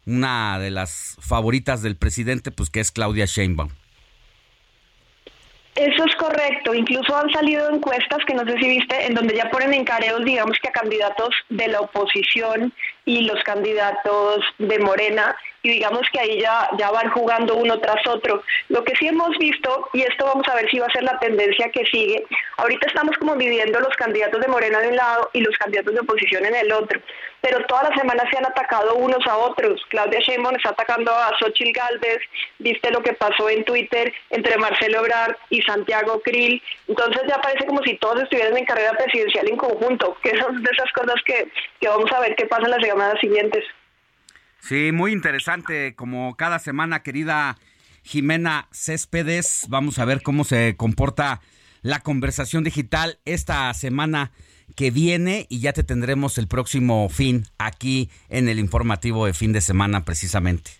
una 0.05 0.59
de 0.59 0.71
las 0.71 1.17
favoritas 1.19 1.81
del 1.81 1.95
presidente, 1.95 2.51
pues 2.51 2.69
que 2.69 2.79
es 2.79 2.91
Claudia 2.91 3.25
Sheinbaum. 3.25 3.69
Eso 5.75 6.05
es 6.05 6.15
correcto. 6.17 6.73
Incluso 6.75 7.15
han 7.15 7.31
salido 7.31 7.69
encuestas 7.69 8.19
que 8.27 8.35
no 8.35 8.43
sé 8.43 8.53
si 8.59 8.69
viste, 8.69 9.07
en 9.07 9.15
donde 9.15 9.35
ya 9.35 9.49
ponen 9.49 9.73
en 9.73 9.83
careos, 9.83 10.23
digamos 10.23 10.57
que 10.61 10.69
a 10.69 10.71
candidatos 10.71 11.33
de 11.49 11.67
la 11.67 11.81
oposición 11.81 12.71
y 13.05 13.21
los 13.23 13.41
candidatos 13.43 14.43
de 14.59 14.79
Morena, 14.79 15.35
y 15.61 15.71
digamos 15.71 16.01
que 16.11 16.19
ahí 16.19 16.39
ya, 16.39 16.69
ya 16.77 16.91
van 16.91 17.09
jugando 17.11 17.55
uno 17.55 17.79
tras 17.79 18.05
otro. 18.07 18.43
Lo 18.69 18.83
que 18.83 18.95
sí 18.95 19.07
hemos 19.07 19.37
visto, 19.37 19.89
y 19.93 20.01
esto 20.01 20.25
vamos 20.25 20.47
a 20.47 20.55
ver 20.55 20.69
si 20.69 20.79
va 20.79 20.87
a 20.87 20.91
ser 20.91 21.03
la 21.03 21.19
tendencia 21.19 21.69
que 21.71 21.85
sigue, 21.85 22.25
ahorita 22.57 22.87
estamos 22.87 23.17
como 23.17 23.35
viviendo 23.35 23.79
los 23.79 23.95
candidatos 23.95 24.41
de 24.41 24.47
Morena 24.47 24.79
de 24.79 24.89
un 24.89 24.95
lado 24.95 25.29
y 25.33 25.41
los 25.41 25.57
candidatos 25.57 25.93
de 25.93 26.01
oposición 26.01 26.45
en 26.45 26.55
el 26.55 26.71
otro 26.71 26.99
pero 27.43 27.59
todas 27.65 27.89
las 27.89 27.99
semanas 27.99 28.25
se 28.31 28.37
han 28.37 28.45
atacado 28.45 28.95
unos 28.95 29.27
a 29.27 29.35
otros. 29.35 29.81
Claudia 29.89 30.21
Sheinbaum 30.21 30.55
está 30.55 30.69
atacando 30.69 31.11
a 31.11 31.37
Xochitl 31.37 31.73
Galvez, 31.73 32.19
viste 32.59 32.89
lo 32.89 33.03
que 33.03 33.11
pasó 33.11 33.49
en 33.49 33.65
Twitter 33.65 34.13
entre 34.29 34.57
Marcelo 34.57 34.99
Ebrard 34.99 35.35
y 35.49 35.61
Santiago 35.61 36.21
Krill, 36.21 36.63
entonces 36.87 37.21
ya 37.27 37.41
parece 37.41 37.65
como 37.65 37.83
si 37.83 37.97
todos 37.97 38.23
estuvieran 38.23 38.55
en 38.55 38.63
carrera 38.63 38.93
presidencial 38.93 39.49
en 39.49 39.57
conjunto, 39.57 40.17
que 40.23 40.39
son 40.39 40.63
de 40.63 40.71
esas 40.71 40.89
cosas 40.93 41.21
que, 41.25 41.49
que 41.81 41.89
vamos 41.89 42.09
a 42.13 42.21
ver 42.21 42.33
qué 42.37 42.45
pasa 42.45 42.63
en 42.63 42.71
las 42.71 42.81
semanas 42.93 43.19
siguientes. 43.19 43.63
Sí, 44.59 44.91
muy 44.91 45.11
interesante, 45.11 45.93
como 45.95 46.35
cada 46.37 46.59
semana, 46.59 47.03
querida 47.03 47.57
Jimena 48.03 48.67
Céspedes, 48.71 49.65
vamos 49.67 49.99
a 49.99 50.05
ver 50.05 50.21
cómo 50.21 50.43
se 50.43 50.75
comporta 50.77 51.41
la 51.81 51.99
conversación 51.99 52.63
digital 52.63 53.19
esta 53.25 53.73
semana 53.73 54.31
que 54.75 54.89
viene 54.91 55.45
y 55.49 55.59
ya 55.59 55.73
te 55.73 55.83
tendremos 55.83 56.37
el 56.37 56.47
próximo 56.47 57.09
fin 57.09 57.45
aquí 57.57 58.09
en 58.29 58.47
el 58.47 58.59
informativo 58.59 59.25
de 59.25 59.33
fin 59.33 59.51
de 59.53 59.61
semana 59.61 60.05
precisamente. 60.05 60.71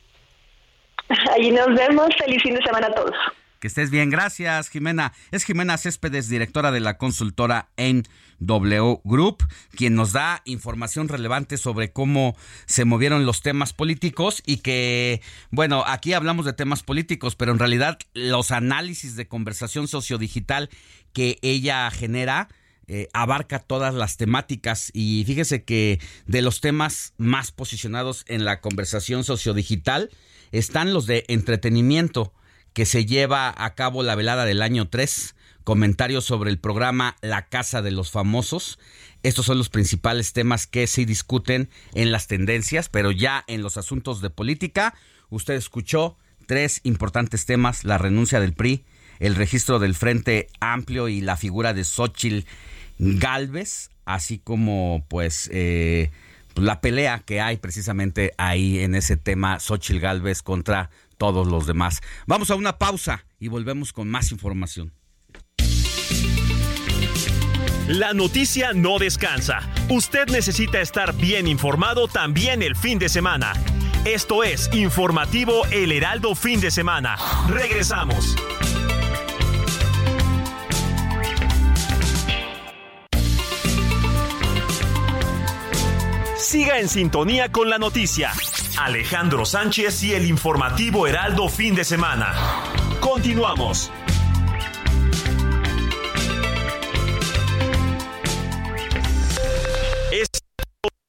Ahí 1.36 1.52
nos 1.52 1.68
vemos. 1.76 2.08
Feliz 2.18 2.42
fin 2.42 2.56
de 2.56 2.64
semana 2.64 2.88
a 2.88 2.94
todos. 2.94 3.16
Que 3.64 3.68
estés 3.68 3.92
bien. 3.92 4.10
Gracias, 4.10 4.68
Jimena. 4.68 5.14
Es 5.32 5.46
Jimena 5.46 5.78
Céspedes, 5.78 6.28
directora 6.28 6.70
de 6.74 6.82
la 6.82 6.98
consultora 6.98 7.70
en 7.78 8.04
W 8.40 9.00
Group, 9.06 9.42
quien 9.74 9.96
nos 9.96 10.12
da 10.12 10.42
información 10.44 11.08
relevante 11.08 11.56
sobre 11.58 11.94
cómo 11.94 12.36
se 12.66 12.84
movieron 12.84 13.26
los 13.26 13.42
temas 13.42 13.72
políticos 13.72 14.44
y 14.46 14.58
que, 14.58 15.22
bueno, 15.50 15.86
aquí 15.88 16.12
hablamos 16.12 16.46
de 16.46 16.52
temas 16.52 16.84
políticos, 16.84 17.38
pero 17.38 17.54
en 17.54 17.60
realidad 17.60 17.98
los 18.14 18.52
análisis 18.52 19.16
de 19.16 19.30
conversación 19.30 19.88
sociodigital 19.88 20.70
que 21.14 21.40
ella 21.42 21.90
genera 21.90 22.50
eh, 22.88 23.08
abarca 23.14 23.60
todas 23.60 23.94
las 23.94 24.18
temáticas 24.18 24.92
y 24.94 25.24
fíjese 25.26 25.64
que 25.64 26.02
de 26.26 26.42
los 26.42 26.60
temas 26.60 27.14
más 27.16 27.54
posicionados 27.54 28.26
en 28.28 28.44
la 28.44 28.60
conversación 28.60 29.24
sociodigital 29.24 30.10
están 30.52 30.92
los 30.92 31.06
de 31.06 31.24
entretenimiento 31.30 32.34
que 32.74 32.86
se 32.86 33.06
lleva 33.06 33.54
a 33.56 33.76
cabo 33.76 34.04
la 34.04 34.16
velada 34.16 34.46
del 34.46 34.62
año 34.62 34.90
3, 34.90 35.36
comentarios 35.64 36.26
sobre 36.26 36.50
el 36.50 36.60
programa 36.60 37.16
La 37.22 37.48
Casa 37.48 37.82
de 37.82 37.92
los 37.92 38.12
Famosos. 38.12 38.80
Estos 39.22 39.46
son 39.46 39.58
los 39.58 39.70
principales 39.70 40.34
temas 40.34 40.68
que 40.68 40.88
se 40.88 41.06
discuten 41.06 41.70
en 41.94 42.12
las 42.12 42.28
tendencias, 42.28 42.90
pero 42.90 43.12
ya 43.12 43.44
en 43.48 43.62
los 43.62 43.78
asuntos 43.78 44.22
de 44.22 44.30
política, 44.30 44.96
usted 45.30 45.54
escuchó 45.54 46.18
tres 46.46 46.82
importantes 46.84 47.46
temas, 47.46 47.86
la 47.86 47.98
renuncia 47.98 48.40
del 48.40 48.54
PRI, 48.54 48.84
el 49.20 49.36
registro 49.36 49.80
del 49.80 49.96
Frente 49.96 50.50
Amplio 50.60 51.08
y 51.08 51.22
la 51.22 51.38
figura 51.38 51.74
de 51.74 51.84
Xochitl 51.84 52.46
Galvez, 53.00 53.92
así 54.06 54.40
como 54.40 55.06
pues, 55.08 55.50
eh, 55.54 56.12
la 56.56 56.82
pelea 56.82 57.24
que 57.26 57.40
hay 57.40 57.58
precisamente 57.58 58.34
ahí 58.38 58.80
en 58.80 58.96
ese 58.96 59.18
tema 59.18 59.60
Xochil 59.60 60.00
Gálvez 60.00 60.42
contra 60.42 60.90
todos 61.18 61.48
los 61.48 61.66
demás. 61.66 62.02
Vamos 62.28 62.52
a 62.52 62.56
una 62.56 62.78
pausa 62.78 63.26
y 63.40 63.48
volvemos 63.48 63.94
con 63.94 64.10
más 64.10 64.32
información. 64.32 64.94
La 67.88 68.14
noticia 68.14 68.72
no 68.74 68.98
descansa. 68.98 69.60
Usted 69.90 70.28
necesita 70.30 70.80
estar 70.80 71.14
bien 71.16 71.48
informado 71.48 72.08
también 72.08 72.64
el 72.64 72.78
fin 72.78 72.98
de 72.98 73.10
semana. 73.10 73.54
Esto 74.06 74.44
es 74.44 74.70
Informativo 74.74 75.66
El 75.72 75.92
Heraldo 75.92 76.34
Fin 76.34 76.62
de 76.62 76.72
Semana. 76.72 77.18
Regresamos. 77.50 78.36
Siga 86.38 86.80
en 86.80 86.88
sintonía 86.88 87.52
con 87.52 87.70
la 87.70 87.78
noticia. 87.78 88.32
Alejandro 88.78 89.46
Sánchez 89.46 90.04
y 90.04 90.14
el 90.14 90.26
informativo 90.26 91.08
Heraldo 91.08 91.48
fin 91.48 91.76
de 91.76 91.84
semana. 91.84 92.34
Continuamos. 93.00 93.92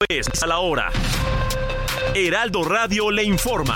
Es 0.07 0.43
a 0.43 0.47
la 0.47 0.59
hora. 0.59 0.91
Heraldo 2.13 2.63
Radio 2.63 3.09
le 3.09 3.23
informa. 3.23 3.75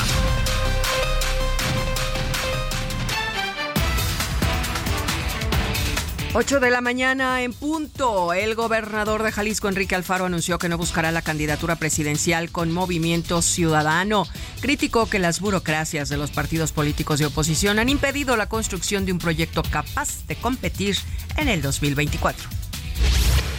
8 6.31 6.59
de 6.59 6.69
la 6.69 6.81
mañana 6.81 7.41
en 7.41 7.53
punto. 7.53 8.33
El 8.33 8.53
gobernador 8.53 9.23
de 9.23 9.31
Jalisco, 9.31 9.67
Enrique 9.67 9.95
Alfaro, 9.95 10.25
anunció 10.25 10.59
que 10.59 10.69
no 10.69 10.77
buscará 10.77 11.11
la 11.11 11.23
candidatura 11.23 11.75
presidencial 11.75 12.51
con 12.51 12.71
Movimiento 12.71 13.41
Ciudadano. 13.41 14.27
Criticó 14.61 15.09
que 15.09 15.17
las 15.17 15.39
burocracias 15.39 16.07
de 16.07 16.17
los 16.17 16.29
partidos 16.29 16.71
políticos 16.71 17.17
de 17.17 17.25
oposición 17.25 17.79
han 17.79 17.89
impedido 17.89 18.37
la 18.37 18.47
construcción 18.47 19.07
de 19.07 19.11
un 19.11 19.17
proyecto 19.17 19.63
capaz 19.63 20.27
de 20.27 20.35
competir 20.35 20.97
en 21.35 21.47
el 21.47 21.63
2024. 21.63 22.47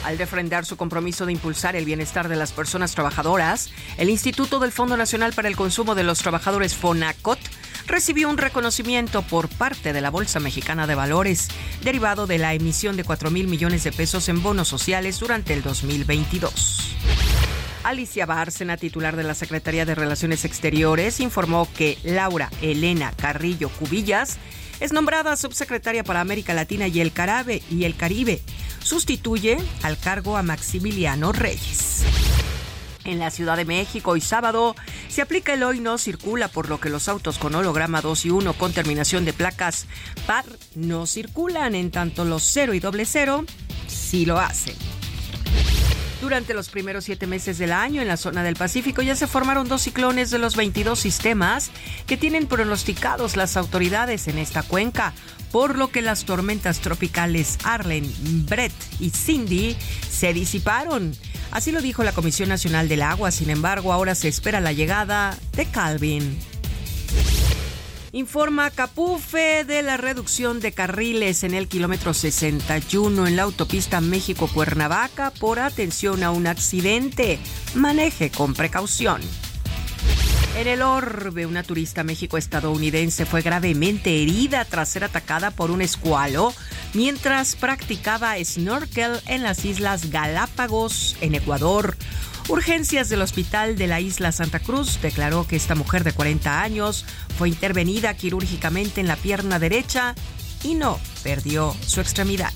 Al 0.04 0.16
defrendar 0.16 0.64
su 0.64 0.76
compromiso 0.76 1.26
de 1.26 1.32
impulsar 1.32 1.74
el 1.74 1.84
bienestar 1.84 2.28
de 2.28 2.36
las 2.36 2.52
personas 2.52 2.92
trabajadoras, 2.92 3.70
el 3.98 4.10
Instituto 4.10 4.60
del 4.60 4.70
Fondo 4.70 4.96
Nacional 4.96 5.32
para 5.32 5.48
el 5.48 5.56
Consumo 5.56 5.96
de 5.96 6.04
los 6.04 6.20
Trabajadores 6.20 6.76
FONACOT 6.76 7.40
recibió 7.90 8.28
un 8.28 8.38
reconocimiento 8.38 9.22
por 9.22 9.48
parte 9.48 9.92
de 9.92 10.00
la 10.00 10.10
Bolsa 10.10 10.40
Mexicana 10.40 10.86
de 10.86 10.94
Valores, 10.94 11.48
derivado 11.82 12.26
de 12.26 12.38
la 12.38 12.54
emisión 12.54 12.96
de 12.96 13.04
4 13.04 13.30
mil 13.30 13.48
millones 13.48 13.84
de 13.84 13.92
pesos 13.92 14.28
en 14.28 14.42
bonos 14.42 14.68
sociales 14.68 15.18
durante 15.18 15.52
el 15.54 15.62
2022. 15.62 16.96
Alicia 17.82 18.26
Bárcena, 18.26 18.76
titular 18.76 19.16
de 19.16 19.24
la 19.24 19.34
Secretaría 19.34 19.84
de 19.84 19.94
Relaciones 19.94 20.44
Exteriores, 20.44 21.20
informó 21.20 21.68
que 21.76 21.98
Laura 22.04 22.50
Elena 22.62 23.12
Carrillo 23.16 23.70
Cubillas 23.70 24.38
es 24.80 24.92
nombrada 24.92 25.36
subsecretaria 25.36 26.04
para 26.04 26.20
América 26.20 26.54
Latina 26.54 26.88
y 26.88 27.00
el 27.00 27.12
Caribe, 27.12 27.62
y 27.70 27.84
el 27.84 27.96
Caribe. 27.96 28.40
Sustituye 28.82 29.58
al 29.82 29.98
cargo 29.98 30.36
a 30.36 30.42
Maximiliano 30.42 31.32
Reyes. 31.32 32.04
En 33.04 33.18
la 33.18 33.30
Ciudad 33.30 33.56
de 33.56 33.64
México 33.64 34.10
hoy 34.10 34.20
sábado 34.20 34.76
se 35.08 35.22
aplica 35.22 35.54
el 35.54 35.62
hoy 35.62 35.80
no 35.80 35.96
circula, 35.96 36.48
por 36.48 36.68
lo 36.68 36.80
que 36.80 36.90
los 36.90 37.08
autos 37.08 37.38
con 37.38 37.54
holograma 37.54 38.02
2 38.02 38.26
y 38.26 38.30
1 38.30 38.52
con 38.54 38.72
terminación 38.72 39.24
de 39.24 39.32
placas 39.32 39.86
par 40.26 40.44
no 40.74 41.06
circulan, 41.06 41.74
en 41.74 41.90
tanto 41.90 42.24
los 42.24 42.42
0 42.42 42.74
y 42.74 42.80
doble 42.80 43.06
0 43.06 43.44
sí 43.86 44.26
lo 44.26 44.38
hacen. 44.38 44.74
Durante 46.20 46.52
los 46.52 46.68
primeros 46.68 47.04
siete 47.04 47.26
meses 47.26 47.56
del 47.56 47.72
año 47.72 48.02
en 48.02 48.08
la 48.08 48.18
zona 48.18 48.42
del 48.42 48.54
Pacífico 48.54 49.00
ya 49.00 49.16
se 49.16 49.26
formaron 49.26 49.68
dos 49.68 49.82
ciclones 49.82 50.30
de 50.30 50.38
los 50.38 50.54
22 50.54 50.98
sistemas 50.98 51.70
que 52.06 52.18
tienen 52.18 52.46
pronosticados 52.46 53.36
las 53.36 53.56
autoridades 53.56 54.28
en 54.28 54.36
esta 54.36 54.62
cuenca, 54.62 55.14
por 55.50 55.78
lo 55.78 55.90
que 55.90 56.02
las 56.02 56.24
tormentas 56.24 56.80
tropicales 56.80 57.58
Arlen, 57.64 58.12
Brett 58.46 58.72
y 58.98 59.10
Cindy 59.10 59.76
se 60.10 60.34
disiparon. 60.34 61.14
Así 61.52 61.72
lo 61.72 61.80
dijo 61.80 62.04
la 62.04 62.12
Comisión 62.12 62.50
Nacional 62.50 62.88
del 62.88 63.02
Agua, 63.02 63.30
sin 63.30 63.48
embargo 63.48 63.92
ahora 63.92 64.14
se 64.14 64.28
espera 64.28 64.60
la 64.60 64.72
llegada 64.72 65.38
de 65.56 65.64
Calvin. 65.66 66.38
Informa 68.12 68.70
Capufe 68.70 69.64
de 69.64 69.82
la 69.82 69.96
reducción 69.96 70.58
de 70.58 70.72
carriles 70.72 71.44
en 71.44 71.54
el 71.54 71.68
kilómetro 71.68 72.12
61 72.12 73.28
en 73.28 73.36
la 73.36 73.42
autopista 73.42 74.00
México-Cuernavaca 74.00 75.30
por 75.30 75.60
atención 75.60 76.24
a 76.24 76.32
un 76.32 76.48
accidente. 76.48 77.38
Maneje 77.74 78.30
con 78.30 78.54
precaución. 78.54 79.20
En 80.58 80.66
el 80.66 80.82
orbe, 80.82 81.46
una 81.46 81.62
turista 81.62 82.02
México-estadounidense 82.02 83.26
fue 83.26 83.42
gravemente 83.42 84.20
herida 84.20 84.64
tras 84.64 84.88
ser 84.88 85.04
atacada 85.04 85.52
por 85.52 85.70
un 85.70 85.80
escualo 85.80 86.52
mientras 86.94 87.54
practicaba 87.54 88.34
snorkel 88.44 89.20
en 89.26 89.44
las 89.44 89.64
Islas 89.64 90.10
Galápagos, 90.10 91.16
en 91.20 91.36
Ecuador. 91.36 91.96
Urgencias 92.50 93.08
del 93.08 93.22
Hospital 93.22 93.76
de 93.76 93.86
la 93.86 94.00
Isla 94.00 94.32
Santa 94.32 94.58
Cruz 94.58 94.98
declaró 95.00 95.46
que 95.46 95.54
esta 95.54 95.76
mujer 95.76 96.02
de 96.02 96.12
40 96.12 96.62
años 96.62 97.04
fue 97.38 97.48
intervenida 97.48 98.12
quirúrgicamente 98.14 99.00
en 99.00 99.06
la 99.06 99.14
pierna 99.14 99.60
derecha 99.60 100.16
y 100.64 100.74
no 100.74 100.98
perdió 101.22 101.76
su 101.86 102.00
extremidad. 102.00 102.52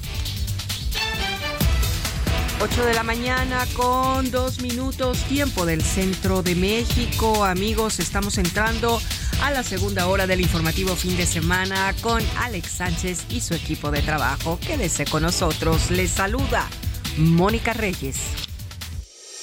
8 2.60 2.86
de 2.86 2.94
la 2.94 3.04
mañana 3.04 3.64
con 3.76 4.32
dos 4.32 4.60
minutos 4.60 5.18
tiempo 5.28 5.64
del 5.64 5.82
centro 5.82 6.42
de 6.42 6.56
México. 6.56 7.44
Amigos, 7.44 8.00
estamos 8.00 8.36
entrando 8.38 9.00
a 9.42 9.52
la 9.52 9.62
segunda 9.62 10.08
hora 10.08 10.26
del 10.26 10.40
informativo 10.40 10.96
fin 10.96 11.16
de 11.16 11.26
semana 11.26 11.94
con 12.00 12.20
Alex 12.40 12.68
Sánchez 12.68 13.26
y 13.30 13.40
su 13.40 13.54
equipo 13.54 13.92
de 13.92 14.02
trabajo. 14.02 14.58
Quédese 14.66 15.04
con 15.04 15.22
nosotros. 15.22 15.92
Les 15.92 16.10
saluda 16.10 16.68
Mónica 17.16 17.74
Reyes. 17.74 18.16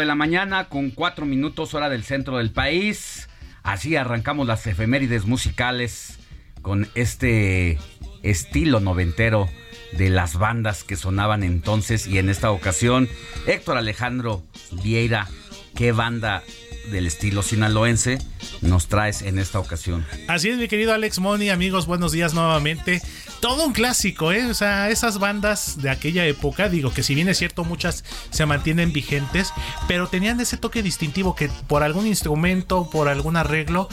De 0.00 0.06
la 0.06 0.14
mañana 0.14 0.68
con 0.68 0.90
cuatro 0.90 1.26
minutos 1.26 1.74
hora 1.74 1.88
del 1.88 2.02
centro 2.02 2.38
del 2.38 2.50
país. 2.50 3.28
Así 3.62 3.96
arrancamos 3.96 4.46
las 4.46 4.66
efemérides 4.66 5.26
musicales 5.26 6.18
con 6.62 6.88
este 6.94 7.78
estilo 8.22 8.80
noventero 8.80 9.48
de 9.92 10.08
las 10.08 10.36
bandas 10.36 10.84
que 10.84 10.96
sonaban 10.96 11.42
entonces 11.42 12.06
y 12.06 12.18
en 12.18 12.28
esta 12.28 12.50
ocasión 12.50 13.08
Héctor 13.46 13.76
Alejandro 13.76 14.42
Vieira, 14.82 15.28
qué 15.74 15.92
banda 15.92 16.42
del 16.88 17.06
estilo 17.06 17.42
sinaloense 17.42 18.18
nos 18.60 18.88
traes 18.88 19.22
en 19.22 19.38
esta 19.38 19.58
ocasión. 19.58 20.04
Así 20.28 20.48
es, 20.48 20.58
mi 20.58 20.68
querido 20.68 20.92
Alex 20.92 21.18
Moni, 21.18 21.50
amigos, 21.50 21.86
buenos 21.86 22.12
días 22.12 22.34
nuevamente. 22.34 23.00
todo 23.40 23.64
un 23.66 23.72
clásico, 23.72 24.32
¿eh? 24.32 24.46
O 24.46 24.54
sea, 24.54 24.90
esas 24.90 25.18
bandas 25.18 25.80
de 25.80 25.88
aquella 25.88 26.26
época, 26.26 26.68
digo 26.68 26.92
que 26.92 27.02
si 27.02 27.14
bien 27.14 27.28
es 27.28 27.38
cierto, 27.38 27.64
muchas 27.64 28.04
se 28.30 28.44
mantienen 28.44 28.92
vigentes, 28.92 29.52
pero 29.88 30.08
tenían 30.08 30.40
ese 30.40 30.56
toque 30.56 30.82
distintivo 30.82 31.34
que 31.34 31.48
por 31.66 31.82
algún 31.82 32.06
instrumento, 32.06 32.90
por 32.90 33.08
algún 33.08 33.36
arreglo, 33.36 33.88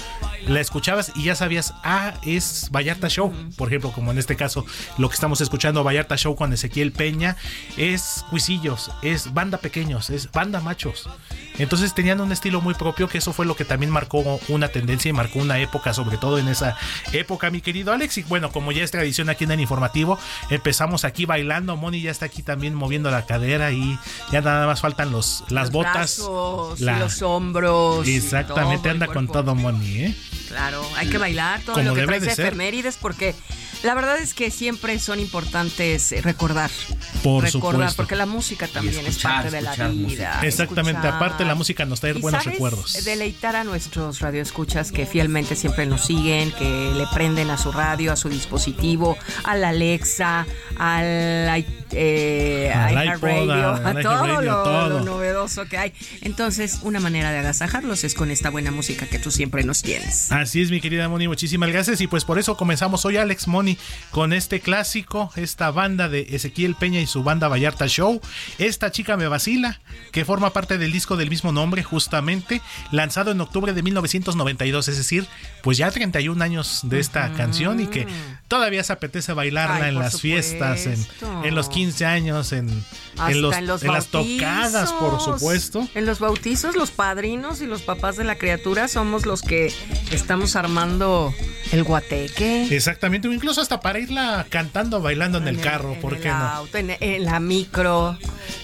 la 0.48 0.60
escuchabas 0.60 1.12
y 1.16 1.24
ya 1.24 1.36
sabías, 1.36 1.74
ah, 1.84 2.14
es 2.26 2.70
Vallarta 2.72 3.08
Show. 3.10 3.34
Por 3.56 3.70
ejemplo, 3.70 3.92
como 3.92 4.12
en 4.12 4.18
este 4.18 4.36
caso, 4.36 4.66
lo 4.98 5.08
que 5.10 5.16
estamos 5.16 5.40
escuchando, 5.42 5.84
Vallarta 5.84 6.18
Show 6.18 6.36
con 6.36 6.52
Ezequiel 6.52 6.92
Peña, 6.92 7.38
es 7.78 8.26
Cuisillos, 8.30 8.92
es 9.02 9.34
banda 9.34 9.60
pequeños, 9.60 10.10
es 10.10 10.32
banda 10.32 10.60
machos. 10.60 11.10
Entonces 11.58 11.94
tenían 11.94 12.22
un 12.22 12.32
estilo 12.32 12.62
muy 12.62 12.76
propio, 12.78 13.08
que 13.08 13.18
eso 13.18 13.34
fue 13.34 13.46
lo 13.46 13.56
que 13.56 13.66
también 13.66 13.92
marcó 13.92 14.40
una 14.48 14.70
tendencia 14.70 15.10
y 15.10 15.14
marcó 15.14 15.40
una 15.40 15.60
época, 15.60 15.94
sobre 15.94 16.18
todo 16.18 16.38
en 16.38 16.48
esa 16.48 16.78
época, 17.14 17.50
mi 17.50 17.62
querido 17.62 17.94
Alex. 17.94 18.18
Y 18.18 18.24
bueno, 18.24 18.52
como 18.52 18.72
ya 18.72 18.84
es 18.84 18.92
tradición 18.92 19.30
aquí 19.30 19.44
en 19.44 19.52
el 19.52 19.60
informativo, 19.60 20.20
empezamos 20.50 21.06
aquí 21.06 21.26
bailando. 21.26 21.76
Moni 21.76 22.02
ya 22.02 22.12
está 22.12 22.26
aquí 22.26 22.44
también 22.44 22.74
moviendo 22.74 23.12
la 23.12 23.26
cadera 23.26 23.72
y 23.72 23.98
ya 24.32 24.42
nada 24.42 24.66
más 24.68 24.82
faltan 24.82 25.12
los, 25.12 25.44
las 25.50 25.72
botas. 25.72 26.20
los 26.20 27.22
hombros. 27.22 28.08
Exactamente, 28.08 28.90
anda 28.90 29.08
con 29.08 29.28
todo 29.28 29.56
Moni, 29.56 30.06
¿eh? 30.06 30.16
Claro, 30.48 30.82
hay 30.96 31.10
que 31.10 31.18
bailar 31.18 31.62
todo 31.62 31.82
lo 31.82 31.94
que 31.94 32.06
trae 32.06 32.20
de 32.20 32.32
efemérides 32.32 32.98
porque 32.98 33.36
la 33.84 33.94
verdad 33.94 34.18
es 34.18 34.34
que 34.34 34.52
siempre 34.52 35.00
son 35.00 35.20
importantes 35.20 36.12
eh, 36.12 36.22
recordar. 36.22 36.72
Por 37.24 37.44
recordar, 37.44 37.94
porque 37.96 38.16
la 38.16 38.26
música 38.26 38.68
también 38.68 39.06
es 39.06 39.20
parte 39.20 39.52
de 39.52 39.62
la 39.62 39.76
vida. 39.90 40.40
Exactamente, 40.44 41.08
aparte 41.08 41.46
la 41.46 41.56
música 41.56 41.86
nos 41.86 42.00
trae 42.00 42.14
buenos 42.14 42.46
recuerdos. 42.46 42.94
Deleitar 43.06 43.56
a 43.56 43.64
nuestros 43.64 44.20
radioescuchas 44.20 44.92
que 44.92 45.06
fielmente 45.06 45.56
siempre 45.56 45.86
nos 45.86 46.06
siguen, 46.06 46.52
que 46.52 46.92
le 46.96 47.06
prenden 47.14 47.50
a 47.50 47.58
su 47.58 47.72
radio, 47.72 48.12
a 48.12 48.16
su 48.16 48.30
dispositivo, 48.30 49.18
a 49.44 49.56
la 49.56 49.70
Alexa, 49.70 50.46
al 50.78 51.50
eh, 51.92 52.72
Radio, 53.22 53.70
a, 53.70 53.94
todo, 54.02 54.42
lo, 54.90 55.00
novedoso 55.02 55.66
que 55.66 55.78
hay. 55.78 55.94
Entonces, 56.22 56.80
una 56.84 57.00
manera 57.00 57.32
de 57.32 57.40
agasajarlos 57.40 58.04
es 58.04 58.14
con 58.14 58.32
esta 58.32 58.50
buena 58.50 58.72
música 58.72 59.08
que 59.08 59.20
tú 59.20 59.32
siempre 59.32 59.64
nos 59.64 59.82
tienes. 59.82 60.32
Así 60.32 60.62
es, 60.62 60.72
mi 60.72 60.82
querida 60.82 61.08
Moni, 61.10 61.28
muchísimas 61.28 61.70
gracias. 61.70 62.02
Y 62.02 62.08
pues 62.08 62.26
por 62.26 62.40
eso 62.40 62.58
comenzamos 62.58 63.06
hoy, 63.06 63.18
Alex 63.18 63.48
Moni, 63.48 63.78
con 64.12 64.34
este 64.34 64.60
clásico, 64.60 65.32
esta 65.36 65.72
banda 65.72 66.10
de 66.10 66.28
Ezequiel 66.32 66.76
Peña 66.76 67.00
y 67.00 67.08
su 67.08 67.24
banda 67.24 67.48
Vallarta 67.48 67.88
Show. 67.88 68.22
Esta 68.58 68.92
chica 68.92 69.18
me 69.18 69.28
vacila, 69.28 69.80
que 70.12 70.26
forma 70.26 70.52
parte 70.52 70.78
del 70.78 70.92
disco 70.92 71.18
del 71.18 71.30
mismo 71.30 71.52
nombre, 71.52 71.84
justamente, 71.84 72.62
lanzado 72.92 73.32
en 73.32 73.42
octubre 73.42 73.74
de 73.74 73.84
1992, 73.84 74.88
es 74.88 74.98
decir, 74.98 75.28
pues 75.64 75.78
ya 75.78 75.92
31 75.92 76.44
años 76.44 76.82
de 76.84 77.00
esta 77.00 77.32
canción 77.34 77.80
y 77.80 77.88
que 77.88 78.08
todavía 78.48 78.84
se 78.84 78.94
apetece 78.94 79.34
bailarla 79.34 79.90
en 79.90 79.96
las 79.96 80.22
fiestas, 80.22 80.86
en, 80.86 81.06
en 81.44 81.56
los 81.56 81.70
15 81.78 82.06
años, 82.08 82.54
en, 82.54 82.70
en, 83.28 83.42
los, 83.44 83.56
en, 83.56 83.68
las 83.68 84.08
tocadas, 84.08 84.92
por 84.94 85.22
supuesto. 85.22 85.88
En 85.94 86.08
los 86.08 86.18
bautizos, 86.18 86.76
los 86.76 86.90
padrinos 86.90 87.62
y 87.62 87.68
los 87.68 87.84
papás 87.84 88.18
de 88.18 88.24
la 88.24 88.36
criatura 88.40 88.88
somos 88.88 89.28
los 89.28 89.44
que 89.44 89.72
estamos 90.12 90.56
armando 90.56 91.32
el 91.72 91.84
guateque. 91.84 92.68
Exactamente, 92.76 93.28
incluso 93.28 93.62
hasta 93.62 93.80
para 93.80 94.00
irla 94.00 94.48
cantando, 94.50 95.02
bailando 95.02 95.38
en, 95.38 95.48
el, 95.48 95.60
carro, 95.60 95.94
¿por 96.02 96.18
qué 96.20 96.30
no? 96.30 96.68
en, 96.74 97.26
la 97.26 97.40
micro. 97.40 98.18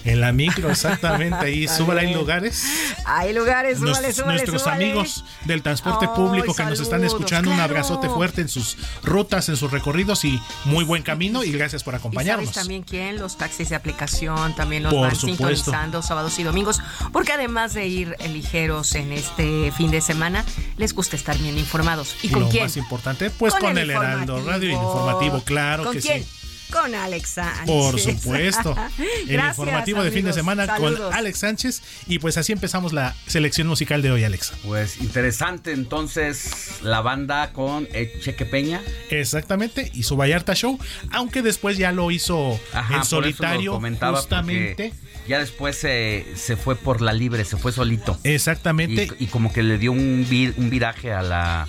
En 0.06 0.20
la 0.20 0.32
micro, 0.32 0.72
exactamente, 0.72 1.46
ahí 1.46 1.68
súbala, 1.68 2.02
hay 2.02 2.16
lugares. 2.16 2.66
Hay 3.06 3.32
lugares, 3.32 3.78
súbale, 3.78 4.12
súbale, 4.12 4.34
Nuestros 4.34 4.66
amigos 4.66 5.24
del 5.46 5.62
transporte 5.62 6.08
público 6.08 6.56
que 6.56 6.64
nos 6.64 6.80
están 6.80 7.04
escuchando, 7.04 7.52
un 7.52 7.60
abrazote 7.60 8.10
fuerte 8.10 8.42
en 8.42 8.50
sus 8.50 8.76
rutas, 9.04 9.50
en 9.50 9.58
sus 9.58 9.70
recorridos 9.72 10.26
y 10.26 10.42
muy 10.66 10.84
buen 10.84 11.04
camino 11.04 11.44
y 11.44 11.52
gracias 11.52 11.84
por 11.84 11.94
acompañarnos. 11.94 12.50
¿Y 12.50 12.54
sabes 12.54 12.64
también 12.64 12.82
quién? 12.82 13.03
Los 13.12 13.38
taxis 13.38 13.70
de 13.70 13.76
aplicación 13.76 14.56
también 14.56 14.84
los 14.84 14.94
van 14.94 15.16
sintonizando 15.16 16.02
sábados 16.02 16.40
y 16.40 16.44
domingos, 16.44 16.82
porque 17.12 17.34
además 17.34 17.74
de 17.74 17.88
ir 17.88 18.16
ligeros 18.30 18.96
en 18.96 19.12
este 19.12 19.72
fin 19.72 19.92
de 19.92 20.02
semana, 20.02 20.46
les 20.78 20.94
gusta 20.94 21.16
estar 21.16 21.38
bien 21.38 21.58
informados. 21.58 22.16
¿Y 22.24 22.30
con 22.30 22.44
Lo 22.44 22.50
quién? 22.50 22.64
más 22.64 22.78
importante, 22.78 23.30
pues 23.30 23.54
con, 23.56 23.78
el, 23.78 23.90
Heraldo 23.90 24.44
Radio 24.44 24.70
Informativo, 24.70 25.42
claro 25.42 25.92
que 25.92 26.02
sí 26.02 26.26
con 26.74 26.96
Alex 26.96 27.30
Sánchez. 27.30 27.66
Por 27.66 28.00
supuesto. 28.00 28.76
El 29.28 29.40
informativo 29.40 30.04
de 30.04 30.12
fin 30.12 30.26
de 30.26 30.34
semana 30.34 30.68
con 30.76 30.96
Alex 31.14 31.40
Sánchez. 31.40 31.82
Y 32.08 32.20
pues 32.20 32.38
así 32.38 32.52
empezamos 32.52 32.94
la 32.94 33.16
selección 33.28 33.68
musical 33.68 34.02
de 34.02 34.12
hoy, 34.12 34.24
Alex. 34.24 34.54
Pues 34.64 35.00
interesante 35.00 35.72
entonces 35.72 36.80
la 36.82 37.02
banda 37.02 37.54
con 37.54 37.88
Cheque 38.22 38.46
Peña. 38.46 38.82
Exactamente, 39.10 39.92
y 39.94 40.04
su 40.04 40.18
Vallarta 40.18 40.56
Show, 40.56 40.80
aunque 41.12 41.42
después 41.42 41.78
ya 41.78 41.92
lo 41.92 42.10
hizo 42.12 42.60
en 42.90 43.06
solitario. 43.06 43.80
justamente. 43.80 44.94
Ya 45.26 45.40
después 45.40 45.78
se, 45.78 46.26
se, 46.36 46.58
fue 46.58 46.76
por 46.76 47.02
la 47.02 47.14
libre, 47.14 47.46
se 47.46 47.56
fue 47.56 47.72
solito. 47.72 48.20
Exactamente. 48.26 49.08
Y, 49.20 49.28
como 49.28 49.54
que 49.54 49.64
le 49.64 49.78
dio 49.78 49.94
un, 49.94 50.28
un 50.58 50.70
viraje 50.70 51.14
a 51.14 51.22
la 51.22 51.66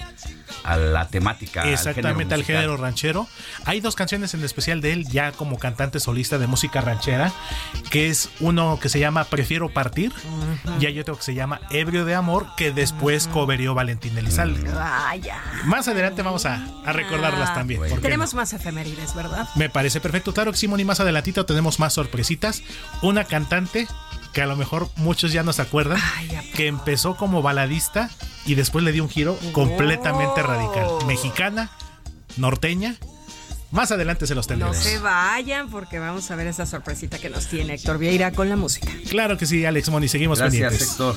a 0.63 0.77
la 0.77 1.09
temática. 1.09 1.71
Exactamente, 1.71 2.35
al 2.35 2.45
género, 2.45 2.77
ranchero. 2.77 3.29
Hay 3.65 3.81
dos 3.81 3.95
canciones 3.95 4.35
en 4.35 4.45
especial 4.45 4.81
de 4.81 4.93
él, 4.93 5.07
ya 5.09 5.33
como 5.33 5.59
cantante 5.59 6.01
solista 6.01 6.39
de 6.39 6.47
música 6.47 6.81
ranchera, 6.81 7.33
que 7.91 8.09
es 8.09 8.31
uno 8.41 8.79
que 8.81 8.89
se 8.89 8.99
llama 8.99 9.25
Prefiero 9.25 9.69
Partir, 9.71 10.13
y 10.81 10.87
hay 10.87 10.99
otro 10.99 11.17
que 11.17 11.23
se 11.23 11.35
llama 11.35 11.61
Ebrio 11.71 12.05
de 12.05 12.15
Amor, 12.15 12.47
que 12.57 12.73
después 12.73 13.29
coverió 13.29 13.75
Valentín 13.75 14.17
Elizalde. 14.17 14.71
Más 15.65 15.89
adelante 15.89 16.23
vamos 16.23 16.47
a, 16.47 16.65
recordarlas 16.87 17.51
ah, 17.51 17.55
también. 17.55 17.83
Tenemos 18.01 18.35
más 18.35 18.53
efemérides, 18.53 19.15
¿verdad? 19.15 19.49
Me 19.57 19.69
parece 19.71 20.01
perfecto. 20.01 20.33
Claro 20.33 20.53
que 20.53 20.59
Simón, 20.59 20.81
y 20.81 20.85
más 20.85 21.01
adelantito 21.01 21.47
tenemos 21.47 21.79
más 21.79 21.93
sorpresitas. 21.93 22.63
Una 23.03 23.25
cantante 23.25 23.87
que 24.35 24.43
a 24.43 24.47
lo 24.47 24.57
mejor 24.57 24.91
muchos 24.97 25.33
ya 25.33 25.43
no 25.43 25.53
se 25.53 25.63
acuerdan, 25.63 25.99
que 26.55 26.67
empezó 26.67 27.17
como 27.17 27.41
baladista 27.41 28.11
y 28.45 28.57
después 28.57 28.85
le 28.85 28.93
dio 28.93 29.05
un 29.05 29.09
giro 29.09 29.39
completamente 29.53 30.43
radical. 30.43 31.07
Mexicana, 31.07 31.71
norteña. 32.37 32.97
Más 33.71 33.91
adelante 33.91 34.27
se 34.27 34.35
los 34.35 34.47
tendremos. 34.47 34.77
No 34.77 34.83
se 34.83 34.99
vayan 34.99 35.71
porque 35.71 35.99
vamos 35.99 36.31
a 36.31 36.37
ver 36.37 36.49
esa 36.49 36.67
sorpresita 36.67 37.19
que 37.19 37.31
nos 37.31 37.47
tiene 37.49 37.75
Héctor 37.75 37.99
Vieira 37.99 38.33
con 38.33 38.49
la 38.49 38.57
música. 38.57 38.89
Claro 39.09 39.39
que 39.39 39.47
sí, 39.47 39.65
Alex 39.65 39.89
Moni, 39.89 40.09
seguimos 40.09 40.39
Gracias, 40.39 40.61
pendientes. 40.61 40.91
Héctor. 40.91 41.17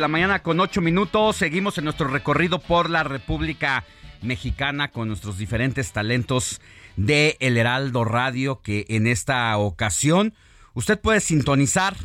La 0.00 0.08
mañana 0.08 0.42
con 0.42 0.58
8 0.58 0.80
minutos. 0.80 1.36
Seguimos 1.36 1.76
en 1.76 1.84
nuestro 1.84 2.08
recorrido 2.08 2.58
por 2.58 2.88
la 2.88 3.02
República 3.02 3.84
Mexicana 4.22 4.90
con 4.90 5.08
nuestros 5.08 5.36
diferentes 5.36 5.92
talentos 5.92 6.60
de 6.96 7.36
El 7.40 7.58
Heraldo 7.58 8.04
Radio 8.04 8.62
que 8.62 8.86
en 8.88 9.06
esta 9.06 9.56
ocasión 9.58 10.32
usted 10.72 10.98
puede 10.98 11.20
sintonizar 11.20 11.96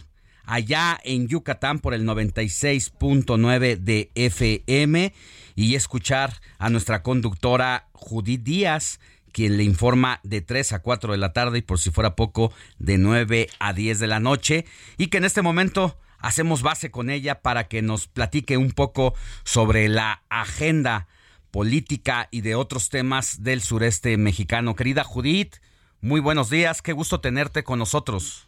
allá 0.45 0.99
en 1.03 1.27
Yucatán 1.27 1.79
por 1.79 1.93
el 1.93 2.05
96.9 2.05 3.77
de 3.77 4.11
FM 4.15 5.13
y 5.55 5.75
escuchar 5.75 6.41
a 6.59 6.69
nuestra 6.69 7.01
conductora 7.01 7.87
Judith 7.93 8.43
Díaz 8.43 8.99
quien 9.31 9.57
le 9.57 9.63
informa 9.63 10.19
de 10.23 10.41
3 10.41 10.73
a 10.73 10.79
4 10.79 11.13
de 11.13 11.17
la 11.17 11.33
tarde 11.33 11.59
y 11.59 11.61
por 11.61 11.79
si 11.79 11.91
fuera 11.91 12.15
poco 12.15 12.51
de 12.77 12.97
9 12.97 13.47
a 13.59 13.73
10 13.73 13.99
de 13.99 14.07
la 14.07 14.19
noche 14.19 14.65
y 14.97 15.07
que 15.07 15.17
en 15.17 15.25
este 15.25 15.41
momento 15.41 15.97
hacemos 16.20 16.61
base 16.61 16.91
con 16.91 17.09
ella 17.09 17.41
para 17.41 17.68
que 17.68 17.82
nos 17.82 18.07
platique 18.07 18.57
un 18.57 18.72
poco 18.72 19.13
sobre 19.43 19.89
la 19.89 20.24
agenda 20.30 21.07
política 21.51 22.28
y 22.32 22.41
de 22.41 22.55
otros 22.55 22.89
temas 22.89 23.43
del 23.43 23.61
sureste 23.61 24.18
mexicano. 24.18 24.76
Querida 24.76 25.03
Judith, 25.03 25.55
muy 26.01 26.20
buenos 26.20 26.49
días, 26.49 26.82
qué 26.82 26.93
gusto 26.93 27.22
tenerte 27.22 27.63
con 27.63 27.80
nosotros. 27.80 28.44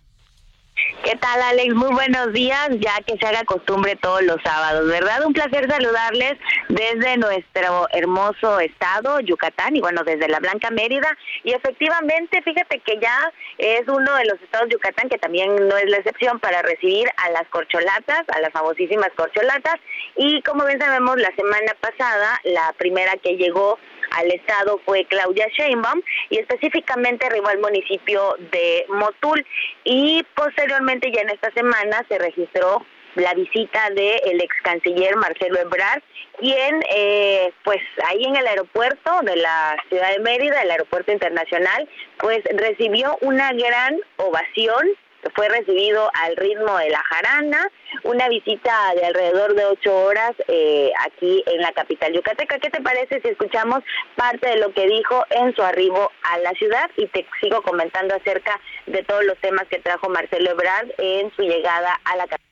¿Qué 1.04 1.16
tal, 1.16 1.42
Alex? 1.42 1.74
Muy 1.74 1.92
buenos 1.92 2.34
días, 2.34 2.70
ya 2.80 2.98
que 3.06 3.18
se 3.18 3.26
haga 3.26 3.44
costumbre 3.46 3.96
todos 3.96 4.22
los 4.22 4.38
sábados, 4.44 4.88
¿verdad? 4.88 5.26
Un 5.26 5.34
placer 5.34 5.68
saludarles 5.68 6.38
desde 6.70 7.18
nuestro 7.18 7.88
hermoso 7.92 8.60
estado, 8.60 9.20
Yucatán, 9.22 9.76
y 9.76 9.82
bueno, 9.82 10.04
desde 10.04 10.28
la 10.28 10.40
Blanca 10.40 10.70
Mérida. 10.70 11.08
Y 11.44 11.54
efectivamente, 11.54 12.44
fíjate 12.44 12.80
que 12.80 13.00
ya 13.00 13.34
es 13.58 13.88
uno 13.88 14.14
de 14.18 14.26
los 14.26 14.40
estados 14.42 14.68
de 14.68 14.74
Yucatán 14.74 15.10
que 15.10 15.18
también 15.18 15.56
no 15.68 15.78
es 15.78 15.90
la 15.90 15.98
excepción 15.98 16.40
para 16.40 16.62
recibir 16.62 17.10
a 17.18 17.32
las 17.32 17.48
corcholatas, 17.50 18.24
a 18.28 18.40
las 18.40 18.52
famosísimas 18.52 19.10
corcholatas. 19.16 19.78
Y 20.16 20.44
como 20.44 20.64
bien 20.66 20.80
sabemos, 20.80 21.18
la 21.18 21.34
semana 21.36 21.74
pasada, 21.80 22.40
la 22.44 22.74
primera 22.78 23.14
que 23.24 23.36
llegó 23.38 23.80
al 24.12 24.32
estado 24.32 24.80
fue 24.86 25.06
Claudia 25.06 25.48
Sheinbaum 25.58 26.02
y 26.30 26.40
específicamente 26.40 27.26
arribó 27.26 27.48
al 27.48 27.60
municipio 27.60 28.36
de 28.52 28.86
Motul. 28.90 29.46
Y 29.84 30.24
posteriormente 30.36 31.12
ya 31.12 31.22
en 31.22 31.30
esta 31.30 31.52
semana 31.52 32.06
se 32.08 32.18
registró 32.18 32.86
la 33.16 33.34
visita 33.34 33.90
del 33.90 34.42
ex 34.42 34.56
canciller 34.64 35.16
Marcelo 35.16 35.60
Ebrard, 35.60 36.02
quien 36.40 36.84
eh, 36.92 37.52
pues 37.64 37.82
ahí 38.06 38.24
en 38.24 38.36
el 38.36 38.46
aeropuerto 38.46 39.12
de 39.24 39.38
la 39.38 39.76
ciudad 39.90 40.12
de 40.12 40.20
Mérida, 40.20 40.62
el 40.62 40.72
aeropuerto 40.72 41.12
internacional, 41.12 41.90
pues 42.20 42.44
recibió 42.54 43.18
una 43.22 43.52
gran 43.54 44.00
ovación 44.18 44.88
fue 45.36 45.50
recibido 45.50 46.10
al 46.24 46.36
ritmo 46.36 46.78
de 46.78 46.90
la 46.90 47.04
jarana, 47.04 47.72
una 48.04 48.28
visita 48.30 48.72
de 48.96 49.06
alrededor 49.06 49.56
de 49.56 49.66
ocho 49.66 49.96
horas 49.96 50.32
eh, 50.48 50.92
aquí 51.06 51.44
en 51.46 51.62
la 51.62 51.72
capital 51.72 52.14
yucateca. 52.14 52.60
¿Qué 52.60 52.70
te 52.70 52.82
parece 52.82 53.22
si 53.22 53.30
escuchamos 53.30 53.84
parte 54.16 54.48
de 54.48 54.58
lo 54.58 54.74
que 54.74 54.88
dijo 54.88 55.26
en 55.30 55.56
su 55.56 55.62
arribo 55.64 56.12
a 56.24 56.38
la 56.40 56.52
ciudad 56.52 56.90
y 56.98 57.08
te 57.08 57.26
sigo 57.42 57.62
comentando 57.62 58.16
acerca 58.16 58.60
de 58.86 59.04
todos 59.04 59.24
los 59.26 59.38
temas 59.40 59.68
que 59.70 59.80
trajo 59.80 60.10
Marcelo 60.10 60.52
Ebrard 60.52 60.90
en 60.98 61.32
su 61.36 61.44
llegada 61.44 62.00
a 62.06 62.16
la 62.16 62.28
capital? 62.28 62.48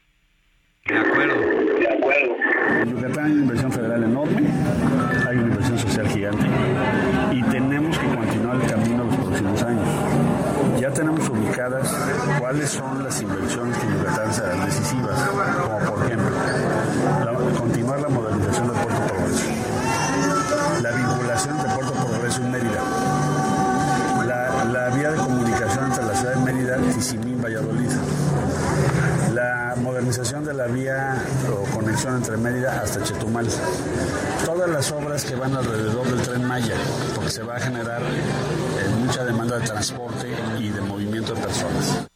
De 0.85 0.97
acuerdo. 0.99 1.35
De 1.79 1.87
acuerdo. 1.87 2.35
En 2.81 2.95
Yucatán 2.95 3.25
hay 3.25 3.31
una 3.31 3.41
inversión 3.41 3.71
federal 3.71 4.03
enorme, 4.03 4.47
hay 5.27 5.35
una 5.37 5.47
inversión 5.47 5.79
social 5.79 6.07
gigante 6.09 6.45
y 7.31 7.43
tenemos 7.43 7.97
que 7.97 8.05
continuar 8.05 8.55
el 8.57 8.69
camino 8.69 9.03
los 9.03 9.15
próximos 9.15 9.63
años. 9.63 9.87
Ya 10.79 10.91
tenemos 10.91 11.24
cuáles 12.39 12.69
son 12.69 13.03
las 13.03 13.21
inversiones 13.21 13.77
que 13.77 13.85
en 13.85 13.97
Yucatán 13.97 14.33
serán 14.33 14.65
decisivas, 14.65 15.21
como 15.61 15.79
por 15.79 16.05
ejemplo, 16.05 16.35
la, 17.23 17.57
continuar 17.57 18.01
la 18.01 18.09
modernización 18.09 18.67
del 18.67 18.77
Puerto 18.77 19.01
Progreso, 19.07 19.45
la 20.81 20.91
vinculación 20.91 21.55
entre 21.55 21.73
Puerto 21.75 21.93
Progreso 21.93 22.41
y 22.41 22.45
Mérida, 22.49 22.81
la, 24.71 24.89
vía 24.89 25.11
de 25.11 25.17
comunicación 25.17 25.85
entre 25.85 26.05
la 26.05 26.15
ciudad 26.15 26.35
de 26.35 26.41
Mérida, 26.41 26.77
Tizimín, 26.93 27.41
Valladolid, 27.41 27.89
la 29.33 29.75
modernización 29.77 30.45
de 30.45 30.53
la 30.53 30.67
vía 30.67 31.21
o 31.49 31.63
conexión 31.75 32.15
entre 32.15 32.37
Mérida 32.37 32.81
hasta 32.81 33.03
Chetumal. 33.03 33.47
Todas 34.45 34.69
las 34.69 34.91
obras 34.91 35.23
que 35.23 35.35
van 35.35 35.55
alrededor 35.55 36.07
del 36.07 36.21
tren 36.21 36.45
Maya, 36.45 36.75
porque 37.13 37.29
se 37.29 37.43
va 37.43 37.55
a 37.55 37.59
generar 37.59 38.01
eh, 38.01 38.95
mucha 38.99 39.23
demanda 39.23 39.57
de 39.59 39.65
transporte 39.65 40.27
y 40.59 40.69
de 40.69 40.81
movimiento 41.25 41.33
de 41.33 41.41
personas. 41.41 42.14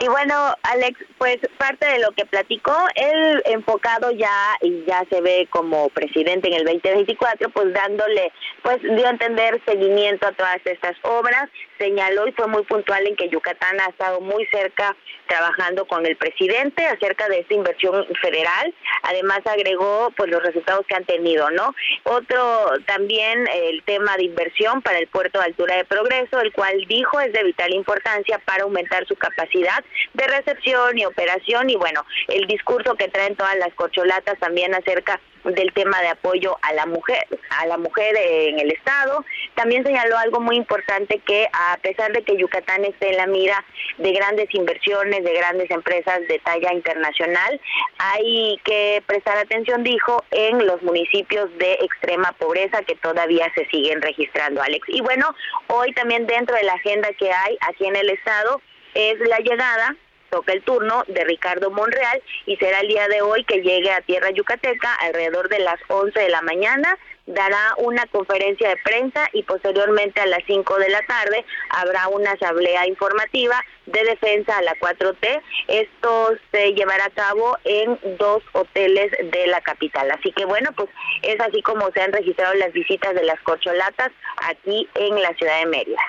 Y 0.00 0.06
bueno, 0.06 0.54
Alex, 0.62 0.96
pues 1.18 1.38
parte 1.56 1.84
de 1.84 1.98
lo 1.98 2.12
que 2.12 2.24
platicó, 2.24 2.72
él 2.94 3.42
enfocado 3.46 4.12
ya 4.12 4.56
y 4.60 4.84
ya 4.86 5.04
se 5.10 5.20
ve 5.20 5.48
como 5.50 5.88
presidente 5.88 6.46
en 6.46 6.54
el 6.54 6.64
2024, 6.64 7.50
pues 7.50 7.74
dándole, 7.74 8.32
pues 8.62 8.80
dio 8.80 9.06
a 9.06 9.10
entender 9.10 9.60
seguimiento 9.66 10.28
a 10.28 10.32
todas 10.32 10.60
estas 10.64 10.96
obras, 11.02 11.48
señaló 11.78 12.28
y 12.28 12.32
fue 12.32 12.46
muy 12.46 12.62
puntual 12.62 13.08
en 13.08 13.16
que 13.16 13.28
Yucatán 13.28 13.80
ha 13.80 13.86
estado 13.86 14.20
muy 14.20 14.46
cerca 14.46 14.96
trabajando 15.26 15.84
con 15.86 16.06
el 16.06 16.16
presidente 16.16 16.86
acerca 16.86 17.28
de 17.28 17.40
esta 17.40 17.54
inversión 17.54 18.06
federal. 18.20 18.72
Además 19.02 19.40
agregó 19.46 20.12
pues 20.16 20.30
los 20.30 20.42
resultados 20.42 20.86
que 20.86 20.94
han 20.94 21.04
tenido, 21.04 21.50
¿no? 21.50 21.74
Otro 22.04 22.72
también 22.86 23.46
el 23.52 23.82
tema 23.82 24.16
de 24.16 24.24
inversión 24.24 24.80
para 24.80 24.98
el 24.98 25.08
puerto 25.08 25.40
de 25.40 25.46
altura 25.46 25.76
de 25.76 25.84
progreso, 25.84 26.40
el 26.40 26.52
cual 26.52 26.84
dijo 26.88 27.20
es 27.20 27.32
de 27.32 27.42
vital 27.42 27.74
importancia 27.74 28.38
para 28.44 28.62
aumentar 28.62 29.06
su 29.06 29.16
capacidad 29.16 29.84
de 30.14 30.26
recepción 30.26 30.98
y 30.98 31.04
operación 31.04 31.70
y 31.70 31.76
bueno, 31.76 32.04
el 32.28 32.46
discurso 32.46 32.94
que 32.94 33.08
traen 33.08 33.36
todas 33.36 33.56
las 33.56 33.72
corcholatas 33.74 34.38
también 34.38 34.74
acerca 34.74 35.20
del 35.44 35.72
tema 35.72 36.00
de 36.00 36.08
apoyo 36.08 36.56
a 36.62 36.72
la 36.74 36.86
mujer, 36.86 37.24
a 37.50 37.66
la 37.66 37.78
mujer 37.78 38.14
en 38.16 38.58
el 38.58 38.70
estado. 38.70 39.24
También 39.54 39.84
señaló 39.84 40.16
algo 40.18 40.40
muy 40.40 40.56
importante 40.56 41.20
que 41.20 41.48
a 41.52 41.76
pesar 41.78 42.12
de 42.12 42.22
que 42.22 42.36
Yucatán 42.36 42.84
esté 42.84 43.10
en 43.10 43.16
la 43.16 43.26
mira 43.26 43.64
de 43.98 44.12
grandes 44.12 44.52
inversiones, 44.54 45.24
de 45.24 45.32
grandes 45.32 45.70
empresas 45.70 46.20
de 46.28 46.38
talla 46.40 46.72
internacional, 46.72 47.60
hay 47.98 48.60
que 48.64 49.02
prestar 49.06 49.38
atención, 49.38 49.82
dijo, 49.82 50.24
en 50.30 50.66
los 50.66 50.82
municipios 50.82 51.50
de 51.58 51.74
extrema 51.80 52.32
pobreza 52.32 52.82
que 52.82 52.96
todavía 52.96 53.50
se 53.54 53.66
siguen 53.66 54.02
registrando, 54.02 54.62
Alex. 54.62 54.86
Y 54.88 55.00
bueno, 55.00 55.34
hoy 55.68 55.92
también 55.92 56.26
dentro 56.26 56.56
de 56.56 56.64
la 56.64 56.74
agenda 56.74 57.08
que 57.18 57.32
hay 57.32 57.56
aquí 57.60 57.86
en 57.86 57.96
el 57.96 58.10
estado 58.10 58.60
es 58.94 59.18
la 59.20 59.38
llegada 59.38 59.96
toca 60.30 60.52
el 60.52 60.62
turno 60.62 61.04
de 61.08 61.24
Ricardo 61.24 61.70
Monreal 61.70 62.22
y 62.46 62.56
será 62.56 62.80
el 62.80 62.88
día 62.88 63.08
de 63.08 63.22
hoy 63.22 63.44
que 63.44 63.62
llegue 63.62 63.90
a 63.90 64.02
Tierra 64.02 64.30
Yucateca 64.30 64.94
alrededor 64.94 65.48
de 65.48 65.60
las 65.60 65.80
11 65.88 66.18
de 66.18 66.28
la 66.28 66.42
mañana. 66.42 66.98
Dará 67.26 67.74
una 67.76 68.06
conferencia 68.06 68.70
de 68.70 68.76
prensa 68.82 69.28
y 69.34 69.42
posteriormente 69.42 70.20
a 70.20 70.26
las 70.26 70.40
5 70.46 70.78
de 70.78 70.88
la 70.88 71.02
tarde 71.02 71.44
habrá 71.68 72.08
una 72.08 72.32
asamblea 72.32 72.86
informativa 72.86 73.62
de 73.84 74.02
defensa 74.04 74.56
a 74.56 74.62
la 74.62 74.74
4T. 74.76 75.42
Esto 75.68 76.30
se 76.50 76.72
llevará 76.72 77.04
a 77.04 77.10
cabo 77.10 77.58
en 77.64 77.98
dos 78.18 78.42
hoteles 78.52 79.12
de 79.30 79.46
la 79.48 79.60
capital. 79.60 80.10
Así 80.10 80.32
que 80.32 80.46
bueno, 80.46 80.70
pues 80.74 80.88
es 81.22 81.38
así 81.40 81.60
como 81.60 81.90
se 81.92 82.00
han 82.00 82.12
registrado 82.12 82.54
las 82.54 82.72
visitas 82.72 83.14
de 83.14 83.24
las 83.24 83.40
corcholatas 83.40 84.10
aquí 84.42 84.88
en 84.94 85.20
la 85.20 85.34
ciudad 85.34 85.58
de 85.60 85.66
Mérida. 85.66 86.00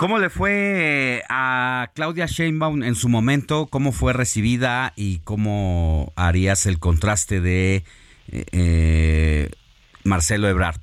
¿Cómo 0.00 0.18
le 0.18 0.30
fue 0.30 1.24
a 1.28 1.90
Claudia 1.94 2.24
Sheinbaum 2.24 2.82
en 2.82 2.94
su 2.94 3.10
momento? 3.10 3.66
¿Cómo 3.66 3.92
fue 3.92 4.14
recibida 4.14 4.94
y 4.96 5.18
cómo 5.24 6.14
harías 6.16 6.64
el 6.64 6.78
contraste 6.78 7.42
de 7.42 7.84
eh, 8.32 8.44
eh, 8.50 9.50
Marcelo 10.02 10.48
Ebrard? 10.48 10.80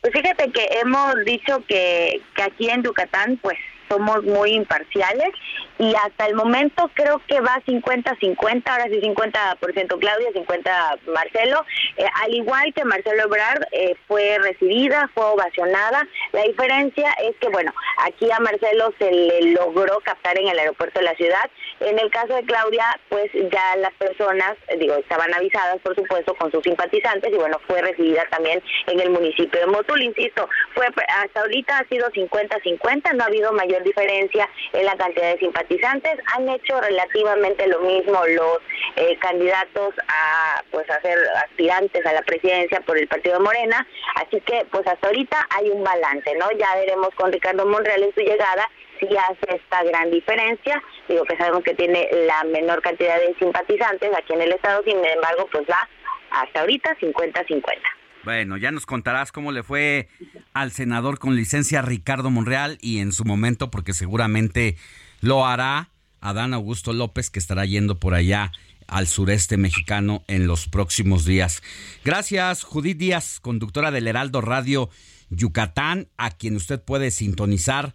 Pues 0.00 0.12
fíjate 0.12 0.50
que 0.50 0.66
hemos 0.82 1.14
dicho 1.24 1.64
que, 1.68 2.20
que 2.34 2.42
aquí 2.42 2.68
en 2.68 2.82
Yucatán 2.82 3.38
pues 3.40 3.58
somos 3.94 4.24
muy 4.24 4.50
imparciales 4.52 5.30
y 5.78 5.94
hasta 5.94 6.26
el 6.26 6.34
momento 6.34 6.90
creo 6.94 7.20
que 7.26 7.40
va 7.40 7.62
50-50, 7.66 8.62
ahora 8.66 8.84
sí 8.84 9.00
50% 9.00 9.98
Claudia, 9.98 10.32
50 10.32 10.98
Marcelo, 11.12 11.64
eh, 11.96 12.06
al 12.22 12.34
igual 12.34 12.72
que 12.74 12.84
Marcelo 12.84 13.24
Ebrard 13.24 13.62
eh, 13.72 13.94
fue 14.06 14.38
recibida, 14.38 15.10
fue 15.14 15.24
ovacionada, 15.24 16.06
la 16.32 16.42
diferencia 16.42 17.12
es 17.22 17.36
que 17.36 17.48
bueno, 17.48 17.72
aquí 17.98 18.30
a 18.30 18.40
Marcelo 18.40 18.92
se 18.98 19.10
le 19.10 19.52
logró 19.52 19.98
captar 20.00 20.38
en 20.38 20.48
el 20.48 20.58
aeropuerto 20.58 21.00
de 21.00 21.06
la 21.06 21.14
ciudad, 21.14 21.50
en 21.80 21.98
el 21.98 22.10
caso 22.10 22.34
de 22.34 22.44
Claudia 22.44 22.84
pues 23.08 23.30
ya 23.32 23.76
las 23.76 23.92
personas, 23.94 24.54
digo, 24.78 24.94
estaban 24.94 25.32
avisadas 25.34 25.78
por 25.82 25.94
supuesto 25.94 26.34
con 26.34 26.50
sus 26.50 26.62
simpatizantes 26.64 27.32
y 27.32 27.36
bueno, 27.36 27.60
fue 27.66 27.80
recibida 27.80 28.24
también 28.30 28.62
en 28.86 29.00
el 29.00 29.10
municipio 29.10 29.60
de 29.60 29.66
Motul, 29.66 30.02
insisto, 30.02 30.48
fue 30.74 30.86
hasta 30.86 31.40
ahorita 31.40 31.78
ha 31.78 31.88
sido 31.88 32.08
50-50, 32.10 33.12
no 33.14 33.24
ha 33.24 33.26
habido 33.26 33.52
mayor 33.52 33.83
diferencia 33.84 34.48
en 34.72 34.84
la 34.84 34.96
cantidad 34.96 35.32
de 35.32 35.38
simpatizantes 35.38 36.18
han 36.34 36.48
hecho 36.48 36.80
relativamente 36.80 37.66
lo 37.66 37.80
mismo 37.80 38.20
los 38.26 38.58
eh, 38.96 39.16
candidatos 39.18 39.94
a 40.08 40.62
pues 40.70 40.88
a 40.90 41.00
ser 41.00 41.18
aspirantes 41.44 42.04
a 42.06 42.12
la 42.12 42.22
presidencia 42.22 42.80
por 42.80 42.98
el 42.98 43.06
partido 43.06 43.40
Morena, 43.40 43.86
así 44.16 44.40
que 44.40 44.66
pues 44.70 44.86
hasta 44.86 45.06
ahorita 45.06 45.46
hay 45.50 45.70
un 45.70 45.84
balance, 45.84 46.34
¿no? 46.36 46.50
Ya 46.52 46.74
veremos 46.76 47.10
con 47.14 47.32
Ricardo 47.32 47.66
Monreal 47.66 48.02
en 48.02 48.14
su 48.14 48.20
llegada 48.20 48.68
si 49.00 49.08
hace 49.16 49.56
esta 49.56 49.82
gran 49.82 50.10
diferencia, 50.10 50.82
digo 51.08 51.24
que 51.24 51.36
sabemos 51.36 51.62
que 51.64 51.74
tiene 51.74 52.08
la 52.26 52.44
menor 52.44 52.80
cantidad 52.82 53.18
de 53.18 53.34
simpatizantes 53.38 54.10
aquí 54.16 54.32
en 54.32 54.42
el 54.42 54.52
estado, 54.52 54.82
sin 54.84 55.04
embargo 55.04 55.48
pues 55.50 55.64
va 55.68 55.88
hasta 56.30 56.60
ahorita 56.60 56.96
50-50. 56.98 58.03
Bueno, 58.24 58.56
ya 58.56 58.70
nos 58.70 58.86
contarás 58.86 59.32
cómo 59.32 59.52
le 59.52 59.62
fue 59.62 60.08
al 60.54 60.72
senador 60.72 61.18
con 61.18 61.36
licencia 61.36 61.82
Ricardo 61.82 62.30
Monreal 62.30 62.78
y 62.80 62.98
en 62.98 63.12
su 63.12 63.24
momento, 63.24 63.70
porque 63.70 63.92
seguramente 63.92 64.76
lo 65.20 65.46
hará 65.46 65.90
Adán 66.20 66.54
Augusto 66.54 66.92
López, 66.94 67.28
que 67.28 67.38
estará 67.38 67.66
yendo 67.66 68.00
por 68.00 68.14
allá 68.14 68.50
al 68.86 69.06
sureste 69.06 69.56
mexicano 69.56 70.24
en 70.26 70.46
los 70.46 70.68
próximos 70.68 71.24
días. 71.26 71.62
Gracias, 72.04 72.62
Judith 72.62 72.96
Díaz, 72.96 73.40
conductora 73.40 73.90
del 73.90 74.08
Heraldo 74.08 74.40
Radio 74.40 74.88
Yucatán, 75.28 76.08
a 76.16 76.30
quien 76.30 76.56
usted 76.56 76.80
puede 76.80 77.10
sintonizar 77.10 77.94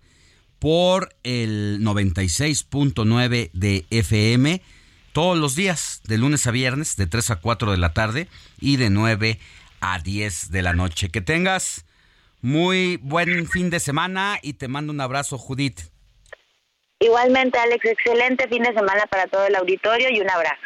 por 0.59 1.15
el 1.23 1.79
96.9 1.81 3.49
de 3.53 3.85
FM 3.89 4.61
todos 5.13 5.37
los 5.37 5.55
días, 5.55 6.01
de 6.05 6.17
lunes 6.17 6.45
a 6.47 6.51
viernes, 6.51 6.95
de 6.95 7.07
3 7.07 7.31
a 7.31 7.35
4 7.37 7.71
de 7.71 7.77
la 7.77 7.93
tarde 7.93 8.27
y 8.59 8.77
de 8.77 8.89
9 8.89 9.39
a 9.39 9.58
10 10.03 10.51
de 10.51 10.61
la 10.61 10.73
noche. 10.73 11.09
Que 11.09 11.21
tengas 11.21 11.85
Muy 12.41 12.97
buen 12.97 13.47
fin 13.47 13.69
de 13.69 13.79
semana 13.79 14.39
y 14.41 14.53
te 14.53 14.67
mando 14.67 14.93
un 14.93 15.01
abrazo, 15.01 15.37
Judith. 15.37 15.81
Igualmente, 16.99 17.57
Alex, 17.57 17.85
excelente 17.85 18.47
fin 18.47 18.63
de 18.63 18.73
semana 18.73 19.05
para 19.09 19.27
todo 19.27 19.45
el 19.45 19.55
auditorio 19.55 20.09
y 20.09 20.19
un 20.19 20.29
abrazo. 20.29 20.61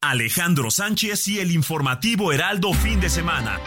Alejandro 0.00 0.70
Sánchez 0.70 1.28
y 1.28 1.40
el 1.40 1.50
informativo 1.52 2.32
Heraldo 2.32 2.72
fin 2.72 3.00
de 3.00 3.08
semana. 3.08 3.60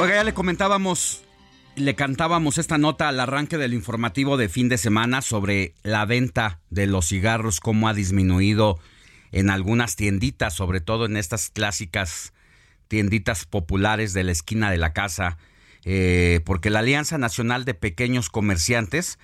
Oiga, 0.00 0.14
ya 0.14 0.24
le 0.24 0.32
comentábamos, 0.32 1.24
le 1.74 1.96
cantábamos 1.96 2.58
esta 2.58 2.78
nota 2.78 3.08
al 3.08 3.18
arranque 3.18 3.58
del 3.58 3.74
informativo 3.74 4.36
de 4.36 4.48
fin 4.48 4.68
de 4.68 4.78
semana 4.78 5.22
sobre 5.22 5.74
la 5.82 6.04
venta 6.04 6.60
de 6.70 6.86
los 6.86 7.08
cigarros, 7.08 7.58
cómo 7.58 7.88
ha 7.88 7.94
disminuido 7.94 8.78
en 9.32 9.50
algunas 9.50 9.96
tienditas, 9.96 10.54
sobre 10.54 10.80
todo 10.80 11.06
en 11.06 11.16
estas 11.16 11.50
clásicas 11.50 12.32
tienditas 12.86 13.44
populares 13.44 14.12
de 14.12 14.22
la 14.22 14.30
esquina 14.30 14.70
de 14.70 14.78
la 14.78 14.92
casa, 14.92 15.36
eh, 15.84 16.42
porque 16.44 16.70
la 16.70 16.78
Alianza 16.78 17.18
Nacional 17.18 17.64
de 17.64 17.74
Pequeños 17.74 18.30
Comerciantes 18.30 19.18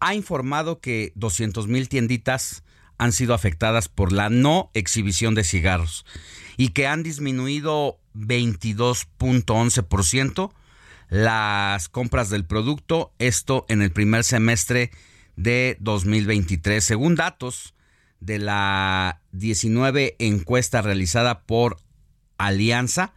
ha 0.00 0.14
informado 0.14 0.80
que 0.80 1.12
200 1.16 1.68
mil 1.68 1.90
tienditas 1.90 2.64
han 2.96 3.12
sido 3.12 3.34
afectadas 3.34 3.88
por 3.88 4.10
la 4.10 4.30
no 4.30 4.70
exhibición 4.72 5.34
de 5.34 5.44
cigarros 5.44 6.06
y 6.56 6.68
que 6.68 6.86
han 6.86 7.02
disminuido 7.02 7.98
22.11% 8.14 10.52
las 11.08 11.88
compras 11.88 12.30
del 12.30 12.44
producto, 12.44 13.12
esto 13.18 13.66
en 13.68 13.82
el 13.82 13.92
primer 13.92 14.24
semestre 14.24 14.90
de 15.36 15.76
2023, 15.80 16.82
según 16.82 17.14
datos 17.14 17.74
de 18.20 18.38
la 18.38 19.20
19 19.32 20.16
encuesta 20.18 20.82
realizada 20.82 21.42
por 21.42 21.78
Alianza. 22.38 23.12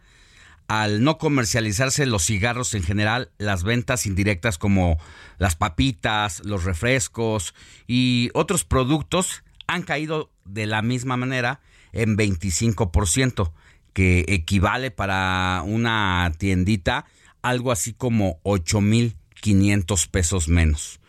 Al 0.68 1.02
no 1.02 1.16
comercializarse 1.16 2.04
los 2.04 2.26
cigarros 2.26 2.74
en 2.74 2.82
general, 2.82 3.30
las 3.38 3.64
ventas 3.64 4.04
indirectas 4.04 4.58
como 4.58 4.98
las 5.38 5.56
papitas, 5.56 6.44
los 6.44 6.64
refrescos 6.64 7.54
y 7.86 8.28
otros 8.34 8.64
productos 8.64 9.44
han 9.66 9.82
caído 9.82 10.30
de 10.44 10.66
la 10.66 10.82
misma 10.82 11.16
manera 11.16 11.60
en 11.92 12.18
25%, 12.18 13.50
que 13.98 14.24
equivale 14.28 14.92
para 14.92 15.64
una 15.66 16.30
tiendita 16.38 17.04
algo 17.42 17.72
así 17.72 17.94
como 17.94 18.40
8.500 18.44 20.08
pesos 20.08 20.46
menos. 20.46 21.00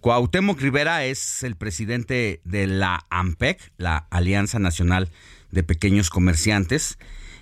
Cuauhtémoc 0.00 0.58
Rivera 0.58 1.04
es 1.04 1.42
el 1.42 1.56
presidente 1.56 2.40
de 2.44 2.66
la 2.66 3.04
AMPEC, 3.10 3.74
la 3.76 4.06
Alianza 4.08 4.58
Nacional 4.58 5.10
de 5.50 5.62
Pequeños 5.62 6.08
Comerciantes, 6.08 6.96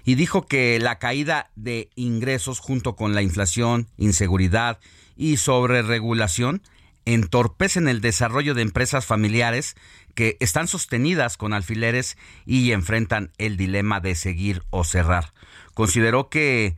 y 0.05 0.17
dijo 0.17 0.45
que 0.45 0.81
la 0.81 0.99
caída 0.99 1.53
de 1.55 1.89
ingresos 1.95 2.59
junto 2.59 2.97
con 2.97 3.15
la 3.15 3.23
inflación, 3.23 3.87
inseguridad 3.97 4.81
y 5.17 5.37
sobreregulación 5.37 6.63
entorpecen 7.05 7.89
el 7.89 8.01
desarrollo 8.01 8.55
de 8.55 8.63
empresas 8.63 9.07
familiares 9.07 9.77
que 10.15 10.37
están 10.41 10.69
sostenidas 10.69 11.37
con 11.37 11.53
alfileres 11.53 12.17
y 12.47 12.73
enfrentan 12.73 13.31
el 13.39 13.57
dilema 13.57 14.01
de 14.01 14.15
seguir 14.15 14.63
o 14.71 14.85
cerrar. 14.85 15.33
Consideró 15.75 16.29
que 16.29 16.77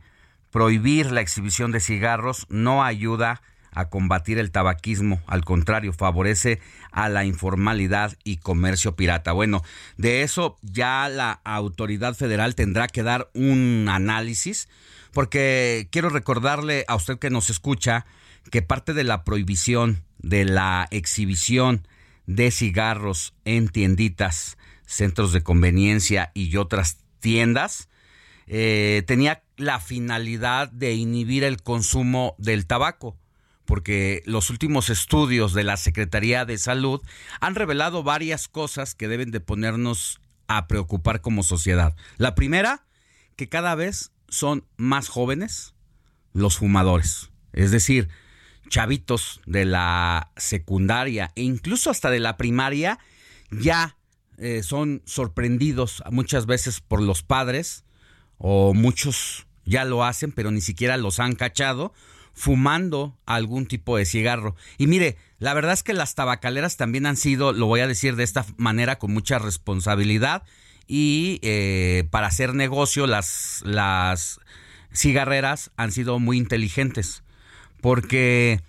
prohibir 0.51 1.11
la 1.11 1.21
exhibición 1.21 1.71
de 1.71 1.79
cigarros 1.79 2.45
no 2.49 2.83
ayuda 2.83 3.41
a 3.71 3.89
combatir 3.89 4.37
el 4.37 4.51
tabaquismo, 4.51 5.19
al 5.25 5.43
contrario, 5.43 5.93
favorece 5.93 6.61
a 6.91 7.09
la 7.09 7.25
informalidad 7.25 8.15
y 8.23 8.37
comercio 8.37 8.95
pirata. 8.95 9.31
Bueno, 9.31 9.63
de 9.97 10.21
eso 10.21 10.57
ya 10.61 11.09
la 11.09 11.41
autoridad 11.43 12.13
federal 12.13 12.53
tendrá 12.53 12.87
que 12.87 13.03
dar 13.03 13.29
un 13.33 13.87
análisis, 13.89 14.69
porque 15.11 15.87
quiero 15.91 16.09
recordarle 16.09 16.85
a 16.87 16.95
usted 16.95 17.17
que 17.17 17.31
nos 17.31 17.49
escucha 17.49 18.05
que 18.51 18.61
parte 18.61 18.93
de 18.93 19.03
la 19.03 19.23
prohibición 19.23 20.03
de 20.19 20.45
la 20.45 20.87
exhibición 20.91 21.87
de 22.25 22.51
cigarros 22.51 23.33
en 23.45 23.67
tienditas, 23.67 24.57
centros 24.85 25.33
de 25.33 25.43
conveniencia 25.43 26.31
y 26.33 26.55
otras 26.55 26.97
tiendas, 27.19 27.89
eh, 28.47 29.03
tenía 29.05 29.43
la 29.57 29.79
finalidad 29.79 30.71
de 30.71 30.93
inhibir 30.93 31.43
el 31.43 31.61
consumo 31.61 32.35
del 32.37 32.65
tabaco, 32.65 33.17
porque 33.65 34.23
los 34.25 34.49
últimos 34.49 34.89
estudios 34.89 35.53
de 35.53 35.63
la 35.63 35.77
Secretaría 35.77 36.45
de 36.45 36.57
Salud 36.57 37.01
han 37.39 37.55
revelado 37.55 38.03
varias 38.03 38.47
cosas 38.47 38.95
que 38.95 39.07
deben 39.07 39.31
de 39.31 39.39
ponernos 39.39 40.19
a 40.47 40.67
preocupar 40.67 41.21
como 41.21 41.43
sociedad. 41.43 41.95
La 42.17 42.35
primera, 42.35 42.85
que 43.35 43.49
cada 43.49 43.75
vez 43.75 44.11
son 44.27 44.65
más 44.77 45.07
jóvenes 45.07 45.73
los 46.33 46.57
fumadores. 46.57 47.29
Es 47.53 47.71
decir, 47.71 48.09
chavitos 48.69 49.41
de 49.45 49.65
la 49.65 50.31
secundaria 50.37 51.31
e 51.35 51.43
incluso 51.43 51.89
hasta 51.89 52.09
de 52.09 52.19
la 52.19 52.37
primaria 52.37 52.99
ya 53.51 53.97
eh, 54.37 54.63
son 54.63 55.01
sorprendidos 55.05 56.03
muchas 56.11 56.45
veces 56.45 56.81
por 56.81 57.01
los 57.01 57.23
padres 57.23 57.83
o 58.37 58.73
muchos 58.73 59.47
ya 59.65 59.85
lo 59.85 60.03
hacen 60.03 60.31
pero 60.31 60.51
ni 60.51 60.61
siquiera 60.61 60.97
los 60.97 61.19
han 61.19 61.35
cachado 61.35 61.93
fumando 62.33 63.15
algún 63.25 63.67
tipo 63.67 63.95
de 63.95 64.05
cigarro. 64.05 64.55
Y 64.77 64.87
mire, 64.87 65.17
la 65.37 65.53
verdad 65.53 65.73
es 65.73 65.83
que 65.83 65.93
las 65.93 66.15
tabacaleras 66.15 66.77
también 66.77 67.05
han 67.05 67.15
sido, 67.15 67.53
lo 67.53 67.67
voy 67.67 67.81
a 67.81 67.87
decir 67.87 68.15
de 68.15 68.23
esta 68.23 68.45
manera, 68.57 68.97
con 68.97 69.13
mucha 69.13 69.39
responsabilidad 69.39 70.43
y 70.87 71.39
eh, 71.43 72.05
para 72.09 72.27
hacer 72.27 72.55
negocio 72.55 73.07
las, 73.07 73.61
las 73.63 74.39
cigarreras 74.91 75.71
han 75.77 75.91
sido 75.91 76.19
muy 76.19 76.37
inteligentes 76.37 77.23
porque 77.83 78.61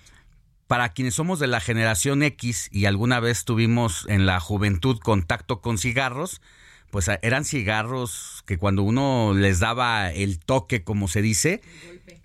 para 0.67 0.89
quienes 0.89 1.15
somos 1.15 1.39
de 1.39 1.47
la 1.47 1.61
generación 1.61 2.25
X 2.25 2.69
y 2.73 2.87
alguna 2.87 3.21
vez 3.21 3.45
tuvimos 3.45 4.07
en 4.09 4.27
la 4.27 4.41
juventud 4.41 4.99
contacto 4.99 5.61
con 5.61 5.79
cigarros, 5.79 6.43
pues 6.91 7.09
eran 7.23 7.45
cigarros 7.45 8.43
que 8.45 8.59
cuando 8.59 8.83
uno 8.83 9.33
les 9.33 9.61
daba 9.61 10.11
el 10.11 10.41
toque, 10.41 10.83
como 10.83 11.07
se 11.07 11.23
dice, 11.23 11.63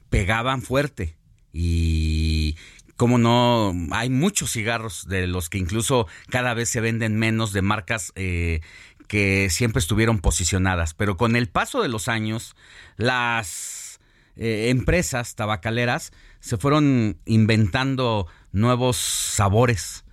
pegaban 0.10 0.64
fuerte. 0.64 1.16
Y 1.54 2.56
como 2.96 3.20
no, 3.20 3.72
hay 3.92 4.10
muchos 4.10 4.52
cigarros 4.52 5.08
de 5.08 5.28
los 5.28 5.48
que 5.50 5.60
incluso 5.60 6.08
cada 6.32 6.56
vez 6.56 6.70
se 6.70 6.82
venden 6.82 7.20
menos 7.20 7.54
de 7.54 7.62
marcas 7.62 8.14
eh, 8.16 8.62
que 9.08 9.52
siempre 9.52 9.80
estuvieron 9.80 10.18
posicionadas. 10.18 10.96
Pero 10.96 11.18
con 11.18 11.36
el 11.36 11.50
paso 11.50 11.84
de 11.84 11.88
los 11.88 12.08
años, 12.08 12.56
las 12.98 14.00
eh, 14.38 14.70
empresas 14.70 15.36
tabacaleras 15.36 16.14
se 16.40 16.58
fueron 16.58 17.18
inventando 17.26 18.28
nuevos 18.52 18.98
sabores. 18.98 20.06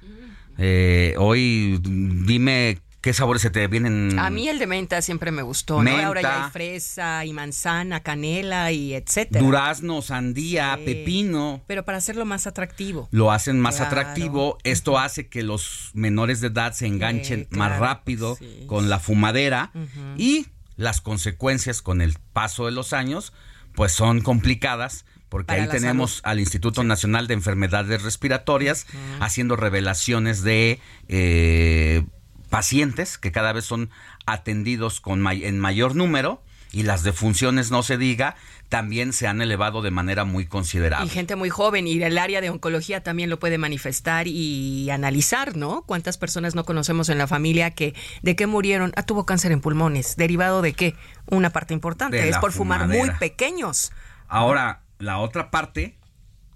Eh, 0.58 1.14
hoy 1.18 1.78
dime 1.82 2.78
qué 3.06 3.12
sabores 3.12 3.42
se 3.42 3.50
te 3.50 3.66
vienen. 3.68 4.18
A 4.18 4.30
mí 4.30 4.48
el 4.48 4.58
de 4.58 4.66
menta 4.66 5.00
siempre 5.00 5.30
me 5.30 5.42
gustó, 5.42 5.80
¿no? 5.82 5.90
Ahora 5.96 6.22
ya 6.22 6.46
hay 6.46 6.50
fresa 6.50 7.24
y 7.24 7.32
manzana, 7.32 8.00
canela 8.00 8.72
y 8.72 8.94
etcétera. 8.94 9.44
Durazno, 9.44 10.02
sandía, 10.02 10.76
pepino. 10.84 11.62
Pero 11.68 11.84
para 11.84 11.98
hacerlo 11.98 12.24
más 12.24 12.48
atractivo. 12.48 13.08
Lo 13.12 13.30
hacen 13.30 13.60
más 13.60 13.80
atractivo. 13.80 14.58
Esto 14.64 14.98
hace 14.98 15.28
que 15.28 15.44
los 15.44 15.90
menores 15.94 16.40
de 16.40 16.48
edad 16.48 16.72
se 16.72 16.86
enganchen 16.86 17.46
más 17.50 17.78
rápido 17.78 18.38
con 18.66 18.88
la 18.88 18.98
fumadera 18.98 19.70
y 20.16 20.46
las 20.76 21.00
consecuencias 21.00 21.82
con 21.82 22.00
el 22.00 22.16
paso 22.32 22.66
de 22.66 22.72
los 22.72 22.92
años 22.92 23.32
pues 23.76 23.92
son 23.92 24.20
complicadas 24.20 25.04
porque 25.28 25.54
ahí 25.54 25.68
tenemos 25.68 26.20
al 26.24 26.40
Instituto 26.40 26.84
Nacional 26.84 27.26
de 27.26 27.34
Enfermedades 27.34 28.02
Respiratorias 28.02 28.86
haciendo 29.20 29.56
revelaciones 29.56 30.42
de 30.42 30.80
eh, 31.08 32.04
pacientes 32.48 33.18
que 33.18 33.32
cada 33.32 33.52
vez 33.52 33.64
son 33.64 33.90
atendidos 34.24 35.00
con 35.00 35.26
en 35.26 35.58
mayor 35.58 35.96
número 35.96 36.42
y 36.72 36.82
las 36.82 37.02
defunciones, 37.02 37.70
no 37.70 37.82
se 37.82 37.96
diga, 37.96 38.36
también 38.68 39.12
se 39.12 39.26
han 39.26 39.40
elevado 39.40 39.82
de 39.82 39.90
manera 39.90 40.24
muy 40.24 40.46
considerable. 40.46 41.06
Y 41.06 41.08
gente 41.08 41.36
muy 41.36 41.48
joven, 41.48 41.86
y 41.86 42.02
el 42.02 42.18
área 42.18 42.40
de 42.40 42.50
oncología 42.50 43.02
también 43.02 43.30
lo 43.30 43.38
puede 43.38 43.56
manifestar 43.56 44.26
y 44.26 44.90
analizar, 44.90 45.56
¿no? 45.56 45.82
¿Cuántas 45.86 46.18
personas 46.18 46.54
no 46.54 46.64
conocemos 46.64 47.08
en 47.08 47.18
la 47.18 47.26
familia 47.26 47.70
que 47.70 47.94
de 48.22 48.36
qué 48.36 48.46
murieron? 48.46 48.92
Ah, 48.96 49.04
tuvo 49.04 49.24
cáncer 49.24 49.52
en 49.52 49.60
pulmones. 49.60 50.16
¿Derivado 50.16 50.60
de 50.60 50.74
qué? 50.74 50.96
Una 51.26 51.50
parte 51.50 51.72
importante, 51.72 52.28
es 52.28 52.36
por 52.38 52.52
fumar 52.52 52.88
muy 52.88 53.10
pequeños. 53.12 53.92
Ahora, 54.28 54.82
la 54.98 55.18
otra 55.18 55.50
parte, 55.50 55.96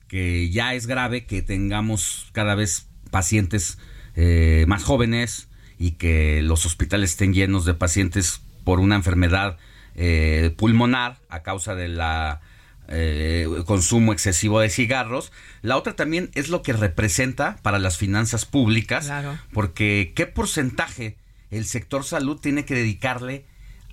que 0.09 0.51
ya 0.51 0.75
es 0.75 0.87
grave 0.87 1.27
que 1.27 1.43
tengamos 1.43 2.29
cada 2.33 2.55
vez 2.55 2.89
pacientes 3.11 3.79
eh, 4.15 4.65
más 4.69 4.83
jóvenes 4.83 5.49
y 5.79 5.93
que 5.93 6.43
los 6.43 6.67
hospitales 6.67 7.11
estén 7.11 7.33
llenos 7.33 7.65
de 7.65 7.75
pacientes 7.75 8.43
por 8.65 8.81
una 8.81 8.97
enfermedad 8.97 9.57
eh, 9.95 10.55
pulmonar 10.57 11.19
a 11.29 11.43
causa 11.43 11.75
de 11.75 11.89
la 11.89 12.41
eh, 12.89 13.47
consumo 13.67 14.13
excesivo 14.13 14.61
de 14.61 14.69
cigarros. 14.69 15.33
La 15.63 15.77
otra 15.77 15.95
también 15.95 16.31
es 16.35 16.49
lo 16.49 16.63
que 16.63 16.73
representa 16.73 17.57
para 17.63 17.79
las 17.79 17.99
finanzas 17.99 18.47
públicas, 18.47 19.11
porque 19.53 20.13
qué 20.17 20.27
porcentaje 20.27 21.17
el 21.51 21.65
sector 21.65 22.05
salud 22.05 22.41
tiene 22.41 22.65
que 22.65 22.75
dedicarle 22.75 23.47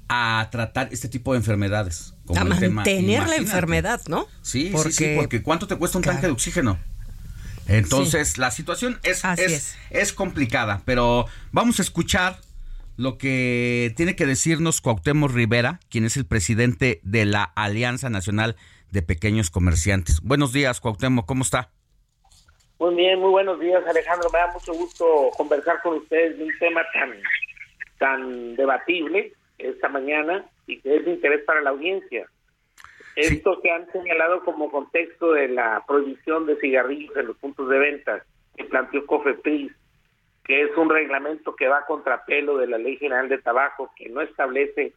a 0.09 0.47
tratar 0.51 0.89
este 0.91 1.09
tipo 1.09 1.33
de 1.33 1.39
enfermedades. 1.39 2.15
A 2.35 2.43
mantener 2.43 3.27
la 3.27 3.35
enfermedad, 3.35 4.01
¿no? 4.07 4.27
Sí, 4.41 4.69
porque, 4.71 4.91
sí, 4.91 5.05
sí, 5.05 5.15
porque 5.15 5.41
¿cuánto 5.41 5.67
te 5.67 5.75
cuesta 5.75 5.97
un 5.97 6.03
tanque 6.03 6.27
de 6.27 6.33
oxígeno? 6.33 6.77
Entonces, 7.67 8.37
la 8.37 8.51
situación 8.51 8.99
es, 9.03 9.23
es, 9.37 9.77
es, 9.89 10.13
complicada, 10.13 10.81
pero 10.85 11.25
vamos 11.51 11.79
a 11.79 11.81
escuchar 11.81 12.39
lo 12.95 13.17
que 13.17 13.93
tiene 13.97 14.15
que 14.15 14.25
decirnos 14.25 14.79
Cuauhtémoc 14.81 15.31
Rivera, 15.31 15.79
quien 15.89 16.05
es 16.05 16.15
el 16.17 16.25
presidente 16.25 17.01
de 17.03 17.25
la 17.25 17.43
Alianza 17.43 18.09
Nacional 18.09 18.55
de 18.91 19.01
Pequeños 19.01 19.49
Comerciantes. 19.49 20.21
Buenos 20.21 20.53
días, 20.53 20.79
Cuauhtémoc, 20.79 21.25
¿cómo 21.25 21.43
está? 21.43 21.69
Muy 22.79 22.95
bien, 22.95 23.19
muy 23.19 23.31
buenos 23.31 23.59
días, 23.59 23.83
Alejandro. 23.85 24.29
Me 24.31 24.39
da 24.39 24.53
mucho 24.53 24.73
gusto 24.73 25.05
conversar 25.35 25.81
con 25.81 25.97
ustedes 25.97 26.37
de 26.37 26.45
un 26.45 26.51
tema 26.59 26.81
tan, 26.93 27.11
tan 27.97 28.55
debatible 28.55 29.33
esta 29.57 29.89
mañana 29.89 30.45
y 30.67 30.79
que 30.79 30.97
es 30.97 31.05
de 31.05 31.11
interés 31.11 31.43
para 31.45 31.61
la 31.61 31.71
audiencia. 31.71 32.27
Esto 33.15 33.59
que 33.61 33.71
han 33.71 33.91
señalado 33.91 34.43
como 34.43 34.69
contexto 34.69 35.31
de 35.31 35.47
la 35.47 35.83
prohibición 35.87 36.45
de 36.45 36.57
cigarrillos 36.57 37.15
en 37.17 37.27
los 37.27 37.37
puntos 37.37 37.67
de 37.69 37.79
venta 37.79 38.23
que 38.55 38.65
planteó 38.65 39.05
COFEPRIS, 39.07 39.71
que 40.43 40.61
es 40.61 40.77
un 40.77 40.89
reglamento 40.89 41.55
que 41.55 41.67
va 41.67 41.79
a 41.79 41.85
contrapelo 41.85 42.57
de 42.57 42.67
la 42.67 42.77
Ley 42.77 42.97
General 42.97 43.27
de 43.27 43.39
Tabaco, 43.39 43.91
que 43.95 44.09
no 44.09 44.21
establece 44.21 44.93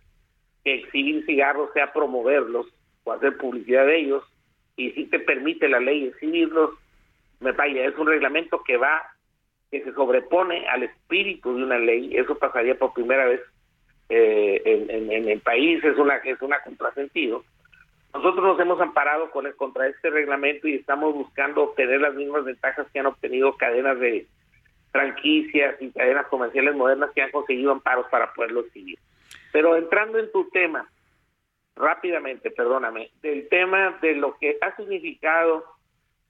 que 0.64 0.74
exhibir 0.74 1.24
cigarros 1.24 1.72
sea 1.72 1.92
promoverlos 1.92 2.66
o 3.04 3.12
hacer 3.12 3.36
publicidad 3.38 3.86
de 3.86 4.00
ellos, 4.00 4.24
y 4.76 4.90
si 4.92 5.06
te 5.06 5.18
permite 5.20 5.68
la 5.68 5.80
ley 5.80 6.06
exhibirlos, 6.06 6.70
me 7.40 7.52
vaya, 7.52 7.86
es 7.86 7.96
un 7.96 8.06
reglamento 8.06 8.62
que 8.62 8.76
va, 8.76 9.02
que 9.70 9.82
se 9.82 9.92
sobrepone 9.92 10.68
al 10.68 10.82
espíritu 10.82 11.56
de 11.56 11.64
una 11.64 11.78
ley, 11.78 12.16
eso 12.16 12.38
pasaría 12.38 12.78
por 12.78 12.92
primera 12.92 13.24
vez 13.24 13.40
eh, 14.10 14.60
en, 14.64 15.10
en, 15.10 15.28
el 15.28 15.40
país, 15.40 15.82
es 15.84 15.96
una, 15.96 16.16
es 16.16 16.42
una 16.42 16.60
contrasentido. 16.62 17.44
Nosotros 18.12 18.44
nos 18.44 18.58
hemos 18.58 18.80
amparado 18.80 19.30
con 19.30 19.46
el, 19.46 19.54
contra 19.54 19.86
este 19.86 20.10
reglamento 20.10 20.66
y 20.66 20.74
estamos 20.74 21.14
buscando 21.14 21.62
obtener 21.62 22.00
las 22.00 22.14
mismas 22.14 22.44
ventajas 22.44 22.88
que 22.92 22.98
han 22.98 23.06
obtenido 23.06 23.56
cadenas 23.56 24.00
de 24.00 24.26
franquicias 24.90 25.80
y 25.80 25.90
cadenas 25.92 26.26
comerciales 26.26 26.74
modernas 26.74 27.10
que 27.14 27.22
han 27.22 27.30
conseguido 27.30 27.70
amparos 27.70 28.06
para 28.10 28.34
poderlo 28.34 28.64
seguir. 28.72 28.98
Pero 29.52 29.76
entrando 29.76 30.18
en 30.18 30.32
tu 30.32 30.50
tema, 30.50 30.90
rápidamente, 31.76 32.50
perdóname, 32.50 33.10
del 33.22 33.48
tema 33.48 33.96
de 34.02 34.16
lo 34.16 34.36
que 34.38 34.58
ha 34.60 34.74
significado 34.74 35.64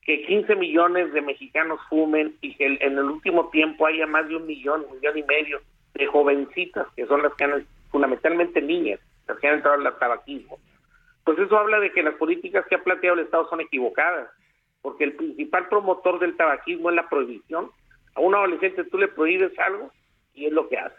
que 0.02 0.22
15 0.26 0.54
millones 0.56 1.14
de 1.14 1.22
mexicanos 1.22 1.80
fumen 1.88 2.36
y 2.42 2.54
que 2.56 2.66
en 2.66 2.98
el 2.98 3.04
último 3.04 3.48
tiempo 3.48 3.86
haya 3.86 4.06
más 4.06 4.28
de 4.28 4.36
un 4.36 4.46
millón, 4.46 4.84
un 4.86 4.96
millón 4.96 5.16
y 5.16 5.22
medio 5.22 5.62
de 6.00 6.06
jovencitas, 6.06 6.88
que 6.96 7.06
son 7.06 7.22
las 7.22 7.32
que 7.34 7.44
han, 7.44 7.66
fundamentalmente 7.90 8.60
niñas, 8.60 8.98
las 9.28 9.38
que 9.38 9.46
han 9.46 9.54
entrado 9.56 9.86
al 9.86 9.98
tabaquismo 9.98 10.58
pues 11.24 11.38
eso 11.38 11.56
habla 11.56 11.78
de 11.78 11.92
que 11.92 12.02
las 12.02 12.14
políticas 12.14 12.64
que 12.68 12.74
ha 12.74 12.82
planteado 12.82 13.16
el 13.16 13.24
Estado 13.24 13.48
son 13.48 13.60
equivocadas, 13.60 14.28
porque 14.82 15.04
el 15.04 15.14
principal 15.14 15.68
promotor 15.68 16.18
del 16.18 16.36
tabaquismo 16.36 16.90
es 16.90 16.96
la 16.96 17.08
prohibición. 17.08 17.70
A 18.14 18.20
un 18.20 18.34
adolescente 18.34 18.84
tú 18.84 18.98
le 18.98 19.08
prohíbes 19.08 19.56
algo 19.58 19.92
y 20.34 20.46
es 20.46 20.52
lo 20.52 20.68
que 20.68 20.78
hace. 20.78 20.96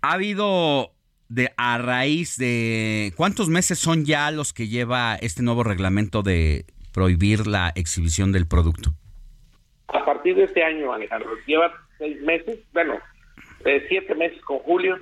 Ha 0.00 0.12
habido 0.12 0.92
de 1.28 1.52
a 1.56 1.76
raíz 1.78 2.36
de 2.36 3.12
cuántos 3.16 3.48
meses 3.48 3.78
son 3.78 4.04
ya 4.04 4.30
los 4.30 4.52
que 4.52 4.68
lleva 4.68 5.16
este 5.16 5.42
nuevo 5.42 5.64
reglamento 5.64 6.22
de 6.22 6.64
prohibir 6.94 7.46
la 7.46 7.72
exhibición 7.74 8.32
del 8.32 8.46
producto. 8.46 8.92
A 9.88 10.04
partir 10.04 10.36
de 10.36 10.44
este 10.44 10.64
año, 10.64 10.92
Alejandro, 10.92 11.30
lleva 11.46 11.72
seis 11.98 12.20
meses, 12.22 12.58
bueno, 12.72 12.98
eh, 13.64 13.84
siete 13.88 14.14
meses 14.14 14.42
con 14.42 14.58
Julio, 14.60 14.98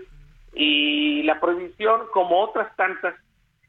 y 0.55 1.23
la 1.24 1.40
prohibición, 1.40 2.02
como 2.12 2.40
otras 2.43 2.74
tantas, 2.77 3.15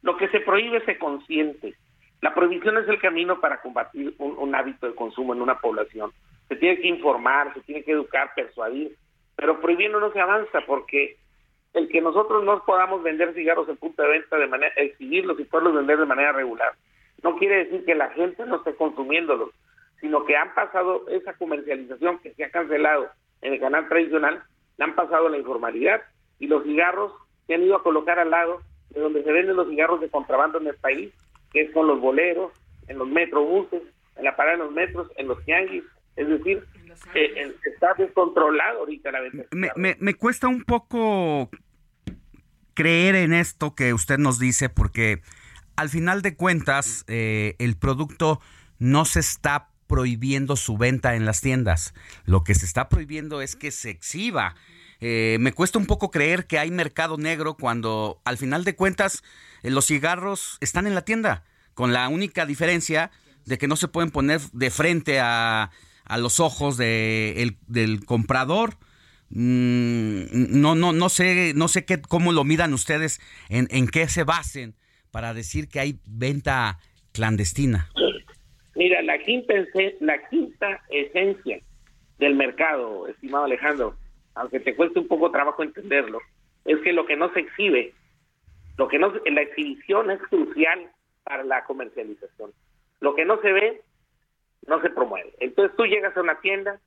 lo 0.01 0.17
que 0.17 0.27
se 0.29 0.39
prohíbe 0.41 0.83
se 0.85 0.97
consiente. 0.97 1.73
La 2.21 2.33
prohibición 2.33 2.77
es 2.77 2.87
el 2.87 2.99
camino 2.99 3.39
para 3.39 3.61
combatir 3.61 4.13
un, 4.19 4.55
hábito 4.55 4.87
de 4.87 4.95
consumo 4.95 5.33
en 5.33 5.41
una 5.41 5.59
población. 5.59 6.11
Se 6.47 6.55
tiene 6.55 6.79
que 6.79 6.87
informar, 6.87 7.53
se 7.53 7.61
tiene 7.61 7.83
que 7.83 7.91
educar, 7.91 8.31
persuadir, 8.35 8.95
pero 9.35 9.59
prohibiendo 9.59 9.99
no 9.99 10.11
se 10.11 10.19
avanza 10.19 10.61
porque 10.67 11.17
el 11.73 11.89
que 11.89 12.01
nosotros 12.01 12.43
no 12.43 12.63
podamos 12.65 13.03
vender 13.03 13.33
cigarros 13.33 13.67
en 13.67 13.77
punto 13.77 14.01
de 14.01 14.09
venta 14.09 14.37
de 14.37 14.47
manera, 14.47 14.73
exhibirlos 14.77 15.39
y 15.39 15.43
poderlos 15.43 15.75
vender 15.75 15.97
de 15.99 16.05
manera 16.05 16.31
regular, 16.31 16.73
no 17.23 17.35
quiere 17.37 17.65
decir 17.65 17.85
que 17.85 17.95
la 17.95 18.09
gente 18.11 18.45
no 18.45 18.57
esté 18.57 18.75
consumiéndolos, 18.75 19.49
sino 20.01 20.25
que 20.25 20.35
han 20.35 20.53
pasado 20.53 21.07
esa 21.09 21.33
comercialización 21.33 22.19
que 22.19 22.33
se 22.33 22.43
ha 22.43 22.51
cancelado 22.51 23.09
en 23.41 23.53
el 23.53 23.59
canal 23.59 23.87
tradicional, 23.87 24.43
la 24.77 24.85
han 24.85 24.95
pasado 24.95 25.27
a 25.27 25.29
la 25.29 25.37
informalidad 25.37 26.01
y 26.39 26.47
los 26.47 26.63
cigarros 26.63 27.13
se 27.47 27.55
han 27.55 27.63
ido 27.63 27.75
a 27.75 27.83
colocar 27.83 28.19
al 28.19 28.31
lado 28.31 28.61
de 28.89 29.01
donde 29.01 29.23
se 29.23 29.31
venden 29.31 29.55
los 29.55 29.69
cigarros 29.69 30.01
de 30.01 30.09
contrabando 30.09 30.59
en 30.59 30.67
el 30.67 30.75
país, 30.75 31.11
que 31.51 31.71
son 31.73 31.87
los 31.87 31.99
boleros, 31.99 32.51
en 32.87 32.97
los 32.97 33.07
metrobuses, 33.07 33.81
en 34.15 34.23
la 34.23 34.35
parada 34.35 34.57
de 34.57 34.63
los 34.63 34.73
metros, 34.73 35.11
en 35.17 35.27
los 35.27 35.43
tianguis, 35.45 35.83
es 36.15 36.27
decir, 36.27 36.63
eh, 37.13 37.53
está 37.65 37.93
descontrolado 37.97 38.79
ahorita 38.79 39.11
la 39.11 39.21
venta. 39.21 39.43
Me, 39.51 39.69
me, 39.75 39.97
me 39.99 40.13
cuesta 40.13 40.47
un 40.47 40.63
poco 40.63 41.49
creer 42.73 43.15
en 43.15 43.33
esto 43.33 43.75
que 43.75 43.93
usted 43.93 44.17
nos 44.17 44.39
dice, 44.39 44.69
porque 44.69 45.21
al 45.75 45.89
final 45.89 46.21
de 46.21 46.35
cuentas 46.35 47.03
eh, 47.07 47.55
el 47.59 47.77
producto 47.77 48.39
no 48.79 49.05
se 49.05 49.19
está 49.19 49.69
prohibiendo 49.95 50.57
su 50.57 50.77
venta 50.77 51.15
en 51.15 51.25
las 51.25 51.39
tiendas. 51.39 51.93
Lo 52.25 52.43
que 52.43 52.53
se 52.53 52.65
está 52.65 52.89
prohibiendo 52.89 53.41
es 53.41 53.55
que 53.55 53.71
se 53.71 53.91
exhiba 53.91 54.55
eh, 54.99 55.37
me 55.39 55.53
cuesta 55.53 55.79
un 55.79 55.85
poco 55.85 56.11
creer 56.11 56.47
que 56.47 56.59
hay 56.59 56.71
mercado 56.71 57.17
negro 57.17 57.55
cuando 57.55 58.21
al 58.25 58.37
final 58.37 58.63
de 58.63 58.75
cuentas 58.75 59.23
eh, 59.63 59.69
los 59.69 59.87
cigarros 59.87 60.57
están 60.61 60.87
en 60.87 60.95
la 60.95 61.03
tienda, 61.03 61.43
con 61.73 61.93
la 61.93 62.07
única 62.07 62.45
diferencia 62.45 63.11
de 63.45 63.57
que 63.57 63.67
no 63.67 63.75
se 63.75 63.87
pueden 63.87 64.11
poner 64.11 64.41
de 64.51 64.71
frente 64.71 65.19
a, 65.19 65.71
a 66.05 66.17
los 66.17 66.39
ojos 66.39 66.77
de 66.77 67.57
del 67.67 68.05
comprador. 68.05 68.77
Mm, 69.29 70.59
no, 70.59 70.75
no, 70.75 70.93
no 70.93 71.09
sé, 71.09 71.53
no 71.55 71.67
sé 71.67 71.85
qué, 71.85 72.01
cómo 72.01 72.31
lo 72.31 72.43
miran 72.43 72.73
ustedes, 72.73 73.19
en, 73.49 73.67
en 73.71 73.87
qué 73.87 74.07
se 74.07 74.23
basen 74.23 74.75
para 75.11 75.33
decir 75.33 75.67
que 75.67 75.79
hay 75.79 75.99
venta 76.05 76.79
clandestina. 77.11 77.89
Mira, 78.75 79.01
la 79.01 79.17
quinta, 79.19 79.53
la 80.01 80.27
quinta 80.29 80.81
esencia 80.89 81.59
del 82.19 82.35
mercado, 82.35 83.07
estimado 83.07 83.45
Alejandro, 83.45 83.95
aunque 84.35 84.59
te 84.59 84.75
cueste 84.75 84.99
un 84.99 85.07
poco 85.07 85.31
trabajo 85.31 85.63
entenderlo, 85.63 86.19
es 86.65 86.79
que 86.81 86.91
lo 86.93 87.05
que 87.05 87.15
no 87.15 87.31
se 87.33 87.39
exhibe, 87.39 87.93
lo 88.77 88.87
que 88.87 88.99
no 88.99 89.13
la 89.25 89.41
exhibición 89.41 90.11
es 90.11 90.21
crucial 90.23 90.91
para 91.23 91.43
la 91.43 91.63
comercialización. 91.63 92.51
Lo 92.99 93.15
que 93.15 93.23
no 93.23 93.39
se 93.41 93.51
ve 93.53 93.81
no 94.67 94.81
se 94.81 94.89
promueve. 94.89 95.33
Entonces 95.39 95.75
tú 95.77 95.85
llegas 95.85 96.15
a 96.17 96.21
una 96.21 96.39
tienda, 96.41 96.79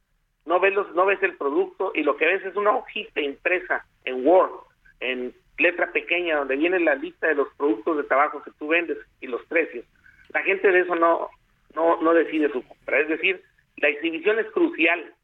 no 0.44 0.60
ves 0.60 0.74
los, 0.74 0.94
no 0.94 1.06
ves 1.06 1.22
el 1.22 1.36
producto 1.36 1.92
y 1.94 2.02
lo 2.02 2.16
que 2.16 2.26
ves 2.26 2.44
es 2.44 2.54
una 2.56 2.76
hojita 2.76 3.20
impresa 3.20 3.86
en 4.04 4.26
Word, 4.26 4.52
en 5.00 5.34
letra 5.58 5.90
pequeña 5.92 6.36
donde 6.36 6.56
viene 6.56 6.80
la 6.80 6.94
lista 6.94 7.28
de 7.28 7.34
los 7.34 7.48
productos 7.54 7.96
de 7.96 8.04
trabajo 8.04 8.42
que 8.42 8.50
tú 8.58 8.68
vendes 8.68 8.98
y 9.20 9.26
los 9.26 9.42
precios. 9.46 9.86
La 10.30 10.42
gente 10.42 10.70
de 10.70 10.80
eso 10.80 10.94
no 10.94 11.30
no 11.74 12.00
no 12.00 12.14
decide 12.14 12.50
su 12.52 12.62
compra, 12.62 13.00
es 13.00 13.08
decir, 13.08 13.42
la 13.76 13.88
exhibición 13.88 14.38
es 14.38 14.46
crucial 14.52 15.14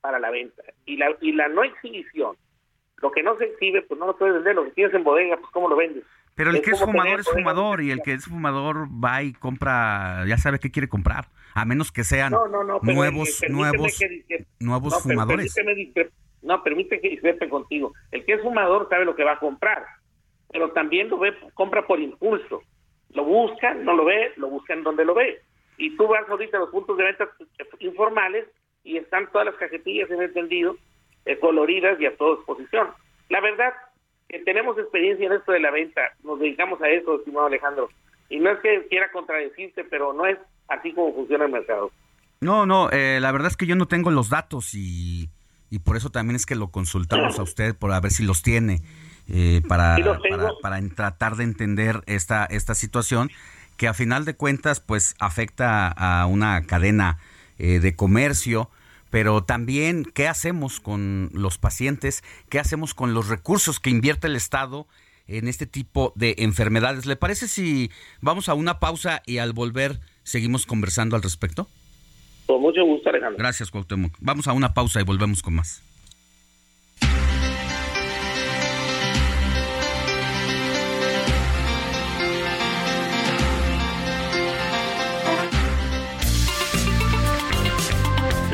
para 0.00 0.18
la 0.18 0.30
venta. 0.30 0.62
Y 0.84 0.96
la, 0.96 1.16
y 1.20 1.32
la 1.32 1.48
no 1.48 1.64
exhibición, 1.64 2.36
lo 2.98 3.10
que 3.10 3.22
no 3.22 3.36
se 3.38 3.44
exhibe, 3.44 3.82
pues 3.82 3.98
no 3.98 4.06
lo 4.06 4.16
puedes 4.16 4.34
vender, 4.34 4.54
lo 4.54 4.64
que 4.64 4.72
tienes 4.72 4.94
en 4.94 5.04
bodega, 5.04 5.36
pues 5.36 5.50
cómo 5.52 5.68
lo 5.68 5.76
vendes. 5.76 6.04
Pero 6.34 6.50
el 6.50 6.62
que 6.62 6.72
es 6.72 6.80
fumador 6.80 7.20
es 7.20 7.30
fumador 7.30 7.80
y 7.80 7.90
el 7.90 8.02
que 8.02 8.12
es 8.12 8.24
fumador 8.24 8.88
va 8.88 9.22
y 9.22 9.32
compra, 9.32 10.24
ya 10.26 10.36
sabe 10.36 10.58
qué 10.58 10.70
quiere 10.70 10.88
comprar, 10.88 11.26
a 11.54 11.64
menos 11.64 11.92
que 11.92 12.02
sean 12.02 12.32
nuevos, 12.82 13.40
nuevos, 13.48 14.00
nuevos 14.58 15.02
fumadores. 15.02 15.54
no, 16.42 16.62
permite 16.62 17.00
que 17.00 17.10
discrepe 17.10 17.48
contigo. 17.48 17.92
El 18.10 18.24
que 18.24 18.34
es 18.34 18.42
fumador 18.42 18.88
sabe 18.90 19.04
lo 19.04 19.14
que 19.14 19.22
va 19.22 19.34
a 19.34 19.38
comprar, 19.38 19.84
pero 20.50 20.72
también 20.72 21.08
lo 21.08 21.18
ve, 21.18 21.34
compra 21.54 21.86
por 21.86 22.00
impulso. 22.00 22.62
Lo 23.10 23.24
busca, 23.24 23.74
no 23.74 23.94
lo 23.94 24.04
ve, 24.04 24.32
lo 24.36 24.48
busca 24.48 24.74
en 24.74 24.82
donde 24.82 25.04
lo 25.04 25.14
ve. 25.14 25.40
Y 25.76 25.96
tú 25.96 26.06
vas 26.06 26.28
ahorita 26.28 26.56
a 26.56 26.60
los 26.60 26.70
puntos 26.70 26.96
de 26.96 27.04
venta 27.04 27.28
informales 27.80 28.46
y 28.84 28.96
están 28.96 29.30
todas 29.32 29.46
las 29.46 29.56
cajetillas 29.56 30.10
en 30.10 30.22
el 30.22 30.32
tendido, 30.32 30.76
eh, 31.24 31.38
coloridas 31.38 32.00
y 32.00 32.06
a 32.06 32.16
toda 32.16 32.36
exposición. 32.36 32.88
La 33.28 33.40
verdad 33.40 33.72
que 34.28 34.38
tenemos 34.40 34.78
experiencia 34.78 35.26
en 35.26 35.32
esto 35.32 35.52
de 35.52 35.60
la 35.60 35.70
venta, 35.70 36.00
nos 36.22 36.38
dedicamos 36.38 36.80
a 36.82 36.88
eso, 36.88 37.16
estimado 37.16 37.46
Alejandro, 37.46 37.88
y 38.28 38.38
no 38.38 38.50
es 38.50 38.58
que 38.60 38.86
quiera 38.88 39.10
contradecirte, 39.12 39.84
pero 39.84 40.12
no 40.12 40.26
es 40.26 40.38
así 40.68 40.92
como 40.92 41.14
funciona 41.14 41.46
el 41.46 41.52
mercado. 41.52 41.90
No, 42.40 42.66
no, 42.66 42.90
eh, 42.90 43.18
la 43.20 43.32
verdad 43.32 43.48
es 43.48 43.56
que 43.56 43.66
yo 43.66 43.76
no 43.76 43.86
tengo 43.86 44.10
los 44.10 44.28
datos 44.28 44.74
y, 44.74 45.30
y 45.70 45.78
por 45.78 45.96
eso 45.96 46.10
también 46.10 46.36
es 46.36 46.46
que 46.46 46.54
lo 46.54 46.68
consultamos 46.68 47.38
a 47.38 47.42
usted 47.42 47.74
por 47.74 47.92
a 47.92 48.00
ver 48.00 48.10
si 48.10 48.24
los 48.24 48.42
tiene. 48.42 48.80
eh, 49.28 49.62
para, 49.68 49.96
para, 50.60 50.80
tratar 50.94 51.36
de 51.36 51.44
entender 51.44 52.02
esta, 52.06 52.44
esta 52.44 52.74
situación 52.74 53.30
que 53.76 53.88
a 53.88 53.94
final 53.94 54.24
de 54.24 54.34
cuentas 54.34 54.80
pues 54.80 55.14
afecta 55.18 55.88
a 55.88 56.26
una 56.26 56.62
cadena 56.66 57.18
eh, 57.58 57.80
de 57.80 57.94
comercio, 57.94 58.70
pero 59.10 59.44
también 59.44 60.04
qué 60.04 60.26
hacemos 60.26 60.80
con 60.80 61.30
los 61.32 61.58
pacientes, 61.58 62.24
qué 62.48 62.58
hacemos 62.58 62.94
con 62.94 63.14
los 63.14 63.28
recursos 63.28 63.80
que 63.80 63.90
invierte 63.90 64.26
el 64.26 64.36
Estado 64.36 64.86
en 65.26 65.48
este 65.48 65.66
tipo 65.66 66.12
de 66.16 66.34
enfermedades. 66.38 67.06
¿Le 67.06 67.16
parece 67.16 67.48
si 67.48 67.90
vamos 68.20 68.48
a 68.48 68.54
una 68.54 68.80
pausa 68.80 69.22
y 69.26 69.38
al 69.38 69.52
volver 69.52 70.00
seguimos 70.22 70.66
conversando 70.66 71.16
al 71.16 71.22
respecto? 71.22 71.68
Con 72.46 72.60
mucho 72.60 72.84
gusto, 72.84 73.08
Alejandro. 73.08 73.38
Gracias, 73.38 73.70
Cuauhtémoc. 73.70 74.14
Vamos 74.20 74.48
a 74.48 74.52
una 74.52 74.74
pausa 74.74 75.00
y 75.00 75.04
volvemos 75.04 75.42
con 75.42 75.54
más. 75.54 75.82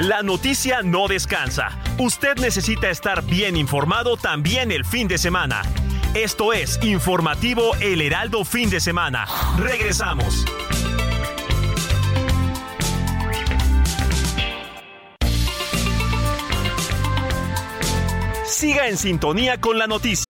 La 0.00 0.22
noticia 0.22 0.80
no 0.82 1.08
descansa. 1.08 1.78
Usted 1.98 2.38
necesita 2.38 2.88
estar 2.88 3.22
bien 3.22 3.54
informado 3.54 4.16
también 4.16 4.72
el 4.72 4.86
fin 4.86 5.08
de 5.08 5.18
semana. 5.18 5.60
Esto 6.14 6.54
es 6.54 6.82
Informativo 6.82 7.74
El 7.82 8.00
Heraldo 8.00 8.46
Fin 8.46 8.70
de 8.70 8.80
Semana. 8.80 9.26
Regresamos. 9.58 10.46
Siga 18.46 18.88
en 18.88 18.96
sintonía 18.96 19.60
con 19.60 19.76
la 19.78 19.86
noticia. 19.86 20.29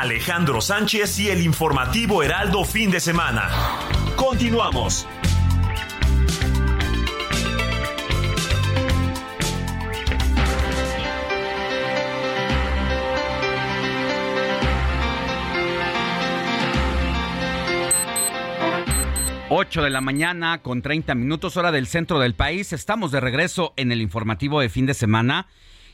Alejandro 0.00 0.60
Sánchez 0.60 1.18
y 1.18 1.28
el 1.28 1.42
informativo 1.42 2.22
Heraldo 2.22 2.64
fin 2.64 2.88
de 2.88 3.00
semana. 3.00 3.50
Continuamos. 4.14 5.08
Ocho 19.50 19.82
de 19.82 19.90
la 19.90 20.00
mañana 20.00 20.62
con 20.62 20.80
30 20.80 21.16
minutos 21.16 21.56
hora 21.56 21.72
del 21.72 21.88
centro 21.88 22.20
del 22.20 22.34
país. 22.34 22.72
Estamos 22.72 23.10
de 23.10 23.18
regreso 23.18 23.74
en 23.76 23.90
el 23.90 24.00
informativo 24.00 24.60
de 24.60 24.68
fin 24.68 24.86
de 24.86 24.94
semana 24.94 25.48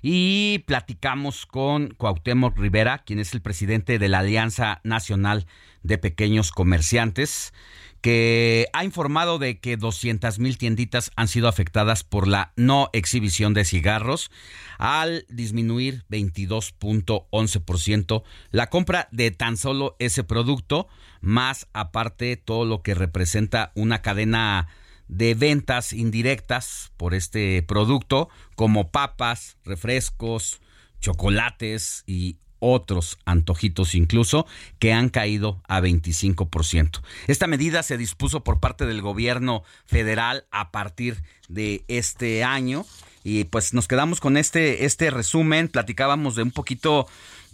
y 0.07 0.59
platicamos 0.67 1.47
con 1.47 1.95
Cuauhtémoc 1.95 2.59
Rivera, 2.59 2.99
quien 2.99 3.21
es 3.21 3.33
el 3.33 3.41
presidente 3.41 3.99
de 3.99 4.11
la 4.11 4.19
Alianza 4.19 4.83
Nacional 4.85 5.47
de 5.83 5.97
Pequeños 5.97 6.53
Comerciantes, 6.53 7.55
que 8.03 8.67
ha 8.75 8.85
informado 8.85 9.39
de 9.39 9.61
que 9.61 9.79
200 9.79 10.39
mil 10.41 10.59
tienditas 10.59 11.11
han 11.17 11.27
sido 11.27 11.49
afectadas 11.49 12.05
por 12.05 12.29
la 12.29 12.53
no 12.55 12.91
exhibición 12.93 13.55
de 13.55 13.65
cigarros, 13.65 14.31
al 14.77 15.25
disminuir 15.31 16.05
22.11% 16.11 18.25
la 18.51 18.69
compra 18.69 19.09
de 19.11 19.31
tan 19.31 19.57
solo 19.57 19.97
ese 19.99 20.23
producto, 20.23 20.87
más 21.23 21.67
aparte 21.73 22.37
todo 22.37 22.67
lo 22.67 22.83
que 22.83 22.93
representa 22.93 23.73
una 23.75 24.03
cadena 24.03 24.69
de 25.09 25.35
ventas 25.35 25.93
indirectas 25.93 26.93
por 26.97 27.15
este 27.15 27.63
producto, 27.63 28.29
como 28.57 28.91
papas, 28.91 29.57
refrescos, 29.65 30.61
chocolates 31.01 32.05
y 32.07 32.39
otros 32.67 33.19
antojitos 33.27 33.95
incluso 33.95 34.47
que 34.79 34.95
han 34.95 35.11
caído 35.11 35.61
a 35.69 35.81
25%. 35.81 37.03
Esta 37.27 37.47
medida 37.47 37.83
se 37.83 37.99
dispuso 37.99 38.43
por 38.43 38.59
parte 38.59 38.87
del 38.87 39.03
gobierno 39.03 39.65
federal 39.85 40.47
a 40.51 40.71
partir 40.71 41.23
de 41.49 41.85
este 41.89 42.43
año 42.43 42.87
y 43.23 43.45
pues 43.45 43.75
nos 43.75 43.87
quedamos 43.87 44.21
con 44.21 44.39
este, 44.39 44.87
este 44.87 45.11
resumen, 45.11 45.69
platicábamos 45.69 46.37
de 46.37 46.43
un 46.43 46.51
poquito, 46.53 47.07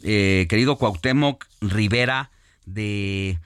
eh, 0.02 0.46
querido 0.48 0.76
Cuauhtémoc 0.76 1.46
Rivera, 1.60 2.30
de 2.66 3.38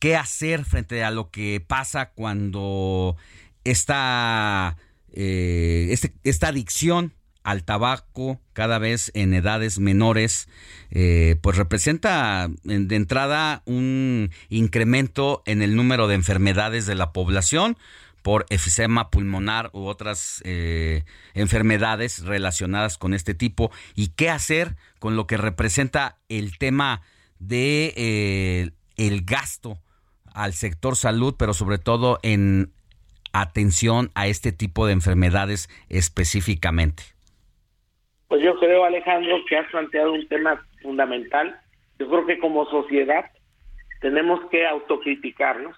qué 0.00 0.16
hacer 0.16 0.64
frente 0.64 1.04
a 1.04 1.10
lo 1.10 1.30
que 1.30 1.64
pasa 1.64 2.10
cuando 2.10 3.16
esta, 3.64 4.76
eh, 5.12 5.88
este, 5.90 6.14
esta 6.22 6.48
adicción 6.48 7.14
al 7.42 7.64
tabaco 7.64 8.40
cada 8.54 8.78
vez 8.78 9.10
en 9.14 9.34
edades 9.34 9.78
menores, 9.78 10.48
eh, 10.90 11.36
pues 11.42 11.58
representa 11.58 12.48
de 12.62 12.96
entrada 12.96 13.62
un 13.66 14.30
incremento 14.48 15.42
en 15.44 15.60
el 15.60 15.76
número 15.76 16.08
de 16.08 16.14
enfermedades 16.14 16.86
de 16.86 16.94
la 16.94 17.12
población 17.12 17.76
por 18.22 18.46
efisema 18.48 19.10
pulmonar 19.10 19.68
u 19.74 19.84
otras 19.84 20.40
eh, 20.46 21.04
enfermedades 21.34 22.20
relacionadas 22.20 22.96
con 22.96 23.12
este 23.12 23.34
tipo. 23.34 23.70
Y 23.94 24.08
qué 24.08 24.30
hacer 24.30 24.76
con 24.98 25.14
lo 25.14 25.26
que 25.26 25.36
representa 25.36 26.16
el 26.30 26.56
tema 26.56 27.02
de 27.38 28.72
el 28.96 29.24
gasto 29.24 29.78
al 30.32 30.54
sector 30.54 30.96
salud, 30.96 31.34
pero 31.38 31.52
sobre 31.52 31.76
todo 31.76 32.18
en 32.22 32.72
atención 33.34 34.10
a 34.14 34.26
este 34.28 34.52
tipo 34.52 34.86
de 34.86 34.94
enfermedades 34.94 35.68
específicamente? 35.90 37.02
Pues 38.28 38.42
yo 38.42 38.58
creo, 38.58 38.84
Alejandro, 38.84 39.36
que 39.48 39.58
has 39.58 39.70
planteado 39.70 40.12
un 40.12 40.26
tema 40.28 40.64
fundamental. 40.80 41.60
Yo 41.98 42.08
creo 42.08 42.26
que 42.26 42.38
como 42.38 42.64
sociedad 42.66 43.30
tenemos 44.00 44.40
que 44.50 44.66
autocriticarnos 44.66 45.76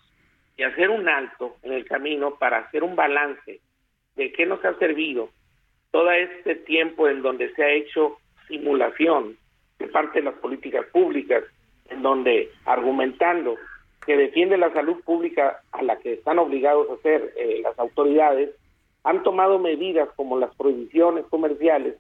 y 0.57 0.63
hacer 0.63 0.91
un 0.91 1.09
alto 1.09 1.57
en 1.63 1.73
el 1.73 1.85
camino 1.85 2.37
para 2.37 2.59
hacer 2.59 2.83
un 2.83 2.97
balance 2.97 3.61
de 4.17 4.33
qué 4.33 4.47
nos 4.47 4.65
ha 4.65 4.79
servido 4.79 5.31
todo 5.91 6.11
este 6.11 6.55
tiempo 6.57 7.09
en 7.09 7.23
donde 7.23 7.53
se 7.55 7.63
ha 7.63 7.71
hecho 7.71 8.19
simulación 8.49 9.37
de 9.79 9.89
parte 9.89 10.19
de 10.19 10.27
las 10.27 10.35
políticas 10.35 10.87
públicas, 10.87 11.45
en 11.89 12.03
donde 12.03 12.51
argumentando 12.65 13.57
que 14.07 14.17
defiende 14.17 14.57
la 14.57 14.73
salud 14.73 14.97
pública 15.05 15.61
a 15.73 15.83
la 15.83 15.99
que 15.99 16.15
están 16.15 16.39
obligados 16.39 16.89
a 16.89 16.95
hacer 16.95 17.35
eh, 17.37 17.61
las 17.63 17.79
autoridades, 17.79 18.51
han 19.05 19.23
tomado 19.23 19.59
medidas 19.59 20.09
como 20.17 20.39
las 20.39 20.55
prohibiciones 20.55 21.25
comerciales 21.27 21.97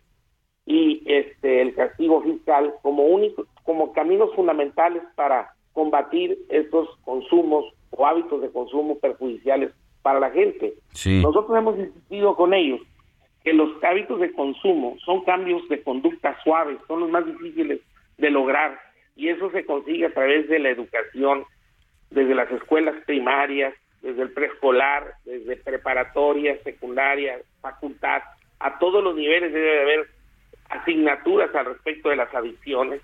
y 0.64 1.02
este 1.06 1.62
el 1.62 1.74
castigo 1.74 2.22
fiscal 2.22 2.74
como 2.82 3.04
únicos 3.06 3.46
como 3.62 3.92
caminos 3.92 4.34
fundamentales 4.34 5.02
para 5.14 5.52
combatir 5.72 6.38
estos 6.48 6.88
consumos 7.04 7.64
o 7.90 8.06
hábitos 8.06 8.42
de 8.42 8.50
consumo 8.50 8.98
perjudiciales 8.98 9.72
para 10.02 10.20
la 10.20 10.30
gente. 10.30 10.74
Nosotros 11.04 11.56
hemos 11.56 11.78
insistido 11.78 12.34
con 12.34 12.54
ellos 12.54 12.80
que 13.44 13.52
los 13.52 13.70
hábitos 13.84 14.18
de 14.20 14.32
consumo 14.32 14.96
son 15.04 15.22
cambios 15.22 15.68
de 15.68 15.82
conducta 15.82 16.36
suaves, 16.42 16.78
son 16.88 17.00
los 17.00 17.10
más 17.10 17.24
difíciles 17.26 17.80
de 18.18 18.30
lograr 18.30 18.78
y 19.14 19.28
eso 19.28 19.50
se 19.50 19.64
consigue 19.64 20.06
a 20.06 20.14
través 20.14 20.48
de 20.48 20.58
la 20.58 20.70
educación, 20.70 21.44
desde 22.10 22.34
las 22.34 22.50
escuelas 22.50 22.94
primarias, 23.04 23.74
desde 24.02 24.22
el 24.22 24.32
preescolar, 24.32 25.14
desde 25.24 25.56
preparatoria, 25.56 26.56
secundaria, 26.62 27.38
facultad, 27.60 28.22
a 28.58 28.78
todos 28.78 29.02
los 29.02 29.14
niveles 29.14 29.52
debe 29.52 29.82
haber 29.82 30.08
asignaturas 30.68 31.54
al 31.54 31.66
respecto 31.66 32.08
de 32.08 32.16
las 32.16 32.34
adicciones, 32.34 33.00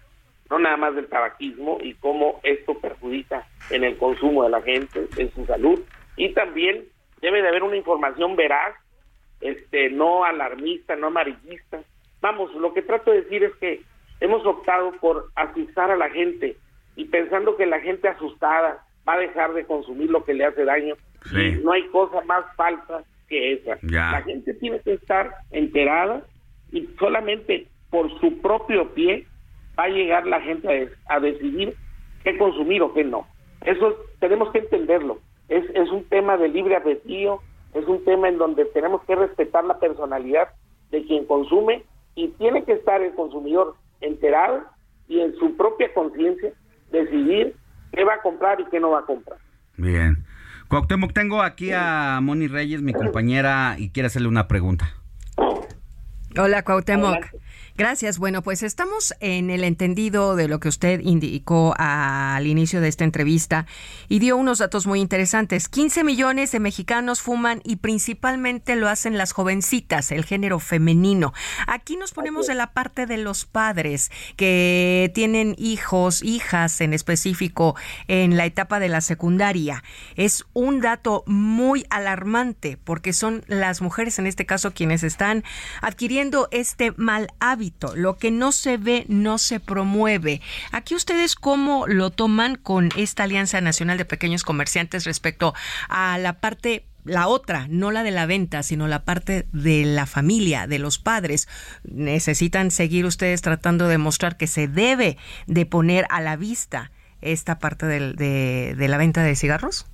no 0.51 0.59
nada 0.59 0.77
más 0.77 0.95
del 0.95 1.09
tabaquismo 1.09 1.79
y 1.81 1.95
cómo 1.95 2.41
esto 2.43 2.79
perjudica 2.79 3.47
en 3.71 3.85
el 3.85 3.97
consumo 3.97 4.45
de 4.45 4.51
la 4.51 4.63
gente, 4.63 5.07
en 5.17 5.33
su 5.33 5.45
salud, 5.47 5.81
y 6.17 6.33
también 6.35 6.85
debe 7.21 7.43
de 7.43 7.49
haber 7.49 7.63
una 7.63 7.77
información 7.77 8.37
veraz, 8.37 8.75
este, 9.41 9.91
no 9.91 10.25
alarmista, 10.25 10.97
no 10.97 11.09
amarillista. 11.09 11.81
Vamos, 12.21 12.55
lo 12.55 12.73
que 12.75 12.83
trato 12.83 13.11
de 13.11 13.23
decir 13.23 13.43
es 13.45 13.55
que 13.57 13.83
hemos 14.21 14.45
optado 14.47 14.93
por 15.01 15.31
asustar 15.35 15.91
a 15.91 15.97
la 15.97 16.11
gente 16.11 16.57
y 16.97 17.07
pensando 17.07 17.57
que 17.57 17.67
la 17.67 17.81
gente 17.81 18.09
asustada, 18.09 18.82
va 19.09 19.15
a 19.15 19.19
dejar 19.19 19.53
de 19.55 19.65
consumir 19.65 20.11
lo 20.11 20.25
que 20.25 20.35
le 20.35 20.45
hace 20.45 20.65
daño. 20.65 20.95
No 21.63 21.73
hay 21.73 21.87
cosa 21.89 22.21
más 22.23 22.45
falsa 22.57 23.05
que 23.29 23.55
esa. 23.55 23.79
La 23.83 24.23
gente 24.23 24.55
tiene 24.55 24.81
que 24.81 24.95
estar 24.95 25.35
enterada 25.51 26.23
y 26.71 26.89
solamente 26.99 27.67
por 27.91 28.11
su 28.21 28.39
propio 28.41 28.93
pie 28.95 29.27
va 29.79 29.85
a 29.85 29.89
llegar 29.89 30.27
la 30.27 30.41
gente 30.41 30.91
a, 31.07 31.21
decidir 31.21 31.75
qué 32.25 32.37
consumir 32.39 32.83
o 32.83 32.93
qué 32.93 33.05
no. 33.05 33.27
Eso 33.65 33.97
tenemos 34.21 34.51
que 34.51 34.59
entenderlo. 34.59 35.19
Es, 35.49 35.65
es 35.75 35.91
un 35.91 36.05
tema 36.05 36.37
de 36.37 36.49
libre 36.49 36.77
albedrío, 36.77 37.41
es 37.75 37.87
un 37.87 38.05
tema 38.05 38.29
en 38.29 38.39
donde 38.39 38.65
tenemos 38.67 39.03
que 39.05 39.15
respetar 39.15 39.65
la 39.65 39.79
personalidad 39.79 40.49
de 40.91 41.05
quien 41.05 41.25
consume 41.27 41.85
y 42.15 42.29
tiene 42.29 42.65
que 42.65 42.73
estar 42.73 43.01
el 43.03 43.15
consumidor 43.15 43.75
enterado 44.01 44.65
y 45.09 45.21
en 45.21 45.35
su 45.37 45.57
propia 45.57 45.93
conciencia 45.95 46.53
decidir 46.91 47.55
qué 47.93 48.05
va 48.05 48.15
a 48.15 48.23
comprar 48.23 48.61
y 48.61 48.65
qué 48.71 48.81
no 48.81 48.91
va 48.91 49.01
a 49.01 49.07
comprar. 49.07 49.39
Bien. 49.77 50.25
Cuauhtémoc, 50.69 51.13
tengo 51.13 51.43
aquí 51.43 51.71
a 51.73 52.19
Moni 52.23 52.49
Reyes, 52.49 52.81
mi 52.83 52.93
compañera, 52.95 53.77
y 53.79 53.91
quiere 53.91 54.07
hacerle 54.07 54.29
una 54.29 54.49
pregunta. 54.49 54.89
Hola, 56.39 56.63
Cuauhtémoc. 56.63 57.27
Gracias. 57.75 58.19
Bueno, 58.19 58.43
pues 58.43 58.63
estamos 58.63 59.15
en 59.21 59.49
el 59.49 59.65
entendido 59.65 60.37
de 60.37 60.47
lo 60.47 60.61
que 60.61 60.69
usted 60.69 61.01
indicó 61.01 61.75
al 61.79 62.47
inicio 62.47 62.83
de 62.83 62.89
esta 62.89 63.05
entrevista 63.05 63.65
y 64.09 64.19
dio 64.19 64.37
unos 64.37 64.59
datos 64.59 64.87
muy 64.87 65.01
interesantes. 65.01 65.69
15 65.71 66.05
millones 66.05 66.53
de 66.53 66.61
mexicanos 66.61 67.23
fuman 67.23 67.63
y 67.65 67.77
principalmente 67.77 68.77
lo 68.77 68.91
hacen 68.91 69.17
las 69.17 69.33
jovencitas, 69.33 70.13
el 70.13 70.27
género 70.27 70.59
femenino. 70.59 71.33
Aquí 71.67 71.97
nos 71.97 72.13
ponemos 72.13 72.47
de 72.47 72.55
la 72.55 72.73
parte 72.75 73.07
de 73.07 73.17
los 73.17 73.47
padres 73.47 74.11
que 74.37 75.11
tienen 75.15 75.55
hijos, 75.57 76.23
hijas 76.23 76.79
en 76.83 76.93
específico 76.93 77.75
en 78.07 78.37
la 78.37 78.45
etapa 78.45 78.81
de 78.81 78.91
la 78.91 79.01
secundaria. 79.01 79.83
Es 80.15 80.45
un 80.53 80.83
dato 80.83 81.25
muy 81.27 81.87
alarmante 81.89 82.77
porque 82.77 83.15
son 83.15 83.45
las 83.47 83.81
mujeres 83.81 84.19
en 84.19 84.27
este 84.27 84.45
caso 84.45 84.73
quienes 84.75 85.03
están 85.05 85.43
adquiriendo 85.81 86.49
este 86.51 86.93
mal 86.99 87.29
hábito 87.41 87.62
lo 87.95 88.17
que 88.17 88.31
no 88.31 88.53
se 88.53 88.77
ve 88.77 89.05
no 89.09 89.39
se 89.39 89.61
promueve. 89.61 90.41
Aquí 90.73 90.95
ustedes 90.95 91.35
cómo 91.35 91.87
lo 91.87 92.11
toman 92.11 92.57
con 92.57 92.89
esta 92.97 93.25
Alianza 93.25 93.61
Nacional 93.61 93.99
de 93.99 94.05
Pequeños 94.05 94.43
Comerciantes 94.43 95.05
respecto 95.05 95.55
a 95.89 96.19
la 96.19 96.41
parte 96.41 96.85
la 97.05 97.27
otra, 97.27 97.67
no 97.69 97.91
la 97.91 98.05
de 98.05 98.13
la 98.13 98.27
venta, 98.27 98.63
sino 98.63 98.87
la 98.87 99.05
parte 99.05 99.47
de 99.53 99.85
la 99.85 100.07
familia, 100.07 100.67
de 100.67 100.79
los 100.79 100.99
padres. 100.99 101.49
Necesitan 101.85 102.71
seguir 102.71 103.05
ustedes 103.05 103.43
tratando 103.43 103.89
de 103.89 103.99
mostrar 103.99 104.37
que 104.37 104.47
se 104.47 104.69
debe 104.69 105.17
de 105.47 105.67
poner 105.67 106.07
a 106.11 106.21
la 106.21 106.37
vista 106.37 106.93
esta 107.21 107.59
parte 107.59 107.87
de, 107.87 108.75
de 108.77 108.89
la 108.89 108.99
venta 108.99 109.23
de 109.23 109.35
cigarros. 109.35 109.87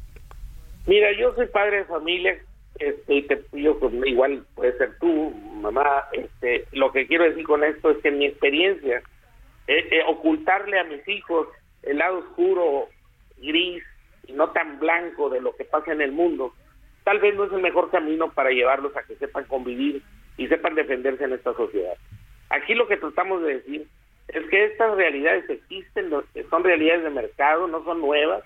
Mira, 0.86 1.08
yo 1.18 1.34
soy 1.34 1.46
padre 1.46 1.78
de 1.78 1.84
familia, 1.84 2.38
este, 2.78 3.14
y 3.14 3.22
te, 3.22 3.42
yo 3.52 3.78
pues, 3.78 3.92
igual 4.06 4.44
puede 4.54 4.76
ser 4.78 4.98
tú, 4.98 5.30
mamá, 5.60 6.04
este, 6.12 6.66
lo 6.72 6.92
que 6.92 7.06
quiero 7.06 7.24
decir 7.24 7.44
con 7.44 7.64
esto 7.64 7.90
es 7.90 7.98
que 7.98 8.10
mi 8.10 8.26
experiencia, 8.26 9.02
eh, 9.66 9.88
eh, 9.90 10.02
ocultarle 10.06 10.78
a 10.78 10.84
mis 10.84 11.06
hijos 11.08 11.48
el 11.82 11.98
lado 11.98 12.18
oscuro, 12.18 12.88
gris 13.38 13.82
y 14.26 14.32
no 14.32 14.50
tan 14.50 14.78
blanco 14.78 15.30
de 15.30 15.40
lo 15.40 15.54
que 15.56 15.64
pasa 15.64 15.92
en 15.92 16.00
el 16.00 16.12
mundo, 16.12 16.52
tal 17.04 17.18
vez 17.18 17.34
no 17.34 17.44
es 17.44 17.52
el 17.52 17.62
mejor 17.62 17.90
camino 17.90 18.30
para 18.32 18.50
llevarlos 18.50 18.96
a 18.96 19.02
que 19.02 19.16
sepan 19.16 19.44
convivir 19.44 20.02
y 20.36 20.46
sepan 20.46 20.74
defenderse 20.74 21.24
en 21.24 21.32
esta 21.32 21.54
sociedad. 21.54 21.94
Aquí 22.50 22.74
lo 22.74 22.86
que 22.86 22.96
tratamos 22.96 23.42
de 23.42 23.54
decir 23.54 23.86
es 24.28 24.46
que 24.48 24.64
estas 24.66 24.94
realidades 24.94 25.48
existen, 25.48 26.10
son 26.50 26.64
realidades 26.64 27.02
de 27.02 27.10
mercado, 27.10 27.66
no 27.66 27.82
son 27.84 28.00
nuevas, 28.00 28.44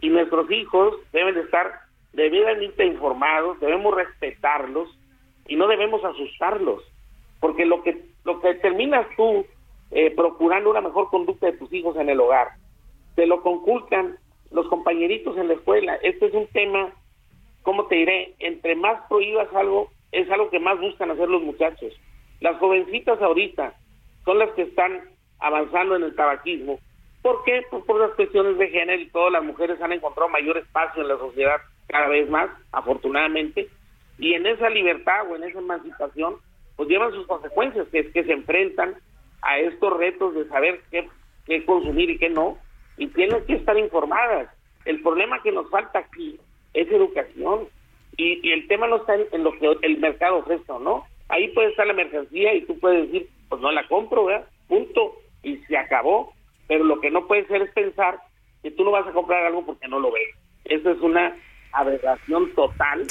y 0.00 0.08
nuestros 0.08 0.50
hijos 0.50 0.96
deben 1.12 1.34
de 1.34 1.42
estar 1.42 1.83
debidamente 2.14 2.84
informados, 2.86 3.60
debemos 3.60 3.94
respetarlos 3.94 4.88
y 5.46 5.56
no 5.56 5.66
debemos 5.66 6.04
asustarlos, 6.04 6.82
porque 7.40 7.66
lo 7.66 7.82
que 7.82 8.02
lo 8.24 8.40
que 8.40 8.54
terminas 8.54 9.06
tú 9.16 9.44
eh, 9.90 10.10
procurando 10.10 10.70
una 10.70 10.80
mejor 10.80 11.08
conducta 11.10 11.46
de 11.46 11.58
tus 11.58 11.72
hijos 11.72 11.96
en 11.96 12.08
el 12.08 12.18
hogar, 12.18 12.48
te 13.16 13.26
lo 13.26 13.42
conculcan 13.42 14.16
los 14.50 14.66
compañeritos 14.68 15.36
en 15.36 15.48
la 15.48 15.54
escuela. 15.54 15.96
Este 15.96 16.26
es 16.26 16.34
un 16.34 16.46
tema, 16.48 16.92
¿cómo 17.62 17.86
te 17.86 17.96
diré? 17.96 18.34
Entre 18.38 18.74
más 18.74 19.06
prohíbas 19.08 19.52
algo, 19.54 19.90
es 20.10 20.30
algo 20.30 20.48
que 20.48 20.58
más 20.58 20.80
buscan 20.80 21.10
hacer 21.10 21.28
los 21.28 21.42
muchachos. 21.42 21.92
Las 22.40 22.56
jovencitas 22.58 23.20
ahorita 23.20 23.74
son 24.24 24.38
las 24.38 24.50
que 24.52 24.62
están 24.62 25.02
avanzando 25.38 25.96
en 25.96 26.04
el 26.04 26.16
tabaquismo. 26.16 26.78
¿Por 27.20 27.44
qué? 27.44 27.62
Pues 27.70 27.84
por 27.84 28.00
las 28.00 28.14
cuestiones 28.16 28.56
de 28.58 28.68
género 28.68 29.00
y 29.00 29.10
todas 29.10 29.32
las 29.32 29.44
mujeres 29.44 29.80
han 29.82 29.92
encontrado 29.92 30.28
mayor 30.28 30.56
espacio 30.56 31.02
en 31.02 31.08
la 31.08 31.18
sociedad 31.18 31.60
cada 31.88 32.08
vez 32.08 32.28
más, 32.28 32.50
afortunadamente, 32.72 33.68
y 34.18 34.34
en 34.34 34.46
esa 34.46 34.70
libertad 34.70 35.30
o 35.30 35.36
en 35.36 35.44
esa 35.44 35.58
emancipación, 35.58 36.36
pues 36.76 36.88
llevan 36.88 37.12
sus 37.12 37.26
consecuencias, 37.26 37.86
que 37.88 38.00
es 38.00 38.12
que 38.12 38.24
se 38.24 38.32
enfrentan 38.32 38.94
a 39.42 39.58
estos 39.58 39.96
retos 39.96 40.34
de 40.34 40.48
saber 40.48 40.80
qué, 40.90 41.08
qué 41.46 41.64
consumir 41.64 42.10
y 42.10 42.18
qué 42.18 42.30
no, 42.30 42.58
y 42.96 43.08
tienen 43.08 43.44
que 43.46 43.54
estar 43.54 43.76
informadas. 43.76 44.48
El 44.84 45.02
problema 45.02 45.42
que 45.42 45.52
nos 45.52 45.68
falta 45.70 45.98
aquí 46.00 46.38
es 46.72 46.90
educación, 46.90 47.68
y, 48.16 48.52
el 48.52 48.66
tema 48.68 48.86
no 48.86 48.96
está 48.96 49.14
en, 49.14 49.44
lo 49.44 49.52
que 49.58 49.76
el 49.82 49.98
mercado 49.98 50.38
ofrece 50.38 50.70
o 50.70 50.78
no. 50.78 51.04
Ahí 51.28 51.48
puede 51.48 51.70
estar 51.70 51.86
la 51.86 51.94
mercancía 51.94 52.54
y 52.54 52.62
tú 52.62 52.78
puedes 52.78 53.10
decir, 53.10 53.28
pues 53.48 53.60
no 53.60 53.72
la 53.72 53.86
compro, 53.88 54.26
¿verdad? 54.26 54.46
Punto, 54.68 55.16
y 55.42 55.56
se 55.68 55.76
acabó. 55.76 56.32
Pero 56.68 56.84
lo 56.84 57.00
que 57.00 57.10
no 57.10 57.26
puede 57.26 57.46
ser 57.46 57.62
es 57.62 57.70
pensar 57.72 58.18
que 58.62 58.70
tú 58.70 58.84
no 58.84 58.90
vas 58.90 59.06
a 59.06 59.12
comprar 59.12 59.44
algo 59.44 59.66
porque 59.66 59.88
no 59.88 59.98
lo 59.98 60.12
ves. 60.12 60.28
Eso 60.64 60.90
es 60.90 61.00
una 61.00 61.36
aberración 61.74 62.52
total. 62.54 63.06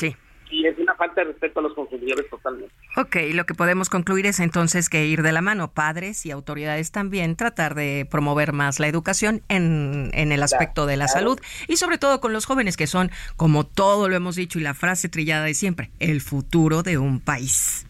Y 0.50 0.68
es 0.68 0.78
una 0.78 0.94
falta 0.94 1.22
de 1.22 1.32
respeto 1.32 1.62
a 1.62 1.64
los 1.64 1.74
consumidores 1.74 2.30
totalmente. 2.30 2.72
Ok, 2.96 3.16
lo 3.34 3.46
que 3.46 3.56
podemos 3.56 3.90
concluir 3.90 4.28
es 4.28 4.40
entonces 4.40 4.88
que 4.88 5.08
ir 5.08 5.24
de 5.24 5.32
la 5.32 5.42
mano, 5.42 5.72
padres 5.72 6.28
y 6.28 6.32
autoridades 6.32 6.92
también, 6.92 7.36
tratar 7.36 7.74
de 7.74 8.08
promover 8.10 8.54
más 8.54 8.80
la 8.80 8.88
educación 8.88 9.42
en, 9.50 10.12
en 10.14 10.32
el 10.32 10.44
aspecto 10.44 10.86
de 10.86 10.96
la 10.96 11.08
salud 11.08 11.40
y 11.68 11.78
sobre 11.78 11.98
todo 11.98 12.22
con 12.22 12.34
los 12.34 12.46
jóvenes 12.46 12.78
que 12.78 12.86
son, 12.86 13.10
como 13.36 13.66
todo 13.66 14.10
lo 14.10 14.16
hemos 14.16 14.36
dicho 14.36 14.60
y 14.60 14.62
la 14.62 14.76
frase 14.76 15.10
trillada 15.10 15.46
de 15.46 15.56
siempre, 15.56 15.90
el 16.00 16.22
futuro 16.22 16.84
de 16.84 17.00
un 17.00 17.20
país. 17.20 17.88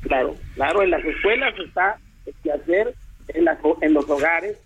Claro, 0.00 0.34
claro, 0.54 0.82
en 0.82 0.92
las 0.92 1.04
escuelas 1.04 1.52
está 1.58 1.98
que 2.42 2.52
hacer, 2.52 2.94
en, 3.28 3.46
en 3.82 3.92
los 3.92 4.08
hogares. 4.08 4.58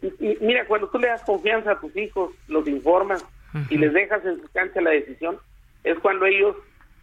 y 0.00 0.38
mira, 0.40 0.64
cuando 0.66 0.88
tú 0.88 0.98
le 0.98 1.08
das 1.08 1.22
confianza 1.22 1.72
a 1.72 1.80
tus 1.80 1.94
hijos, 1.96 2.32
los 2.46 2.66
informas, 2.66 3.24
y 3.70 3.78
les 3.78 3.92
dejas 3.92 4.24
en 4.24 4.40
su 4.40 4.48
cancha 4.52 4.80
la 4.80 4.90
decisión, 4.90 5.38
es 5.84 5.98
cuando 6.00 6.26
ellos 6.26 6.56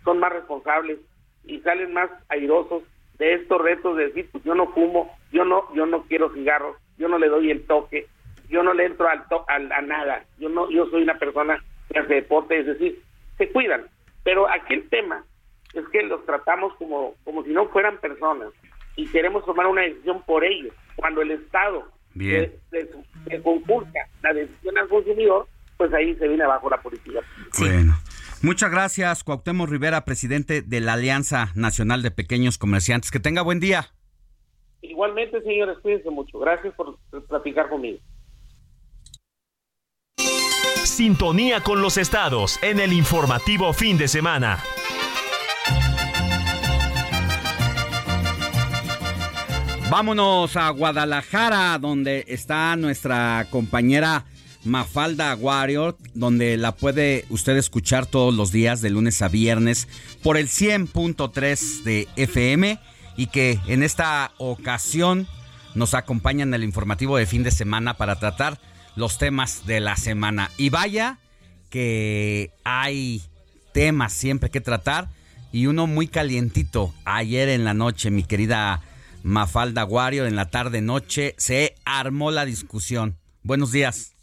son 0.03 0.19
más 0.19 0.31
responsables 0.31 0.99
y 1.43 1.59
salen 1.59 1.93
más 1.93 2.09
airosos 2.29 2.83
de 3.17 3.33
estos 3.33 3.61
retos 3.61 3.97
de 3.97 4.07
decir, 4.07 4.29
pues 4.31 4.43
yo 4.43 4.55
no 4.55 4.67
fumo, 4.73 5.15
yo 5.31 5.45
no 5.45 5.73
yo 5.73 5.85
no 5.85 6.03
quiero 6.03 6.33
cigarros, 6.33 6.77
yo 6.97 7.07
no 7.07 7.17
le 7.17 7.29
doy 7.29 7.51
el 7.51 7.65
toque, 7.65 8.07
yo 8.49 8.63
no 8.63 8.73
le 8.73 8.85
entro 8.85 9.07
al 9.07 9.23
a, 9.71 9.81
nada, 9.81 10.25
yo 10.37 10.49
no 10.49 10.69
yo 10.69 10.87
soy 10.87 11.03
una 11.03 11.17
persona 11.17 11.63
que 11.91 11.99
hace 11.99 12.15
deporte, 12.15 12.59
es 12.59 12.65
decir, 12.65 13.01
se 13.37 13.49
cuidan. 13.49 13.85
Pero 14.23 14.49
aquí 14.49 14.73
el 14.73 14.89
tema 14.89 15.23
es 15.73 15.87
que 15.89 16.03
los 16.03 16.25
tratamos 16.25 16.73
como 16.75 17.15
como 17.23 17.43
si 17.43 17.51
no 17.51 17.67
fueran 17.69 17.97
personas 17.99 18.49
y 18.95 19.07
queremos 19.07 19.45
tomar 19.45 19.67
una 19.67 19.81
decisión 19.81 20.21
por 20.23 20.43
ellos, 20.43 20.73
cuando 20.95 21.21
el 21.21 21.31
Estado 21.31 21.87
Bien. 22.13 22.51
conculca 23.43 24.07
la 24.23 24.33
decisión 24.33 24.77
al 24.77 24.87
consumidor, 24.87 25.47
pues 25.77 25.93
ahí 25.93 26.15
se 26.15 26.27
viene 26.27 26.43
abajo 26.43 26.69
la 26.69 26.81
política. 26.81 27.19
Bueno. 27.59 27.95
Muchas 28.41 28.69
gracias, 28.69 29.23
Cuauhtémoc 29.23 29.69
Rivera, 29.69 30.05
presidente 30.05 30.61
de 30.61 30.79
la 30.79 30.93
Alianza 30.93 31.51
Nacional 31.55 32.03
de 32.03 32.11
Pequeños 32.11 32.57
Comerciantes. 32.57 33.09
Que 33.09 33.19
tenga 33.19 33.41
buen 33.41 33.59
día. 33.59 33.87
Igualmente, 34.81 35.41
señores, 35.41 35.79
cuídense 35.81 36.09
mucho. 36.11 36.37
Gracias 36.37 36.73
por 36.75 36.99
platicar 37.27 37.69
conmigo. 37.69 37.97
Sintonía 40.83 41.61
con 41.61 41.81
los 41.81 41.97
estados 41.97 42.61
en 42.61 42.79
el 42.79 42.93
informativo 42.93 43.73
fin 43.73 43.97
de 43.97 44.07
semana. 44.07 44.59
Vámonos 49.89 50.55
a 50.55 50.69
Guadalajara, 50.69 51.77
donde 51.79 52.25
está 52.27 52.75
nuestra 52.75 53.47
compañera 53.49 54.25
Mafalda 54.65 55.35
Warrior, 55.35 55.97
donde 56.13 56.57
la 56.57 56.75
puede 56.75 57.25
usted 57.29 57.55
escuchar 57.55 58.05
todos 58.05 58.33
los 58.33 58.51
días 58.51 58.81
de 58.81 58.89
lunes 58.89 59.21
a 59.21 59.27
viernes 59.27 59.87
por 60.23 60.37
el 60.37 60.47
100.3 60.47 61.83
de 61.83 62.07
FM 62.15 62.79
y 63.15 63.27
que 63.27 63.59
en 63.67 63.83
esta 63.83 64.31
ocasión 64.37 65.27
nos 65.75 65.93
acompaña 65.93 66.43
en 66.43 66.53
el 66.53 66.63
informativo 66.63 67.17
de 67.17 67.25
fin 67.25 67.43
de 67.43 67.51
semana 67.51 67.95
para 67.95 68.17
tratar 68.17 68.59
los 68.95 69.17
temas 69.17 69.65
de 69.65 69.79
la 69.79 69.95
semana. 69.95 70.51
Y 70.57 70.69
vaya 70.69 71.19
que 71.69 72.51
hay 72.63 73.21
temas 73.73 74.13
siempre 74.13 74.49
que 74.49 74.61
tratar 74.61 75.09
y 75.51 75.67
uno 75.67 75.85
muy 75.85 76.07
calientito. 76.07 76.93
Ayer 77.05 77.49
en 77.49 77.65
la 77.65 77.73
noche, 77.73 78.09
mi 78.09 78.23
querida 78.23 78.81
Mafalda 79.23 79.85
Warrior, 79.85 80.27
en 80.27 80.35
la 80.35 80.49
tarde 80.49 80.81
noche, 80.81 81.35
se 81.37 81.75
armó 81.85 82.31
la 82.31 82.45
discusión. 82.45 83.17
Buenos 83.43 83.71
días. 83.71 84.14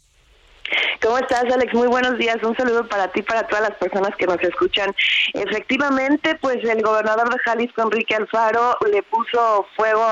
¿Cómo 1.03 1.17
estás, 1.17 1.43
Alex? 1.51 1.73
Muy 1.73 1.87
buenos 1.87 2.17
días. 2.17 2.37
Un 2.43 2.55
saludo 2.55 2.87
para 2.87 3.09
ti 3.09 3.21
para 3.21 3.45
todas 3.45 3.67
las 3.67 3.77
personas 3.77 4.15
que 4.15 4.25
nos 4.25 4.39
escuchan. 4.39 4.95
Efectivamente, 5.33 6.35
pues 6.39 6.63
el 6.63 6.81
gobernador 6.81 7.29
de 7.29 7.37
Jalisco, 7.39 7.81
Enrique 7.81 8.15
Alfaro, 8.15 8.77
le 8.89 9.03
puso 9.03 9.67
fuego, 9.75 10.05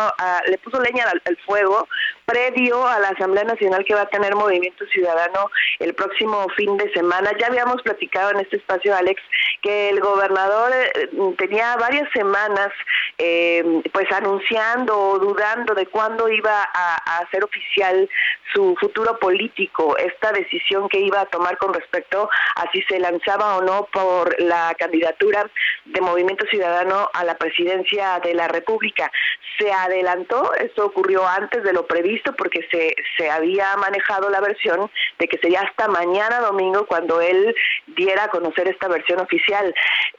le 0.47 0.57
puso 0.57 0.81
leña 0.81 1.05
al 1.05 1.37
fuego 1.45 1.87
previo 2.25 2.85
a 2.87 2.99
la 2.99 3.09
Asamblea 3.09 3.43
Nacional 3.43 3.83
que 3.85 3.93
va 3.93 4.01
a 4.01 4.09
tener 4.09 4.35
Movimiento 4.35 4.85
Ciudadano 4.87 5.49
el 5.79 5.93
próximo 5.93 6.47
fin 6.55 6.77
de 6.77 6.91
semana. 6.93 7.31
Ya 7.39 7.47
habíamos 7.47 7.81
platicado 7.81 8.31
en 8.31 8.39
este 8.39 8.57
espacio, 8.57 8.95
Alex, 8.95 9.21
que 9.61 9.89
el 9.89 9.99
gobernador 9.99 10.71
eh, 10.73 11.09
tenía 11.37 11.75
varias 11.77 12.09
semanas 12.13 12.69
eh, 13.17 13.81
pues 13.91 14.11
anunciando 14.11 14.97
o 14.97 15.19
dudando 15.19 15.75
de 15.75 15.85
cuándo 15.87 16.27
iba 16.29 16.63
a, 16.63 16.97
a 17.05 17.17
hacer 17.19 17.43
oficial 17.43 18.09
su 18.53 18.75
futuro 18.79 19.17
político, 19.19 19.95
esta 19.97 20.31
decisión 20.31 20.89
que 20.89 20.99
iba 20.99 21.21
a 21.21 21.25
tomar 21.25 21.57
con 21.57 21.73
respecto 21.73 22.29
a 22.55 22.71
si 22.71 22.81
se 22.83 22.99
lanzaba 22.99 23.57
o 23.57 23.61
no 23.61 23.87
por 23.93 24.39
la 24.41 24.75
candidatura 24.77 25.49
de 25.85 26.01
Movimiento 26.01 26.45
Ciudadano 26.47 27.09
a 27.13 27.23
la 27.23 27.37
presidencia 27.37 28.19
de 28.23 28.33
la 28.33 28.47
República. 28.47 29.11
Se 29.57 29.71
adelantó, 29.71 30.53
esto 30.55 30.85
ocurrió 30.85 31.27
antes 31.27 31.63
de 31.63 31.73
lo 31.73 31.85
previsto 31.85 32.33
porque 32.35 32.67
se, 32.71 32.95
se 33.17 33.29
había 33.29 33.75
manejado 33.77 34.29
la 34.29 34.41
versión 34.41 34.89
de 35.19 35.27
que 35.27 35.37
sería 35.37 35.61
hasta 35.61 35.87
mañana 35.87 36.39
domingo 36.39 36.85
cuando 36.87 37.21
él 37.21 37.55
diera 37.87 38.25
a 38.25 38.29
conocer 38.29 38.67
esta 38.67 38.87
versión 38.87 39.19
oficial. 39.19 39.50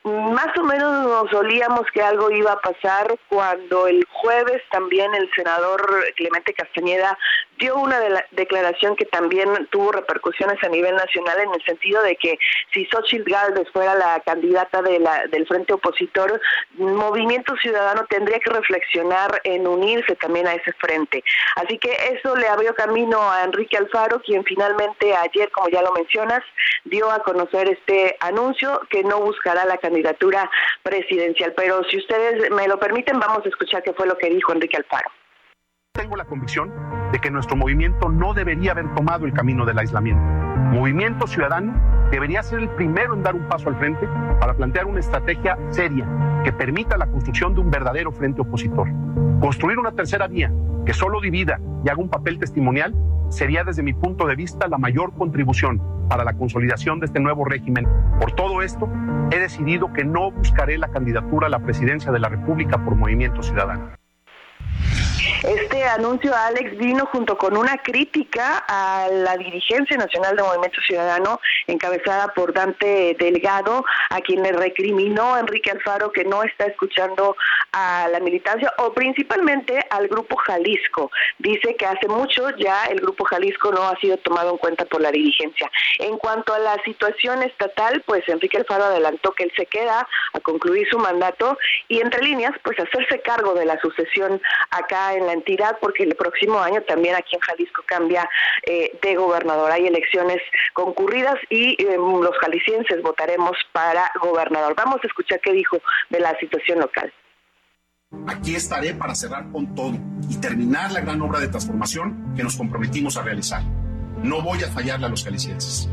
Más 0.05 0.57
o 0.59 0.63
menos 0.65 1.07
nos 1.07 1.33
olíamos 1.33 1.83
que 1.93 2.03
algo 2.03 2.31
iba 2.31 2.53
a 2.53 2.61
pasar 2.61 3.17
cuando 3.29 3.87
el 3.87 4.05
jueves 4.11 4.63
también 4.71 5.15
el 5.15 5.31
senador 5.35 5.83
Clemente 6.17 6.55
Castañeda 6.55 7.17
dio 7.59 7.77
una 7.77 8.01
de 8.01 8.11
la 8.11 8.25
declaración 8.33 8.97
que 8.97 9.05
también 9.05 9.69
tuvo 9.71 9.93
repercusiones 9.93 10.63
a 10.65 10.69
nivel 10.69 10.97
nacional 10.97 11.39
en 11.41 11.55
el 11.55 11.65
sentido 11.65 12.03
de 12.03 12.17
que 12.17 12.37
si 12.73 12.85
Xochitl 12.87 13.31
Galvez 13.31 13.71
fuera 13.73 13.95
la 13.95 14.21
candidata 14.21 14.83
de 14.83 14.99
la, 14.99 15.27
del 15.29 15.47
frente 15.47 15.73
opositor, 15.73 16.41
Movimiento 16.75 17.55
Ciudadano 17.57 18.05
tendría 18.09 18.41
que 18.41 18.51
reflexionar 18.51 19.41
en 19.45 19.67
unirse 19.67 20.17
también 20.17 20.49
a 20.49 20.55
ese 20.55 20.73
frente. 20.73 21.23
Así 21.57 21.79
que 21.79 21.93
eso 22.13 22.35
le 22.35 22.49
abrió 22.49 22.75
camino 22.75 23.31
a 23.31 23.45
Enrique 23.45 23.77
Alfaro, 23.77 24.21
quien 24.21 24.43
finalmente 24.45 25.15
ayer, 25.15 25.51
como 25.53 25.69
ya 25.69 25.83
lo 25.83 25.93
mencionas, 25.93 26.43
dio 26.85 27.11
a 27.11 27.21
conocer 27.21 27.69
este 27.69 28.17
anuncio 28.21 28.81
que 28.91 29.05
no 29.05 29.19
buscará 29.25 29.65
la 29.65 29.79
candidatura 29.79 30.51
presidencial. 30.83 31.53
Pero 31.57 31.83
si 31.85 31.99
ustedes 31.99 32.51
me 32.51 32.69
lo 32.69 32.79
permiten, 32.79 33.19
vamos 33.19 33.45
a 33.45 33.49
escuchar 33.49 33.83
qué 33.83 33.93
fue 33.93 34.07
lo 34.07 34.17
que 34.17 34.31
dijo 34.31 34.53
Enrique 34.53 34.77
Alfaro. 34.77 35.11
Tengo 35.93 36.17
la 36.17 36.25
convicción 36.25 36.73
de 37.13 37.19
que 37.19 37.31
nuestro 37.31 37.55
movimiento 37.55 38.09
no 38.09 38.33
debería 38.33 38.73
haber 38.73 38.93
tomado 38.95 39.27
el 39.27 39.33
camino 39.35 39.67
del 39.67 39.79
aislamiento. 39.79 40.23
Movimiento 40.23 41.27
Ciudadano 41.27 41.92
debería 42.13 42.43
ser 42.43 42.61
el 42.61 42.69
primero 42.69 43.15
en 43.15 43.23
dar 43.23 43.35
un 43.35 43.49
paso 43.49 43.71
al 43.71 43.77
frente 43.77 44.07
para 44.39 44.55
plantear 44.55 44.85
una 44.85 45.01
estrategia 45.01 45.59
seria 45.71 46.07
que 46.45 46.53
permita 46.53 46.99
la 46.99 47.07
construcción 47.07 47.55
de 47.55 47.61
un 47.61 47.71
verdadero 47.71 48.13
frente 48.13 48.43
opositor. 48.43 48.89
Construir 49.41 49.79
una 49.79 49.93
tercera 49.93 50.29
vía 50.29 50.53
que 50.85 50.93
solo 50.93 51.21
divida 51.23 51.59
y 51.85 51.89
haga 51.89 52.03
un 52.03 52.11
papel 52.11 52.39
testimonial 52.39 52.95
sería 53.31 53.65
desde 53.65 53.83
mi 53.83 53.95
punto 53.95 54.27
de 54.27 54.37
vista 54.37 54.69
la 54.69 54.77
mayor 54.77 55.15
contribución 55.15 55.81
para 56.09 56.23
la 56.23 56.35
consolidación 56.35 57.01
de 57.01 57.07
este 57.07 57.19
nuevo 57.19 57.47
régimen. 57.47 57.89
Por 58.21 58.33
todo 58.33 58.61
esto, 58.61 58.91
he 59.31 59.39
decidido 59.39 59.91
que 59.95 60.05
no 60.05 60.31
buscaré 60.31 60.77
la 60.77 60.89
candidatura 60.89 61.47
a 61.47 61.51
la 61.51 61.61
presidencia 61.61 62.13
de 62.13 62.19
la 62.19 62.29
República 62.29 62.85
por 62.85 62.95
Movimiento 62.95 63.43
Ciudadano. 63.43 64.02
Este 65.43 65.83
anuncio, 65.85 66.33
Alex, 66.35 66.77
vino 66.79 67.05
junto 67.07 67.37
con 67.37 67.57
una 67.57 67.77
crítica 67.79 68.65
a 68.69 69.09
la 69.11 69.37
dirigencia 69.37 69.97
nacional 69.97 70.37
de 70.37 70.43
Movimiento 70.43 70.81
Ciudadano, 70.87 71.41
encabezada 71.67 72.29
por 72.29 72.53
Dante 72.53 73.17
Delgado, 73.19 73.85
a 74.11 74.21
quien 74.21 74.43
le 74.43 74.53
recriminó 74.53 75.37
Enrique 75.37 75.73
Alfaro 75.73 76.13
que 76.13 76.25
no 76.25 76.45
está 76.45 76.67
escuchando 76.67 77.37
a 77.73 78.07
la 78.09 78.21
militancia 78.21 78.73
o 78.79 78.93
principalmente 78.93 79.85
al 79.91 80.07
Grupo 80.07 80.37
Jalisco. 80.37 81.11
Dice 81.39 81.75
que 81.77 81.87
hace 81.87 82.07
mucho 82.07 82.51
ya 82.57 82.85
el 82.87 83.01
Grupo 83.01 83.25
Jalisco 83.25 83.73
no 83.73 83.83
ha 83.83 83.99
sido 83.99 84.19
tomado 84.19 84.53
en 84.53 84.59
cuenta 84.59 84.85
por 84.85 85.01
la 85.01 85.11
dirigencia. 85.11 85.71
En 85.99 86.19
cuanto 86.19 86.55
a 86.55 86.59
la 86.61 86.77
situación 86.85 87.43
estatal, 87.43 88.03
pues 88.07 88.29
Enrique 88.29 88.59
Alfaro 88.59 88.85
adelantó 88.85 89.33
que 89.33 89.45
él 89.45 89.53
se 89.57 89.67
queda 89.67 90.07
a 90.35 90.41
concluir 90.41 90.87
su 90.89 90.99
mandato 90.99 91.59
y 91.89 92.01
entre 92.01 92.23
líneas, 92.23 92.53
pues 92.63 92.79
hacerse 92.79 93.21
cargo 93.23 93.55
de 93.55 93.65
la 93.65 93.81
sucesión 93.81 94.41
acá 94.71 95.15
en 95.15 95.27
la 95.27 95.33
entidad, 95.33 95.79
porque 95.81 96.05
el 96.05 96.15
próximo 96.15 96.59
año 96.59 96.83
también 96.83 97.15
aquí 97.15 97.35
en 97.35 97.41
Jalisco 97.41 97.83
cambia 97.87 98.29
eh, 98.67 98.99
de 99.03 99.15
gobernador. 99.15 99.71
Hay 99.71 99.87
elecciones 99.87 100.39
concurridas 100.73 101.37
y 101.51 101.83
eh, 101.83 101.97
los 101.97 102.37
jaliscienses 102.41 103.03
votaremos 103.03 103.57
para 103.73 104.11
gobernador. 104.21 104.75
Vamos 104.77 105.01
a 105.03 105.07
escuchar 105.07 105.41
qué 105.41 105.53
dijo 105.53 105.79
de 106.11 106.21
la 106.21 106.39
situación 106.39 106.81
local. 106.81 107.13
Aquí 108.27 108.55
estaré 108.55 108.95
para 108.95 109.15
cerrar 109.15 109.51
con 109.51 109.75
todo 109.75 109.95
y 110.29 110.37
terminar 110.39 110.93
la 110.93 111.01
gran 111.01 111.21
obra 111.23 111.41
de 111.41 111.49
transformación 111.49 112.35
que 112.37 112.43
nos 112.43 112.57
comprometimos 112.57 113.17
a 113.17 113.23
realizar. 113.23 113.63
No 114.23 114.43
voy 114.43 114.63
a 114.63 114.69
fallarle 114.69 115.07
a 115.07 115.09
los 115.09 115.25
jaliscienses. 115.25 115.89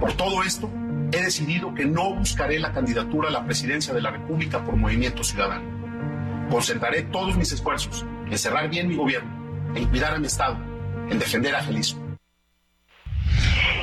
Por 0.00 0.12
todo 0.12 0.42
esto, 0.42 0.70
he 1.12 1.22
decidido 1.22 1.74
que 1.74 1.84
no 1.84 2.14
buscaré 2.14 2.58
la 2.58 2.72
candidatura 2.72 3.28
a 3.28 3.32
la 3.32 3.44
presidencia 3.44 3.92
de 3.92 4.00
la 4.00 4.10
República 4.10 4.64
por 4.64 4.76
Movimiento 4.76 5.24
Ciudadano. 5.24 5.75
Concentraré 6.50 7.02
todos 7.02 7.36
mis 7.36 7.52
esfuerzos 7.52 8.04
en 8.30 8.38
cerrar 8.38 8.68
bien 8.68 8.88
mi 8.88 8.96
gobierno, 8.96 9.30
en 9.74 9.86
cuidar 9.86 10.14
a 10.14 10.18
mi 10.18 10.26
Estado, 10.26 10.56
en 11.10 11.18
defender 11.18 11.54
a 11.54 11.62
Jalisco. 11.62 12.05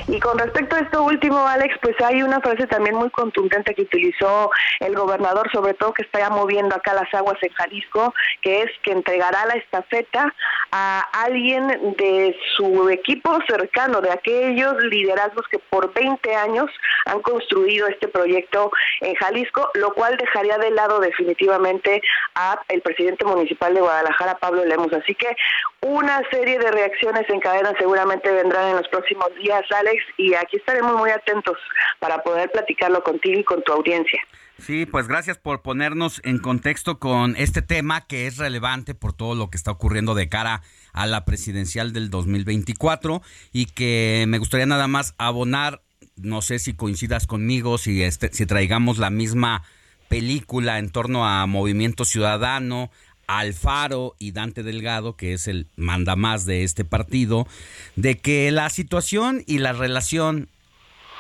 Y 0.07 0.19
con 0.19 0.37
respecto 0.37 0.75
a 0.75 0.79
esto 0.79 1.03
último, 1.03 1.47
Alex, 1.47 1.75
pues 1.81 1.95
hay 2.01 2.21
una 2.23 2.41
frase 2.41 2.67
también 2.67 2.95
muy 2.95 3.09
contundente 3.09 3.73
que 3.73 3.83
utilizó 3.83 4.51
el 4.79 4.95
gobernador, 4.95 5.49
sobre 5.51 5.73
todo 5.73 5.93
que 5.93 6.03
está 6.03 6.19
ya 6.19 6.29
moviendo 6.29 6.75
acá 6.75 6.93
las 6.93 7.11
aguas 7.13 7.37
en 7.41 7.53
Jalisco, 7.53 8.13
que 8.41 8.63
es 8.63 8.71
que 8.83 8.91
entregará 8.91 9.45
la 9.45 9.53
estafeta 9.53 10.33
a 10.71 10.99
alguien 11.23 11.95
de 11.97 12.35
su 12.57 12.89
equipo 12.89 13.39
cercano, 13.47 14.01
de 14.01 14.11
aquellos 14.11 14.75
liderazgos 14.83 15.47
que 15.49 15.59
por 15.59 15.93
20 15.93 16.35
años 16.35 16.69
han 17.05 17.21
construido 17.21 17.87
este 17.87 18.07
proyecto 18.07 18.71
en 19.01 19.15
Jalisco, 19.15 19.69
lo 19.75 19.93
cual 19.93 20.17
dejaría 20.17 20.57
de 20.57 20.71
lado 20.71 20.99
definitivamente 20.99 22.01
a 22.35 22.59
el 22.67 22.81
presidente 22.81 23.25
municipal 23.25 23.73
de 23.73 23.81
Guadalajara, 23.81 24.37
Pablo 24.37 24.65
Lemos. 24.65 24.91
Así 24.93 25.15
que 25.15 25.35
una 25.81 26.21
serie 26.31 26.59
de 26.59 26.71
reacciones 26.71 27.29
en 27.29 27.39
cadena 27.39 27.73
seguramente 27.77 28.31
vendrán 28.31 28.69
en 28.69 28.77
los 28.77 28.87
próximos 28.87 29.29
días, 29.35 29.63
Alex, 29.71 30.03
y 30.17 30.33
aquí 30.33 30.57
estaremos 30.57 30.95
muy 30.95 31.09
atentos 31.09 31.57
para 31.99 32.21
poder 32.23 32.51
platicarlo 32.51 33.03
contigo 33.03 33.39
y 33.39 33.43
con 33.43 33.63
tu 33.63 33.73
audiencia. 33.73 34.21
Sí, 34.59 34.85
pues 34.85 35.07
gracias 35.07 35.37
por 35.37 35.61
ponernos 35.61 36.21
en 36.23 36.37
contexto 36.37 36.99
con 36.99 37.35
este 37.37 37.61
tema 37.61 38.05
que 38.05 38.27
es 38.27 38.37
relevante 38.37 38.93
por 38.93 39.13
todo 39.13 39.35
lo 39.35 39.49
que 39.49 39.57
está 39.57 39.71
ocurriendo 39.71 40.13
de 40.15 40.29
cara 40.29 40.61
a 40.93 41.07
la 41.07 41.25
presidencial 41.25 41.91
del 41.91 42.09
2024 42.09 43.21
y 43.51 43.65
que 43.65 44.25
me 44.27 44.37
gustaría 44.37 44.65
nada 44.65 44.87
más 44.87 45.15
abonar, 45.17 45.81
no 46.15 46.41
sé 46.41 46.59
si 46.59 46.75
coincidas 46.75 47.27
conmigo, 47.27 47.77
si, 47.77 48.03
este, 48.03 48.31
si 48.31 48.45
traigamos 48.45 48.99
la 48.99 49.09
misma 49.09 49.63
película 50.07 50.77
en 50.77 50.91
torno 50.91 51.27
a 51.27 51.45
Movimiento 51.47 52.05
Ciudadano, 52.05 52.91
Alfaro 53.39 54.15
y 54.19 54.31
Dante 54.31 54.63
Delgado, 54.63 55.15
que 55.15 55.33
es 55.33 55.47
el 55.47 55.67
mandamás 55.75 56.45
de 56.45 56.63
este 56.63 56.85
partido, 56.85 57.47
de 57.95 58.17
que 58.17 58.51
la 58.51 58.69
situación 58.69 59.43
y 59.47 59.59
la 59.59 59.73
relación 59.73 60.49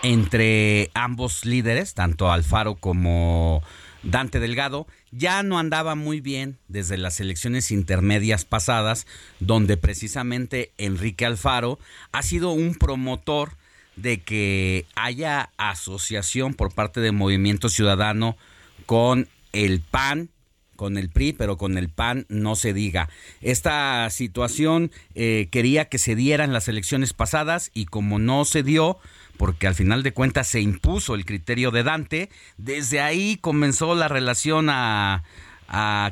entre 0.03 0.91
ambos 0.93 1.45
líderes, 1.45 1.93
tanto 1.93 2.31
Alfaro 2.31 2.75
como 2.75 3.63
Dante 4.03 4.39
Delgado, 4.39 4.85
ya 5.11 5.43
no 5.43 5.57
andaba 5.57 5.95
muy 5.95 6.19
bien 6.19 6.57
desde 6.67 6.97
las 6.97 7.19
elecciones 7.19 7.71
intermedias 7.71 8.43
pasadas, 8.43 9.07
donde 9.39 9.77
precisamente 9.77 10.71
Enrique 10.77 11.25
Alfaro 11.25 11.79
ha 12.11 12.21
sido 12.21 12.51
un 12.51 12.75
promotor 12.75 13.55
de 13.95 14.21
que 14.21 14.85
haya 14.95 15.51
asociación 15.57 16.53
por 16.53 16.73
parte 16.73 16.99
de 16.99 17.11
Movimiento 17.11 17.69
Ciudadano 17.69 18.35
con 18.85 19.29
el 19.53 19.81
PAN 19.81 20.29
con 20.83 20.97
el 20.97 21.07
PRI, 21.07 21.31
pero 21.31 21.55
con 21.55 21.77
el 21.77 21.87
PAN 21.87 22.25
no 22.27 22.57
se 22.57 22.73
diga. 22.73 23.07
Esta 23.39 24.09
situación 24.09 24.91
eh, 25.15 25.47
quería 25.49 25.85
que 25.85 25.97
se 25.97 26.13
dieran 26.13 26.51
las 26.51 26.67
elecciones 26.67 27.13
pasadas 27.13 27.71
y 27.73 27.85
como 27.85 28.19
no 28.19 28.43
se 28.43 28.63
dio, 28.63 28.97
porque 29.37 29.65
al 29.65 29.75
final 29.75 30.03
de 30.03 30.11
cuentas 30.11 30.49
se 30.49 30.59
impuso 30.59 31.15
el 31.15 31.23
criterio 31.23 31.71
de 31.71 31.83
Dante, 31.83 32.29
desde 32.57 32.99
ahí 32.99 33.37
comenzó 33.39 33.95
la 33.95 34.09
relación 34.09 34.67
a, 34.69 35.23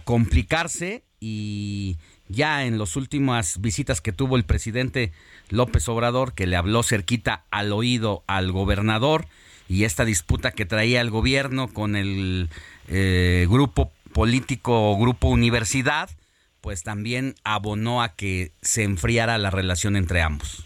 complicarse 0.05 1.03
y 1.19 1.97
ya 2.29 2.65
en 2.65 2.79
las 2.79 2.95
últimas 2.95 3.59
visitas 3.59 3.99
que 3.99 4.13
tuvo 4.13 4.37
el 4.37 4.45
presidente 4.45 5.11
López 5.49 5.89
Obrador, 5.89 6.33
que 6.33 6.47
le 6.47 6.55
habló 6.55 6.81
cerquita 6.81 7.43
al 7.51 7.73
oído 7.73 8.23
al 8.25 8.53
gobernador, 8.53 9.27
y 9.67 9.83
esta 9.83 10.05
disputa 10.05 10.51
que 10.51 10.65
traía 10.65 11.01
el 11.01 11.09
gobierno 11.09 11.67
con 11.67 11.97
el 11.97 12.49
eh, 12.87 13.45
grupo 13.49 13.91
político 14.13 14.97
grupo 14.97 15.27
universidad, 15.27 16.09
pues 16.61 16.83
también 16.83 17.35
abonó 17.43 18.01
a 18.01 18.15
que 18.15 18.51
se 18.61 18.83
enfriara 18.83 19.37
la 19.37 19.49
relación 19.49 19.95
entre 19.95 20.21
ambos. 20.21 20.65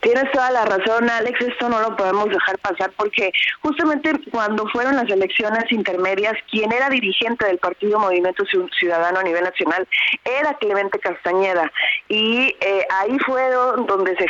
Tienes 0.00 0.32
toda 0.32 0.50
la 0.50 0.64
razón, 0.64 1.10
Alex, 1.10 1.38
esto 1.42 1.68
no 1.68 1.78
lo 1.80 1.94
podemos 1.94 2.30
dejar 2.30 2.58
pasar 2.58 2.90
porque 2.96 3.30
justamente 3.60 4.12
cuando 4.30 4.66
fueron 4.68 4.96
las 4.96 5.08
elecciones 5.10 5.70
intermedias, 5.70 6.32
quien 6.50 6.72
era 6.72 6.88
dirigente 6.88 7.44
del 7.44 7.58
Partido 7.58 7.98
Movimiento 7.98 8.44
Ciudadano 8.78 9.18
a 9.18 9.22
nivel 9.22 9.44
nacional 9.44 9.86
era 10.24 10.54
Clemente 10.54 10.98
Castañeda 10.98 11.70
y 12.08 12.56
eh, 12.60 12.86
ahí 12.90 13.18
fue 13.26 13.50
donde 13.50 14.16
se, 14.16 14.26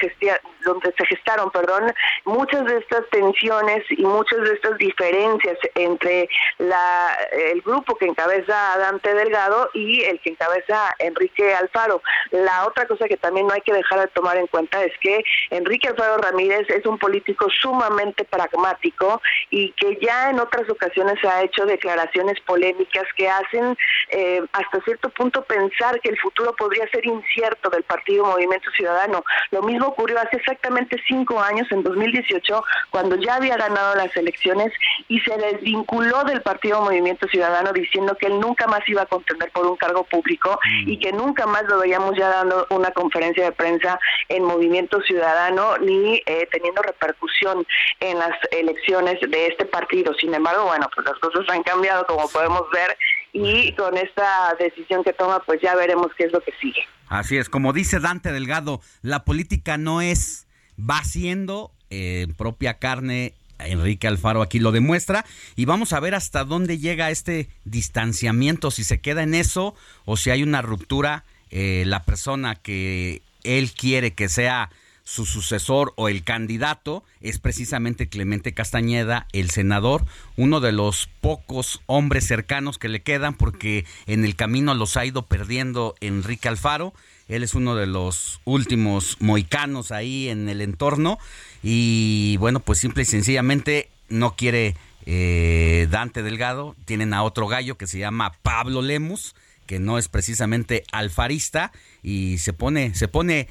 donde 0.64 0.92
se 0.96 1.06
gestaron 1.06 1.50
perdón, 1.50 1.92
muchas 2.24 2.64
de 2.64 2.78
estas 2.78 3.08
tensiones 3.10 3.84
y 3.90 4.04
muchas 4.04 4.40
de 4.40 4.54
estas 4.54 4.76
diferencias 4.78 5.58
entre 5.74 6.28
la, 6.58 7.16
el 7.32 7.60
grupo 7.62 7.96
que 7.96 8.06
encabeza 8.06 8.78
Dante 8.78 9.14
Delgado 9.14 9.70
y 9.74 10.02
el 10.02 10.20
que 10.20 10.30
encabeza 10.30 10.94
Enrique 10.98 11.54
Alfaro. 11.54 12.02
La 12.30 12.66
otra 12.66 12.86
cosa 12.86 13.08
que 13.08 13.16
también 13.16 13.46
no 13.46 13.54
hay 13.54 13.60
que 13.60 13.72
dejar 13.72 14.00
de 14.00 14.08
tomar 14.08 14.36
en 14.36 14.46
cuenta 14.46 14.82
es 14.84 14.92
que 15.00 15.22
Enrique 15.50 15.88
Alfaro 15.88 16.18
Ramírez 16.18 16.68
es 16.70 16.84
un 16.86 16.98
político 16.98 17.48
sumamente 17.60 18.24
pragmático 18.24 19.20
y 19.50 19.72
que 19.72 19.98
ya 20.00 20.30
en 20.30 20.40
otras 20.40 20.68
ocasiones 20.68 21.16
ha 21.24 21.42
hecho 21.42 21.66
declaraciones 21.66 22.40
polémicas 22.40 23.04
que 23.16 23.28
hacen 23.28 23.76
eh, 24.10 24.42
hasta 24.52 24.80
cierto 24.82 25.08
punto 25.10 25.44
pensar 25.44 26.00
que 26.00 26.10
el 26.10 26.18
futuro 26.18 26.54
podría 26.56 26.88
ser 26.88 27.06
incierto 27.06 27.70
del 27.70 27.82
partido 27.84 28.24
Movimiento 28.24 28.70
Ciudadano. 28.72 29.24
Lo 29.50 29.62
mismo 29.62 29.88
ocurrió 29.88 30.18
hace 30.18 30.40
exactamente 30.50 30.96
cinco 31.06 31.40
años, 31.40 31.66
en 31.70 31.82
2018, 31.82 32.64
cuando 32.90 33.16
ya 33.16 33.36
había 33.36 33.56
ganado 33.56 33.94
las 33.94 34.14
elecciones 34.16 34.72
y 35.08 35.20
se 35.20 35.36
desvinculó 35.36 36.24
del 36.24 36.42
partido 36.42 36.80
Movimiento 36.80 37.28
Ciudadano 37.28 37.72
diciendo 37.72 38.16
que 38.18 38.26
él 38.26 38.40
nunca 38.40 38.66
más 38.66 38.80
iba 38.88 39.02
a 39.02 39.06
contender 39.06 39.50
por 39.52 39.66
un 39.66 39.76
cargo 39.76 40.04
público 40.04 40.58
y 40.86 40.98
que 40.98 41.12
nunca 41.12 41.46
más 41.46 41.64
lo 41.64 41.78
veíamos 41.78 42.16
ya 42.16 42.28
dando 42.28 42.66
una 42.70 42.90
conferencia 42.90 43.44
de 43.44 43.52
prensa 43.52 43.98
en 44.28 44.44
Movimiento 44.44 45.00
Ciudadano 45.02 45.78
ni 45.78 46.22
eh, 46.26 46.48
teniendo 46.50 46.82
repercusión 46.82 47.66
en 48.00 48.18
las 48.18 48.36
elecciones 48.50 49.20
de 49.20 49.46
este 49.46 49.66
partido. 49.66 50.12
Sin 50.14 50.34
embargo, 50.34 50.64
bueno, 50.64 50.88
pues 50.94 51.06
las 51.06 51.18
cosas 51.18 51.48
han 51.48 51.62
cambiado 51.62 52.04
como 52.06 52.28
podemos 52.28 52.68
ver 52.70 52.96
y 53.32 53.72
con 53.74 53.96
esta 53.96 54.54
decisión 54.58 55.04
que 55.04 55.12
toma, 55.12 55.40
pues 55.46 55.60
ya 55.62 55.74
veremos 55.74 56.08
qué 56.16 56.24
es 56.24 56.32
lo 56.32 56.40
que 56.40 56.52
sigue. 56.60 56.80
Así 57.08 57.36
es, 57.36 57.48
como 57.48 57.72
dice 57.72 58.00
Dante 58.00 58.32
Delgado, 58.32 58.80
la 59.02 59.24
política 59.24 59.76
no 59.76 60.00
es, 60.00 60.46
va 60.78 61.02
siendo 61.04 61.72
eh, 61.90 62.28
propia 62.36 62.78
carne 62.78 63.34
Enrique 63.58 64.06
Alfaro 64.06 64.42
aquí 64.42 64.58
lo 64.58 64.72
demuestra 64.72 65.24
y 65.56 65.64
vamos 65.64 65.92
a 65.92 66.00
ver 66.00 66.14
hasta 66.14 66.44
dónde 66.44 66.78
llega 66.78 67.10
este 67.10 67.48
distanciamiento, 67.64 68.70
si 68.70 68.84
se 68.84 69.00
queda 69.00 69.22
en 69.22 69.34
eso 69.34 69.74
o 70.04 70.16
si 70.16 70.30
hay 70.30 70.42
una 70.42 70.62
ruptura, 70.62 71.24
eh, 71.50 71.84
la 71.86 72.04
persona 72.04 72.54
que 72.54 73.22
él 73.44 73.72
quiere 73.72 74.12
que 74.12 74.28
sea 74.28 74.70
su 75.04 75.26
sucesor 75.26 75.92
o 75.96 76.08
el 76.08 76.22
candidato 76.22 77.04
es 77.20 77.38
precisamente 77.38 78.08
Clemente 78.08 78.54
Castañeda, 78.54 79.26
el 79.32 79.50
senador, 79.50 80.04
uno 80.36 80.60
de 80.60 80.72
los 80.72 81.08
pocos 81.20 81.80
hombres 81.86 82.26
cercanos 82.26 82.78
que 82.78 82.88
le 82.88 83.02
quedan 83.02 83.34
porque 83.34 83.84
en 84.06 84.24
el 84.24 84.36
camino 84.36 84.74
los 84.74 84.96
ha 84.96 85.04
ido 85.04 85.26
perdiendo 85.26 85.94
Enrique 86.00 86.48
Alfaro. 86.48 86.92
Él 87.28 87.42
es 87.42 87.54
uno 87.54 87.76
de 87.76 87.86
los 87.86 88.40
últimos 88.44 89.16
moicanos 89.20 89.92
ahí 89.92 90.28
en 90.28 90.48
el 90.48 90.60
entorno 90.60 91.18
y 91.62 92.36
bueno, 92.38 92.60
pues 92.60 92.78
simple 92.78 93.02
y 93.02 93.06
sencillamente 93.06 93.88
no 94.08 94.34
quiere 94.34 94.76
eh, 95.06 95.86
Dante 95.90 96.22
Delgado. 96.22 96.76
Tienen 96.84 97.14
a 97.14 97.22
otro 97.22 97.46
gallo 97.46 97.76
que 97.76 97.86
se 97.86 97.98
llama 97.98 98.32
Pablo 98.42 98.82
Lemus, 98.82 99.34
que 99.66 99.78
no 99.78 99.98
es 99.98 100.08
precisamente 100.08 100.84
alfarista 100.92 101.72
y 102.02 102.38
se 102.38 102.52
pone, 102.52 102.94
se 102.94 103.08
pone 103.08 103.48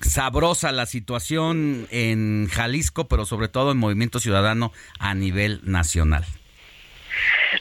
sabrosa 0.00 0.72
la 0.72 0.86
situación 0.86 1.86
en 1.90 2.48
Jalisco, 2.48 3.08
pero 3.08 3.24
sobre 3.24 3.48
todo 3.48 3.72
en 3.72 3.78
Movimiento 3.78 4.20
Ciudadano 4.20 4.72
a 4.98 5.14
nivel 5.14 5.60
nacional. 5.64 6.24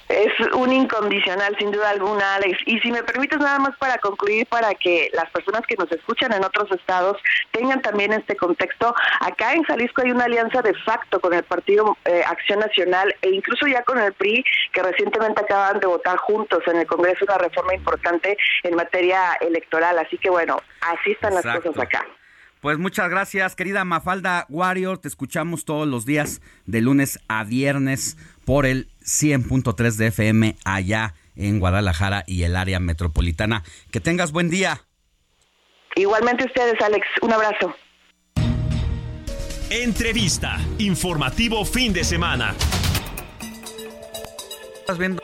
Es 0.08 0.34
un 0.54 0.72
incondicional, 0.72 1.56
sin 1.58 1.72
duda 1.72 1.90
alguna, 1.90 2.36
Alex. 2.36 2.60
Y 2.66 2.80
si 2.80 2.92
me 2.92 3.04
permites 3.04 3.40
nada 3.40 3.60
más 3.60 3.78
para 3.78 3.98
concluir, 3.98 4.46
para 4.48 4.74
que 4.76 5.10
las 5.14 5.30
personas 5.32 5.62
que 5.68 5.76
nos 5.76 5.92
escuchan 5.92 6.34
en 6.34 6.44
otros 6.44 6.72
estados 6.72 7.18
tengan 7.52 7.82
también 7.82 8.14
este 8.14 8.36
contexto, 8.36 8.94
acá 9.20 9.54
en 9.54 9.64
Jalisco 9.64 10.02
hay 10.02 10.12
una 10.12 10.26
alianza 10.26 10.62
de 10.62 10.74
facto 10.74 11.20
con 11.20 11.34
el 11.34 11.44
Partido 11.44 11.98
eh, 12.06 12.24
Acción 12.26 12.60
Nacional 12.60 13.16
e 13.22 13.30
incluso 13.30 13.68
ya 13.68 13.84
con 13.84 14.00
el 14.00 14.14
PRI, 14.14 14.44
que 14.74 14.84
recientemente 14.84 15.42
acaban 15.42 15.80
de 15.80 15.88
votar 15.88 16.18
juntos 16.18 16.62
en 16.68 16.78
el 16.78 16.88
Congreso 16.88 17.26
una 17.26 17.38
reforma 17.38 17.74
importante 17.74 18.38
en 18.64 18.76
materia 18.76 19.34
electoral. 19.42 19.98
Así 20.00 20.18
que 20.18 20.30
bueno, 20.30 20.62
así 20.82 21.12
están 21.12 21.34
las 21.34 21.44
cosas 21.44 21.78
acá. 21.78 22.06
Pues 22.62 22.78
muchas 22.78 23.10
gracias, 23.10 23.56
querida 23.56 23.86
Mafalda 23.86 24.46
Warrior. 24.50 24.98
Te 24.98 25.08
escuchamos 25.08 25.64
todos 25.64 25.88
los 25.88 26.06
días 26.06 26.42
de 26.66 26.82
lunes 26.82 27.20
a 27.30 27.46
viernes 27.46 28.18
por 28.44 28.66
el 28.66 28.90
100.3 29.02 29.96
de 29.96 30.08
FM 30.08 30.58
allá 30.66 31.14
en 31.38 31.60
Guadalajara 31.60 32.26
y 32.28 32.44
el 32.44 32.58
área 32.58 32.82
metropolitana. 32.82 33.64
Que 33.92 34.02
tengas 34.02 34.34
buen 34.34 34.50
día. 34.50 34.82
Igualmente 35.96 36.46
ustedes, 36.46 36.80
Alex. 36.82 37.08
Un 37.22 37.32
abrazo. 37.32 37.76
Entrevista. 39.70 40.58
Informativo 40.80 41.64
fin 41.64 41.94
de 41.94 42.04
semana. 42.04 42.56
¿Estás 44.82 44.98
viendo? 44.98 45.22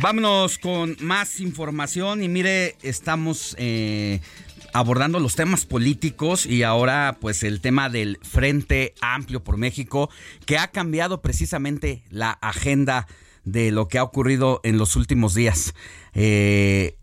Vámonos 0.00 0.58
con 0.58 0.96
más 1.00 1.40
información 1.40 2.22
y 2.22 2.28
mire, 2.28 2.76
estamos 2.82 3.56
eh, 3.58 4.20
abordando 4.72 5.18
los 5.18 5.34
temas 5.34 5.66
políticos 5.66 6.46
y 6.46 6.62
ahora 6.62 7.16
pues 7.20 7.42
el 7.42 7.60
tema 7.60 7.88
del 7.88 8.20
Frente 8.22 8.94
Amplio 9.00 9.42
por 9.42 9.56
México 9.56 10.08
que 10.46 10.56
ha 10.56 10.68
cambiado 10.68 11.20
precisamente 11.20 12.04
la 12.10 12.30
agenda 12.30 13.08
de 13.42 13.72
lo 13.72 13.88
que 13.88 13.98
ha 13.98 14.04
ocurrido 14.04 14.60
en 14.62 14.78
los 14.78 14.94
últimos 14.94 15.34
días. 15.34 15.74
Eh, 16.14 16.96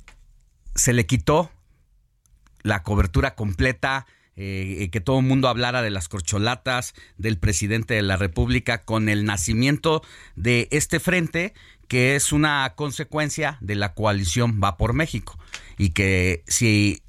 se 0.74 0.94
le 0.94 1.06
quitó 1.06 1.52
la 2.64 2.82
cobertura 2.84 3.36
completa. 3.36 4.08
Eh, 4.38 4.90
que 4.92 5.00
todo 5.00 5.20
el 5.20 5.26
mundo 5.26 5.48
hablara 5.48 5.82
de 5.82 5.90
las 5.90 6.10
corcholatas 6.10 6.94
del 7.18 7.38
presidente 7.38 7.94
de 7.94 8.02
la 8.02 8.18
República 8.18 8.84
con 8.84 9.08
el 9.08 9.24
nacimiento 9.24 10.02
de 10.36 10.68
este 10.72 11.00
frente 11.00 11.54
que 11.88 12.16
es 12.16 12.32
una 12.32 12.74
consecuencia 12.76 13.58
de 13.62 13.76
la 13.76 13.94
coalición 13.94 14.60
Va 14.64 14.78
por 14.78 14.94
México 14.94 15.38
y 15.78 15.90
que 15.92 16.44
si 16.48 17.02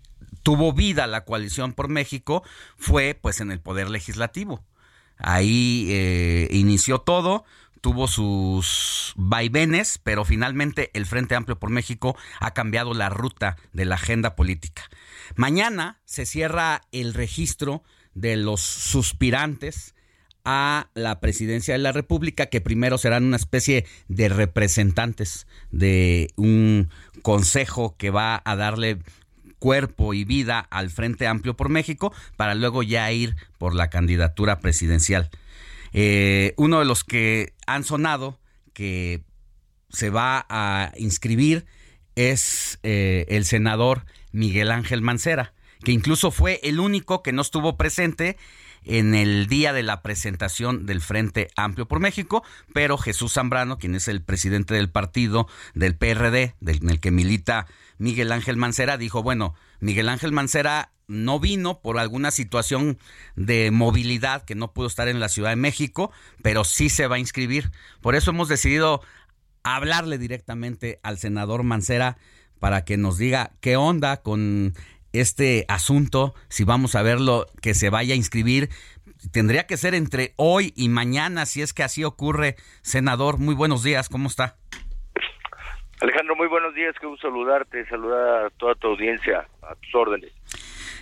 tuvo 0.42 0.72
vida 0.72 1.06
la 1.06 1.24
coalición 1.24 1.72
por 1.72 1.88
México 1.88 2.44
fue 2.76 3.18
pues 3.20 3.40
en 3.40 3.50
el 3.50 3.60
poder 3.60 3.90
legislativo. 3.90 4.64
Ahí 5.18 5.88
eh, 5.90 6.48
inició 6.52 7.00
todo, 7.00 7.44
tuvo 7.80 8.06
sus 8.06 9.12
vaivenes, 9.16 9.98
pero 10.02 10.24
finalmente 10.24 10.90
el 10.94 11.06
Frente 11.06 11.34
Amplio 11.34 11.58
por 11.58 11.70
México 11.70 12.16
ha 12.38 12.52
cambiado 12.52 12.94
la 12.94 13.08
ruta 13.08 13.56
de 13.72 13.86
la 13.86 13.96
agenda 13.96 14.36
política. 14.36 14.84
Mañana 15.34 16.00
se 16.04 16.26
cierra 16.26 16.82
el 16.92 17.14
registro 17.14 17.82
de 18.14 18.36
los 18.36 18.60
suspirantes 18.60 19.95
a 20.46 20.90
la 20.94 21.18
presidencia 21.18 21.74
de 21.74 21.78
la 21.78 21.90
República, 21.90 22.46
que 22.46 22.60
primero 22.60 22.98
serán 22.98 23.24
una 23.24 23.36
especie 23.36 23.84
de 24.06 24.28
representantes 24.28 25.48
de 25.72 26.30
un 26.36 26.88
consejo 27.20 27.96
que 27.98 28.10
va 28.10 28.40
a 28.44 28.54
darle 28.54 28.98
cuerpo 29.58 30.14
y 30.14 30.24
vida 30.24 30.60
al 30.60 30.90
Frente 30.90 31.26
Amplio 31.26 31.56
por 31.56 31.68
México 31.68 32.14
para 32.36 32.54
luego 32.54 32.84
ya 32.84 33.10
ir 33.10 33.34
por 33.58 33.74
la 33.74 33.90
candidatura 33.90 34.60
presidencial. 34.60 35.30
Eh, 35.92 36.54
uno 36.56 36.78
de 36.78 36.84
los 36.84 37.02
que 37.02 37.52
han 37.66 37.82
sonado 37.82 38.38
que 38.72 39.24
se 39.88 40.10
va 40.10 40.46
a 40.48 40.92
inscribir 40.96 41.66
es 42.14 42.78
eh, 42.84 43.26
el 43.28 43.44
senador 43.44 44.04
Miguel 44.30 44.70
Ángel 44.70 45.02
Mancera, 45.02 45.54
que 45.82 45.90
incluso 45.90 46.30
fue 46.30 46.60
el 46.62 46.78
único 46.78 47.24
que 47.24 47.32
no 47.32 47.42
estuvo 47.42 47.76
presente 47.76 48.36
en 48.84 49.14
el 49.14 49.46
día 49.46 49.72
de 49.72 49.82
la 49.82 50.02
presentación 50.02 50.86
del 50.86 51.00
Frente 51.00 51.48
Amplio 51.56 51.86
por 51.86 52.00
México, 52.00 52.44
pero 52.72 52.98
Jesús 52.98 53.34
Zambrano, 53.34 53.78
quien 53.78 53.94
es 53.94 54.08
el 54.08 54.22
presidente 54.22 54.74
del 54.74 54.90
partido 54.90 55.48
del 55.74 55.96
PRD, 55.96 56.54
del, 56.60 56.82
en 56.82 56.90
el 56.90 57.00
que 57.00 57.10
milita 57.10 57.66
Miguel 57.98 58.32
Ángel 58.32 58.56
Mancera, 58.56 58.96
dijo, 58.96 59.22
bueno, 59.22 59.54
Miguel 59.80 60.08
Ángel 60.08 60.32
Mancera 60.32 60.92
no 61.08 61.38
vino 61.38 61.80
por 61.80 61.98
alguna 61.98 62.30
situación 62.30 62.98
de 63.36 63.70
movilidad 63.70 64.44
que 64.44 64.54
no 64.54 64.72
pudo 64.72 64.88
estar 64.88 65.08
en 65.08 65.20
la 65.20 65.28
Ciudad 65.28 65.50
de 65.50 65.56
México, 65.56 66.10
pero 66.42 66.64
sí 66.64 66.88
se 66.88 67.06
va 67.06 67.16
a 67.16 67.20
inscribir. 67.20 67.70
Por 68.00 68.16
eso 68.16 68.30
hemos 68.30 68.48
decidido 68.48 69.02
hablarle 69.62 70.18
directamente 70.18 71.00
al 71.02 71.18
senador 71.18 71.62
Mancera 71.62 72.18
para 72.58 72.84
que 72.84 72.96
nos 72.96 73.18
diga 73.18 73.52
qué 73.60 73.76
onda 73.76 74.22
con 74.22 74.74
este 75.12 75.64
asunto, 75.68 76.34
si 76.48 76.64
vamos 76.64 76.94
a 76.94 77.02
verlo, 77.02 77.46
que 77.62 77.74
se 77.74 77.90
vaya 77.90 78.14
a 78.14 78.16
inscribir. 78.16 78.68
Tendría 79.32 79.66
que 79.66 79.76
ser 79.76 79.94
entre 79.94 80.34
hoy 80.36 80.72
y 80.76 80.88
mañana, 80.88 81.46
si 81.46 81.62
es 81.62 81.72
que 81.72 81.82
así 81.82 82.04
ocurre. 82.04 82.56
Senador, 82.82 83.38
muy 83.38 83.54
buenos 83.54 83.82
días, 83.82 84.08
¿cómo 84.08 84.28
está? 84.28 84.56
Alejandro, 86.00 86.36
muy 86.36 86.48
buenos 86.48 86.74
días, 86.74 86.94
qué 87.00 87.06
gusto 87.06 87.28
saludarte, 87.28 87.86
saludar 87.88 88.46
a 88.46 88.50
toda 88.50 88.74
tu 88.74 88.88
audiencia, 88.88 89.48
a 89.62 89.74
tus 89.76 89.94
órdenes. 89.94 90.30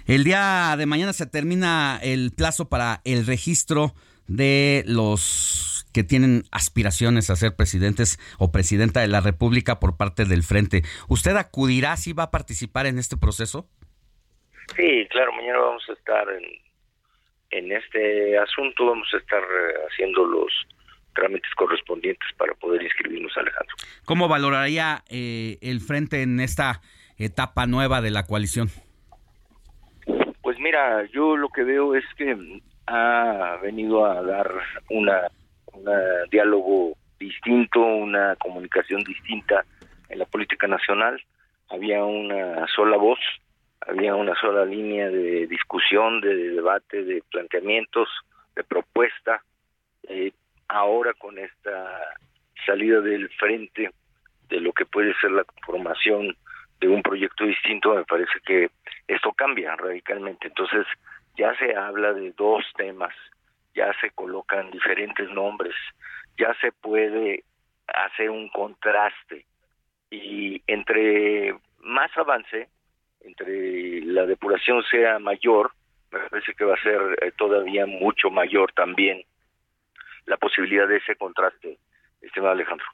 El 0.07 0.23
día 0.23 0.75
de 0.79 0.87
mañana 0.87 1.13
se 1.13 1.27
termina 1.27 1.99
el 2.03 2.31
plazo 2.31 2.69
para 2.69 3.01
el 3.05 3.27
registro 3.27 3.95
de 4.29 4.85
los 4.87 5.87
que 5.93 6.05
tienen 6.05 6.45
aspiraciones 6.51 7.31
a 7.31 7.37
ser 7.37 7.57
presidentes 7.57 8.19
o 8.39 8.53
presidenta 8.53 9.01
de 9.01 9.09
la 9.09 9.21
República 9.21 9.81
por 9.81 9.97
parte 9.97 10.25
del 10.25 10.43
Frente. 10.43 10.83
¿Usted 11.09 11.37
acudirá 11.37 11.97
si 11.97 12.13
va 12.13 12.25
a 12.25 12.31
participar 12.31 12.87
en 12.87 12.99
este 12.99 13.17
proceso? 13.17 13.69
Sí, 14.77 15.07
claro, 15.11 15.33
mañana 15.33 15.59
vamos 15.59 15.85
a 15.89 15.93
estar 15.93 16.27
en, 16.31 16.45
en 17.51 17.73
este 17.73 18.39
asunto, 18.39 18.87
vamos 18.87 19.09
a 19.15 19.19
estar 19.19 19.43
eh, 19.43 19.75
haciendo 19.89 20.25
los 20.25 20.53
trámites 21.15 21.51
correspondientes 21.55 22.29
para 22.37 22.55
poder 22.55 22.83
inscribirnos, 22.83 23.37
Alejandro. 23.37 23.75
¿Cómo 24.05 24.29
valoraría 24.29 25.05
eh, 25.09 25.59
el 25.61 25.81
Frente 25.81 26.23
en 26.23 26.41
esta 26.41 26.81
etapa 27.19 27.67
nueva 27.67 28.01
de 28.01 28.11
la 28.11 28.27
coalición? 28.27 28.69
Pues 30.43 30.59
mira, 30.59 31.07
yo 31.13 31.37
lo 31.37 31.49
que 31.49 31.63
veo 31.63 31.95
es 31.95 32.05
que 32.17 32.37
ha 32.87 33.59
venido 33.63 34.05
a 34.05 34.23
dar 34.23 34.53
una, 34.91 35.23
un 35.73 35.85
diálogo 36.31 36.97
distinto, 37.19 37.81
una 37.81 38.37
comunicación 38.37 39.03
distinta 39.05 39.65
en 40.09 40.19
la 40.19 40.27
política 40.27 40.67
nacional. 40.67 41.23
Había 41.71 42.05
una 42.05 42.67
sola 42.75 42.97
voz, 42.97 43.19
había 43.87 44.15
una 44.15 44.35
sola 44.41 44.65
línea 44.65 45.09
de 45.09 45.47
discusión, 45.47 46.21
de 46.21 46.35
debate, 46.51 47.05
de 47.05 47.23
planteamientos, 47.31 48.09
de 48.55 48.65
propuesta. 48.65 49.43
Eh, 50.09 50.33
ahora 50.69 51.13
con 51.15 51.39
esta 51.39 52.01
salida 52.67 53.01
del 53.01 53.29
frente 53.31 53.91
de 54.49 54.61
lo 54.61 54.73
que 54.73 54.87
puede 54.87 55.15
ser 55.21 55.33
la 55.33 55.45
formación 55.65 56.37
de 56.81 56.89
un 56.89 57.03
proyecto 57.03 57.45
distinto, 57.45 57.95
me 57.95 58.05
parece 58.05 58.41
que 58.45 58.71
esto 59.09 59.33
cambia 59.33 59.77
radicalmente. 59.77 60.49
Entonces, 60.49 60.87
ya 61.37 61.57
se 61.57 61.75
habla 61.75 62.13
de 62.13 62.33
dos 62.33 62.65
temas, 62.77 63.15
ya 63.75 63.93
se 64.01 64.11
colocan 64.11 64.71
diferentes 64.71 65.29
nombres, 65.31 65.75
ya 66.39 66.55
se 66.61 66.73
puede 66.73 67.45
hacer 67.87 68.31
un 68.31 68.49
contraste 68.49 69.45
y 70.11 70.63
entre 70.67 71.57
más 71.81 72.17
avance, 72.17 72.69
entre 73.25 74.01
la 74.03 74.27
depuración 74.27 74.83
sea 74.91 75.19
mayor, 75.19 75.73
me 76.13 76.21
parece 76.31 76.53
que 76.55 76.65
va 76.65 76.75
a 76.75 76.83
ser 76.83 77.01
eh, 77.23 77.33
todavía 77.37 77.87
mucho 77.87 78.31
mayor 78.31 78.73
también 78.73 79.23
la 80.27 80.37
posibilidad 80.37 80.89
de 80.89 80.99
ese 80.99 81.17
contraste, 81.17 81.79
estimado 82.21 82.53
Alejandro. 82.53 82.87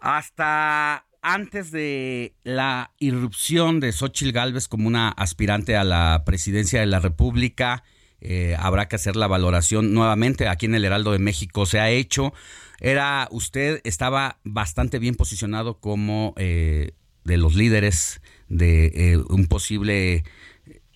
Hasta 0.00 1.04
antes 1.22 1.70
de 1.70 2.34
la 2.42 2.90
irrupción 2.98 3.80
de 3.80 3.92
Xochitl 3.92 4.32
Gálvez 4.32 4.68
como 4.68 4.88
una 4.88 5.08
aspirante 5.10 5.76
a 5.76 5.84
la 5.84 6.22
presidencia 6.26 6.80
de 6.80 6.86
la 6.86 6.98
República, 6.98 7.84
eh, 8.20 8.56
habrá 8.58 8.88
que 8.88 8.96
hacer 8.96 9.16
la 9.16 9.26
valoración 9.26 9.94
nuevamente. 9.94 10.48
Aquí 10.48 10.66
en 10.66 10.74
el 10.74 10.84
Heraldo 10.84 11.12
de 11.12 11.18
México 11.18 11.66
se 11.66 11.80
ha 11.80 11.90
hecho. 11.90 12.32
Era 12.80 13.28
usted 13.30 13.80
estaba 13.84 14.38
bastante 14.44 14.98
bien 14.98 15.14
posicionado 15.14 15.78
como 15.78 16.34
eh, 16.36 16.92
de 17.24 17.36
los 17.36 17.54
líderes 17.54 18.20
de 18.56 18.86
eh, 18.94 19.16
un 19.28 19.46
posible 19.48 20.24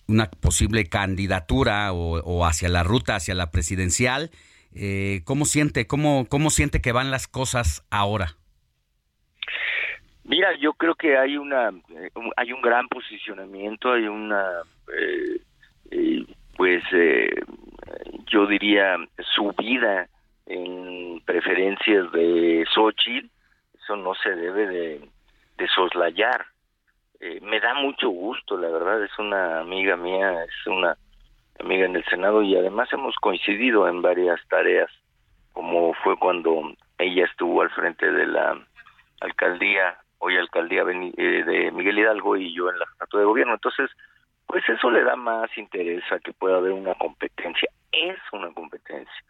una 0.07 0.29
posible 0.29 0.85
candidatura 0.85 1.91
o, 1.91 2.19
o, 2.21 2.45
hacia 2.45 2.69
la 2.69 2.83
ruta 2.83 3.15
hacia 3.15 3.35
la 3.35 3.51
presidencial. 3.51 4.31
¿Cómo 5.25 5.45
siente 5.45 5.87
cómo 5.87 6.27
cómo 6.29 6.51
siente 6.51 6.81
que 6.81 6.91
van 6.91 7.09
las 7.09 7.27
cosas 7.27 7.83
ahora? 7.89 8.37
Mira, 10.27 10.49
yo 10.57 10.73
creo 10.73 10.93
que 10.95 11.17
hay 11.17 11.37
una 11.37 11.69
eh, 11.69 12.11
hay 12.35 12.51
un 12.51 12.61
gran 12.61 12.89
posicionamiento, 12.89 13.93
hay 13.93 14.07
una 14.09 14.45
eh, 14.93 15.41
eh, 15.89 16.25
pues 16.57 16.83
yo 18.25 18.45
diría 18.45 18.97
subida 19.35 20.09
en 20.47 21.21
preferencias 21.21 22.11
de 22.11 22.65
Xochitl, 22.73 23.29
eso 23.81 23.95
no 23.95 24.15
se 24.15 24.31
debe 24.31 24.67
de, 24.67 25.09
de 25.57 25.67
soslayar. 25.73 26.45
Me 27.41 27.59
da 27.59 27.73
mucho 27.75 28.09
gusto, 28.09 28.57
la 28.57 28.69
verdad, 28.69 29.03
es 29.03 29.17
una 29.19 29.59
amiga 29.59 29.95
mía, 29.95 30.43
es 30.43 30.67
una 30.67 30.97
amiga 31.59 31.85
en 31.85 31.95
el 31.95 32.05
Senado 32.05 32.41
y 32.43 32.55
además 32.55 32.91
hemos 32.93 33.15
coincidido 33.15 33.87
en 33.87 34.01
varias 34.01 34.39
tareas, 34.47 34.91
como 35.53 35.93
fue 35.95 36.17
cuando 36.17 36.73
ella 36.97 37.25
estuvo 37.25 37.61
al 37.61 37.69
frente 37.71 38.11
de 38.11 38.27
la 38.27 38.57
alcaldía 39.21 39.97
hoy 40.19 40.37
alcaldía 40.37 40.83
eh, 40.83 41.43
de 41.43 41.71
Miguel 41.71 41.99
Hidalgo 41.99 42.35
y 42.37 42.53
yo 42.53 42.69
en 42.69 42.79
la 42.79 42.87
jefatura 42.87 43.21
de 43.21 43.27
gobierno. 43.27 43.53
Entonces, 43.53 43.89
pues 44.45 44.67
eso 44.67 44.89
le 44.89 45.03
da 45.03 45.15
más 45.15 45.55
interés 45.57 46.03
a 46.11 46.19
que 46.19 46.33
pueda 46.33 46.57
haber 46.57 46.71
una 46.71 46.95
competencia. 46.95 47.69
Es 47.91 48.17
una 48.31 48.51
competencia. 48.53 49.23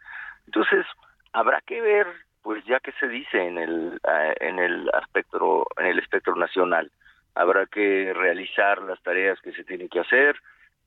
Entonces, 0.46 0.86
habrá 1.32 1.60
que 1.62 1.80
ver, 1.80 2.06
pues 2.42 2.64
ya 2.64 2.80
que 2.80 2.92
se 2.92 3.08
dice 3.08 3.42
en 3.42 3.58
el 3.58 4.00
ah, 4.04 4.32
en 4.40 4.58
el 4.58 4.90
espectro 5.02 5.66
en 5.76 5.86
el 5.86 5.98
espectro 5.98 6.34
nacional, 6.36 6.90
habrá 7.38 7.66
que 7.66 8.12
realizar 8.12 8.82
las 8.82 9.00
tareas 9.02 9.40
que 9.40 9.52
se 9.52 9.62
tienen 9.62 9.88
que 9.88 10.00
hacer. 10.00 10.36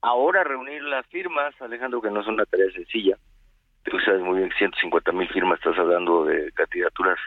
Ahora 0.02 0.44
reunir 0.44 0.84
las 0.84 1.06
firmas, 1.08 1.60
Alejandro, 1.62 2.02
que 2.02 2.12
no 2.12 2.20
es 2.20 2.28
una 2.28 2.46
tarea 2.46 2.70
sencilla. 2.72 3.16
Tú 3.84 3.98
sabes 4.00 4.22
muy 4.22 4.38
bien 4.38 4.50
que 4.50 4.58
150 4.58 5.12
mil 5.14 5.30
firmas 5.30 5.60
estás 5.60 5.80
hablando 5.80 6.26
de 6.26 6.52
candidaturas 6.52 7.18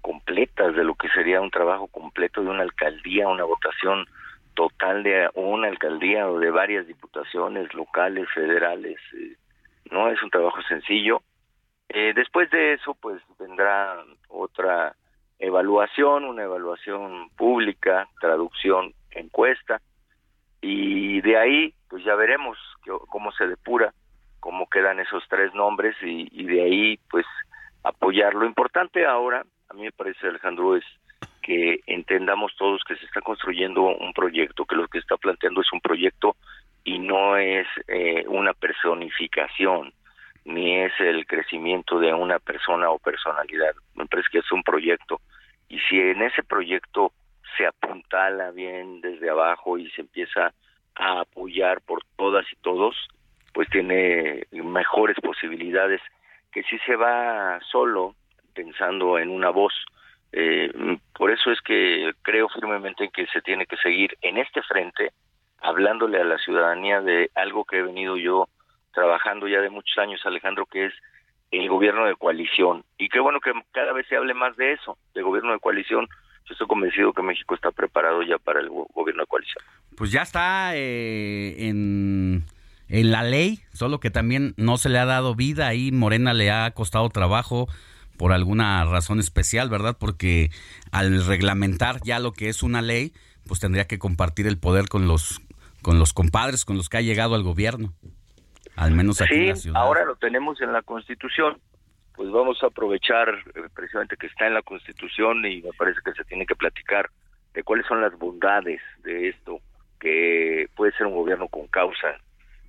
completas 0.00 0.74
de 0.76 0.84
lo 0.84 0.94
que 0.94 1.08
sería 1.08 1.40
un 1.40 1.50
trabajo 1.50 1.88
completo 1.88 2.42
de 2.42 2.48
una 2.48 2.62
alcaldía, 2.62 3.28
una 3.28 3.44
votación 3.44 4.06
total 4.54 5.02
de 5.02 5.28
una 5.34 5.68
alcaldía 5.68 6.28
o 6.28 6.38
de 6.38 6.50
varias 6.50 6.86
diputaciones 6.86 7.74
locales, 7.74 8.28
federales. 8.32 8.98
Eh, 9.14 9.36
no 9.90 10.08
es 10.10 10.22
un 10.22 10.30
trabajo 10.30 10.62
sencillo. 10.62 11.22
Eh, 11.88 12.12
después 12.14 12.48
de 12.50 12.74
eso, 12.74 12.94
pues 12.94 13.20
vendrá 13.36 13.96
otra 14.28 14.94
evaluación, 15.40 16.24
una 16.24 16.44
evaluación 16.44 17.30
pública, 17.36 18.06
traducción, 18.20 18.94
encuesta, 19.10 19.80
y 20.60 21.20
de 21.22 21.36
ahí, 21.36 21.74
pues 21.88 22.04
ya 22.04 22.14
veremos 22.14 22.58
cómo 23.08 23.32
se 23.32 23.46
depura, 23.46 23.92
cómo 24.38 24.68
quedan 24.68 25.00
esos 25.00 25.24
tres 25.28 25.52
nombres 25.54 25.96
y, 26.02 26.44
de 26.44 26.62
ahí, 26.62 26.98
pues 27.10 27.26
apoyar. 27.82 28.34
Lo 28.34 28.44
importante 28.44 29.06
ahora 29.06 29.44
a 29.70 29.74
mí 29.74 29.82
me 29.82 29.92
parece, 29.92 30.26
Alejandro, 30.26 30.76
es 30.76 30.84
que 31.42 31.80
entendamos 31.86 32.52
todos 32.58 32.82
que 32.84 32.96
se 32.96 33.04
está 33.06 33.20
construyendo 33.20 33.82
un 33.82 34.12
proyecto, 34.12 34.64
que 34.66 34.76
lo 34.76 34.88
que 34.88 34.98
está 34.98 35.16
planteando 35.16 35.60
es 35.60 35.72
un 35.72 35.80
proyecto 35.80 36.36
y 36.84 36.98
no 36.98 37.36
es 37.36 37.66
eh, 37.88 38.24
una 38.26 38.52
personificación, 38.52 39.92
ni 40.44 40.76
es 40.76 40.92
el 41.00 41.26
crecimiento 41.26 41.98
de 41.98 42.12
una 42.14 42.38
persona 42.38 42.90
o 42.90 42.98
personalidad. 42.98 43.74
Me 43.94 44.06
parece 44.06 44.28
que 44.32 44.38
es 44.38 44.52
un 44.52 44.62
proyecto. 44.62 45.20
Y 45.68 45.78
si 45.80 46.00
en 46.00 46.22
ese 46.22 46.42
proyecto 46.42 47.12
se 47.56 47.66
apuntala 47.66 48.50
bien 48.50 49.00
desde 49.00 49.30
abajo 49.30 49.78
y 49.78 49.90
se 49.90 50.02
empieza 50.02 50.52
a 50.96 51.20
apoyar 51.20 51.80
por 51.82 52.02
todas 52.16 52.44
y 52.52 52.56
todos, 52.56 52.96
pues 53.52 53.68
tiene 53.70 54.46
mejores 54.52 55.16
posibilidades 55.20 56.00
que 56.52 56.62
si 56.64 56.78
se 56.80 56.96
va 56.96 57.60
solo 57.70 58.14
pensando 58.54 59.18
en 59.18 59.30
una 59.30 59.50
voz. 59.50 59.72
Eh, 60.32 60.70
por 61.14 61.30
eso 61.30 61.50
es 61.50 61.60
que 61.60 62.12
creo 62.22 62.48
firmemente 62.48 63.10
que 63.10 63.26
se 63.26 63.40
tiene 63.42 63.66
que 63.66 63.76
seguir 63.76 64.16
en 64.22 64.38
este 64.38 64.62
frente, 64.62 65.12
hablándole 65.60 66.20
a 66.20 66.24
la 66.24 66.38
ciudadanía 66.38 67.00
de 67.00 67.30
algo 67.34 67.64
que 67.64 67.78
he 67.78 67.82
venido 67.82 68.16
yo 68.16 68.48
trabajando 68.92 69.48
ya 69.48 69.60
de 69.60 69.70
muchos 69.70 69.96
años, 69.98 70.20
Alejandro, 70.24 70.66
que 70.66 70.86
es 70.86 70.92
el 71.50 71.68
gobierno 71.68 72.06
de 72.06 72.14
coalición. 72.16 72.84
Y 72.98 73.08
qué 73.08 73.20
bueno 73.20 73.40
que 73.40 73.52
cada 73.72 73.92
vez 73.92 74.06
se 74.08 74.16
hable 74.16 74.34
más 74.34 74.56
de 74.56 74.72
eso, 74.72 74.96
de 75.14 75.22
gobierno 75.22 75.52
de 75.52 75.58
coalición. 75.58 76.08
Yo 76.46 76.52
estoy 76.52 76.66
convencido 76.66 77.12
que 77.12 77.22
México 77.22 77.54
está 77.54 77.70
preparado 77.70 78.22
ya 78.22 78.38
para 78.38 78.60
el 78.60 78.68
gobierno 78.68 79.22
de 79.22 79.26
coalición. 79.26 79.62
Pues 79.96 80.12
ya 80.12 80.22
está 80.22 80.72
eh, 80.74 81.68
en, 81.68 82.44
en 82.88 83.10
la 83.10 83.22
ley, 83.22 83.60
solo 83.72 84.00
que 84.00 84.10
también 84.10 84.54
no 84.56 84.76
se 84.76 84.88
le 84.88 84.98
ha 84.98 85.04
dado 85.04 85.34
vida 85.34 85.66
ahí. 85.66 85.92
Morena 85.92 86.32
le 86.34 86.50
ha 86.50 86.70
costado 86.72 87.08
trabajo 87.10 87.68
por 88.16 88.32
alguna 88.32 88.84
razón 88.84 89.18
especial, 89.18 89.70
¿verdad? 89.70 89.96
Porque 89.98 90.50
al 90.92 91.24
reglamentar 91.24 92.00
ya 92.04 92.18
lo 92.18 92.32
que 92.32 92.48
es 92.48 92.62
una 92.62 92.82
ley, 92.82 93.12
pues 93.46 93.60
tendría 93.60 93.86
que 93.86 93.98
compartir 93.98 94.46
el 94.46 94.58
poder 94.58 94.88
con 94.88 95.08
los 95.08 95.40
con 95.82 95.98
los 95.98 96.12
compadres 96.12 96.66
con 96.66 96.76
los 96.76 96.90
que 96.90 96.98
ha 96.98 97.00
llegado 97.00 97.34
al 97.34 97.42
gobierno. 97.42 97.94
Al 98.80 98.92
menos 98.92 99.20
aquí 99.20 99.34
en 99.34 99.48
la 99.48 99.56
ciudad. 99.56 99.82
ahora 99.82 100.04
lo 100.04 100.16
tenemos 100.16 100.60
en 100.60 100.72
la 100.72 100.82
Constitución. 100.82 101.58
Pues 102.14 102.30
vamos 102.30 102.62
a 102.62 102.66
aprovechar 102.66 103.28
eh, 103.28 103.68
precisamente 103.74 104.16
que 104.16 104.26
está 104.26 104.46
en 104.46 104.54
la 104.54 104.62
Constitución 104.62 105.44
y 105.44 105.62
me 105.62 105.72
parece 105.72 106.00
que 106.04 106.12
se 106.12 106.24
tiene 106.24 106.46
que 106.46 106.56
platicar 106.56 107.10
de 107.54 107.62
cuáles 107.62 107.86
son 107.86 108.00
las 108.00 108.16
bondades 108.18 108.80
de 109.02 109.28
esto 109.28 109.60
que 109.98 110.66
puede 110.74 110.92
ser 110.92 111.06
un 111.06 111.14
gobierno 111.14 111.48
con 111.48 111.66
causa. 111.68 112.08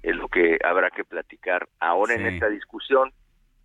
Es 0.03 0.15
lo 0.15 0.27
que 0.27 0.57
habrá 0.63 0.89
que 0.89 1.03
platicar 1.03 1.69
ahora 1.79 2.15
en 2.15 2.25
esta 2.25 2.49
discusión, 2.49 3.13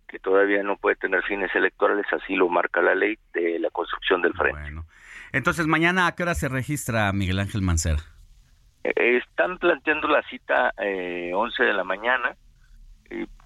que 0.07 0.19
todavía 0.19 0.63
no 0.63 0.77
puede 0.77 0.95
tener 0.95 1.23
fines 1.23 1.53
electorales, 1.55 2.05
así 2.11 2.35
lo 2.35 2.47
marca 2.47 2.81
la 2.81 2.95
ley 2.95 3.17
de 3.33 3.59
la 3.59 3.69
construcción 3.71 4.21
del 4.21 4.33
frente. 4.33 4.81
Entonces, 5.33 5.67
mañana, 5.67 6.07
¿a 6.07 6.15
qué 6.15 6.23
hora 6.23 6.35
se 6.35 6.47
registra 6.47 7.11
Miguel 7.11 7.39
Ángel 7.39 7.61
Mancera? 7.61 8.03
Eh, 8.95 9.17
están 9.17 9.57
planteando 9.57 10.07
la 10.07 10.21
cita 10.23 10.73
eh, 10.77 11.31
11 11.33 11.63
de 11.63 11.73
la 11.73 11.83
mañana, 11.83 12.35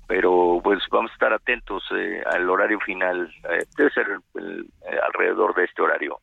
pero 0.08 0.60
pues 0.64 0.80
vamos 0.92 1.12
a 1.12 1.14
estar 1.14 1.34
atentos 1.34 1.84
eh, 1.96 2.22
al 2.26 2.50
horario 2.50 2.80
final. 2.80 3.32
Eh, 3.50 3.66
debe 3.78 3.92
ser 3.92 4.08
alrededor 5.04 5.56
de 5.56 5.66
este 5.66 5.82
horario 5.82 6.20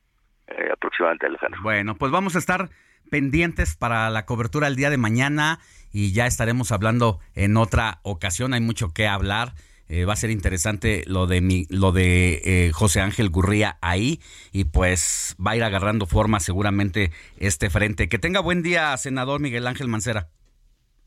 aproximadamente, 0.73 1.27
Alejandro. 1.27 1.61
Bueno, 1.62 1.95
pues 1.97 2.11
vamos 2.11 2.35
a 2.35 2.39
estar 2.39 2.70
pendientes 3.11 3.77
para 3.77 4.09
la 4.09 4.24
cobertura 4.24 4.66
el 4.66 4.77
día 4.77 4.89
de 4.89 4.97
mañana 4.97 5.59
y 5.93 6.12
ya 6.12 6.27
estaremos 6.27 6.73
hablando 6.73 7.19
en 7.35 7.57
otra 7.57 8.01
ocasión. 8.03 8.55
Hay 8.55 8.61
mucho 8.61 8.93
que 8.95 9.07
hablar. 9.07 9.53
Eh, 9.89 10.05
va 10.05 10.12
a 10.12 10.16
ser 10.16 10.31
interesante 10.31 11.02
lo 11.06 11.27
de 11.27 11.40
mi, 11.40 11.65
lo 11.70 11.93
de 11.93 12.43
eh, 12.44 12.73
José 12.73 13.01
Ángel 13.01 13.31
Gurría 13.31 13.78
ahí 13.81 14.20
y 14.52 14.65
pues 14.65 15.35
va 15.44 15.52
a 15.52 15.56
ir 15.56 15.65
agarrando 15.65 16.05
forma 16.06 16.40
seguramente 16.40 17.10
este 17.39 17.70
frente. 17.70 18.09
Que 18.09 18.19
tenga 18.19 18.40
buen 18.40 18.62
día, 18.62 18.97
senador 18.98 19.40
Miguel 19.40 19.66
Ángel 19.66 19.89
Mancera. 19.89 20.28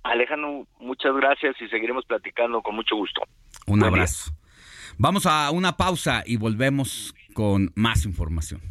Alejandro, 0.03 0.67
muchas 0.79 1.15
gracias 1.15 1.55
y 1.61 1.67
seguiremos 1.67 2.05
platicando 2.05 2.61
con 2.61 2.75
mucho 2.75 2.95
gusto. 2.95 3.21
Un 3.67 3.83
abrazo. 3.83 4.31
Vamos 4.97 5.25
a 5.27 5.51
una 5.51 5.77
pausa 5.77 6.23
y 6.25 6.37
volvemos 6.37 7.13
con 7.33 7.71
más 7.75 8.05
información. 8.05 8.70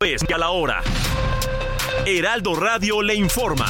Es 0.00 0.22
a 0.34 0.38
la 0.38 0.48
hora. 0.48 0.82
Heraldo 2.06 2.54
Radio 2.56 3.02
le 3.02 3.14
informa. 3.14 3.66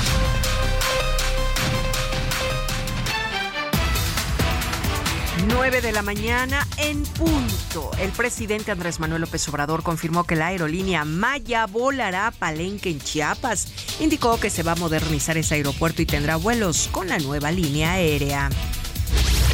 Nueve 5.49 5.81
de 5.81 5.91
la 5.91 6.03
mañana 6.03 6.66
en 6.77 7.03
punto. 7.03 7.91
El 7.99 8.11
presidente 8.12 8.70
Andrés 8.70 9.01
Manuel 9.01 9.23
López 9.23 9.49
Obrador 9.49 9.82
confirmó 9.82 10.23
que 10.23 10.36
la 10.36 10.49
aerolínea 10.49 11.05
Maya 11.05 11.66
volará 11.66 12.28
a 12.28 12.31
Palenque 12.31 12.91
en 12.91 13.01
Chiapas. 13.01 13.99
Indicó 13.99 14.39
que 14.39 14.51
se 14.51 14.62
va 14.62 14.73
a 14.73 14.77
modernizar 14.77 15.36
ese 15.36 15.57
aeropuerto 15.57 16.01
y 16.01 16.07
tendrá 16.07 16.36
vuelos 16.36 16.89
con 16.93 17.09
la 17.09 17.19
nueva 17.19 17.51
línea 17.51 17.93
aérea. 17.93 18.51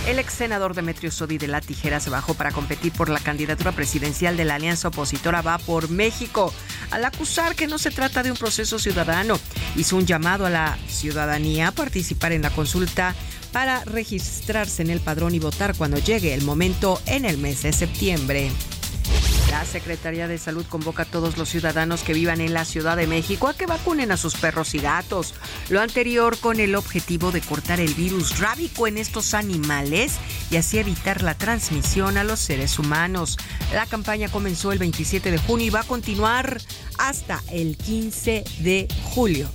El 0.06 0.18
ex 0.18 0.32
senador 0.32 0.74
Demetrio 0.74 1.10
Sodi 1.10 1.39
de 1.39 1.47
la 1.47 1.60
Tijera 1.60 2.01
se 2.01 2.10
bajó 2.10 2.35
para 2.35 2.52
competir 2.52 2.93
por 2.93 3.10
la 3.10 3.20
candidatura 3.20 3.72
presidencial 3.72 4.36
de 4.36 4.44
la 4.44 4.55
alianza 4.55 4.89
opositora 4.89 5.43
Va 5.43 5.59
por 5.59 5.90
México, 5.90 6.52
al 6.90 7.05
acusar 7.05 7.55
que 7.55 7.66
no 7.66 7.78
se 7.78 7.90
trata 7.90 8.22
de 8.22 8.31
un 8.31 8.36
proceso 8.36 8.78
ciudadano. 8.78 9.39
Hizo 9.77 9.97
un 9.97 10.06
llamado 10.06 10.47
a 10.47 10.51
la 10.51 10.78
ciudadanía 10.89 11.68
a 11.68 11.72
participar 11.72 12.32
en 12.32 12.43
la 12.43 12.51
consulta 12.51 13.14
para 13.52 13.85
registrarse 13.85 14.82
en 14.82 14.90
el 14.90 15.01
padrón 15.01 15.35
y 15.35 15.39
votar 15.39 15.77
cuando 15.77 15.98
llegue 15.98 16.35
el 16.35 16.43
momento 16.43 17.01
en 17.06 17.24
el 17.24 17.39
mes 17.39 17.62
de 17.62 17.72
septiembre. 17.72 18.51
La 19.51 19.64
Secretaría 19.64 20.28
de 20.28 20.39
Salud 20.39 20.64
convoca 20.68 21.02
a 21.02 21.06
todos 21.06 21.36
los 21.36 21.48
ciudadanos 21.48 22.02
que 22.02 22.14
vivan 22.14 22.40
en 22.40 22.55
la 22.55 22.64
Ciudad 22.64 22.97
de 22.97 23.09
México 23.09 23.48
a 23.48 23.55
que 23.55 23.66
vacunen 23.66 24.12
a 24.12 24.16
sus 24.16 24.36
perros 24.36 24.74
y 24.74 24.78
gatos. 24.78 25.35
Lo 25.68 25.81
anterior 25.81 26.39
con 26.39 26.60
el 26.60 26.77
objetivo 26.77 27.32
de 27.32 27.40
cortar 27.40 27.81
el 27.81 27.93
virus 27.94 28.39
rábico 28.39 28.86
en 28.86 28.97
estos 28.97 29.35
animales 29.35 30.18
y 30.52 30.56
así 30.56 30.78
evitar 30.78 31.22
la 31.22 31.35
transmisión 31.35 32.16
a 32.16 32.22
los 32.22 32.39
seres 32.39 32.78
humanos. 32.78 33.39
La 33.74 33.86
campaña 33.86 34.28
comenzó 34.28 34.70
el 34.70 34.78
27 34.78 35.32
de 35.32 35.39
junio 35.39 35.66
y 35.66 35.70
va 35.70 35.81
a 35.81 35.85
continuar 35.85 36.60
hasta 36.98 37.43
el 37.51 37.77
15 37.77 38.44
de 38.60 38.86
julio. 39.02 39.51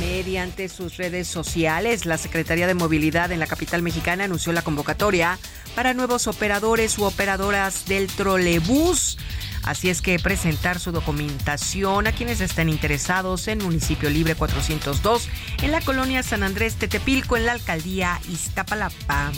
Mediante 0.00 0.68
sus 0.68 0.96
redes 0.96 1.28
sociales, 1.28 2.06
la 2.06 2.18
Secretaría 2.18 2.66
de 2.66 2.74
Movilidad 2.74 3.32
en 3.32 3.40
la 3.40 3.46
capital 3.46 3.82
mexicana 3.82 4.24
anunció 4.24 4.52
la 4.52 4.62
convocatoria 4.62 5.38
para 5.74 5.94
nuevos 5.94 6.26
operadores 6.26 6.98
u 6.98 7.04
operadoras 7.04 7.86
del 7.86 8.08
trolebús. 8.08 9.18
Así 9.64 9.88
es 9.88 10.02
que 10.02 10.18
presentar 10.18 10.78
su 10.78 10.92
documentación 10.92 12.06
a 12.06 12.12
quienes 12.12 12.40
estén 12.40 12.68
interesados 12.68 13.48
en 13.48 13.58
Municipio 13.58 14.10
Libre 14.10 14.34
402 14.34 15.28
en 15.62 15.70
la 15.72 15.80
colonia 15.80 16.22
San 16.22 16.42
Andrés 16.42 16.74
Tetepilco 16.74 17.36
en 17.36 17.46
la 17.46 17.52
alcaldía 17.52 18.20
Iztapalapa. 18.30 19.32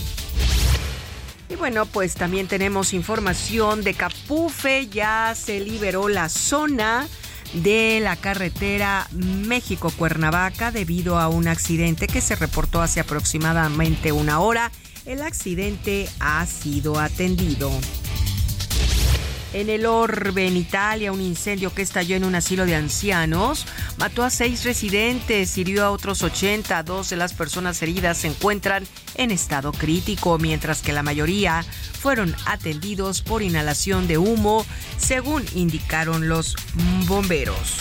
Y 1.48 1.54
bueno, 1.54 1.86
pues 1.86 2.14
también 2.14 2.48
tenemos 2.48 2.92
información 2.92 3.84
de 3.84 3.94
Capufe, 3.94 4.88
ya 4.88 5.32
se 5.36 5.60
liberó 5.60 6.08
la 6.08 6.28
zona 6.28 7.06
de 7.54 8.00
la 8.02 8.16
carretera 8.16 9.08
México-Cuernavaca 9.12 10.70
debido 10.70 11.18
a 11.18 11.28
un 11.28 11.48
accidente 11.48 12.06
que 12.06 12.20
se 12.20 12.36
reportó 12.36 12.82
hace 12.82 13.00
aproximadamente 13.00 14.12
una 14.12 14.40
hora. 14.40 14.70
El 15.04 15.22
accidente 15.22 16.08
ha 16.20 16.44
sido 16.46 16.98
atendido. 16.98 17.70
En 19.56 19.70
el 19.70 19.86
Orbe, 19.86 20.46
en 20.46 20.54
Italia, 20.54 21.12
un 21.12 21.22
incendio 21.22 21.72
que 21.72 21.80
estalló 21.80 22.14
en 22.14 22.26
un 22.26 22.34
asilo 22.34 22.66
de 22.66 22.74
ancianos 22.74 23.64
mató 23.96 24.22
a 24.22 24.28
seis 24.28 24.64
residentes, 24.64 25.56
hirió 25.56 25.82
a 25.82 25.90
otros 25.92 26.22
80. 26.22 26.82
Dos 26.82 27.08
de 27.08 27.16
las 27.16 27.32
personas 27.32 27.80
heridas 27.80 28.18
se 28.18 28.26
encuentran 28.26 28.86
en 29.14 29.30
estado 29.30 29.72
crítico, 29.72 30.36
mientras 30.38 30.82
que 30.82 30.92
la 30.92 31.02
mayoría 31.02 31.64
fueron 31.98 32.36
atendidos 32.44 33.22
por 33.22 33.42
inhalación 33.42 34.06
de 34.06 34.18
humo, 34.18 34.66
según 34.98 35.42
indicaron 35.54 36.28
los 36.28 36.54
bomberos. 37.06 37.78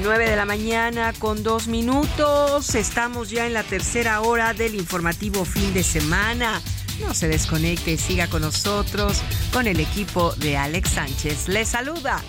9 0.00 0.30
de 0.30 0.36
la 0.36 0.44
mañana 0.44 1.12
con 1.18 1.42
dos 1.42 1.66
minutos. 1.66 2.76
Estamos 2.76 3.30
ya 3.30 3.46
en 3.46 3.52
la 3.52 3.64
tercera 3.64 4.20
hora 4.20 4.54
del 4.54 4.76
informativo 4.76 5.44
fin 5.44 5.74
de 5.74 5.82
semana. 5.82 6.62
No 7.02 7.14
se 7.14 7.28
desconecte, 7.28 7.96
siga 7.98 8.28
con 8.28 8.42
nosotros, 8.42 9.22
con 9.52 9.66
el 9.66 9.80
equipo 9.80 10.32
de 10.36 10.56
Alex 10.56 10.90
Sánchez. 10.90 11.48
Les 11.48 11.68
saluda 11.68 12.22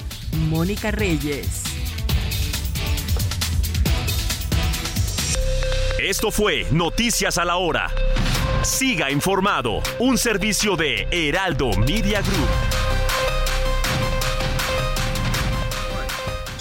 Mónica 0.49 0.91
Reyes. 0.91 1.63
Esto 5.99 6.31
fue 6.31 6.65
Noticias 6.71 7.37
a 7.37 7.45
la 7.45 7.55
Hora. 7.57 7.89
Siga 8.63 9.09
informado, 9.11 9.81
un 9.99 10.17
servicio 10.17 10.75
de 10.75 11.07
Heraldo 11.11 11.71
Media 11.77 12.21
Group. 12.21 12.92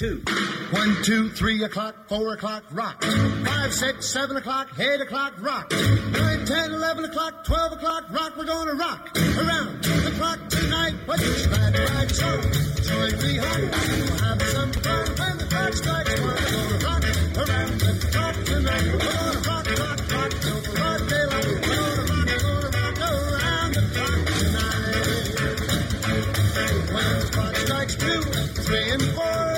two. 0.03 0.21
One, 0.73 0.97
two, 1.05 1.31
three 1.31 1.63
o'clock, 1.63 2.09
four 2.09 2.35
o'clock, 2.35 2.65
rock. 2.73 3.05
Five, 3.05 3.73
six, 3.73 4.07
seven 4.07 4.37
o'clock, 4.37 4.77
eight 4.81 5.01
o'clock, 5.01 5.35
rock. 5.39 5.71
Nine, 5.71 6.45
ten, 6.45 6.73
eleven 6.73 7.05
o'clock, 7.05 7.45
twelve 7.45 7.71
o'clock, 7.71 8.11
rock. 8.11 8.37
We're 8.37 8.47
gonna 8.47 8.75
rock 8.75 9.17
around 9.17 9.81
the 9.85 10.13
clock 10.19 10.49
tonight. 10.49 10.95
What 11.07 11.21
you 11.21 11.47
glad 11.47 11.79
right 11.79 12.11
so? 12.11 12.41
Join 12.83 13.13
me 13.23 13.37
honey, 13.37 13.69
We'll 13.71 14.19
have 14.19 14.43
some 14.43 14.73
fun 14.73 15.07
when 15.21 15.39
the 15.39 15.47
clock 15.49 15.73
strikes 15.73 16.21
one. 16.21 16.35
We're 16.35 16.83
gonna 16.83 16.83
rock 16.83 17.05
around 17.39 17.79
the 17.79 17.93
clock 18.11 18.37
tonight. 18.43 18.87
We're 18.91 19.07
gonna 19.07 19.39
rock, 19.47 19.67
rock, 19.79 19.99
rock 20.11 20.31
till 20.43 20.61
the 20.67 20.71
broad 20.75 21.01
daylight. 21.13 21.47
We're 21.47 21.63
gonna 21.63 22.11
rock, 22.11 22.27
gonna 22.43 22.75
rock 22.75 22.99
around 23.07 23.71
the 23.79 23.83
clock 23.95 24.19
tonight. 24.35 25.07
When 26.91 27.07
the 27.23 27.29
clock 27.31 27.55
strikes 27.55 27.95
two, 27.95 28.21
three, 28.65 28.91
and 28.91 29.03
four. 29.15 29.52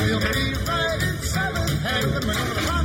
We'll 0.00 0.20
be 0.20 0.52
right 0.68 1.02
in 1.02 1.16
seven 1.18 1.68
heaven. 1.78 2.26
We're 2.26 2.34
gonna 2.34 2.54
rock 2.54 2.68
around 2.68 2.79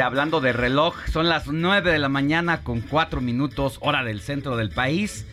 Mire, 0.00 0.06
hablando 0.06 0.40
de 0.40 0.54
reloj, 0.54 0.94
son 1.12 1.28
las 1.28 1.48
9 1.48 1.92
de 1.92 1.98
la 1.98 2.08
mañana 2.08 2.62
con 2.62 2.80
4 2.80 3.20
minutos, 3.20 3.76
hora 3.82 4.02
del 4.02 4.22
centro 4.22 4.56
del 4.56 4.70
país. 4.70 5.26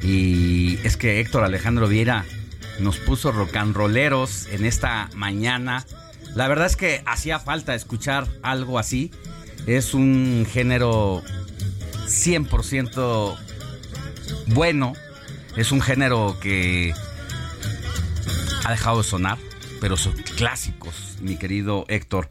Y 0.00 0.78
es 0.84 0.96
que 0.96 1.18
Héctor 1.18 1.42
Alejandro 1.42 1.88
Viera 1.88 2.24
nos 2.78 2.98
puso 2.98 3.32
rolleros 3.32 4.46
en 4.52 4.64
esta 4.64 5.10
mañana. 5.16 5.84
La 6.36 6.46
verdad 6.46 6.66
es 6.66 6.76
que 6.76 7.02
hacía 7.04 7.40
falta 7.40 7.74
escuchar 7.74 8.28
algo 8.44 8.78
así. 8.78 9.10
Es 9.66 9.92
un 9.92 10.46
género 10.48 11.24
100% 12.06 13.36
bueno. 14.54 14.92
Es 15.56 15.72
un 15.72 15.80
género 15.80 16.36
que 16.40 16.94
ha 18.64 18.70
dejado 18.70 18.98
de 18.98 19.02
sonar, 19.02 19.38
pero 19.80 19.96
son 19.96 20.12
clásicos, 20.36 21.16
mi 21.20 21.36
querido 21.36 21.86
Héctor. 21.88 22.30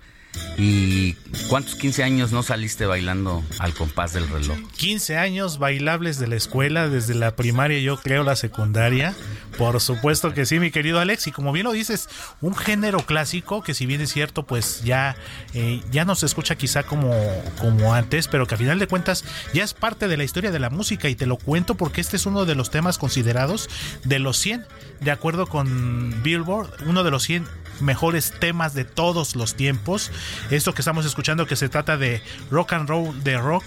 ¿Y 0.57 1.13
cuántos 1.47 1.75
15 1.75 2.03
años 2.03 2.31
no 2.31 2.43
saliste 2.43 2.85
bailando 2.85 3.43
al 3.59 3.73
compás 3.73 4.13
del 4.13 4.27
reloj? 4.27 4.57
15 4.75 5.17
años 5.17 5.57
bailables 5.57 6.19
de 6.19 6.27
la 6.27 6.35
escuela, 6.35 6.89
desde 6.89 7.15
la 7.15 7.35
primaria 7.35 7.79
yo 7.79 7.97
creo 7.97 8.23
la 8.23 8.35
secundaria. 8.35 9.15
Por 9.57 9.79
supuesto 9.79 10.33
que 10.33 10.45
sí, 10.45 10.59
mi 10.59 10.69
querido 10.71 10.99
Alex. 10.99 11.27
Y 11.27 11.31
como 11.31 11.51
bien 11.51 11.65
lo 11.65 11.71
dices, 11.71 12.09
un 12.41 12.55
género 12.55 12.99
clásico 13.05 13.61
que 13.61 13.73
si 13.73 13.85
bien 13.85 14.01
es 14.01 14.11
cierto, 14.11 14.43
pues 14.43 14.83
ya, 14.83 15.15
eh, 15.53 15.81
ya 15.91 16.05
no 16.05 16.15
se 16.15 16.25
escucha 16.25 16.55
quizá 16.55 16.83
como, 16.83 17.13
como 17.59 17.93
antes, 17.93 18.27
pero 18.27 18.45
que 18.45 18.55
a 18.55 18.57
final 18.57 18.79
de 18.79 18.87
cuentas 18.87 19.23
ya 19.53 19.63
es 19.63 19.73
parte 19.73 20.07
de 20.07 20.17
la 20.17 20.25
historia 20.25 20.51
de 20.51 20.59
la 20.59 20.69
música. 20.69 21.09
Y 21.09 21.15
te 21.15 21.25
lo 21.25 21.37
cuento 21.37 21.75
porque 21.75 22.01
este 22.01 22.17
es 22.17 22.25
uno 22.25 22.45
de 22.45 22.55
los 22.55 22.69
temas 22.69 22.97
considerados 22.97 23.69
de 24.03 24.19
los 24.19 24.37
100, 24.37 24.65
de 24.99 25.11
acuerdo 25.11 25.47
con 25.47 26.21
Billboard, 26.21 26.69
uno 26.85 27.03
de 27.03 27.11
los 27.11 27.23
100 27.23 27.47
mejores 27.81 28.33
temas 28.39 28.73
de 28.73 28.85
todos 28.85 29.35
los 29.35 29.55
tiempos. 29.55 30.11
Esto 30.51 30.73
que 30.73 30.81
estamos 30.81 31.05
escuchando 31.05 31.45
que 31.45 31.55
se 31.55 31.69
trata 31.69 31.97
de 31.97 32.21
rock 32.51 32.73
and 32.73 32.89
roll 32.89 33.23
de 33.23 33.37
rock, 33.37 33.65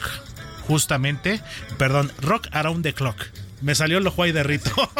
justamente, 0.66 1.40
perdón, 1.78 2.12
rock 2.20 2.48
around 2.52 2.82
the 2.82 2.92
clock. 2.92 3.16
Me 3.62 3.74
salió 3.74 3.98
el 3.98 4.06
ojo 4.06 4.22
ahí 4.22 4.32
de 4.32 4.42
Rito. 4.42 4.70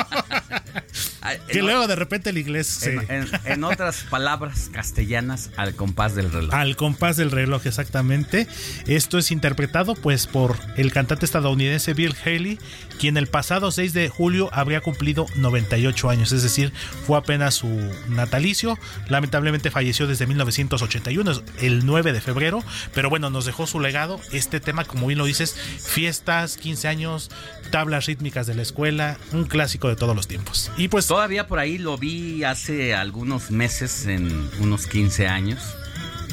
que 1.49 1.63
luego 1.63 1.87
de 1.87 1.97
repente 1.97 2.31
el 2.31 2.39
inglés 2.39 2.83
en- 2.85 3.29
en 3.45 3.65
otras 3.65 4.05
palabras 4.11 4.71
castellanas, 4.73 5.51
al 5.57 5.75
compás 5.75 6.15
del 6.15 6.31
reloj. 6.33 6.55
Al 6.55 6.77
compás 6.77 7.17
del 7.17 7.31
reloj, 7.31 7.67
exactamente. 7.67 8.47
Esto 8.87 9.19
es 9.19 9.31
interpretado 9.31 9.95
pues 9.95 10.27
por 10.27 10.57
el 10.77 10.93
cantante 10.93 11.25
estadounidense 11.25 11.95
Bill 11.95 12.15
Haley, 12.25 12.59
quien 12.99 13.17
el 13.17 13.27
pasado 13.29 13.71
6 13.71 13.93
de 13.93 14.09
julio 14.09 14.49
habría 14.53 14.81
cumplido 14.81 15.27
98 15.37 16.11
años, 16.11 16.33
es 16.33 16.43
decir, 16.43 16.73
fue 17.07 17.19
apenas 17.19 17.55
su 17.55 17.69
natalicio. 18.09 18.79
Lamentablemente 19.09 19.71
falleció 19.71 20.07
desde 20.07 20.27
1981, 20.27 21.43
el 21.61 21.87
9 21.87 22.13
de 22.13 22.21
febrero, 22.21 22.63
pero 22.95 23.11
bueno, 23.11 23.31
nos 23.31 23.45
dejó 23.45 23.67
su 23.67 23.81
legado. 23.81 24.21
Este 24.33 24.61
tema, 24.61 24.85
como 24.85 25.07
bien 25.07 25.19
lo 25.19 25.25
dices, 25.25 25.55
fiestas, 25.85 26.57
15 26.57 26.89
años, 26.89 27.31
tablas 27.73 28.07
rítmicas 28.07 28.47
de 28.47 28.55
la 28.55 28.63
escuela, 28.63 29.17
un 29.33 29.45
clásico 29.47 29.89
de 29.89 29.97
todos 29.97 30.15
los 30.15 30.29
tiempos. 30.29 30.71
Y 30.77 30.87
pues 30.87 31.09
Todavía 31.09 31.49
por 31.49 31.59
ahí 31.59 31.79
lo 31.79 31.99
vi 31.99 32.45
hace 32.45 32.95
algunos 32.95 33.51
meses, 33.51 34.07
en 34.07 34.49
unos 34.61 34.87
15 34.87 35.27
años, 35.27 35.59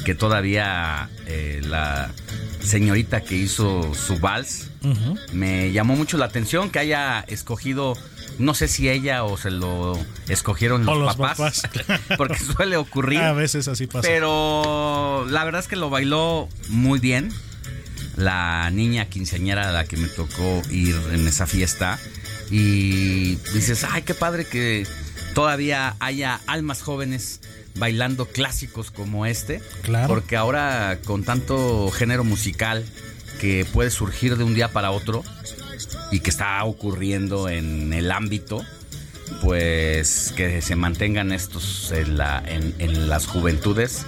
que 0.04 0.14
todavía 0.14 1.10
eh, 1.26 1.60
la 1.64 2.12
señorita 2.62 3.22
que 3.22 3.34
hizo 3.36 3.94
su 3.94 4.18
vals 4.18 4.68
me 5.32 5.72
llamó 5.72 5.96
mucho 5.96 6.16
la 6.18 6.26
atención 6.26 6.70
que 6.70 6.78
haya 6.78 7.20
escogido, 7.20 7.96
no 8.38 8.54
sé 8.54 8.68
si 8.68 8.88
ella 8.88 9.24
o 9.24 9.36
se 9.36 9.50
lo 9.50 9.98
escogieron 10.28 10.84
los, 10.86 10.96
O 10.96 11.00
los 11.00 11.16
papás, 11.16 11.62
papás. 11.62 12.00
porque 12.18 12.38
suele 12.38 12.76
ocurrir. 12.78 13.20
A 13.20 13.32
veces 13.32 13.66
así 13.68 13.86
pasa. 13.86 14.06
Pero 14.06 15.26
la 15.28 15.44
verdad 15.44 15.60
es 15.60 15.68
que 15.68 15.76
lo 15.76 15.90
bailó 15.90 16.48
muy 16.68 16.98
bien. 17.00 17.32
La 18.20 18.70
niña 18.70 19.08
quinceañera 19.08 19.70
a 19.70 19.72
la 19.72 19.86
que 19.86 19.96
me 19.96 20.08
tocó 20.08 20.62
ir 20.70 20.94
en 21.12 21.26
esa 21.26 21.46
fiesta. 21.46 21.98
Y 22.50 23.36
dices, 23.54 23.86
ay, 23.90 24.02
qué 24.02 24.12
padre 24.12 24.44
que 24.44 24.86
todavía 25.34 25.96
haya 26.00 26.40
almas 26.46 26.82
jóvenes 26.82 27.40
bailando 27.76 28.26
clásicos 28.26 28.90
como 28.90 29.24
este. 29.24 29.62
Claro. 29.82 30.08
Porque 30.08 30.36
ahora 30.36 30.98
con 31.04 31.24
tanto 31.24 31.90
género 31.90 32.22
musical 32.22 32.84
que 33.40 33.64
puede 33.72 33.90
surgir 33.90 34.36
de 34.36 34.44
un 34.44 34.54
día 34.54 34.68
para 34.68 34.90
otro 34.90 35.24
y 36.10 36.20
que 36.20 36.28
está 36.28 36.62
ocurriendo 36.64 37.48
en 37.48 37.92
el 37.94 38.12
ámbito, 38.12 38.62
pues 39.42 40.32
que 40.36 40.62
se 40.62 40.76
mantengan 40.76 41.32
estos 41.32 41.92
en, 41.92 42.16
la, 42.18 42.42
en, 42.46 42.74
en 42.78 43.08
las 43.08 43.26
juventudes 43.26 44.06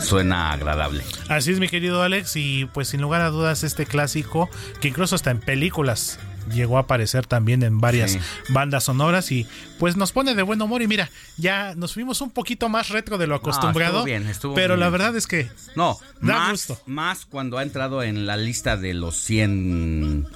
suena 0.00 0.52
agradable. 0.52 1.04
Así 1.28 1.52
es, 1.52 1.60
mi 1.60 1.68
querido 1.68 2.02
Alex, 2.02 2.34
y 2.36 2.64
pues 2.66 2.88
sin 2.88 3.00
lugar 3.00 3.20
a 3.20 3.30
dudas 3.30 3.62
este 3.62 3.86
clásico, 3.86 4.50
que 4.80 4.88
incluso 4.88 5.14
hasta 5.14 5.30
en 5.30 5.38
películas 5.40 6.18
llegó 6.52 6.76
a 6.76 6.80
aparecer 6.80 7.24
también 7.24 7.62
en 7.62 7.80
varias 7.80 8.12
Sí. 8.12 8.18
bandas 8.48 8.82
sonoras 8.82 9.30
y 9.30 9.46
pues 9.78 9.96
nos 9.96 10.10
pone 10.10 10.34
de 10.34 10.42
buen 10.42 10.60
humor 10.60 10.82
y 10.82 10.88
mira, 10.88 11.08
ya 11.36 11.74
nos 11.76 11.94
fuimos 11.94 12.20
un 12.20 12.30
poquito 12.30 12.68
más 12.68 12.88
retro 12.88 13.16
de 13.16 13.28
lo 13.28 13.36
acostumbrado, 13.36 13.98
estuvo 13.98 14.04
bien, 14.06 14.26
estuvo 14.26 14.54
pero 14.56 14.74
bien. 14.74 14.80
la 14.80 14.90
verdad 14.90 15.14
es 15.16 15.28
que 15.28 15.48
No, 15.76 15.98
Da 16.20 16.34
más, 16.38 16.50
gusto. 16.50 16.80
más 16.86 17.24
cuando 17.26 17.58
ha 17.58 17.62
entrado 17.62 18.02
en 18.02 18.26
la 18.26 18.36
lista 18.36 18.76
de 18.76 18.92
los 18.92 19.14
100... 19.18 20.22
no 20.22 20.28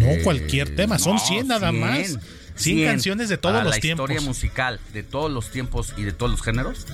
eh, 0.00 0.20
cualquier 0.24 0.74
tema, 0.74 0.98
son 0.98 1.16
no, 1.16 1.20
100 1.20 1.46
nada 1.48 1.68
100, 1.70 1.80
más. 1.80 2.18
100 2.60 2.76
100 2.78 2.88
canciones 2.88 3.28
de 3.28 3.36
todos 3.38 3.62
los 3.64 3.74
la 3.74 3.80
tiempos. 3.80 4.10
historia 4.10 4.26
musical 4.26 4.80
de 4.92 5.02
todos 5.02 5.30
los 5.30 5.50
tiempos 5.50 5.94
y 5.96 6.04
de 6.04 6.12
todos 6.12 6.30
los 6.30 6.42
géneros, 6.42 6.86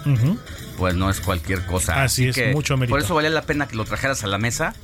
pues 0.79 0.95
no 0.95 1.11
es 1.11 1.21
cualquier 1.21 1.65
cosa. 1.67 2.03
Así 2.03 2.29
es, 2.29 2.37
mucho 2.53 2.77
mérito. 2.77 2.93
Por 2.95 3.01
eso 3.05 3.15
valía 3.15 3.31
la 3.31 3.43
pena 3.43 3.67
que 3.69 3.77
lo 3.77 3.85
trajeras 3.85 4.25
a 4.25 4.27
la 4.27 4.39
mesa 4.39 4.75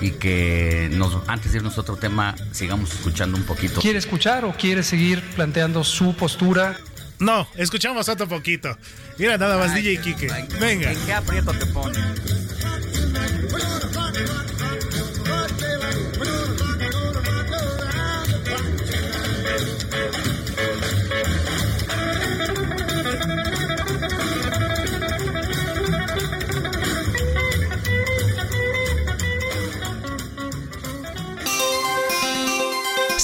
y 0.00 0.12
que 0.12 0.88
nos, 0.92 1.16
antes 1.26 1.52
de 1.52 1.58
irnos 1.58 1.76
a 1.76 1.82
otro 1.82 1.96
tema 1.96 2.34
sigamos 2.52 2.92
escuchando 2.92 3.36
un 3.36 3.44
poquito. 3.44 3.80
¿Quiere 3.80 3.98
escuchar 3.98 4.44
o 4.44 4.52
quiere 4.52 4.82
seguir 4.82 5.22
planteando 5.34 5.84
su 5.84 6.14
postura? 6.14 6.76
No, 7.18 7.46
escuchamos 7.56 8.08
otro 8.08 8.26
poquito. 8.26 8.76
Mira 9.18 9.36
nada 9.36 9.58
más 9.58 9.72
Ay, 9.72 9.82
DJ 9.82 10.00
Kike. 10.00 10.28
Venga. 10.58 10.90
¿En 10.90 11.04
qué 11.04 11.12
aprieto 11.12 11.52
te 11.52 11.66
pone? 11.66 11.98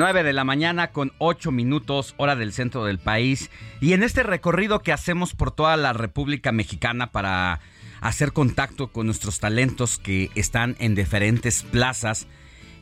9 0.00 0.22
de 0.22 0.32
la 0.32 0.44
mañana 0.44 0.92
con 0.92 1.12
8 1.18 1.52
minutos 1.52 2.14
hora 2.16 2.34
del 2.34 2.54
centro 2.54 2.86
del 2.86 2.98
país. 2.98 3.50
Y 3.82 3.92
en 3.92 4.02
este 4.02 4.22
recorrido 4.22 4.80
que 4.80 4.94
hacemos 4.94 5.34
por 5.34 5.50
toda 5.50 5.76
la 5.76 5.92
República 5.92 6.52
Mexicana 6.52 7.12
para 7.12 7.60
hacer 8.00 8.32
contacto 8.32 8.88
con 8.88 9.04
nuestros 9.04 9.40
talentos 9.40 9.98
que 9.98 10.30
están 10.36 10.74
en 10.78 10.94
diferentes 10.94 11.64
plazas 11.64 12.26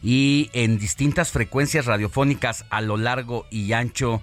y 0.01 0.49
en 0.53 0.78
distintas 0.78 1.32
frecuencias 1.32 1.86
radiofónicas 1.86 2.65
a 2.70 2.81
lo 2.82 2.97
largo 2.97 3.47
y 3.51 3.73
ancho 3.73 4.23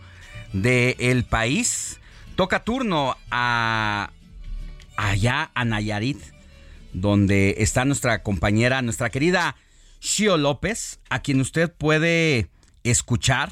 del 0.53 1.26
país. 1.26 1.99
Toca 2.38 2.63
turno 2.63 3.17
a 3.30 4.11
allá 4.95 5.51
a 5.53 5.65
Nayarit, 5.65 6.22
donde 6.93 7.55
está 7.57 7.84
nuestra 7.84 8.23
compañera, 8.23 8.81
nuestra 8.81 9.09
querida 9.09 9.57
Shio 9.99 10.38
López, 10.38 11.01
a 11.09 11.19
quien 11.19 11.41
usted 11.41 11.69
puede 11.69 12.47
escuchar 12.86 13.52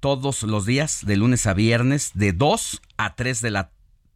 todos 0.00 0.42
los 0.42 0.66
días, 0.66 1.04
de 1.04 1.16
lunes 1.16 1.46
a 1.46 1.54
viernes, 1.54 2.12
de 2.14 2.32
2 2.32 2.82
a 2.96 3.14
3 3.14 3.40
de 3.40 3.50
la 3.50 3.70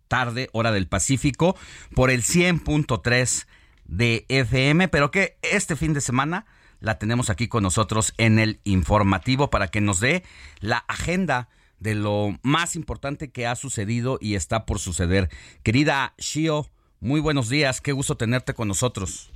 tarde, 0.08 0.48
hora 0.52 0.72
del 0.72 0.88
Pacífico, 0.88 1.56
por 1.94 2.10
el 2.10 2.22
100.3 2.22 3.46
de 3.84 4.24
FM, 4.28 4.88
pero 4.88 5.10
que 5.10 5.38
este 5.42 5.76
fin 5.76 5.92
de 5.92 6.00
semana 6.00 6.46
la 6.80 6.98
tenemos 6.98 7.30
aquí 7.30 7.48
con 7.48 7.62
nosotros 7.62 8.14
en 8.18 8.38
el 8.38 8.60
informativo 8.64 9.50
para 9.50 9.68
que 9.68 9.80
nos 9.80 10.00
dé 10.00 10.24
la 10.60 10.78
agenda 10.88 11.48
de 11.78 11.94
lo 11.94 12.38
más 12.42 12.76
importante 12.76 13.30
que 13.30 13.46
ha 13.46 13.54
sucedido 13.54 14.18
y 14.20 14.34
está 14.34 14.66
por 14.66 14.78
suceder. 14.78 15.30
Querida 15.62 16.14
Shio, 16.18 16.70
muy 17.00 17.20
buenos 17.20 17.48
días, 17.48 17.80
qué 17.80 17.92
gusto 17.92 18.16
tenerte 18.16 18.54
con 18.54 18.68
nosotros. 18.68 19.30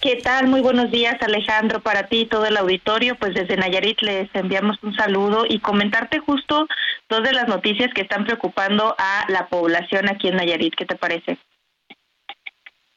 ¿Qué 0.00 0.14
tal? 0.14 0.46
Muy 0.46 0.60
buenos 0.60 0.92
días, 0.92 1.16
Alejandro, 1.20 1.80
para 1.80 2.04
ti 2.06 2.20
y 2.20 2.26
todo 2.26 2.46
el 2.46 2.56
auditorio. 2.56 3.16
Pues 3.16 3.34
desde 3.34 3.56
Nayarit 3.56 4.00
les 4.02 4.32
enviamos 4.32 4.80
un 4.84 4.94
saludo 4.94 5.44
y 5.48 5.58
comentarte 5.58 6.20
justo 6.20 6.68
dos 7.08 7.22
de 7.24 7.32
las 7.32 7.48
noticias 7.48 7.92
que 7.92 8.02
están 8.02 8.24
preocupando 8.24 8.94
a 8.96 9.26
la 9.28 9.48
población 9.48 10.08
aquí 10.08 10.28
en 10.28 10.36
Nayarit. 10.36 10.76
¿Qué 10.76 10.86
te 10.86 10.94
parece? 10.94 11.38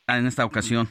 En 0.08 0.28
esta 0.28 0.46
ocasión 0.46 0.90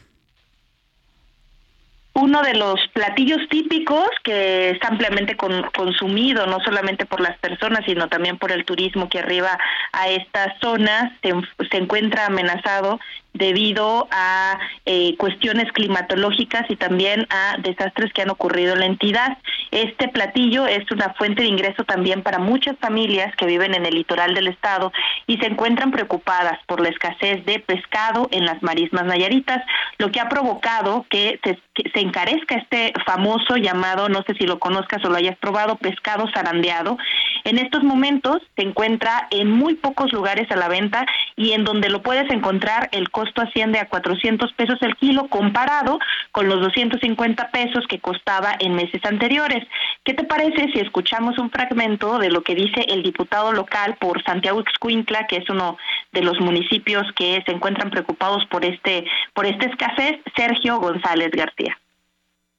uno 2.20 2.43
de 2.43 2.55
los 2.55 2.81
platillos 2.93 3.41
típicos 3.49 4.09
que 4.23 4.70
es 4.70 4.78
ampliamente 4.82 5.37
consumido, 5.37 6.47
no 6.47 6.59
solamente 6.61 7.07
por 7.07 7.20
las 7.20 7.39
personas, 7.39 7.85
sino 7.87 8.09
también 8.09 8.37
por 8.37 8.53
el 8.53 8.65
turismo 8.65 9.09
que 9.09 9.20
arriba 9.20 9.59
a 9.93 10.09
estas 10.09 10.59
zonas, 10.61 11.12
se, 11.23 11.32
se 11.70 11.77
encuentra 11.77 12.27
amenazado 12.27 13.01
debido 13.32 14.09
a 14.11 14.59
eh, 14.86 15.16
cuestiones 15.16 15.70
climatológicas 15.73 16.69
y 16.69 16.77
también 16.77 17.27
a 17.31 17.57
desastres 17.59 18.12
que 18.12 18.23
han 18.23 18.31
ocurrido 18.31 18.74
en 18.74 18.81
la 18.81 18.86
entidad. 18.86 19.39
Este 19.70 20.09
platillo 20.09 20.66
es 20.66 20.90
una 20.90 21.15
fuente 21.15 21.43
de 21.43 21.48
ingreso 21.48 21.85
también 21.85 22.23
para 22.23 22.39
muchas 22.39 22.77
familias 22.78 23.35
que 23.36 23.47
viven 23.47 23.74
en 23.74 23.86
el 23.86 23.94
litoral 23.94 24.35
del 24.35 24.48
estado 24.48 24.93
y 25.27 25.39
se 25.39 25.47
encuentran 25.47 25.93
preocupadas 25.93 26.59
por 26.66 26.81
la 26.81 26.89
escasez 26.89 27.44
de 27.44 27.61
pescado 27.61 28.28
en 28.32 28.44
las 28.44 28.62
marismas 28.62 29.05
nayaritas, 29.05 29.62
lo 29.98 30.11
que 30.11 30.20
ha 30.20 30.28
provocado 30.28 31.07
que 31.09 31.39
se, 31.44 31.59
encarezca 32.01 32.57
este 32.57 32.93
famoso 33.07 33.57
llamado, 33.57 34.09
no 34.09 34.23
sé 34.27 34.35
si 34.35 34.47
lo 34.47 34.59
conozcas 34.59 35.05
o 35.05 35.09
lo 35.09 35.16
hayas 35.16 35.36
probado, 35.39 35.77
pescado 35.77 36.27
zarandeado. 36.35 36.98
En 37.44 37.59
estos 37.59 37.82
momentos 37.82 38.43
se 38.57 38.62
encuentra 38.62 39.28
en 39.31 39.51
muy 39.51 39.74
pocos 39.74 40.12
lugares 40.12 40.51
a 40.51 40.57
la 40.57 40.69
venta 40.69 41.07
y 41.36 41.52
en 41.52 41.65
donde 41.65 41.89
lo 41.89 42.02
puedes 42.02 42.31
encontrar 42.31 42.89
el 42.93 43.11
asciende 43.36 43.78
a 43.78 43.88
400 43.88 44.52
pesos 44.55 44.76
el 44.82 44.97
kilo 44.97 45.28
comparado 45.28 45.98
con 46.32 46.48
los 46.48 46.60
250 46.60 47.51
pesos 47.51 47.86
que 47.88 48.01
costaba 48.01 48.55
en 48.59 48.74
meses 48.74 49.01
anteriores. 49.05 49.66
¿Qué 50.05 50.14
te 50.14 50.24
parece 50.24 50.70
si 50.72 50.80
escuchamos 50.80 51.38
un 51.38 51.51
fragmento 51.51 52.18
de 52.18 52.30
lo 52.30 52.42
que 52.42 52.55
dice 52.55 52.80
el 52.88 53.02
diputado 53.02 53.52
local 53.52 53.97
por 54.01 54.22
Santiago 54.24 54.60
Excuintla, 54.60 55.26
que 55.26 55.36
es 55.36 55.51
uno 55.51 55.76
de 56.12 56.22
los 56.22 56.40
municipios 56.40 57.05
que 57.16 57.42
se 57.44 57.52
encuentran 57.52 57.90
preocupados 57.90 58.44
por 58.47 58.64
este 58.64 59.05
por 59.34 59.47
esta 59.47 59.66
escasez, 59.66 60.20
Sergio 60.36 60.78
González 60.78 61.30
García? 61.32 61.76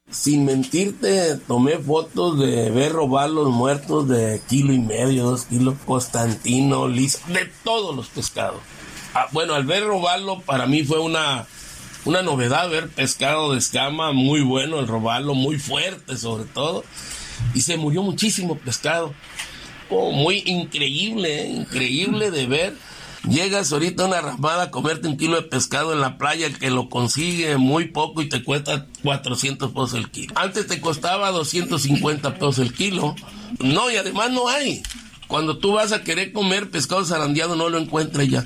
Sin 0.09 0.43
mentirte, 0.43 1.37
tomé 1.47 1.77
fotos 1.77 2.37
de 2.37 2.69
ver 2.69 2.91
robar 2.91 3.29
los 3.29 3.49
muertos 3.49 4.09
de 4.09 4.41
kilo 4.49 4.73
y 4.73 4.79
medio, 4.79 5.23
dos 5.23 5.45
kilos, 5.45 5.75
Constantino, 5.85 6.89
Liz, 6.89 7.21
de 7.27 7.49
todos 7.63 7.95
los 7.95 8.09
pescados. 8.09 8.59
Ah, 9.13 9.27
bueno, 9.31 9.55
al 9.55 9.65
ver 9.65 9.83
robarlo 9.83 10.39
para 10.41 10.65
mí 10.67 10.83
fue 10.83 10.99
una, 10.99 11.45
una 12.05 12.21
novedad 12.21 12.69
ver 12.69 12.89
pescado 12.89 13.51
de 13.51 13.59
escama, 13.59 14.13
muy 14.13 14.41
bueno 14.41 14.79
el 14.79 14.87
robarlo, 14.87 15.33
muy 15.33 15.59
fuerte 15.59 16.17
sobre 16.17 16.45
todo. 16.45 16.83
Y 17.53 17.61
se 17.61 17.77
murió 17.77 18.03
muchísimo 18.03 18.57
pescado. 18.57 19.13
Oh, 19.89 20.11
muy 20.11 20.43
increíble, 20.45 21.43
¿eh? 21.43 21.49
increíble 21.49 22.31
de 22.31 22.45
ver. 22.45 22.77
Llegas 23.29 23.71
ahorita 23.71 24.03
a 24.03 24.07
una 24.07 24.21
ramada 24.21 24.63
a 24.63 24.71
comerte 24.71 25.07
un 25.07 25.17
kilo 25.17 25.35
de 25.35 25.43
pescado 25.43 25.93
en 25.93 25.99
la 25.99 26.17
playa, 26.17 26.51
que 26.51 26.71
lo 26.71 26.89
consigue 26.89 27.57
muy 27.57 27.85
poco 27.89 28.21
y 28.21 28.29
te 28.29 28.43
cuesta 28.43 28.87
400 29.03 29.71
pesos 29.71 29.93
el 29.93 30.09
kilo. 30.09 30.33
Antes 30.35 30.65
te 30.65 30.79
costaba 30.79 31.29
250 31.31 32.35
pesos 32.35 32.59
el 32.59 32.73
kilo. 32.73 33.15
No, 33.59 33.91
y 33.91 33.97
además 33.97 34.31
no 34.31 34.47
hay. 34.47 34.81
Cuando 35.27 35.57
tú 35.57 35.73
vas 35.73 35.91
a 35.91 36.03
querer 36.03 36.31
comer 36.31 36.71
pescado 36.71 37.05
zarandeado 37.05 37.55
no 37.55 37.69
lo 37.69 37.77
encuentras 37.77 38.27
ya. 38.27 38.45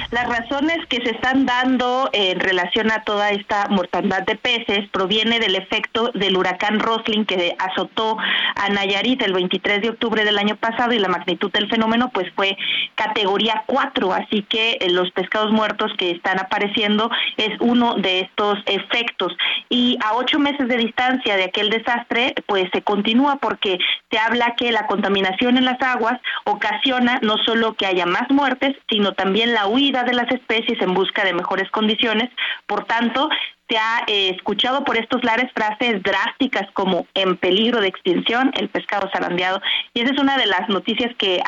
Las 0.11 0.27
razones 0.27 0.85
que 0.89 0.97
se 1.05 1.11
están 1.11 1.45
dando 1.45 2.09
en 2.11 2.37
relación 2.41 2.91
a 2.91 3.01
toda 3.03 3.29
esta 3.29 3.69
mortandad 3.69 4.23
de 4.23 4.35
peces 4.35 4.89
proviene 4.91 5.39
del 5.39 5.55
efecto 5.55 6.11
del 6.13 6.35
huracán 6.35 6.81
Roslin 6.81 7.25
que 7.25 7.55
azotó 7.57 8.17
a 8.55 8.67
Nayarit 8.67 9.21
el 9.21 9.31
23 9.31 9.81
de 9.81 9.89
octubre 9.91 10.25
del 10.25 10.37
año 10.37 10.57
pasado 10.57 10.91
y 10.91 10.99
la 10.99 11.07
magnitud 11.07 11.49
del 11.53 11.69
fenómeno 11.69 12.11
pues 12.13 12.27
fue 12.35 12.57
categoría 12.95 13.63
4, 13.67 14.11
así 14.11 14.43
que 14.43 14.79
eh, 14.81 14.89
los 14.89 15.09
pescados 15.11 15.53
muertos 15.53 15.93
que 15.97 16.11
están 16.11 16.39
apareciendo 16.39 17.09
es 17.37 17.51
uno 17.61 17.95
de 17.95 18.19
estos 18.19 18.59
efectos. 18.65 19.31
Y 19.69 19.97
a 20.03 20.15
ocho 20.15 20.39
meses 20.39 20.67
de 20.67 20.75
distancia 20.75 21.37
de 21.37 21.45
aquel 21.45 21.69
desastre 21.69 22.35
pues 22.47 22.65
se 22.73 22.81
continúa 22.81 23.37
porque 23.37 23.79
se 24.11 24.19
habla 24.19 24.55
que 24.57 24.73
la 24.73 24.87
contaminación 24.87 25.57
en 25.57 25.63
las 25.63 25.81
aguas 25.81 26.19
ocasiona 26.43 27.19
no 27.21 27.37
solo 27.45 27.75
que 27.75 27.85
haya 27.85 28.05
más 28.05 28.29
muertes, 28.29 28.75
sino 28.89 29.13
también 29.13 29.53
la 29.53 29.67
huida 29.67 30.00
de 30.03 30.13
las 30.13 30.31
especies 30.31 30.81
en 30.81 30.93
busca 30.93 31.23
de 31.23 31.33
mejores 31.33 31.69
condiciones. 31.71 32.29
Por 32.65 32.85
tanto, 32.85 33.29
se 33.71 33.77
ha 33.77 34.03
eh, 34.07 34.35
escuchado 34.35 34.83
por 34.83 34.97
estos 34.97 35.23
lares 35.23 35.49
frases 35.53 36.03
drásticas 36.03 36.69
como 36.73 37.07
en 37.13 37.37
peligro 37.37 37.79
de 37.79 37.87
extinción, 37.87 38.51
el 38.55 38.69
pescado 38.69 39.09
zarandeado. 39.13 39.61
Y 39.93 40.01
esa 40.01 40.13
es 40.13 40.19
una 40.19 40.37
de 40.37 40.45
las 40.45 40.67
noticias 40.67 41.15
que, 41.17 41.41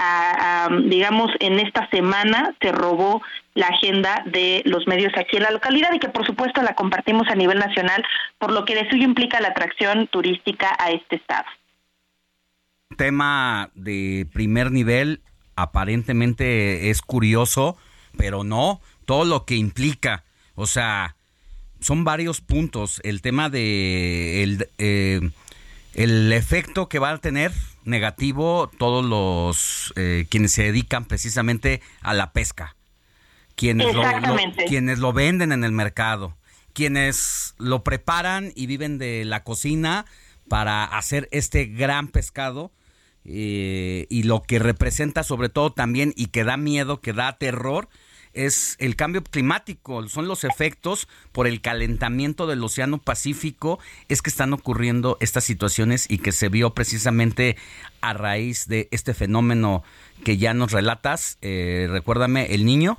digamos, 0.86 1.32
en 1.40 1.60
esta 1.60 1.90
semana 1.90 2.56
se 2.62 2.72
robó 2.72 3.22
la 3.56 3.68
agenda 3.68 4.24
de 4.26 4.62
los 4.66 4.88
medios 4.88 5.12
aquí 5.18 5.38
en 5.38 5.44
la 5.44 5.52
localidad 5.52 5.94
y 5.94 6.00
que 6.00 6.10
por 6.10 6.26
supuesto 6.26 6.62
la 6.64 6.76
compartimos 6.76 7.28
a 7.28 7.36
nivel 7.36 7.60
nacional, 7.60 8.04
por 8.38 8.52
lo 8.52 8.64
que 8.66 8.76
de 8.76 8.90
suyo 8.90 9.04
implica 9.04 9.42
la 9.42 9.50
atracción 9.50 10.08
turística 10.08 10.76
a 10.80 10.92
este 10.92 11.18
estado. 11.18 11.46
Tema 12.98 13.70
de 13.76 14.28
primer 14.32 14.72
nivel, 14.72 15.22
aparentemente 15.56 16.90
es 16.90 17.02
curioso 17.02 17.78
pero 18.18 18.44
no 18.44 18.82
todo 19.06 19.26
lo 19.26 19.46
que 19.46 19.56
implica. 19.56 20.24
O 20.56 20.68
sea, 20.68 21.16
son 21.80 22.04
varios 22.04 22.42
puntos. 22.42 23.02
El 23.04 23.22
tema 23.22 23.50
de 23.50 24.44
el, 24.44 24.70
eh, 24.78 25.22
el 25.94 26.32
efecto 26.32 26.90
que 26.90 27.00
va 27.00 27.12
a 27.12 27.18
tener 27.18 27.52
negativo 27.86 28.72
todos 28.78 29.04
los 29.04 29.94
eh, 29.96 30.26
quienes 30.30 30.54
se 30.54 30.64
dedican 30.64 31.06
precisamente 31.06 31.82
a 32.02 32.14
la 32.14 32.32
pesca, 32.32 32.76
quienes 33.56 33.94
lo, 33.94 34.04
quienes 34.68 35.00
lo 35.00 35.14
venden 35.14 35.52
en 35.52 35.64
el 35.64 35.72
mercado, 35.72 36.38
quienes 36.74 37.56
lo 37.58 37.84
preparan 37.84 38.52
y 38.56 38.66
viven 38.66 38.98
de 38.98 39.26
la 39.26 39.44
cocina 39.44 40.06
para 40.48 40.84
hacer 40.86 41.28
este 41.32 41.66
gran 41.66 42.08
pescado. 42.08 42.72
Eh, 43.26 44.06
y 44.10 44.24
lo 44.24 44.44
que 44.44 44.60
representa 44.60 45.24
sobre 45.24 45.48
todo 45.48 45.72
también 45.72 46.14
y 46.18 46.26
que 46.26 46.44
da 46.44 46.58
miedo, 46.58 47.00
que 47.00 47.14
da 47.14 47.38
terror, 47.38 47.88
es 48.34 48.76
el 48.80 48.96
cambio 48.96 49.24
climático, 49.24 50.08
son 50.08 50.28
los 50.28 50.44
efectos 50.44 51.08
por 51.32 51.48
el 51.48 51.62
calentamiento 51.62 52.48
del 52.48 52.64
Océano 52.64 52.98
Pacífico, 52.98 53.80
es 54.10 54.22
que 54.22 54.30
están 54.30 54.54
ocurriendo 54.54 55.18
estas 55.20 55.44
situaciones 55.44 56.10
y 56.10 56.18
que 56.18 56.32
se 56.32 56.50
vio 56.50 56.74
precisamente 56.74 57.58
a 58.02 58.14
raíz 58.14 58.68
de 58.68 58.88
este 58.92 59.14
fenómeno 59.14 59.84
que 60.24 60.38
ya 60.38 60.54
nos 60.54 60.72
relatas. 60.72 61.38
Eh, 61.42 61.88
recuérdame, 61.90 62.54
el 62.54 62.66
niño. 62.66 62.98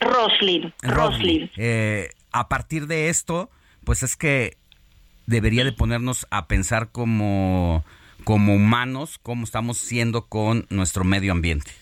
Roslin. 0.00 0.72
Roslin. 0.82 1.50
Eh, 1.56 2.10
a 2.32 2.48
partir 2.48 2.86
de 2.86 3.08
esto, 3.08 3.50
pues 3.84 4.02
es 4.02 4.16
que 4.16 4.56
debería 5.26 5.64
de 5.64 5.72
ponernos 5.72 6.26
a 6.30 6.46
pensar 6.46 6.90
como, 6.90 7.84
como 8.24 8.54
humanos, 8.54 9.18
cómo 9.22 9.44
estamos 9.44 9.78
siendo 9.78 10.26
con 10.26 10.66
nuestro 10.68 11.04
medio 11.04 11.32
ambiente. 11.32 11.72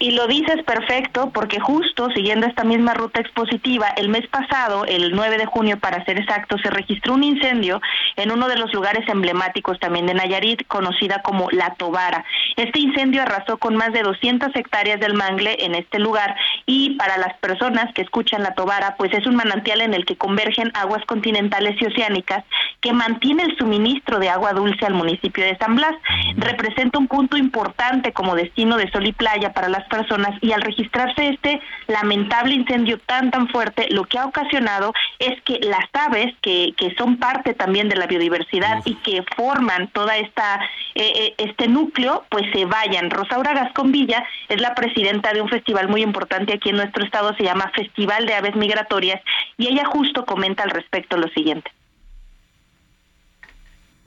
Y 0.00 0.12
lo 0.12 0.28
dices 0.28 0.62
perfecto 0.64 1.30
porque 1.34 1.58
justo 1.58 2.08
siguiendo 2.14 2.46
esta 2.46 2.62
misma 2.62 2.94
ruta 2.94 3.20
expositiva, 3.20 3.88
el 3.96 4.08
mes 4.08 4.28
pasado, 4.28 4.84
el 4.84 5.10
9 5.10 5.38
de 5.38 5.46
junio 5.46 5.78
para 5.80 6.04
ser 6.04 6.20
exacto, 6.20 6.56
se 6.58 6.70
registró 6.70 7.14
un 7.14 7.24
incendio 7.24 7.80
en 8.14 8.30
uno 8.30 8.46
de 8.46 8.56
los 8.56 8.72
lugares 8.72 9.08
emblemáticos 9.08 9.80
también 9.80 10.06
de 10.06 10.14
Nayarit, 10.14 10.68
conocida 10.68 11.20
como 11.22 11.50
La 11.50 11.74
Tobara. 11.74 12.24
Este 12.56 12.78
incendio 12.78 13.22
arrasó 13.22 13.58
con 13.58 13.74
más 13.74 13.92
de 13.92 14.02
200 14.02 14.54
hectáreas 14.54 15.00
del 15.00 15.14
mangle 15.14 15.56
en 15.58 15.74
este 15.74 15.98
lugar 15.98 16.36
y 16.64 16.90
para 16.90 17.18
las 17.18 17.36
personas 17.38 17.92
que 17.92 18.02
escuchan 18.02 18.44
La 18.44 18.54
Tobara, 18.54 18.94
pues 18.96 19.12
es 19.12 19.26
un 19.26 19.34
manantial 19.34 19.80
en 19.80 19.94
el 19.94 20.06
que 20.06 20.16
convergen 20.16 20.70
aguas 20.74 21.04
continentales 21.06 21.80
y 21.82 21.86
oceánicas 21.86 22.44
que 22.80 22.92
mantiene 22.92 23.42
el 23.42 23.56
suministro 23.56 24.20
de 24.20 24.28
agua 24.28 24.52
dulce 24.52 24.86
al 24.86 24.94
municipio 24.94 25.44
de 25.44 25.58
San 25.58 25.74
Blas. 25.74 25.94
Representa 26.36 26.98
un 26.98 27.08
punto 27.08 27.36
importante 27.36 28.12
como 28.12 28.36
destino 28.36 28.76
de 28.76 28.88
sol 28.92 29.06
y 29.06 29.12
playa 29.12 29.52
para 29.52 29.68
las 29.68 29.87
personas 29.88 30.30
y 30.40 30.52
al 30.52 30.62
registrarse 30.62 31.28
este 31.28 31.60
lamentable 31.86 32.54
incendio 32.54 32.98
tan 32.98 33.30
tan 33.30 33.48
fuerte, 33.48 33.86
lo 33.90 34.04
que 34.04 34.18
ha 34.18 34.26
ocasionado 34.26 34.92
es 35.18 35.40
que 35.42 35.58
las 35.62 35.86
aves 35.92 36.34
que, 36.40 36.72
que 36.76 36.94
son 36.96 37.16
parte 37.16 37.54
también 37.54 37.88
de 37.88 37.96
la 37.96 38.06
biodiversidad 38.06 38.82
y 38.84 38.94
que 38.96 39.24
forman 39.36 39.88
toda 39.88 40.16
esta 40.16 40.60
eh, 40.94 41.12
eh, 41.14 41.34
este 41.38 41.68
núcleo, 41.68 42.24
pues 42.28 42.44
se 42.52 42.64
vayan. 42.64 43.10
Rosaura 43.10 43.54
Gascón 43.54 43.92
Villa 43.92 44.24
es 44.48 44.60
la 44.60 44.74
presidenta 44.74 45.32
de 45.32 45.40
un 45.40 45.48
festival 45.48 45.88
muy 45.88 46.02
importante 46.02 46.54
aquí 46.54 46.70
en 46.70 46.76
nuestro 46.76 47.04
estado, 47.04 47.34
se 47.36 47.44
llama 47.44 47.70
Festival 47.74 48.26
de 48.26 48.34
Aves 48.34 48.56
Migratorias, 48.56 49.20
y 49.56 49.68
ella 49.68 49.84
justo 49.84 50.24
comenta 50.24 50.62
al 50.62 50.70
respecto 50.70 51.16
lo 51.16 51.28
siguiente 51.28 51.70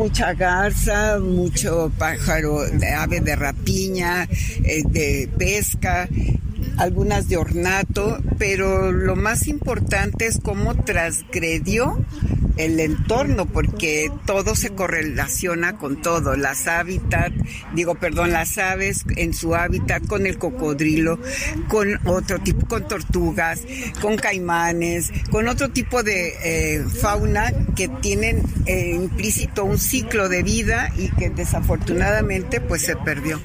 mucha 0.01 0.33
garza, 0.33 1.19
mucho 1.19 1.91
pájaro, 1.95 2.63
de 2.67 2.89
ave 2.89 3.19
de 3.19 3.35
rapiña, 3.35 4.27
eh, 4.63 4.81
de 4.83 5.29
pesca, 5.37 6.09
algunas 6.77 7.29
de 7.29 7.37
ornato, 7.37 8.17
pero 8.39 8.91
lo 8.91 9.15
más 9.15 9.47
importante 9.47 10.25
es 10.25 10.39
cómo 10.41 10.73
transgredió 10.73 12.03
el 12.57 12.79
entorno, 12.79 13.45
porque 13.45 14.11
todo 14.25 14.55
se 14.55 14.71
correlaciona 14.71 15.77
con 15.77 16.01
todo, 16.01 16.35
las 16.35 16.67
hábitat, 16.67 17.31
digo, 17.73 17.95
perdón, 17.95 18.31
las 18.31 18.57
aves 18.57 19.05
en 19.15 19.33
su 19.33 19.55
hábitat, 19.55 20.05
con 20.05 20.25
el 20.25 20.37
cocodrilo, 20.37 21.19
con 21.67 21.99
otro 22.05 22.39
tipo, 22.39 22.67
con 22.67 22.87
tortugas, 22.87 23.61
con 24.01 24.15
caimanes, 24.15 25.11
con 25.29 25.47
otro 25.47 25.69
tipo 25.69 26.03
de 26.03 26.33
eh, 26.43 26.83
fauna 26.83 27.51
que 27.75 27.87
tienen 27.87 28.43
eh, 28.65 28.91
implícito 28.95 29.65
un 29.65 29.79
ciclo 29.91 30.29
de 30.29 30.41
vida 30.41 30.89
y 30.97 31.09
que 31.09 31.29
desafortunadamente 31.29 32.61
pues 32.61 32.81
se 32.85 32.95
perdió. 32.95 33.41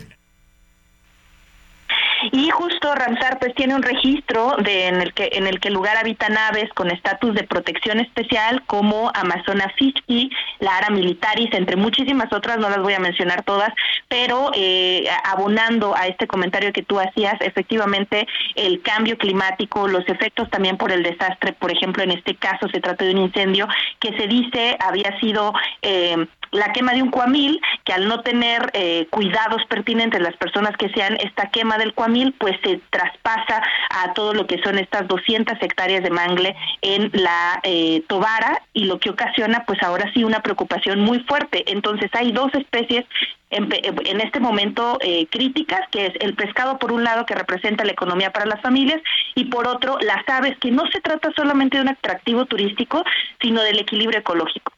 Y 2.32 2.50
justo 2.50 2.94
Ramsar 2.94 3.38
pues 3.38 3.54
tiene 3.54 3.74
un 3.74 3.82
registro 3.82 4.56
de 4.62 4.86
en 4.86 5.00
el 5.00 5.12
que 5.12 5.28
en 5.32 5.46
el 5.46 5.60
que 5.60 5.70
lugar 5.70 5.96
habitan 5.96 6.36
aves 6.36 6.70
con 6.74 6.90
estatus 6.90 7.34
de 7.34 7.44
protección 7.44 8.00
especial 8.00 8.62
como 8.66 9.10
Amazona 9.14 9.72
Fishki, 9.76 10.30
la 10.60 10.76
Ara 10.76 10.90
Militaris, 10.90 11.50
entre 11.52 11.76
muchísimas 11.76 12.32
otras, 12.32 12.58
no 12.58 12.70
las 12.70 12.80
voy 12.80 12.94
a 12.94 13.00
mencionar 13.00 13.44
todas, 13.44 13.70
pero 14.08 14.50
eh, 14.54 15.06
abonando 15.24 15.94
a 15.96 16.06
este 16.06 16.26
comentario 16.26 16.72
que 16.72 16.82
tú 16.82 16.98
hacías, 16.98 17.34
efectivamente 17.40 18.26
el 18.54 18.80
cambio 18.82 19.18
climático, 19.18 19.86
los 19.86 20.08
efectos 20.08 20.48
también 20.50 20.76
por 20.76 20.92
el 20.92 21.02
desastre, 21.02 21.52
por 21.52 21.70
ejemplo, 21.70 22.02
en 22.02 22.12
este 22.12 22.34
caso 22.36 22.68
se 22.72 22.80
trata 22.80 23.04
de 23.04 23.12
un 23.12 23.18
incendio 23.18 23.68
que 24.00 24.16
se 24.16 24.26
dice 24.26 24.76
había 24.80 25.18
sido 25.20 25.52
eh, 25.82 26.26
la 26.50 26.72
quema 26.72 26.92
de 26.92 27.02
un 27.02 27.10
cuamil, 27.10 27.60
que 27.84 27.92
al 27.92 28.08
no 28.08 28.20
tener 28.20 28.70
eh, 28.72 29.06
cuidados 29.10 29.62
pertinentes 29.68 30.20
las 30.20 30.36
personas 30.36 30.76
que 30.76 30.88
sean 30.90 31.16
esta 31.20 31.50
quema 31.50 31.78
del 31.78 31.94
cuamil, 31.94 32.34
pues 32.38 32.56
se 32.62 32.80
traspasa 32.90 33.62
a 33.90 34.12
todo 34.14 34.34
lo 34.34 34.46
que 34.46 34.58
son 34.62 34.78
estas 34.78 35.06
200 35.08 35.56
hectáreas 35.60 36.02
de 36.02 36.10
mangle 36.10 36.56
en 36.82 37.10
la 37.12 37.60
eh, 37.62 38.02
Tobara 38.08 38.62
y 38.72 38.84
lo 38.84 38.98
que 38.98 39.10
ocasiona 39.10 39.64
pues 39.66 39.82
ahora 39.82 40.10
sí 40.12 40.24
una 40.24 40.40
preocupación 40.40 41.00
muy 41.00 41.20
fuerte. 41.20 41.64
Entonces 41.70 42.10
hay 42.14 42.32
dos 42.32 42.54
especies 42.54 43.04
en, 43.50 44.20
este 44.20 44.40
momento 44.40 44.98
eh, 45.00 45.26
críticas, 45.30 45.80
que 45.90 46.06
es 46.06 46.12
el 46.20 46.34
pescado 46.34 46.78
por 46.78 46.92
un 46.92 47.04
lado 47.04 47.26
que 47.26 47.34
representa 47.34 47.84
la 47.84 47.92
economía 47.92 48.32
para 48.32 48.46
las 48.46 48.60
familias 48.60 49.00
y 49.34 49.44
por 49.44 49.68
otro 49.68 49.98
las 50.00 50.28
aves, 50.28 50.56
que 50.58 50.70
no 50.70 50.84
se 50.92 51.00
trata 51.00 51.30
solamente 51.36 51.76
de 51.76 51.84
un 51.84 51.88
atractivo 51.90 52.46
turístico, 52.46 53.04
sino 53.40 53.62
del 53.62 53.78
equilibrio 53.78 54.20
ecológico. 54.20 54.72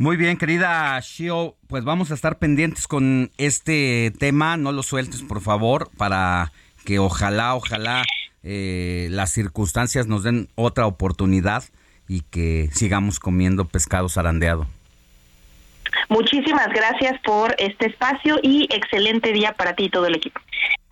Muy 0.00 0.16
bien, 0.16 0.38
querida 0.38 0.98
Shio, 1.00 1.56
pues 1.66 1.84
vamos 1.84 2.10
a 2.10 2.14
estar 2.14 2.38
pendientes 2.38 2.88
con 2.88 3.30
este 3.36 4.10
tema, 4.18 4.56
no 4.56 4.72
lo 4.72 4.82
sueltes 4.82 5.20
por 5.20 5.42
favor, 5.42 5.90
para 5.98 6.52
que 6.86 6.98
ojalá, 6.98 7.54
ojalá 7.54 8.02
eh, 8.42 9.08
las 9.10 9.30
circunstancias 9.30 10.06
nos 10.06 10.22
den 10.22 10.48
otra 10.54 10.86
oportunidad 10.86 11.64
y 12.08 12.22
que 12.22 12.70
sigamos 12.72 13.20
comiendo 13.20 13.66
pescado 13.66 14.08
zarandeado. 14.08 14.66
Muchísimas 16.08 16.68
gracias 16.68 17.20
por 17.22 17.54
este 17.58 17.88
espacio 17.88 18.38
y 18.42 18.68
excelente 18.74 19.34
día 19.34 19.52
para 19.52 19.74
ti 19.74 19.84
y 19.84 19.90
todo 19.90 20.06
el 20.06 20.14
equipo. 20.14 20.40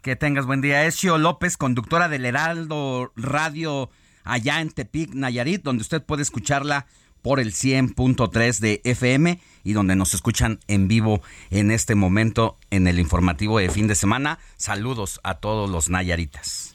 Que 0.02 0.16
tengas 0.16 0.44
buen 0.44 0.60
día. 0.60 0.85
Es 0.85 0.97
Shio 0.97 1.16
López, 1.16 1.56
conductora 1.56 2.10
del 2.10 2.26
Heraldo 2.26 3.10
Radio 3.16 3.89
allá 4.24 4.60
en 4.60 4.70
Tepic, 4.70 5.14
Nayarit, 5.14 5.62
donde 5.62 5.80
usted 5.80 6.02
puede 6.02 6.20
escucharla 6.20 6.85
por 7.29 7.41
el 7.41 7.53
100.3 7.53 8.59
de 8.59 8.81
FM 8.85 9.39
y 9.63 9.75
donde 9.75 9.95
nos 9.97 10.15
escuchan 10.15 10.61
en 10.67 10.89
vivo 10.89 11.21
en 11.51 11.71
este 11.71 11.95
momento 11.95 12.57
en 12.71 12.87
el 12.87 12.99
informativo 12.99 13.59
de 13.59 13.69
fin 13.69 13.87
de 13.87 13.95
semana. 13.97 14.39
Saludos 14.57 15.21
a 15.25 15.35
todos 15.35 15.69
los 15.69 15.91
Nayaritas. 15.91 16.75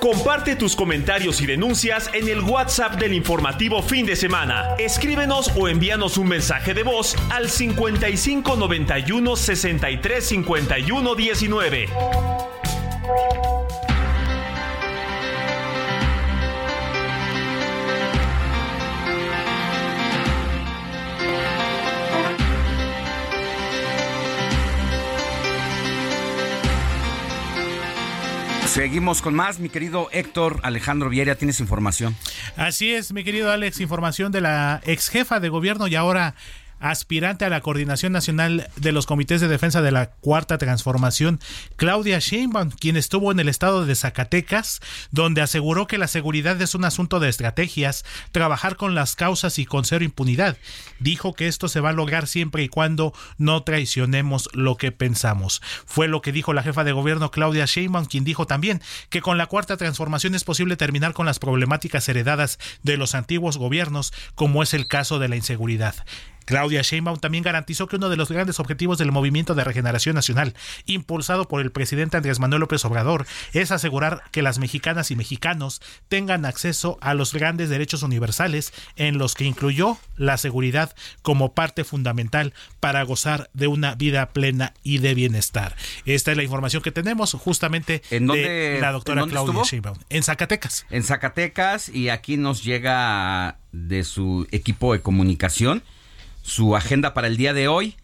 Comparte 0.00 0.56
tus 0.56 0.74
comentarios 0.74 1.42
y 1.42 1.46
denuncias 1.46 2.08
en 2.14 2.28
el 2.28 2.40
WhatsApp 2.40 2.94
del 2.94 3.12
informativo 3.12 3.82
fin 3.82 4.06
de 4.06 4.16
semana. 4.16 4.74
Escríbenos 4.78 5.52
o 5.54 5.68
envíanos 5.68 6.16
un 6.16 6.28
mensaje 6.28 6.72
de 6.72 6.84
voz 6.84 7.14
al 7.28 7.50
55 7.50 8.56
91 8.56 9.36
63 9.36 10.24
51 10.26 11.14
19. 11.14 11.88
Seguimos 28.72 29.20
con 29.20 29.34
más, 29.34 29.58
mi 29.58 29.68
querido 29.68 30.08
Héctor 30.12 30.60
Alejandro 30.62 31.10
Vieira, 31.10 31.34
tienes 31.34 31.60
información. 31.60 32.16
Así 32.56 32.94
es, 32.94 33.12
mi 33.12 33.22
querido 33.22 33.52
Alex, 33.52 33.80
información 33.80 34.32
de 34.32 34.40
la 34.40 34.80
ex 34.86 35.10
jefa 35.10 35.40
de 35.40 35.50
gobierno 35.50 35.88
y 35.88 35.94
ahora 35.94 36.34
aspirante 36.82 37.44
a 37.44 37.48
la 37.48 37.60
coordinación 37.60 38.12
nacional 38.12 38.68
de 38.76 38.92
los 38.92 39.06
comités 39.06 39.40
de 39.40 39.48
defensa 39.48 39.80
de 39.82 39.92
la 39.92 40.10
cuarta 40.10 40.58
transformación, 40.58 41.40
Claudia 41.76 42.18
Sheinbaum, 42.18 42.70
quien 42.70 42.96
estuvo 42.96 43.30
en 43.30 43.38
el 43.38 43.48
estado 43.48 43.86
de 43.86 43.94
Zacatecas, 43.94 44.80
donde 45.12 45.42
aseguró 45.42 45.86
que 45.86 45.96
la 45.96 46.08
seguridad 46.08 46.60
es 46.60 46.74
un 46.74 46.84
asunto 46.84 47.20
de 47.20 47.28
estrategias, 47.28 48.04
trabajar 48.32 48.76
con 48.76 48.96
las 48.96 49.14
causas 49.14 49.60
y 49.60 49.64
con 49.64 49.84
cero 49.84 50.04
impunidad. 50.04 50.56
Dijo 50.98 51.34
que 51.34 51.46
esto 51.46 51.68
se 51.68 51.80
va 51.80 51.90
a 51.90 51.94
lograr 51.94 52.26
siempre 52.26 52.64
y 52.64 52.68
cuando 52.68 53.14
no 53.38 53.62
traicionemos 53.62 54.50
lo 54.52 54.76
que 54.76 54.90
pensamos. 54.90 55.62
Fue 55.86 56.08
lo 56.08 56.20
que 56.20 56.32
dijo 56.32 56.52
la 56.52 56.64
jefa 56.64 56.82
de 56.82 56.92
gobierno 56.92 57.30
Claudia 57.30 57.64
Sheinbaum, 57.64 58.06
quien 58.06 58.24
dijo 58.24 58.48
también 58.48 58.82
que 59.08 59.22
con 59.22 59.38
la 59.38 59.46
cuarta 59.46 59.76
transformación 59.76 60.34
es 60.34 60.42
posible 60.42 60.76
terminar 60.76 61.12
con 61.12 61.26
las 61.26 61.38
problemáticas 61.38 62.08
heredadas 62.08 62.58
de 62.82 62.96
los 62.96 63.14
antiguos 63.14 63.56
gobiernos, 63.56 64.12
como 64.34 64.64
es 64.64 64.74
el 64.74 64.88
caso 64.88 65.20
de 65.20 65.28
la 65.28 65.36
inseguridad. 65.36 65.94
Claudia 66.44 66.82
Sheinbaum 66.82 67.18
también 67.18 67.44
garantizó 67.44 67.86
que 67.86 67.96
uno 67.96 68.08
de 68.08 68.16
los 68.16 68.30
grandes 68.30 68.60
objetivos 68.60 68.98
del 68.98 69.12
Movimiento 69.12 69.54
de 69.54 69.64
Regeneración 69.64 70.14
Nacional, 70.14 70.54
impulsado 70.86 71.48
por 71.48 71.60
el 71.60 71.72
presidente 71.72 72.16
Andrés 72.16 72.40
Manuel 72.40 72.60
López 72.60 72.84
Obrador, 72.84 73.26
es 73.52 73.70
asegurar 73.72 74.22
que 74.30 74.42
las 74.42 74.58
mexicanas 74.58 75.10
y 75.10 75.16
mexicanos 75.16 75.80
tengan 76.08 76.44
acceso 76.44 76.98
a 77.00 77.14
los 77.14 77.32
grandes 77.32 77.68
derechos 77.68 78.02
universales, 78.02 78.72
en 78.96 79.18
los 79.18 79.34
que 79.34 79.44
incluyó 79.44 79.98
la 80.16 80.36
seguridad 80.36 80.94
como 81.22 81.52
parte 81.54 81.84
fundamental 81.84 82.54
para 82.80 83.02
gozar 83.02 83.50
de 83.52 83.66
una 83.66 83.94
vida 83.94 84.30
plena 84.30 84.74
y 84.82 84.98
de 84.98 85.14
bienestar. 85.14 85.76
Esta 86.04 86.30
es 86.30 86.36
la 86.36 86.42
información 86.42 86.82
que 86.82 86.92
tenemos 86.92 87.32
justamente 87.32 88.02
¿En 88.10 88.26
de 88.26 88.78
la 88.80 88.92
doctora 88.92 89.26
Claudia 89.26 89.62
Sheinbaum. 89.62 89.98
En 90.08 90.22
Zacatecas. 90.22 90.86
En 90.90 91.02
Zacatecas 91.02 91.88
y 91.88 92.08
aquí 92.08 92.36
nos 92.36 92.62
llega 92.64 93.58
de 93.72 94.04
su 94.04 94.46
equipo 94.50 94.92
de 94.92 95.00
comunicación 95.00 95.82
su 96.42 96.76
agenda 96.76 97.14
para 97.14 97.28
el 97.28 97.36
día 97.36 97.54
de 97.54 97.68
hoy, 97.68 97.96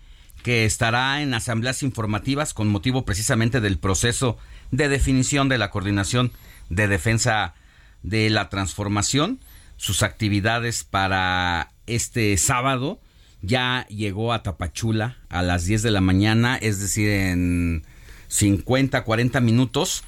que 0.43 0.65
estará 0.65 1.20
en 1.20 1.35
asambleas 1.35 1.82
informativas 1.82 2.55
con 2.55 2.69
motivo 2.69 3.05
precisamente 3.05 3.60
del 3.60 3.78
proceso 3.78 4.39
de 4.70 4.89
definición 4.89 5.48
de 5.48 5.59
la 5.59 5.70
coordinación 5.70 6.32
de 6.70 6.89
defensa 6.89 7.55
de 8.02 8.31
la 8.31 8.48
transformación, 8.48 9.40
sus 9.77 10.02
actividades 10.02 10.85
para 10.85 11.73
este 11.86 12.36
sábado 12.36 13.01
ya 13.43 13.86
llegó 13.89 14.32
a 14.32 14.43
Tapachula 14.43 15.16
a 15.28 15.43
las 15.43 15.65
10 15.65 15.82
de 15.82 15.90
la 15.90 16.01
mañana, 16.01 16.56
es 16.56 16.81
decir, 16.81 17.09
en 17.09 17.85
50, 18.28 19.05
40 19.05 19.40
minutos 19.40 20.02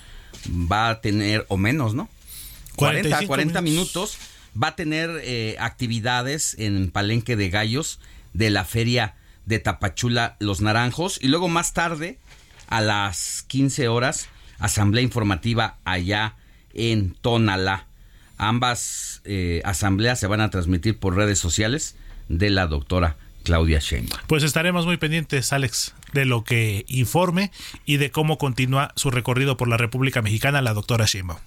va 0.50 0.88
a 0.88 1.00
tener, 1.00 1.46
o 1.48 1.56
menos, 1.56 1.94
¿no? 1.94 2.08
40, 2.76 3.26
40 3.26 3.60
minutos. 3.60 4.16
va 4.60 4.68
a 4.68 4.76
tener 4.76 5.10
eh, 5.22 5.56
actividades 5.60 6.56
en 6.58 6.90
Palenque 6.90 7.36
de 7.36 7.50
Gallos 7.50 8.00
de 8.32 8.50
la 8.50 8.64
feria 8.64 9.14
de 9.46 9.58
Tapachula 9.58 10.36
Los 10.38 10.60
Naranjos 10.60 11.18
y 11.20 11.28
luego 11.28 11.48
más 11.48 11.72
tarde 11.74 12.18
a 12.68 12.80
las 12.80 13.44
15 13.48 13.88
horas 13.88 14.28
asamblea 14.58 15.02
informativa 15.02 15.78
allá 15.84 16.36
en 16.72 17.14
Tonalá. 17.14 17.86
Ambas 18.36 19.20
eh, 19.24 19.60
asambleas 19.64 20.18
se 20.20 20.26
van 20.26 20.40
a 20.40 20.50
transmitir 20.50 20.98
por 20.98 21.16
redes 21.16 21.38
sociales 21.38 21.96
de 22.28 22.50
la 22.50 22.66
doctora 22.66 23.16
Claudia 23.42 23.80
Sheinbaum. 23.80 24.20
Pues 24.26 24.42
estaremos 24.42 24.86
muy 24.86 24.96
pendientes, 24.96 25.52
Alex, 25.52 25.94
de 26.12 26.24
lo 26.24 26.44
que 26.44 26.84
informe 26.88 27.50
y 27.84 27.96
de 27.96 28.10
cómo 28.10 28.38
continúa 28.38 28.92
su 28.96 29.10
recorrido 29.10 29.56
por 29.56 29.68
la 29.68 29.76
República 29.76 30.22
Mexicana 30.22 30.62
la 30.62 30.74
doctora 30.74 31.06
Sheinbaum. 31.06 31.40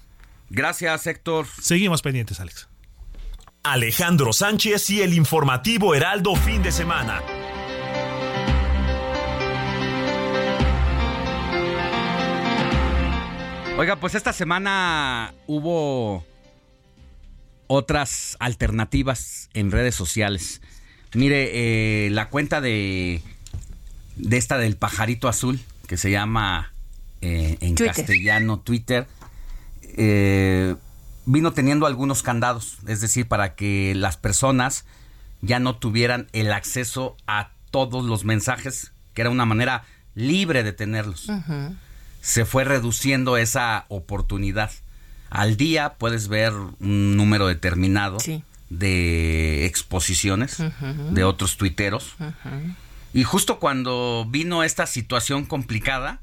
Gracias, 0.50 1.06
Héctor. 1.06 1.46
Seguimos 1.60 2.02
pendientes, 2.02 2.38
Alex. 2.40 2.68
Alejandro 3.64 4.34
Sánchez 4.34 4.90
y 4.90 5.00
el 5.00 5.14
informativo 5.14 5.94
Heraldo 5.94 6.36
fin 6.36 6.62
de 6.62 6.70
semana. 6.70 7.22
Oiga, 13.78 13.96
pues 13.96 14.14
esta 14.14 14.34
semana 14.34 15.32
hubo 15.46 16.26
otras 17.66 18.36
alternativas 18.38 19.48
en 19.54 19.70
redes 19.70 19.94
sociales. 19.94 20.60
Mire, 21.14 22.06
eh, 22.06 22.10
la 22.10 22.28
cuenta 22.28 22.60
de, 22.60 23.22
de 24.16 24.36
esta 24.36 24.58
del 24.58 24.76
pajarito 24.76 25.26
azul, 25.26 25.58
que 25.86 25.96
se 25.96 26.10
llama 26.10 26.74
eh, 27.22 27.56
en 27.60 27.76
castellano 27.76 28.60
Twitter, 28.60 29.06
eh, 29.96 30.76
vino 31.26 31.52
teniendo 31.52 31.86
algunos 31.86 32.22
candados, 32.22 32.78
es 32.86 33.00
decir, 33.00 33.26
para 33.26 33.54
que 33.54 33.94
las 33.94 34.16
personas 34.16 34.84
ya 35.40 35.58
no 35.58 35.76
tuvieran 35.76 36.28
el 36.32 36.52
acceso 36.52 37.16
a 37.26 37.50
todos 37.70 38.04
los 38.04 38.24
mensajes, 38.24 38.92
que 39.14 39.22
era 39.22 39.30
una 39.30 39.44
manera 39.44 39.84
libre 40.14 40.62
de 40.62 40.72
tenerlos. 40.72 41.28
Se 42.20 42.44
fue 42.44 42.64
reduciendo 42.64 43.36
esa 43.36 43.84
oportunidad. 43.88 44.70
Al 45.30 45.56
día 45.56 45.94
puedes 45.94 46.28
ver 46.28 46.52
un 46.52 47.16
número 47.16 47.46
determinado 47.46 48.18
de 48.70 49.66
exposiciones 49.66 50.58
de 51.10 51.24
otros 51.24 51.56
tuiteros. 51.56 52.14
Y 53.12 53.24
justo 53.24 53.58
cuando 53.58 54.26
vino 54.28 54.62
esta 54.62 54.86
situación 54.86 55.44
complicada, 55.44 56.20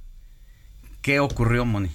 ¿qué 1.01 1.19
ocurrió, 1.19 1.65
Moni? 1.65 1.89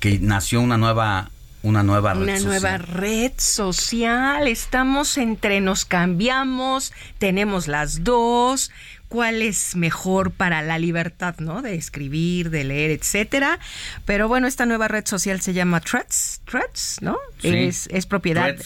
Que 0.00 0.18
nació 0.18 0.60
una 0.60 0.76
nueva 0.76 1.30
una 1.64 1.82
nueva 1.82 2.12
red 2.12 2.22
una 2.22 2.38
nueva 2.40 2.76
red 2.76 3.32
social. 3.38 4.46
Estamos 4.46 5.16
entre 5.16 5.60
nos 5.60 5.84
cambiamos, 5.86 6.92
tenemos 7.18 7.68
las 7.68 8.04
dos. 8.04 8.70
¿Cuál 9.08 9.42
es 9.42 9.74
mejor 9.74 10.30
para 10.30 10.60
la 10.62 10.78
libertad, 10.78 11.36
no? 11.38 11.62
De 11.62 11.74
escribir, 11.74 12.50
de 12.50 12.64
leer, 12.64 12.90
etcétera. 12.90 13.58
Pero 14.04 14.28
bueno, 14.28 14.46
esta 14.46 14.66
nueva 14.66 14.88
red 14.88 15.06
social 15.06 15.40
se 15.40 15.52
llama 15.52 15.80
Threads, 15.80 16.42
Threads, 16.44 16.98
¿no? 17.00 17.18
Es, 17.42 17.86
es 17.90 18.06
propiedad 18.06 18.56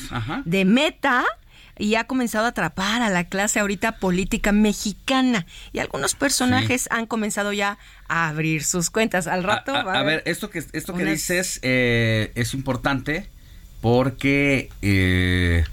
de 0.45 0.65
Meta 0.65 1.25
y 1.79 1.95
ha 1.95 2.05
comenzado 2.05 2.47
a 2.47 2.49
atrapar 2.49 3.03
a 3.03 3.11
la 3.11 3.25
clase 3.25 3.61
ahorita 3.61 3.99
política 3.99 4.53
mexicana. 4.53 5.47
Y 5.73 5.79
algunos 5.79 6.15
personajes 6.15 6.89
han 6.91 7.07
comenzado 7.07 7.53
ya 7.53 7.79
a 8.09 8.29
abrir 8.29 8.65
sus 8.65 8.91
cuentas. 8.91 9.27
Al 9.27 9.45
rato 9.45 9.75
a, 9.75 10.03
ver, 10.03 10.23
esto 10.27 10.51
que, 10.51 10.65
esto 10.73 10.95
que 10.95 11.05
dices 11.05 11.61
eh, 11.63 12.33
es 12.35 12.55
importante 12.55 13.29
porque... 13.81 14.71
Eh, 14.83 15.65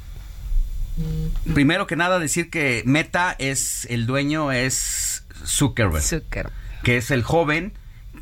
primero 1.53 1.87
que 1.87 1.95
nada 1.95 2.19
decir 2.19 2.49
que 2.49 2.83
Meta 2.85 3.35
es 3.37 3.85
el 3.89 4.05
dueño 4.05 4.53
es 4.53 5.25
Zuckerberg, 5.45 6.01
Zuckerberg. 6.01 6.53
que 6.83 6.95
es 6.97 7.11
el 7.11 7.21
joven 7.21 7.73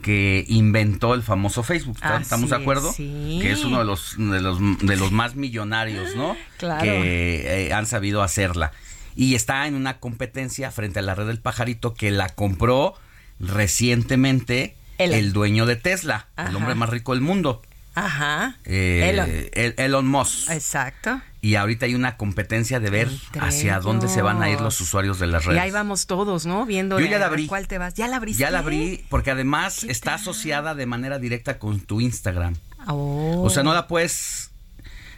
que 0.03 0.45
inventó 0.47 1.15
el 1.15 1.23
famoso 1.23 1.63
Facebook. 1.63 1.97
¿Estamos 2.21 2.51
de 2.51 2.55
acuerdo? 2.55 2.93
Que 2.95 3.51
es 3.51 3.63
uno 3.63 3.79
de 3.79 3.85
los, 3.85 4.15
de 4.17 4.39
los, 4.39 4.59
de 4.79 4.95
los 4.95 5.11
más 5.11 5.35
millonarios, 5.35 6.15
¿no? 6.15 6.37
Claro. 6.57 6.83
Que 6.83 7.65
eh, 7.67 7.73
han 7.73 7.87
sabido 7.87 8.21
hacerla. 8.21 8.71
Y 9.15 9.33
está 9.33 9.65
en 9.65 9.73
una 9.73 9.99
competencia 9.99 10.69
frente 10.69 10.99
a 10.99 11.01
la 11.01 11.15
red 11.15 11.25
del 11.25 11.39
pajarito 11.39 11.95
que 11.95 12.11
la 12.11 12.29
compró 12.29 12.93
recientemente 13.39 14.75
el 14.99 15.33
dueño 15.33 15.65
de 15.65 15.75
Tesla, 15.75 16.27
el 16.37 16.55
hombre 16.55 16.75
más 16.75 16.89
rico 16.89 17.13
del 17.13 17.21
mundo. 17.21 17.63
Ajá. 17.95 18.57
Eh, 18.65 19.09
Elon. 19.09 19.73
Elon 19.77 20.07
Musk. 20.07 20.49
Exacto. 20.49 21.21
Y 21.43 21.55
ahorita 21.55 21.87
hay 21.87 21.93
una 21.93 22.15
competencia 22.15 22.79
de 22.79 22.89
ver 22.89 23.09
hacia 23.37 23.81
dónde 23.81 24.07
se 24.07 24.21
van 24.21 24.41
a 24.41 24.49
ir 24.49 24.61
los 24.61 24.79
usuarios 24.79 25.19
de 25.19 25.27
las 25.27 25.43
redes. 25.43 25.57
Y 25.57 25.59
ahí 25.59 25.71
vamos 25.71 26.07
todos, 26.07 26.45
¿no? 26.45 26.65
Viendo 26.65 27.01
Yo 27.01 27.05
ya 27.05 27.19
la 27.19 27.25
abrí. 27.25 27.47
cuál 27.47 27.67
te 27.67 27.77
vas. 27.77 27.95
¿Ya 27.95 28.07
la 28.07 28.15
abriste? 28.15 28.39
Ya 28.39 28.49
la 28.49 28.59
abrí 28.59 29.03
porque 29.09 29.29
además 29.29 29.83
está 29.83 30.13
asociada 30.13 30.73
de 30.73 30.85
manera 30.85 31.19
directa 31.19 31.59
con 31.59 31.81
tu 31.81 31.99
Instagram. 31.99 32.55
Oh. 32.87 33.41
O 33.43 33.49
sea, 33.49 33.61
no 33.61 33.73
la 33.73 33.87
puedes... 33.89 34.51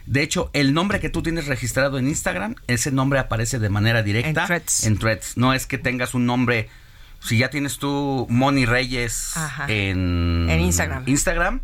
De 0.06 0.22
hecho, 0.22 0.50
el 0.52 0.74
nombre 0.74 0.98
que 0.98 1.10
tú 1.10 1.22
tienes 1.22 1.46
registrado 1.46 1.96
en 1.96 2.08
Instagram, 2.08 2.56
ese 2.66 2.90
nombre 2.90 3.20
aparece 3.20 3.60
de 3.60 3.68
manera 3.68 4.02
directa 4.02 4.40
En 4.40 4.46
Threads. 4.48 4.84
en 4.84 4.98
Threads. 4.98 5.36
No 5.36 5.52
es 5.54 5.66
que 5.66 5.78
tengas 5.78 6.12
un 6.14 6.26
nombre... 6.26 6.68
Si 7.20 7.38
ya 7.38 7.50
tienes 7.50 7.78
tú 7.78 8.26
Moni 8.28 8.66
Reyes 8.66 9.32
En 9.68 10.48
Instagram. 10.50 11.04
Instagram, 11.06 11.60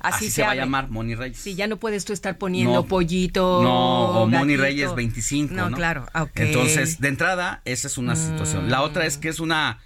Así, 0.00 0.26
así, 0.26 0.30
se, 0.30 0.42
va 0.42 0.50
a 0.52 0.54
llamar 0.54 0.88
Moni 0.90 1.14
Reyes. 1.14 1.38
Sí, 1.38 1.54
ya 1.54 1.66
no 1.66 1.76
puedes 1.78 2.04
tú 2.04 2.12
estar 2.12 2.38
poniendo 2.38 2.72
No. 2.74 2.84
pollito. 2.86 3.62
No, 3.62 4.22
o 4.22 4.26
Moni. 4.26 4.56
Reyes 4.56 4.94
25. 4.94 5.54
No, 5.54 5.70
No, 5.70 5.76
claro. 5.76 6.06
ah, 6.12 6.24
ok. 6.24 6.30
Entonces, 6.36 7.00
de 7.00 7.08
entrada, 7.08 7.62
esa 7.64 7.88
es 7.88 7.98
una 7.98 8.14
situación. 8.16 8.70
La 8.70 8.82
otra 8.82 9.06
es 9.06 9.18
que 9.18 9.28
es 9.28 9.40
una. 9.40 9.80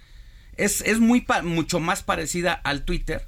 Es, 0.55 0.81
es 0.81 0.99
muy 0.99 1.25
mucho 1.43 1.79
más 1.79 2.03
parecida 2.03 2.53
al 2.53 2.83
Twitter. 2.83 3.25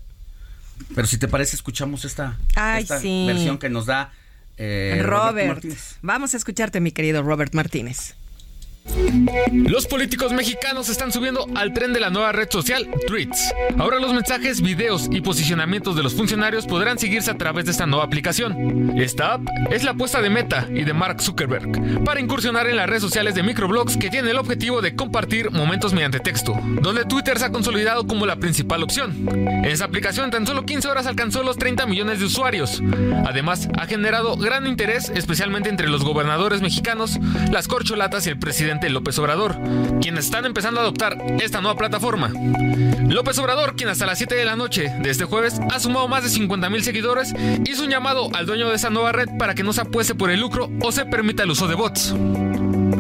Pero 0.94 1.08
si 1.08 1.18
te 1.18 1.28
parece, 1.28 1.56
escuchamos 1.56 2.06
esta, 2.06 2.38
Ay, 2.56 2.84
esta 2.84 3.00
sí. 3.00 3.24
versión 3.26 3.58
que 3.58 3.70
nos 3.70 3.86
da 3.86 4.12
eh, 4.58 5.02
Robert. 5.04 5.48
Martínez. 5.48 5.98
Vamos 6.02 6.34
a 6.34 6.38
escucharte, 6.38 6.80
mi 6.82 6.92
querido 6.92 7.24
Robert 7.24 7.54
Martínez. 7.54 8.16
Los 9.52 9.88
políticos 9.88 10.32
mexicanos 10.32 10.90
están 10.90 11.12
subiendo 11.12 11.48
al 11.56 11.74
tren 11.74 11.92
de 11.92 12.00
la 12.00 12.10
nueva 12.10 12.32
red 12.32 12.48
social 12.50 12.88
Tweets. 13.08 13.54
Ahora 13.78 14.00
los 14.00 14.14
mensajes, 14.14 14.62
videos 14.62 15.10
y 15.12 15.22
posicionamientos 15.22 15.96
de 15.96 16.04
los 16.04 16.14
funcionarios 16.14 16.66
podrán 16.66 17.00
seguirse 17.00 17.32
a 17.32 17.38
través 17.38 17.66
de 17.66 17.72
esta 17.72 17.86
nueva 17.86 18.06
aplicación. 18.06 18.98
Esta 19.00 19.34
app 19.34 19.42
es 19.72 19.84
la 19.84 19.92
apuesta 19.92 20.22
de 20.22 20.30
Meta 20.30 20.68
y 20.70 20.84
de 20.84 20.94
Mark 20.94 21.22
Zuckerberg 21.22 22.04
para 22.04 22.20
incursionar 22.20 22.68
en 22.68 22.76
las 22.76 22.88
redes 22.88 23.02
sociales 23.02 23.34
de 23.36 23.44
microblogs 23.44 23.98
que 23.98 24.10
tienen 24.10 24.32
el 24.32 24.38
objetivo 24.38 24.82
de 24.82 24.96
compartir 24.96 25.52
momentos 25.52 25.94
mediante 25.94 26.20
texto, 26.20 26.58
donde 26.82 27.06
Twitter 27.06 27.40
se 27.40 27.46
ha 27.46 27.52
consolidado 27.52 28.06
como 28.06 28.26
la 28.26 28.38
principal 28.38 28.84
opción. 28.84 29.28
En 29.30 29.66
esa 29.66 29.86
aplicación 29.86 30.30
tan 30.32 30.46
solo 30.46 30.66
15 30.66 30.88
horas 30.88 31.08
alcanzó 31.08 31.44
los 31.44 31.58
30 31.58 31.86
millones 31.86 32.20
de 32.20 32.26
usuarios. 32.26 32.82
Además, 33.26 33.68
ha 33.78 33.86
generado 33.88 34.38
gran 34.38 34.68
interés 34.68 35.12
especialmente 35.14 35.70
entre 35.70 35.90
los 35.90 36.04
gobernadores 36.04 36.62
mexicanos, 36.62 37.20
las 37.52 37.68
corcholatas 37.68 38.28
y 38.28 38.30
el 38.30 38.38
presidente 38.40 38.75
López 38.82 39.18
Obrador, 39.20 39.58
quienes 40.02 40.26
están 40.26 40.46
empezando 40.46 40.80
a 40.80 40.84
adoptar 40.84 41.18
esta 41.42 41.62
nueva 41.62 41.78
plataforma. 41.78 42.32
López 43.08 43.38
Obrador, 43.40 43.76
quien 43.76 43.90
hasta 43.90 44.06
las 44.06 44.18
7 44.18 44.36
de 44.36 44.46
la 44.46 44.56
noche 44.56 44.92
de 45.02 45.10
este 45.10 45.26
jueves 45.26 45.60
ha 45.72 45.80
sumado 45.80 46.08
más 46.08 46.24
de 46.24 46.30
50 46.30 46.70
mil 46.70 46.84
seguidores, 46.84 47.34
hizo 47.66 47.84
un 47.84 47.90
llamado 47.90 48.30
al 48.34 48.46
dueño 48.46 48.70
de 48.70 48.76
esa 48.76 48.90
nueva 48.90 49.12
red 49.12 49.30
para 49.40 49.56
que 49.56 49.64
no 49.64 49.74
se 49.74 49.82
apueste 49.82 50.16
por 50.16 50.30
el 50.30 50.40
lucro 50.40 50.70
o 50.82 50.92
se 50.92 51.06
permita 51.06 51.44
el 51.44 51.52
uso 51.52 51.68
de 51.68 51.76
bots. 51.76 52.14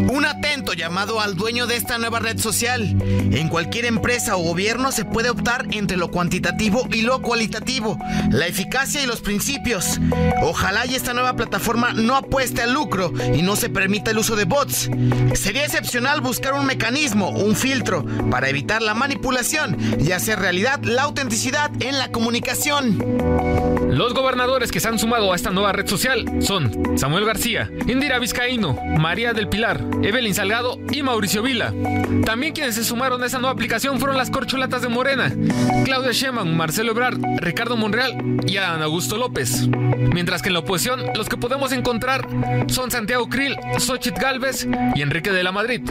Un 0.10 0.26
atento 0.26 0.74
llamado 0.74 1.20
al 1.20 1.36
dueño 1.36 1.68
de 1.68 1.76
esta 1.76 1.98
nueva 1.98 2.20
red 2.20 2.38
social. 2.38 2.96
En 3.02 3.50
cualquier 3.50 3.86
empresa 3.86 4.36
o 4.38 4.44
gobierno 4.44 4.92
se 4.92 5.06
puede 5.06 5.30
optar 5.30 5.68
entre 5.72 5.98
lo 5.98 6.12
cuantitativo 6.12 6.88
y 6.92 7.02
lo 7.02 7.22
cualitativo, 7.22 7.98
la 8.30 8.48
eficacia 8.48 9.02
y 9.02 9.08
los 9.08 9.22
principios. 9.22 10.00
Ojalá 10.42 10.86
y 10.86 10.96
esta 10.96 11.14
nueva 11.14 11.36
plataforma 11.36 11.94
no 11.94 12.16
apueste 12.16 12.62
al 12.62 12.74
lucro 12.74 13.12
y 13.34 13.42
no 13.42 13.56
se 13.56 13.70
permita 13.70 14.12
el 14.12 14.20
uso 14.20 14.36
de 14.36 14.46
bots. 14.46 14.90
Sería 15.34 15.66
excepcional 15.66 16.22
buscar 16.22 16.54
un 16.54 16.66
mecanismo, 16.66 17.30
un 17.30 17.56
filtro, 17.56 18.06
para 18.30 18.50
evitar 18.50 18.82
la 18.82 18.94
manipulación 18.94 19.78
y 20.00 20.12
hacer 20.12 20.40
realidad 20.40 20.82
la 20.84 21.04
autenticidad 21.04 21.72
en 21.82 21.98
la 21.98 22.12
comunicación. 22.12 23.75
Los 23.90 24.14
gobernadores 24.14 24.72
que 24.72 24.80
se 24.80 24.88
han 24.88 25.00
sumado 25.00 25.32
a 25.32 25.36
esta 25.36 25.52
nueva 25.52 25.72
red 25.72 25.88
social 25.88 26.26
son 26.42 26.98
Samuel 26.98 27.26
García, 27.26 27.72
Indira 27.88 28.20
Vizcaíno, 28.20 28.78
María 29.00 29.34
del 29.34 29.48
Pilar, 29.48 29.82
Evelyn 30.02 30.34
Salgado 30.34 30.80
y 30.92 31.04
Mauricio 31.04 31.42
Vila. 31.42 31.74
También 32.26 32.54
quienes 32.54 32.76
se 32.76 32.84
sumaron 32.84 33.22
a 33.24 33.26
esta 33.26 33.40
nueva 33.40 33.54
aplicación 33.54 34.00
fueron 34.00 34.18
las 34.18 34.30
corcholatas 34.30 34.82
de 34.82 34.90
Morena, 34.90 35.32
Claudia 35.86 36.12
Sheinbaum, 36.12 36.56
Marcelo 36.56 36.92
Ebrard, 36.92 37.20
Ricardo 37.38 37.78
Monreal 37.78 38.16
y 38.46 38.58
Adán 38.58 38.82
Augusto 38.82 39.18
López. 39.18 39.68
Mientras 39.68 40.42
que 40.42 40.50
en 40.50 40.54
la 40.54 40.60
oposición, 40.60 41.04
los 41.16 41.30
que 41.30 41.38
podemos 41.38 41.72
encontrar 41.72 42.28
son 42.68 42.92
Santiago 42.92 43.30
Krill, 43.30 43.58
Xochitl 43.78 44.20
Galvez 44.20 44.68
y 44.96 45.02
Enrique 45.02 45.32
de 45.32 45.44
la 45.44 45.52
Madrid. 45.52 45.82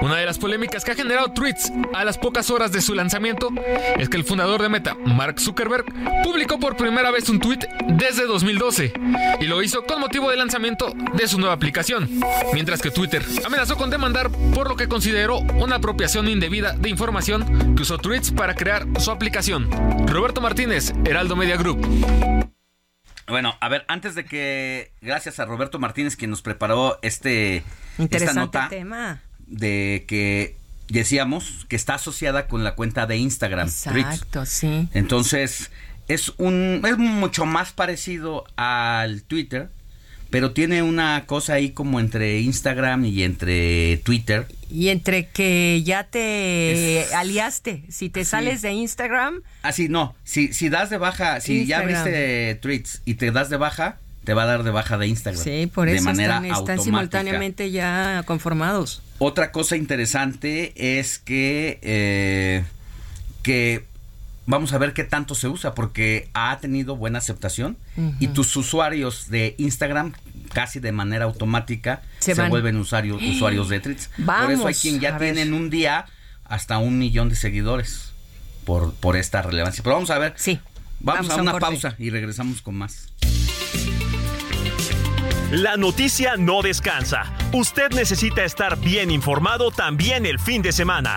Una 0.00 0.16
de 0.16 0.26
las 0.26 0.38
polémicas 0.38 0.84
que 0.84 0.92
ha 0.92 0.94
generado 0.94 1.32
tweets 1.32 1.72
a 1.94 2.04
las 2.04 2.18
pocas 2.18 2.50
horas 2.50 2.72
de 2.72 2.80
su 2.80 2.94
lanzamiento 2.94 3.50
es 3.98 4.08
que 4.08 4.16
el 4.16 4.24
fundador 4.24 4.62
de 4.62 4.68
Meta, 4.68 4.96
Mark 5.04 5.40
Zuckerberg, 5.40 5.84
publicó 6.22 6.58
por 6.58 6.76
primera 6.76 7.10
vez 7.10 7.19
un 7.28 7.40
tweet 7.40 7.58
desde 7.86 8.26
2012 8.26 8.92
y 9.40 9.46
lo 9.46 9.62
hizo 9.62 9.84
con 9.84 10.00
motivo 10.00 10.30
del 10.30 10.38
lanzamiento 10.38 10.94
de 11.14 11.28
su 11.28 11.38
nueva 11.38 11.54
aplicación, 11.54 12.08
mientras 12.54 12.80
que 12.80 12.90
Twitter 12.90 13.24
amenazó 13.44 13.76
con 13.76 13.90
demandar 13.90 14.30
por 14.54 14.68
lo 14.68 14.76
que 14.76 14.88
consideró 14.88 15.38
una 15.38 15.76
apropiación 15.76 16.28
indebida 16.28 16.72
de 16.72 16.88
información 16.88 17.74
que 17.74 17.82
usó 17.82 17.98
tweets 17.98 18.30
para 18.30 18.54
crear 18.54 18.86
su 18.98 19.10
aplicación. 19.10 19.68
Roberto 20.06 20.40
Martínez, 20.40 20.92
Heraldo 21.04 21.36
Media 21.36 21.56
Group. 21.56 21.86
Bueno, 23.28 23.56
a 23.60 23.68
ver, 23.68 23.84
antes 23.88 24.14
de 24.14 24.24
que, 24.24 24.92
gracias 25.00 25.38
a 25.38 25.44
Roberto 25.44 25.78
Martínez 25.78 26.16
quien 26.16 26.30
nos 26.30 26.42
preparó 26.42 26.98
este 27.02 27.62
esta 27.98 28.32
nota 28.32 28.68
tema. 28.68 29.20
de 29.46 30.04
que 30.08 30.56
decíamos 30.88 31.66
que 31.68 31.76
está 31.76 31.94
asociada 31.94 32.46
con 32.48 32.64
la 32.64 32.74
cuenta 32.74 33.06
de 33.06 33.16
Instagram. 33.16 33.68
Exacto, 33.68 34.44
sí. 34.46 34.88
Entonces, 34.92 35.70
es 36.10 36.32
un 36.38 36.82
es 36.84 36.98
mucho 36.98 37.46
más 37.46 37.72
parecido 37.72 38.44
al 38.56 39.22
Twitter, 39.22 39.68
pero 40.28 40.50
tiene 40.52 40.82
una 40.82 41.24
cosa 41.26 41.54
ahí 41.54 41.70
como 41.70 42.00
entre 42.00 42.40
Instagram 42.40 43.04
y 43.04 43.22
entre 43.22 43.98
Twitter. 43.98 44.46
Y 44.70 44.88
entre 44.88 45.28
que 45.28 45.82
ya 45.84 46.04
te 46.04 47.06
aliaste, 47.14 47.84
si 47.88 48.08
te 48.10 48.24
sales 48.24 48.60
de 48.62 48.72
Instagram. 48.72 49.42
Así, 49.62 49.88
no, 49.88 50.14
si, 50.24 50.52
si 50.52 50.68
das 50.68 50.90
de 50.90 50.98
baja, 50.98 51.40
si 51.40 51.66
ya 51.66 51.78
abriste 51.78 52.56
tweets 52.56 53.02
y 53.04 53.14
te 53.14 53.30
das 53.30 53.48
de 53.48 53.56
baja, 53.56 53.98
te 54.24 54.34
va 54.34 54.42
a 54.42 54.46
dar 54.46 54.64
de 54.64 54.70
baja 54.70 54.98
de 54.98 55.06
Instagram. 55.06 55.42
Sí, 55.42 55.70
por 55.72 55.88
de 55.88 55.96
eso 55.96 56.04
manera 56.04 56.34
están, 56.34 56.44
están 56.44 56.58
automática. 56.58 56.84
simultáneamente 56.84 57.70
ya 57.70 58.22
conformados. 58.26 59.02
Otra 59.18 59.52
cosa 59.52 59.76
interesante 59.76 60.72
es 60.98 61.18
que, 61.18 61.78
eh, 61.82 62.64
que 63.42 63.89
vamos 64.46 64.72
a 64.72 64.78
ver 64.78 64.92
qué 64.92 65.04
tanto 65.04 65.34
se 65.34 65.48
usa, 65.48 65.74
porque 65.74 66.28
ha 66.34 66.58
tenido 66.58 66.96
buena 66.96 67.18
aceptación 67.18 67.76
y 68.18 68.28
tus 68.28 68.54
usuarios 68.56 69.28
de 69.28 69.54
Instagram 69.58 70.12
casi 70.52 70.80
de 70.80 70.90
manera 70.92 71.24
automática 71.26 72.02
Se 72.18 72.34
vuelven 72.34 72.76
usuarios, 72.76 73.22
usuarios 73.22 73.68
de 73.68 73.80
Threads. 73.80 74.10
Por 74.24 74.50
eso 74.50 74.66
hay 74.66 74.74
quien 74.74 75.00
ya 75.00 75.16
tiene 75.18 75.42
en 75.42 75.54
un 75.54 75.70
día 75.70 76.06
hasta 76.44 76.78
un 76.78 76.98
millón 76.98 77.28
de 77.28 77.36
seguidores 77.36 78.12
por, 78.64 78.94
por 78.94 79.16
esta 79.16 79.42
relevancia. 79.42 79.82
Pero 79.84 79.94
vamos 79.96 80.10
a 80.10 80.18
ver. 80.18 80.34
Sí. 80.36 80.58
Vamos, 80.98 81.28
Vamos 81.28 81.30
a 81.30 81.32
a 81.32 81.36
un 81.36 81.42
una 81.42 81.52
corte. 81.52 81.66
pausa 81.66 81.94
y 81.98 82.10
regresamos 82.10 82.60
con 82.60 82.74
más. 82.74 83.08
La 85.50 85.76
noticia 85.76 86.36
no 86.36 86.62
descansa. 86.62 87.24
Usted 87.52 87.90
necesita 87.90 88.44
estar 88.44 88.78
bien 88.78 89.10
informado 89.10 89.70
también 89.70 90.24
el 90.26 90.38
fin 90.38 90.62
de 90.62 90.70
semana. 90.72 91.16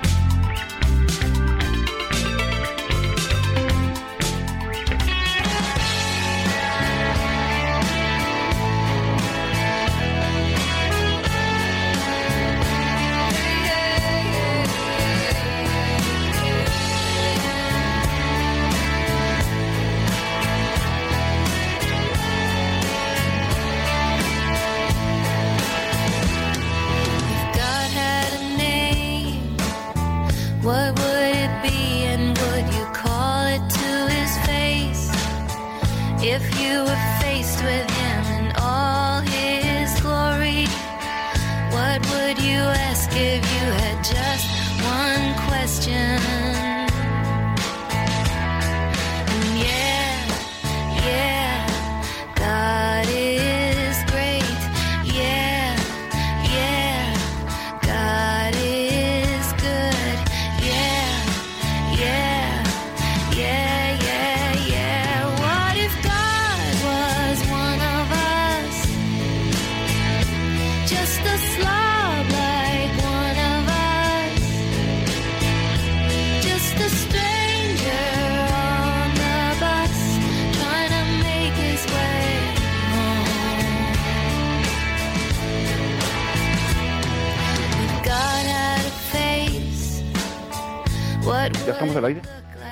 Estamos 91.81 91.95
al 91.95 92.05
aire? 92.05 92.21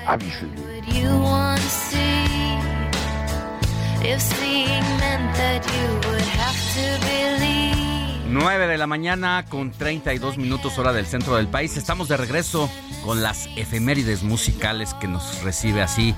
Avísenme. 0.06 0.54
If 4.02 4.20
seeing 4.20 4.82
meant 4.98 5.34
that 5.36 5.62
you 5.66 6.08
would 6.08 6.22
have 6.38 6.56
to 6.74 7.06
believe. 7.06 8.24
9 8.28 8.66
de 8.68 8.78
la 8.78 8.86
mañana 8.86 9.44
con 9.48 9.72
32 9.72 10.38
minutos 10.38 10.78
hora 10.78 10.92
del 10.92 11.06
centro 11.06 11.36
del 11.36 11.48
país. 11.48 11.76
Estamos 11.76 12.08
de 12.08 12.16
regreso 12.16 12.70
con 13.04 13.22
las 13.22 13.48
efemérides 13.56 14.22
musicales 14.22 14.94
que 14.94 15.08
nos 15.08 15.42
recibe 15.42 15.82
así 15.82 16.14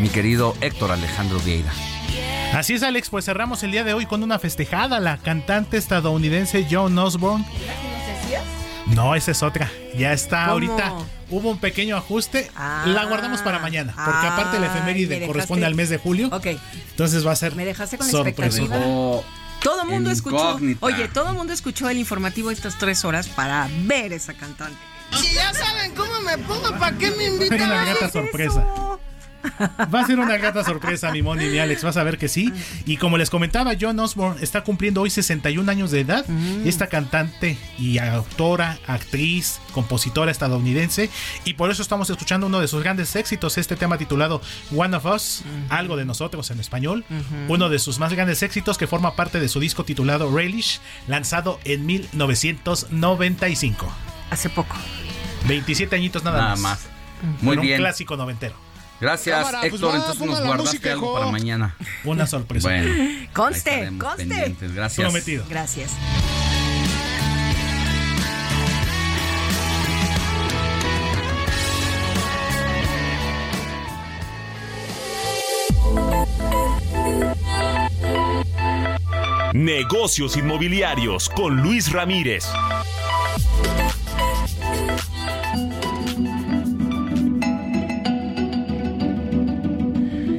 mi 0.00 0.08
querido 0.08 0.54
Héctor 0.60 0.92
Alejandro 0.92 1.38
Vieira. 1.40 1.70
Así 2.54 2.74
es, 2.74 2.82
Alex, 2.84 3.10
pues 3.10 3.24
cerramos 3.24 3.62
el 3.64 3.72
día 3.72 3.82
de 3.84 3.92
hoy 3.92 4.06
con 4.06 4.22
una 4.22 4.38
festejada. 4.38 5.00
La 5.00 5.18
cantante 5.18 5.76
estadounidense 5.76 6.66
Joan 6.70 6.96
Osborne. 6.96 7.44
No, 8.86 9.16
esa 9.16 9.32
es 9.32 9.42
otra. 9.42 9.68
Ya 9.98 10.12
está 10.12 10.42
¿Cómo? 10.44 10.52
ahorita. 10.52 10.92
Hubo 11.30 11.50
un 11.50 11.58
pequeño 11.58 11.96
ajuste. 11.96 12.50
la 12.56 13.04
guardamos 13.06 13.40
para 13.42 13.58
mañana. 13.58 13.92
Porque 13.94 14.26
aparte 14.26 14.58
la 14.60 14.66
efeméride 14.66 15.16
dejaste- 15.20 15.26
corresponde 15.26 15.66
al 15.66 15.74
mes 15.74 15.88
de 15.88 15.98
julio. 15.98 16.28
Ok. 16.32 16.46
Entonces 16.90 17.26
va 17.26 17.32
a 17.32 17.36
ser 17.36 17.54
Me 17.56 17.64
dejaste 17.64 17.98
con 17.98 18.08
sorpresa. 18.08 18.60
expectativa. 18.62 19.22
Todo 19.62 19.82
el 19.82 19.88
mundo 19.88 20.10
en 20.10 20.16
escuchó. 20.16 20.36
incógnita. 20.50 20.86
Oye, 20.86 21.08
todo 21.08 21.30
el 21.30 21.34
mundo 21.34 21.52
escuchó 21.52 21.88
el 21.88 21.96
informativo 21.98 22.50
estas 22.50 22.78
tres 22.78 23.04
horas 23.04 23.26
para 23.28 23.68
ver 23.84 24.12
esa 24.12 24.34
cantante. 24.34 24.76
Si 25.20 25.34
ya 25.34 25.52
saben 25.54 25.94
cómo 25.94 26.20
me 26.20 26.36
pongo, 26.38 26.70
¿para 26.78 26.96
qué 26.98 27.10
me 27.12 27.24
invitan? 27.26 27.62
una 27.62 27.84
grata 27.84 28.10
sorpresa. 28.10 28.64
Va 29.94 30.00
a 30.00 30.06
ser 30.06 30.18
una 30.18 30.36
grata 30.36 30.64
sorpresa, 30.64 31.10
mi 31.12 31.22
Moni 31.22 31.44
y 31.44 31.48
mi 31.48 31.58
Alex. 31.58 31.84
Vas 31.84 31.96
a 31.96 32.02
ver 32.02 32.18
que 32.18 32.28
sí. 32.28 32.52
Y 32.84 32.96
como 32.96 33.18
les 33.18 33.30
comentaba, 33.30 33.72
John 33.80 33.98
Osborne 34.00 34.42
está 34.42 34.64
cumpliendo 34.64 35.02
hoy 35.02 35.10
61 35.10 35.70
años 35.70 35.90
de 35.90 36.00
edad. 36.00 36.24
Esta 36.64 36.88
cantante 36.88 37.56
y 37.78 37.98
autora, 37.98 38.78
actriz, 38.86 39.60
compositora 39.72 40.30
estadounidense. 40.30 41.10
Y 41.44 41.54
por 41.54 41.70
eso 41.70 41.82
estamos 41.82 42.10
escuchando 42.10 42.46
uno 42.46 42.60
de 42.60 42.68
sus 42.68 42.82
grandes 42.82 43.14
éxitos, 43.16 43.58
este 43.58 43.76
tema 43.76 43.98
titulado 43.98 44.40
One 44.74 44.96
of 44.96 45.04
Us, 45.06 45.42
algo 45.68 45.96
de 45.96 46.04
nosotros 46.04 46.50
en 46.50 46.60
español. 46.60 47.04
Uno 47.48 47.68
de 47.68 47.78
sus 47.78 47.98
más 47.98 48.12
grandes 48.12 48.42
éxitos 48.42 48.78
que 48.78 48.86
forma 48.86 49.14
parte 49.16 49.40
de 49.40 49.48
su 49.48 49.60
disco 49.60 49.84
titulado 49.84 50.34
Relish, 50.34 50.80
lanzado 51.08 51.60
en 51.64 51.86
1995. 51.86 53.92
Hace 54.30 54.48
poco. 54.50 54.76
27 55.46 55.94
añitos 55.94 56.24
nada, 56.24 56.38
Nada 56.38 56.50
más. 56.56 56.60
más. 56.60 56.80
Muy 57.42 57.56
Con 57.56 57.64
bien. 57.64 57.80
Un 57.80 57.84
clásico 57.84 58.16
noventero. 58.16 58.54
Gracias, 59.00 59.36
Cámara, 59.36 59.60
pues 59.60 59.74
Héctor. 59.74 59.94
Entonces 59.94 60.26
nos 60.26 60.40
guardaste 60.40 60.62
música, 60.62 60.92
algo 60.92 61.14
para 61.14 61.26
mañana. 61.26 61.76
Una 62.04 62.26
sorpresa. 62.26 62.68
Bueno. 62.68 63.26
Conste, 63.32 63.92
conste. 63.98 64.24
pendientes. 64.26 64.74
Gracias. 64.74 65.04
Prometido. 65.04 65.44
Gracias. 65.48 65.90
Negocios 79.52 80.36
inmobiliarios 80.36 81.28
con 81.30 81.56
Luis 81.62 81.90
Ramírez. 81.90 82.44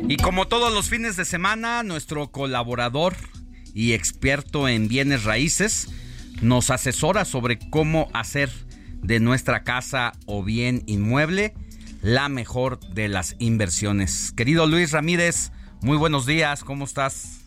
Y 0.09 0.15
como 0.15 0.47
todos 0.47 0.71
los 0.71 0.89
fines 0.89 1.17
de 1.17 1.25
semana, 1.25 1.83
nuestro 1.83 2.31
colaborador 2.31 3.17
y 3.73 3.91
experto 3.91 4.69
en 4.69 4.87
bienes 4.87 5.25
raíces 5.25 5.89
nos 6.41 6.69
asesora 6.69 7.25
sobre 7.25 7.59
cómo 7.69 8.07
hacer 8.13 8.49
de 9.03 9.19
nuestra 9.19 9.65
casa 9.65 10.13
o 10.25 10.43
bien 10.43 10.83
inmueble 10.87 11.53
la 12.01 12.29
mejor 12.29 12.79
de 12.79 13.09
las 13.09 13.35
inversiones. 13.39 14.31
Querido 14.31 14.65
Luis 14.65 14.93
Ramírez, 14.93 15.51
muy 15.81 15.97
buenos 15.97 16.25
días, 16.25 16.63
¿cómo 16.63 16.85
estás? 16.85 17.41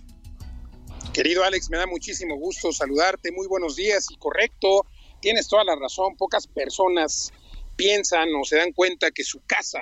Querido 1.15 1.43
Alex, 1.45 1.70
me 1.70 1.78
da 1.78 1.87
muchísimo 1.87 2.37
gusto 2.37 2.73
saludarte. 2.73 3.32
Muy 3.32 3.47
buenos 3.47 3.74
días 3.74 4.09
y 4.11 4.19
correcto, 4.19 4.85
tienes 5.20 5.49
toda 5.49 5.65
la 5.65 5.77
razón. 5.77 6.15
Pocas 6.15 6.47
personas 6.47 7.32
piensan 7.77 8.28
o 8.39 8.45
se 8.45 8.57
dan 8.57 8.73
cuenta 8.73 9.11
que 9.12 9.24
su 9.24 9.41
casa 9.47 9.81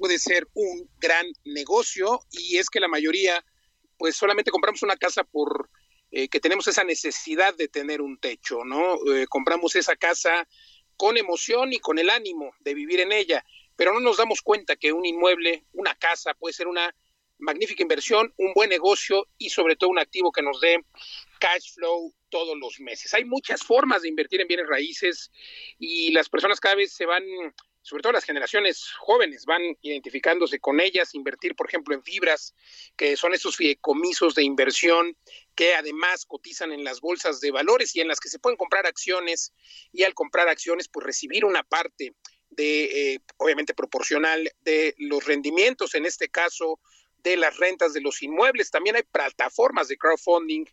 puede 0.00 0.18
ser 0.18 0.48
un 0.54 0.88
gran 0.98 1.26
negocio 1.44 2.20
y 2.30 2.56
es 2.56 2.70
que 2.70 2.80
la 2.80 2.88
mayoría 2.88 3.44
pues 3.98 4.16
solamente 4.16 4.50
compramos 4.50 4.82
una 4.82 4.96
casa 4.96 5.24
por 5.24 5.68
eh, 6.10 6.28
que 6.28 6.40
tenemos 6.40 6.66
esa 6.66 6.84
necesidad 6.84 7.54
de 7.54 7.68
tener 7.68 8.00
un 8.00 8.18
techo, 8.18 8.64
¿no? 8.64 8.94
Eh, 9.12 9.26
compramos 9.28 9.76
esa 9.76 9.94
casa 9.96 10.48
con 10.96 11.18
emoción 11.18 11.74
y 11.74 11.80
con 11.80 11.98
el 11.98 12.08
ánimo 12.08 12.54
de 12.60 12.72
vivir 12.72 13.00
en 13.00 13.12
ella, 13.12 13.44
pero 13.76 13.92
no 13.92 14.00
nos 14.00 14.16
damos 14.16 14.40
cuenta 14.40 14.76
que 14.76 14.94
un 14.94 15.04
inmueble, 15.04 15.66
una 15.74 15.94
casa 15.94 16.32
puede 16.32 16.54
ser 16.54 16.66
una 16.66 16.94
magnífica 17.38 17.82
inversión, 17.82 18.32
un 18.38 18.54
buen 18.54 18.70
negocio 18.70 19.26
y 19.36 19.50
sobre 19.50 19.76
todo 19.76 19.90
un 19.90 19.98
activo 19.98 20.32
que 20.32 20.42
nos 20.42 20.60
dé 20.60 20.82
cash 21.38 21.74
flow 21.74 22.14
todos 22.30 22.56
los 22.58 22.80
meses. 22.80 23.12
Hay 23.12 23.24
muchas 23.24 23.62
formas 23.62 24.02
de 24.02 24.08
invertir 24.08 24.40
en 24.40 24.48
bienes 24.48 24.66
raíces 24.66 25.30
y 25.78 26.10
las 26.12 26.30
personas 26.30 26.58
cada 26.58 26.76
vez 26.76 26.92
se 26.92 27.04
van, 27.04 27.24
sobre 27.82 28.02
todo 28.02 28.12
las 28.12 28.24
generaciones 28.24 28.92
jóvenes, 28.98 29.46
van 29.46 29.62
identificándose 29.80 30.60
con 30.60 30.80
ellas, 30.80 31.14
invertir, 31.14 31.54
por 31.54 31.68
ejemplo, 31.68 31.94
en 31.94 32.02
fibras, 32.02 32.54
que 32.96 33.16
son 33.16 33.34
esos 33.34 33.56
fideicomisos 33.56 34.34
de 34.34 34.42
inversión 34.42 35.16
que 35.54 35.74
además 35.74 36.26
cotizan 36.26 36.72
en 36.72 36.84
las 36.84 37.00
bolsas 37.00 37.40
de 37.40 37.50
valores 37.50 37.94
y 37.96 38.00
en 38.00 38.08
las 38.08 38.20
que 38.20 38.28
se 38.28 38.38
pueden 38.38 38.56
comprar 38.56 38.86
acciones 38.86 39.52
y 39.92 40.04
al 40.04 40.14
comprar 40.14 40.48
acciones, 40.48 40.88
pues 40.88 41.06
recibir 41.06 41.44
una 41.44 41.62
parte 41.62 42.14
de, 42.50 43.14
eh, 43.14 43.20
obviamente, 43.38 43.74
proporcional 43.74 44.50
de 44.60 44.94
los 44.98 45.24
rendimientos, 45.24 45.94
en 45.94 46.04
este 46.04 46.28
caso, 46.28 46.80
de 47.22 47.36
las 47.36 47.56
rentas 47.56 47.92
de 47.92 48.00
los 48.00 48.22
inmuebles. 48.22 48.70
También 48.70 48.96
hay 48.96 49.02
plataformas 49.02 49.88
de 49.88 49.96
crowdfunding, 49.96 50.64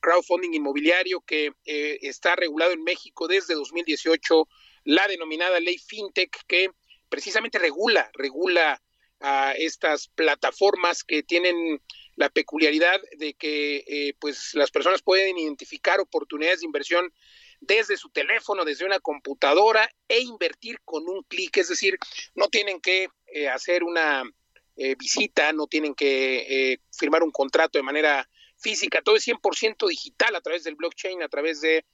crowdfunding 0.00 0.54
inmobiliario 0.54 1.20
que 1.22 1.52
eh, 1.64 1.98
está 2.02 2.36
regulado 2.36 2.72
en 2.72 2.84
México 2.84 3.26
desde 3.26 3.54
2018, 3.54 4.48
la 4.84 5.06
denominada 5.08 5.60
ley 5.60 5.78
FinTech, 5.78 6.30
que 6.46 6.70
precisamente 7.08 7.58
regula, 7.58 8.10
regula 8.14 8.80
a 9.20 9.52
estas 9.52 10.08
plataformas 10.08 11.04
que 11.04 11.22
tienen 11.22 11.80
la 12.16 12.28
peculiaridad 12.28 13.00
de 13.16 13.34
que 13.34 13.84
eh, 13.86 14.14
pues 14.18 14.54
las 14.54 14.70
personas 14.70 15.02
pueden 15.02 15.38
identificar 15.38 16.00
oportunidades 16.00 16.60
de 16.60 16.66
inversión 16.66 17.12
desde 17.60 17.96
su 17.96 18.10
teléfono, 18.10 18.64
desde 18.64 18.84
una 18.84 19.00
computadora 19.00 19.88
e 20.08 20.20
invertir 20.20 20.80
con 20.84 21.08
un 21.08 21.22
clic, 21.24 21.56
es 21.56 21.68
decir, 21.68 21.98
no 22.34 22.48
tienen 22.48 22.80
que 22.80 23.08
eh, 23.26 23.48
hacer 23.48 23.84
una 23.84 24.24
eh, 24.76 24.94
visita, 24.96 25.52
no 25.52 25.66
tienen 25.66 25.94
que 25.94 26.72
eh, 26.72 26.80
firmar 26.96 27.22
un 27.22 27.30
contrato 27.30 27.78
de 27.78 27.82
manera 27.82 28.28
física, 28.58 29.02
todo 29.02 29.16
es 29.16 29.26
100% 29.26 29.88
digital 29.88 30.34
a 30.34 30.40
través 30.40 30.64
del 30.64 30.74
blockchain, 30.74 31.22
a 31.22 31.28
través 31.28 31.60
de, 31.60 31.84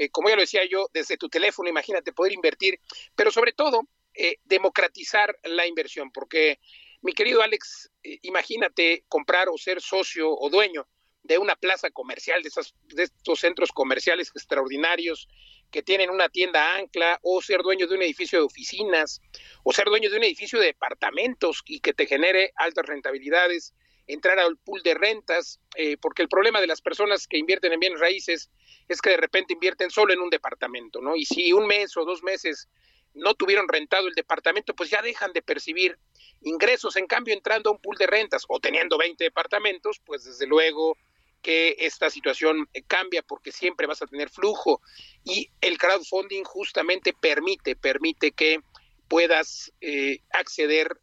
eh, 0.00 0.08
como 0.08 0.30
ya 0.30 0.34
lo 0.36 0.40
decía 0.40 0.64
yo, 0.64 0.88
desde 0.94 1.18
tu 1.18 1.28
teléfono, 1.28 1.68
imagínate 1.68 2.14
poder 2.14 2.32
invertir, 2.32 2.80
pero 3.14 3.30
sobre 3.30 3.52
todo 3.52 3.82
eh, 4.14 4.38
democratizar 4.44 5.38
la 5.44 5.66
inversión, 5.66 6.10
porque 6.10 6.58
mi 7.02 7.12
querido 7.12 7.42
Alex, 7.42 7.90
eh, 8.02 8.18
imagínate 8.22 9.04
comprar 9.08 9.50
o 9.50 9.58
ser 9.58 9.82
socio 9.82 10.30
o 10.30 10.48
dueño 10.48 10.88
de 11.22 11.36
una 11.36 11.54
plaza 11.54 11.90
comercial, 11.90 12.42
de, 12.42 12.48
esas, 12.48 12.74
de 12.84 13.02
estos 13.02 13.40
centros 13.40 13.72
comerciales 13.72 14.32
extraordinarios 14.34 15.28
que 15.70 15.82
tienen 15.82 16.08
una 16.08 16.30
tienda 16.30 16.76
ancla, 16.76 17.20
o 17.22 17.42
ser 17.42 17.60
dueño 17.60 17.86
de 17.86 17.96
un 17.96 18.02
edificio 18.02 18.38
de 18.38 18.46
oficinas, 18.46 19.20
o 19.64 19.72
ser 19.74 19.84
dueño 19.84 20.08
de 20.08 20.16
un 20.16 20.24
edificio 20.24 20.58
de 20.58 20.66
departamentos 20.68 21.60
y 21.66 21.80
que 21.80 21.92
te 21.92 22.06
genere 22.06 22.54
altas 22.56 22.86
rentabilidades, 22.86 23.74
entrar 24.12 24.38
al 24.38 24.56
pool 24.56 24.82
de 24.82 24.94
rentas, 24.94 25.60
eh, 25.76 25.96
porque 25.96 26.22
el 26.22 26.28
problema 26.28 26.60
de 26.60 26.66
las 26.66 26.80
personas 26.80 27.26
que 27.26 27.38
invierten 27.38 27.72
en 27.72 27.80
bienes 27.80 28.00
raíces 28.00 28.50
es 28.88 29.00
que 29.00 29.10
de 29.10 29.16
repente 29.16 29.54
invierten 29.54 29.90
solo 29.90 30.12
en 30.12 30.20
un 30.20 30.30
departamento, 30.30 31.00
¿no? 31.00 31.16
Y 31.16 31.24
si 31.24 31.52
un 31.52 31.66
mes 31.66 31.96
o 31.96 32.04
dos 32.04 32.22
meses 32.22 32.68
no 33.14 33.34
tuvieron 33.34 33.68
rentado 33.68 34.08
el 34.08 34.14
departamento, 34.14 34.74
pues 34.74 34.90
ya 34.90 35.02
dejan 35.02 35.32
de 35.32 35.42
percibir 35.42 35.98
ingresos. 36.42 36.96
En 36.96 37.06
cambio, 37.06 37.34
entrando 37.34 37.70
a 37.70 37.72
un 37.72 37.80
pool 37.80 37.96
de 37.96 38.06
rentas 38.06 38.44
o 38.48 38.60
teniendo 38.60 38.98
20 38.98 39.22
departamentos, 39.22 40.00
pues 40.04 40.24
desde 40.24 40.46
luego 40.46 40.96
que 41.42 41.76
esta 41.78 42.10
situación 42.10 42.68
cambia 42.86 43.22
porque 43.22 43.50
siempre 43.50 43.86
vas 43.86 44.02
a 44.02 44.06
tener 44.06 44.28
flujo 44.28 44.82
y 45.24 45.50
el 45.60 45.78
crowdfunding 45.78 46.44
justamente 46.44 47.14
permite, 47.14 47.76
permite 47.76 48.32
que 48.32 48.60
puedas 49.08 49.72
eh, 49.80 50.20
acceder 50.30 51.00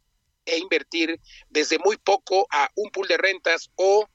e 0.48 0.58
invertir 0.58 1.20
desde 1.50 1.78
muy 1.80 1.98
poco 1.98 2.48
a 2.50 2.70
un 2.76 2.90
pool 2.90 3.08
de 3.08 3.18
rentas 3.18 3.70
o 3.76 4.08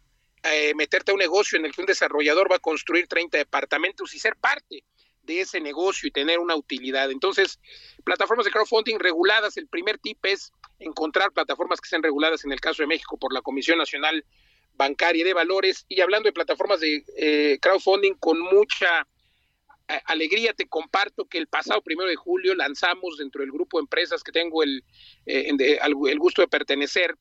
eh, 0.42 0.74
meterte 0.74 1.12
a 1.12 1.14
un 1.14 1.20
negocio 1.20 1.58
en 1.58 1.66
el 1.66 1.72
que 1.72 1.82
un 1.82 1.86
desarrollador 1.86 2.50
va 2.50 2.56
a 2.56 2.60
construir 2.60 3.06
30 3.06 3.38
departamentos 3.38 4.12
y 4.14 4.18
ser 4.18 4.34
parte 4.36 4.84
de 5.22 5.40
ese 5.40 5.60
negocio 5.60 6.08
y 6.08 6.10
tener 6.10 6.40
una 6.40 6.56
utilidad. 6.56 7.10
Entonces, 7.12 7.60
plataformas 8.02 8.44
de 8.44 8.50
crowdfunding 8.50 8.98
reguladas, 8.98 9.56
el 9.56 9.68
primer 9.68 9.98
tip 9.98 10.18
es 10.24 10.52
encontrar 10.80 11.30
plataformas 11.30 11.80
que 11.80 11.88
sean 11.88 12.02
reguladas 12.02 12.44
en 12.44 12.50
el 12.50 12.60
caso 12.60 12.82
de 12.82 12.88
México 12.88 13.16
por 13.18 13.32
la 13.32 13.40
Comisión 13.40 13.78
Nacional 13.78 14.24
Bancaria 14.74 15.24
de 15.24 15.34
Valores 15.34 15.84
y 15.88 16.00
hablando 16.00 16.28
de 16.28 16.32
plataformas 16.32 16.80
de 16.80 17.04
eh, 17.16 17.58
crowdfunding 17.60 18.14
con 18.14 18.40
mucha 18.40 19.06
alegría 19.96 20.52
te 20.52 20.68
comparto 20.68 21.26
que 21.26 21.38
el 21.38 21.46
pasado 21.46 21.82
primero 21.82 22.08
de 22.08 22.16
julio 22.16 22.54
lanzamos 22.54 23.16
dentro 23.18 23.42
del 23.42 23.52
grupo 23.52 23.78
de 23.78 23.82
empresas 23.82 24.22
que 24.22 24.32
tengo 24.32 24.62
el, 24.62 24.84
eh, 25.26 25.48
el 25.48 26.18
gusto 26.18 26.42
de 26.42 26.48
pertenecer, 26.48 27.16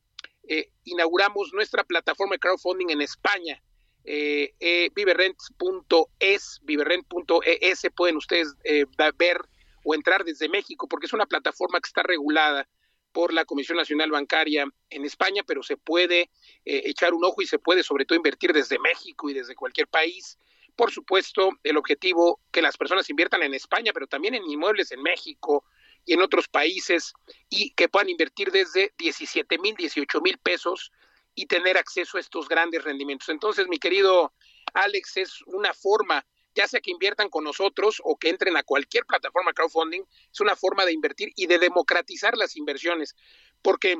eh, 0.48 0.70
inauguramos 0.84 1.52
nuestra 1.52 1.84
plataforma 1.84 2.34
de 2.34 2.40
crowdfunding 2.40 2.90
en 2.90 3.00
España, 3.00 3.62
eh, 4.04 4.54
eh, 4.58 4.90
viverent.es, 4.94 6.60
viverent.es, 6.62 7.86
pueden 7.94 8.16
ustedes 8.16 8.48
eh, 8.64 8.84
ver 9.16 9.40
o 9.84 9.94
entrar 9.94 10.24
desde 10.24 10.48
México, 10.48 10.88
porque 10.88 11.06
es 11.06 11.12
una 11.12 11.26
plataforma 11.26 11.80
que 11.80 11.86
está 11.86 12.02
regulada 12.02 12.68
por 13.12 13.32
la 13.32 13.44
Comisión 13.44 13.78
Nacional 13.78 14.10
Bancaria 14.10 14.64
en 14.90 15.04
España, 15.04 15.42
pero 15.46 15.62
se 15.62 15.76
puede 15.76 16.30
echar 16.64 17.12
un 17.12 17.24
ojo 17.24 17.42
y 17.42 17.46
se 17.46 17.58
puede 17.58 17.82
sobre 17.82 18.06
todo 18.06 18.16
invertir 18.16 18.52
desde 18.52 18.78
México 18.78 19.28
y 19.28 19.34
desde 19.34 19.54
cualquier 19.54 19.86
país. 19.86 20.38
Por 20.76 20.90
supuesto, 20.90 21.50
el 21.62 21.76
objetivo 21.76 22.40
que 22.50 22.62
las 22.62 22.76
personas 22.76 23.08
inviertan 23.10 23.42
en 23.42 23.54
España, 23.54 23.92
pero 23.92 24.06
también 24.06 24.34
en 24.34 24.48
inmuebles 24.50 24.90
en 24.92 25.02
México 25.02 25.64
y 26.04 26.14
en 26.14 26.22
otros 26.22 26.48
países 26.48 27.12
y 27.48 27.70
que 27.70 27.88
puedan 27.88 28.08
invertir 28.08 28.50
desde 28.50 28.92
17 28.98 29.58
mil, 29.58 29.76
18 29.76 30.20
mil 30.20 30.38
pesos 30.38 30.90
y 31.34 31.46
tener 31.46 31.76
acceso 31.76 32.16
a 32.16 32.20
estos 32.20 32.48
grandes 32.48 32.84
rendimientos. 32.84 33.28
Entonces, 33.28 33.68
mi 33.68 33.78
querido 33.78 34.32
Alex, 34.74 35.16
es 35.18 35.42
una 35.46 35.74
forma, 35.74 36.26
ya 36.54 36.66
sea 36.66 36.80
que 36.80 36.90
inviertan 36.90 37.28
con 37.28 37.44
nosotros 37.44 38.00
o 38.04 38.16
que 38.16 38.30
entren 38.30 38.56
a 38.56 38.62
cualquier 38.62 39.04
plataforma 39.04 39.52
crowdfunding, 39.52 40.02
es 40.32 40.40
una 40.40 40.56
forma 40.56 40.84
de 40.84 40.92
invertir 40.92 41.32
y 41.36 41.46
de 41.46 41.58
democratizar 41.58 42.36
las 42.36 42.56
inversiones, 42.56 43.14
porque 43.60 43.96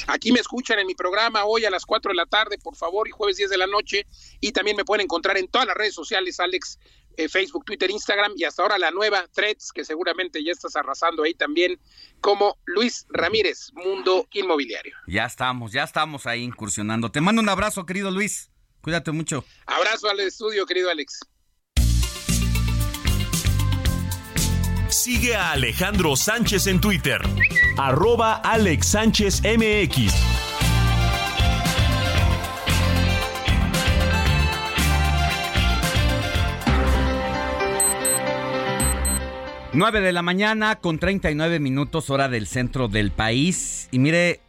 Aquí 0.08 0.32
me 0.32 0.40
escuchan 0.40 0.80
en 0.80 0.88
mi 0.88 0.96
programa 0.96 1.46
hoy 1.46 1.64
a 1.66 1.70
las 1.70 1.86
4 1.86 2.10
de 2.10 2.16
la 2.16 2.26
tarde, 2.26 2.58
por 2.58 2.76
favor, 2.76 3.08
y 3.08 3.12
jueves 3.12 3.38
10 3.38 3.52
de 3.52 3.58
la 3.58 3.68
noche. 3.68 4.06
Y 4.42 4.52
también 4.52 4.76
me 4.76 4.84
pueden 4.84 5.04
encontrar 5.04 5.38
en 5.38 5.48
todas 5.48 5.68
las 5.68 5.78
redes 5.78 5.94
sociales, 5.94 6.40
Alex, 6.40 6.80
eh, 7.16 7.30
Facebook, 7.30 7.64
Twitter, 7.64 7.90
Instagram 7.90 8.34
y 8.36 8.44
hasta 8.44 8.64
ahora 8.64 8.78
la 8.80 8.92
nueva 8.92 9.28
Threads, 9.28 9.72
que 9.72 9.86
seguramente 9.86 10.44
ya 10.44 10.52
estás 10.52 10.76
arrasando 10.76 11.24
ahí 11.24 11.36
también, 11.36 11.80
como 12.20 12.58
Luis 12.66 13.06
Ramírez, 13.10 13.72
Mundo 13.74 14.28
Inmobiliario. 14.34 14.96
Ya 15.08 15.26
estamos, 15.26 15.72
ya 15.72 15.84
estamos 15.84 16.26
ahí 16.26 16.44
incursionando. 16.44 17.12
Te 17.12 17.22
mando 17.22 17.42
un 17.42 17.50
abrazo, 17.50 17.86
querido 17.86 18.10
Luis. 18.10 18.50
Cuídate 18.82 19.12
mucho. 19.12 19.46
Abrazo 19.68 20.10
al 20.10 20.20
estudio, 20.22 20.66
querido 20.66 20.90
Alex. 20.90 21.20
Sigue 24.90 25.36
a 25.36 25.52
Alejandro 25.52 26.16
Sánchez 26.16 26.66
en 26.68 26.80
Twitter, 26.80 27.20
arroba 27.78 28.36
Alex 28.36 28.88
Sánchez 28.88 29.42
MX. 29.44 30.14
Nueve 39.74 40.00
de 40.00 40.14
la 40.14 40.22
mañana 40.22 40.78
con 40.78 41.00
39 41.00 41.60
minutos 41.60 42.10
hora 42.10 42.30
del 42.30 42.48
centro 42.48 42.88
del 42.88 43.12
país. 43.12 43.90
Y 43.92 44.00
mire, 44.00 44.40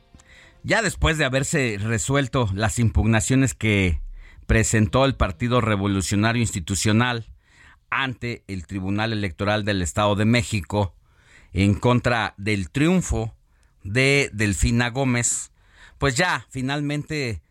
ya 0.63 0.83
después 0.83 1.19
de 1.19 1.25
haberse 1.25 1.79
resuelto 1.81 2.49
las 2.55 2.79
impugnaciones 2.79 3.55
que 3.55 4.01
presentó 4.47 5.05
el 5.05 5.17
Partido 5.17 5.61
Revolucionario 5.61 6.41
Institucional 6.41 7.27
ante 7.91 8.45
el 8.49 8.67
Tribunal 8.67 9.13
Electoral 9.13 9.65
del 9.65 9.83
Estado 9.83 10.15
de 10.17 10.25
México 10.25 10.95
en 11.53 11.75
contra 11.75 12.35
del 12.37 12.71
triunfo 12.71 13.35
de 13.83 14.31
Delfina 14.33 14.91
Gómez, 14.91 15.53
pues 15.99 16.17
ya 16.17 16.47
finalmente 16.51 17.43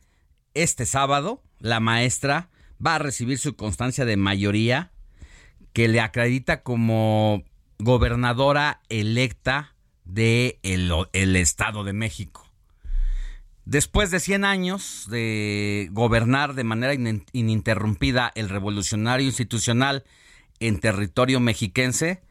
este 0.53 0.85
sábado 0.85 1.41
la 1.59 1.80
maestra 1.80 2.49
va 2.85 2.95
a 2.95 2.99
recibir 2.99 3.38
su 3.38 3.55
constancia 3.55 4.05
de 4.05 4.18
mayoría 4.18 4.91
que 5.73 5.88
le 5.88 6.01
acredita 6.01 6.64
como 6.64 7.43
gobernadora 7.80 8.81
electa 8.89 9.76
de 10.05 10.59
el, 10.64 11.35
Estado 11.35 11.84
de 11.84 11.93
México. 11.93 12.45
Después 13.65 14.11
de 14.11 14.19
100 14.19 14.45
años 14.45 15.07
de 15.09 15.89
gobernar 15.91 16.53
de 16.53 16.64
manera 16.64 16.93
ininterrumpida 17.34 18.31
el 18.35 18.49
revolucionario 18.49 19.27
institucional 19.27 20.05
en 20.60 20.80
territorio 20.80 21.40
mexiquense, 21.40 22.22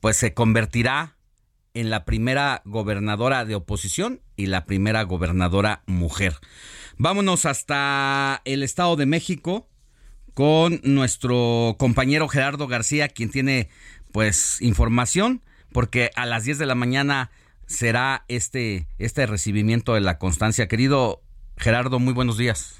pues 0.00 0.16
se 0.16 0.34
convertirá 0.34 1.16
en 1.74 1.90
la 1.90 2.04
primera 2.04 2.62
gobernadora 2.64 3.44
de 3.44 3.54
oposición 3.54 4.20
y 4.36 4.46
la 4.46 4.64
primera 4.64 5.02
gobernadora 5.02 5.82
mujer. 5.86 6.36
Vámonos 6.96 7.46
hasta 7.46 8.42
el 8.44 8.62
Estado 8.62 8.96
de 8.96 9.06
México 9.06 9.68
con 10.34 10.80
nuestro 10.82 11.76
compañero 11.78 12.28
Gerardo 12.28 12.66
García, 12.66 13.08
quien 13.08 13.30
tiene 13.30 13.68
pues 14.12 14.60
información, 14.60 15.42
porque 15.72 16.10
a 16.16 16.26
las 16.26 16.44
10 16.44 16.58
de 16.58 16.66
la 16.66 16.74
mañana 16.74 17.30
será 17.66 18.24
este, 18.28 18.88
este 18.98 19.26
recibimiento 19.26 19.94
de 19.94 20.00
la 20.00 20.18
constancia. 20.18 20.66
Querido 20.66 21.22
Gerardo, 21.56 21.98
muy 21.98 22.12
buenos 22.12 22.36
días. 22.36 22.79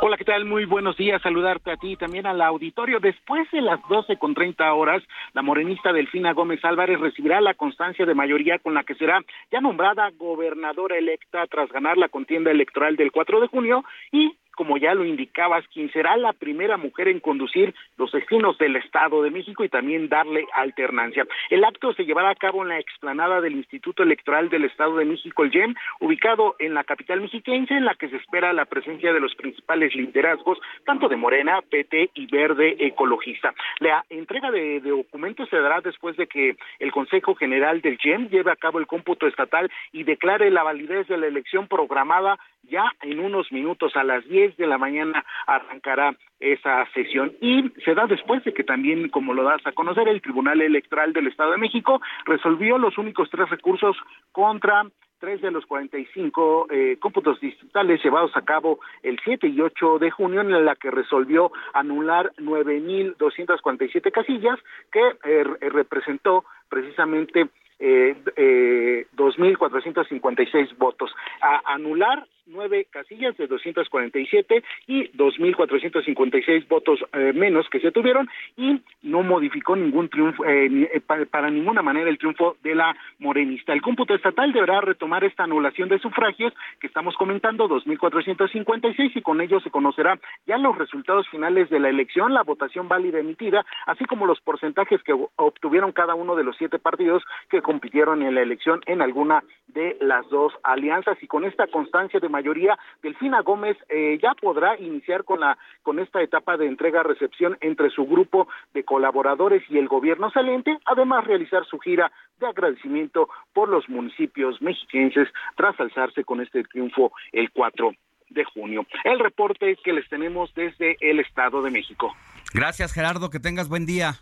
Hola, 0.00 0.16
¿qué 0.16 0.24
tal? 0.24 0.44
Muy 0.44 0.64
buenos 0.64 0.96
días. 0.96 1.22
Saludarte 1.22 1.70
a 1.70 1.76
ti 1.76 1.92
y 1.92 1.96
también 1.96 2.26
al 2.26 2.40
auditorio. 2.42 2.98
Después 2.98 3.48
de 3.52 3.60
las 3.60 3.80
doce 3.88 4.18
con 4.18 4.34
treinta 4.34 4.74
horas, 4.74 5.02
la 5.32 5.42
morenista 5.42 5.92
Delfina 5.92 6.32
Gómez 6.32 6.64
Álvarez 6.64 6.98
recibirá 6.98 7.40
la 7.40 7.54
constancia 7.54 8.04
de 8.04 8.14
mayoría 8.14 8.58
con 8.58 8.74
la 8.74 8.82
que 8.84 8.96
será 8.96 9.20
ya 9.50 9.60
nombrada 9.60 10.10
gobernadora 10.18 10.98
electa 10.98 11.46
tras 11.46 11.70
ganar 11.70 11.98
la 11.98 12.08
contienda 12.08 12.50
electoral 12.50 12.96
del 12.96 13.12
4 13.12 13.40
de 13.40 13.46
junio 13.46 13.84
y 14.10 14.36
como 14.56 14.76
ya 14.76 14.94
lo 14.94 15.04
indicabas, 15.04 15.66
quien 15.68 15.90
será 15.92 16.16
la 16.16 16.32
primera 16.32 16.76
mujer 16.76 17.08
en 17.08 17.20
conducir 17.20 17.74
los 17.96 18.12
destinos 18.12 18.58
del 18.58 18.76
Estado 18.76 19.22
de 19.22 19.30
México 19.30 19.64
y 19.64 19.68
también 19.68 20.08
darle 20.08 20.46
alternancia. 20.54 21.26
El 21.50 21.64
acto 21.64 21.92
se 21.94 22.04
llevará 22.04 22.30
a 22.30 22.34
cabo 22.34 22.62
en 22.62 22.68
la 22.68 22.78
explanada 22.78 23.40
del 23.40 23.54
Instituto 23.54 24.02
Electoral 24.02 24.48
del 24.48 24.64
Estado 24.64 24.96
de 24.96 25.04
México, 25.04 25.42
el 25.44 25.50
GEM, 25.50 25.74
ubicado 26.00 26.56
en 26.58 26.74
la 26.74 26.84
capital 26.84 27.20
mexiquense, 27.20 27.74
en 27.74 27.84
la 27.84 27.94
que 27.94 28.08
se 28.08 28.16
espera 28.16 28.52
la 28.52 28.64
presencia 28.64 29.12
de 29.12 29.20
los 29.20 29.34
principales 29.34 29.94
liderazgos, 29.94 30.58
tanto 30.84 31.08
de 31.08 31.16
Morena, 31.16 31.60
PT 31.62 32.10
y 32.14 32.26
Verde 32.26 32.76
Ecologista. 32.78 33.54
La 33.80 34.04
entrega 34.10 34.50
de, 34.50 34.80
documentos 34.80 35.48
se 35.48 35.56
dará 35.56 35.80
después 35.80 36.16
de 36.16 36.26
que 36.26 36.56
el 36.78 36.92
Consejo 36.92 37.34
General 37.34 37.80
del 37.80 37.98
GEM 37.98 38.28
lleve 38.28 38.50
a 38.50 38.56
cabo 38.56 38.78
el 38.78 38.86
cómputo 38.86 39.26
estatal 39.26 39.70
y 39.92 40.04
declare 40.04 40.50
la 40.50 40.62
validez 40.62 41.08
de 41.08 41.16
la 41.16 41.26
elección 41.26 41.68
programada 41.68 42.38
ya 42.68 42.92
en 43.02 43.20
unos 43.20 43.50
minutos 43.52 43.96
a 43.96 44.04
las 44.04 44.26
10 44.28 44.41
de 44.50 44.66
la 44.66 44.78
mañana 44.78 45.24
arrancará 45.46 46.16
esa 46.40 46.86
sesión 46.92 47.32
y 47.40 47.70
se 47.84 47.94
da 47.94 48.06
después 48.06 48.42
de 48.44 48.52
que 48.52 48.64
también, 48.64 49.08
como 49.08 49.32
lo 49.32 49.44
das 49.44 49.64
a 49.64 49.72
conocer, 49.72 50.08
el 50.08 50.20
Tribunal 50.20 50.60
Electoral 50.60 51.12
del 51.12 51.28
Estado 51.28 51.52
de 51.52 51.58
México 51.58 52.00
resolvió 52.24 52.78
los 52.78 52.98
únicos 52.98 53.30
tres 53.30 53.48
recursos 53.48 53.96
contra 54.32 54.84
tres 55.20 55.40
de 55.40 55.52
los 55.52 55.64
45 55.66 56.66
eh, 56.68 56.96
cómputos 56.98 57.38
distritales 57.38 58.02
llevados 58.02 58.36
a 58.36 58.42
cabo 58.42 58.80
el 59.04 59.20
7 59.22 59.46
y 59.46 59.60
8 59.60 60.00
de 60.00 60.10
junio, 60.10 60.40
en 60.40 60.64
la 60.64 60.74
que 60.74 60.90
resolvió 60.90 61.52
anular 61.74 62.32
9.247 62.38 64.10
casillas, 64.10 64.58
que 64.90 65.00
eh, 65.24 65.44
representó 65.70 66.44
precisamente 66.68 67.48
eh, 67.84 68.16
eh, 68.36 69.06
2.456 69.16 70.76
votos. 70.78 71.10
A 71.40 71.74
anular 71.74 72.26
nueve 72.52 72.86
casillas 72.90 73.36
de 73.36 73.46
247 73.46 74.62
y 74.86 75.10
2.456 75.12 76.68
votos 76.68 77.00
eh, 77.12 77.32
menos 77.34 77.68
que 77.70 77.80
se 77.80 77.90
tuvieron 77.90 78.28
y 78.56 78.80
no 79.02 79.22
modificó 79.22 79.74
ningún 79.74 80.08
triunfo, 80.08 80.44
eh, 80.44 80.90
eh, 80.92 81.00
para, 81.00 81.50
ninguna 81.50 81.82
manera 81.82 82.10
el 82.10 82.18
triunfo 82.18 82.56
de 82.62 82.74
la 82.74 82.94
morenista. 83.18 83.72
El 83.72 83.82
cómputo 83.82 84.14
estatal 84.14 84.52
deberá 84.52 84.80
retomar 84.80 85.24
esta 85.24 85.44
anulación 85.44 85.88
de 85.88 85.98
sufragios 85.98 86.52
que 86.80 86.86
estamos 86.86 87.16
comentando, 87.16 87.68
2.456 87.68 89.12
y 89.14 89.22
con 89.22 89.40
ello 89.40 89.60
se 89.60 89.70
conocerá 89.70 90.18
ya 90.46 90.58
los 90.58 90.76
resultados 90.76 91.28
finales 91.28 91.70
de 91.70 91.80
la 91.80 91.88
elección, 91.88 92.34
la 92.34 92.42
votación 92.42 92.88
válida 92.88 93.18
emitida, 93.18 93.64
así 93.86 94.04
como 94.04 94.26
los 94.26 94.40
porcentajes 94.40 95.02
que 95.02 95.14
obtuvieron 95.36 95.92
cada 95.92 96.14
uno 96.14 96.36
de 96.36 96.44
los 96.44 96.56
siete 96.56 96.78
partidos 96.78 97.22
que 97.48 97.62
compitieron 97.62 98.22
en 98.22 98.34
la 98.34 98.42
elección 98.42 98.80
en 98.86 99.00
alguna 99.00 99.42
de 99.68 99.96
las 100.00 100.28
dos 100.28 100.52
alianzas 100.62 101.16
y 101.22 101.26
con 101.26 101.44
esta 101.44 101.66
constancia 101.66 102.20
de 102.20 102.28
mayoría, 102.42 102.78
Delfina 103.02 103.40
Gómez 103.42 103.76
eh, 103.88 104.18
ya 104.20 104.34
podrá 104.34 104.76
iniciar 104.78 105.24
con 105.24 105.40
la 105.40 105.56
con 105.82 106.00
esta 106.00 106.20
etapa 106.22 106.56
de 106.56 106.66
entrega-recepción 106.66 107.56
entre 107.60 107.90
su 107.90 108.04
grupo 108.04 108.48
de 108.74 108.84
colaboradores 108.84 109.62
y 109.68 109.78
el 109.78 109.86
gobierno 109.86 110.30
saliente, 110.30 110.76
además 110.84 111.24
realizar 111.24 111.64
su 111.66 111.78
gira 111.78 112.10
de 112.40 112.46
agradecimiento 112.46 113.28
por 113.52 113.68
los 113.68 113.88
municipios 113.88 114.60
mexiquenses 114.60 115.28
tras 115.56 115.78
alzarse 115.78 116.24
con 116.24 116.40
este 116.40 116.64
triunfo 116.64 117.12
el 117.32 117.50
4 117.52 117.92
de 118.30 118.44
junio. 118.44 118.86
El 119.04 119.20
reporte 119.20 119.76
que 119.84 119.92
les 119.92 120.08
tenemos 120.08 120.52
desde 120.54 120.96
el 121.00 121.20
Estado 121.20 121.62
de 121.62 121.70
México. 121.70 122.12
Gracias 122.52 122.92
Gerardo, 122.92 123.30
que 123.30 123.38
tengas 123.38 123.68
buen 123.68 123.86
día. 123.86 124.14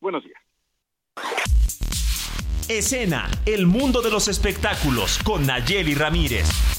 Buenos 0.00 0.24
días. 0.24 0.40
Escena, 2.68 3.30
el 3.46 3.66
mundo 3.66 4.02
de 4.02 4.10
los 4.10 4.28
espectáculos 4.28 5.18
con 5.24 5.46
Nayeli 5.46 5.94
Ramírez. 5.94 6.77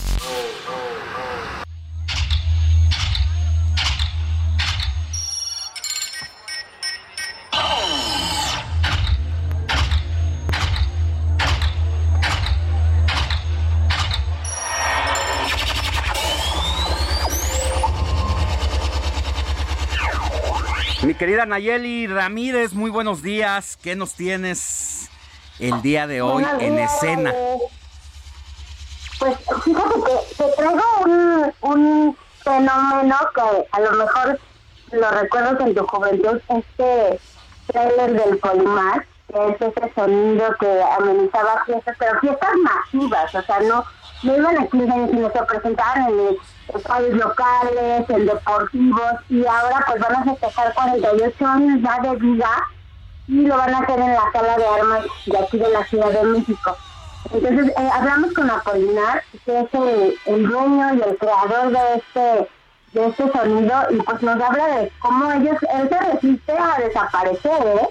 Mi 21.09 21.15
querida 21.15 21.43
Nayeli 21.47 22.05
Ramírez, 22.05 22.75
muy 22.75 22.91
buenos 22.91 23.23
días. 23.23 23.79
¿Qué 23.81 23.95
nos 23.95 24.13
tienes 24.13 25.09
el 25.57 25.81
día 25.81 26.05
de 26.05 26.21
hoy 26.21 26.45
en 26.59 26.77
escena? 26.77 27.33
Pues 29.17 29.35
fíjate 29.63 29.95
que 29.95 30.35
te 30.35 30.51
traigo 30.51 30.83
un, 31.03 31.53
un 31.61 32.17
fenómeno 32.43 33.15
que 33.33 33.41
a 33.71 33.79
lo 33.79 33.91
mejor 33.93 34.39
lo 34.91 35.09
recuerdas 35.09 35.59
en 35.61 35.73
tu 35.73 35.87
juventud, 35.87 36.41
este 36.47 37.19
trailer 37.65 38.13
del 38.13 38.39
Colmar, 38.39 39.03
que 39.33 39.47
es 39.47 39.61
ese 39.61 39.91
sonido 39.95 40.55
que 40.59 40.83
amenizaba 40.95 41.65
fiestas, 41.65 41.95
pero 41.97 42.19
fiestas 42.19 42.51
masivas, 42.61 43.33
o 43.33 43.41
sea, 43.41 43.59
no 43.61 43.83
no 44.23 44.37
iban 44.37 44.57
a 44.57 44.67
15 44.67 44.91
años, 44.91 45.09
sino 45.11 45.31
se 45.31 45.43
presentaban 45.43 46.09
en 46.09 46.19
estadios 46.75 47.15
locales, 47.15 48.09
en 48.09 48.25
deportivos, 48.25 49.13
y 49.29 49.45
ahora 49.45 49.83
pues 49.87 49.99
van 50.01 50.15
a 50.15 50.23
festejar 50.23 50.73
48 50.73 51.45
años 51.45 51.81
ya 51.81 52.09
de 52.09 52.15
vida 52.17 52.49
y 53.27 53.45
lo 53.45 53.57
van 53.57 53.73
a 53.73 53.79
hacer 53.79 53.99
en 53.99 54.13
la 54.13 54.31
sala 54.33 54.57
de 54.57 54.67
armas 54.67 55.05
de 55.25 55.37
aquí 55.37 55.57
de 55.57 55.69
la 55.69 55.85
Ciudad 55.85 56.11
de 56.11 56.23
México. 56.23 56.75
Entonces, 57.31 57.67
eh, 57.67 57.89
hablamos 57.93 58.33
con 58.33 58.49
Apolinar, 58.49 59.23
que 59.45 59.59
es 59.59 59.67
el, 60.25 60.47
dueño 60.47 60.95
y 60.95 61.01
el 61.01 61.17
creador 61.17 61.71
de 61.71 61.95
este 61.95 62.49
de 62.93 63.05
este 63.05 63.31
sonido 63.31 63.75
y 63.91 63.97
pues 63.97 64.23
nos 64.23 64.41
habla 64.41 64.67
de 64.79 64.91
cómo 64.97 65.31
ellos, 65.33 65.57
él 65.75 65.89
se 65.89 66.11
resiste 66.11 66.51
a 66.57 66.79
desaparecer, 66.79 67.67
¿eh? 67.67 67.89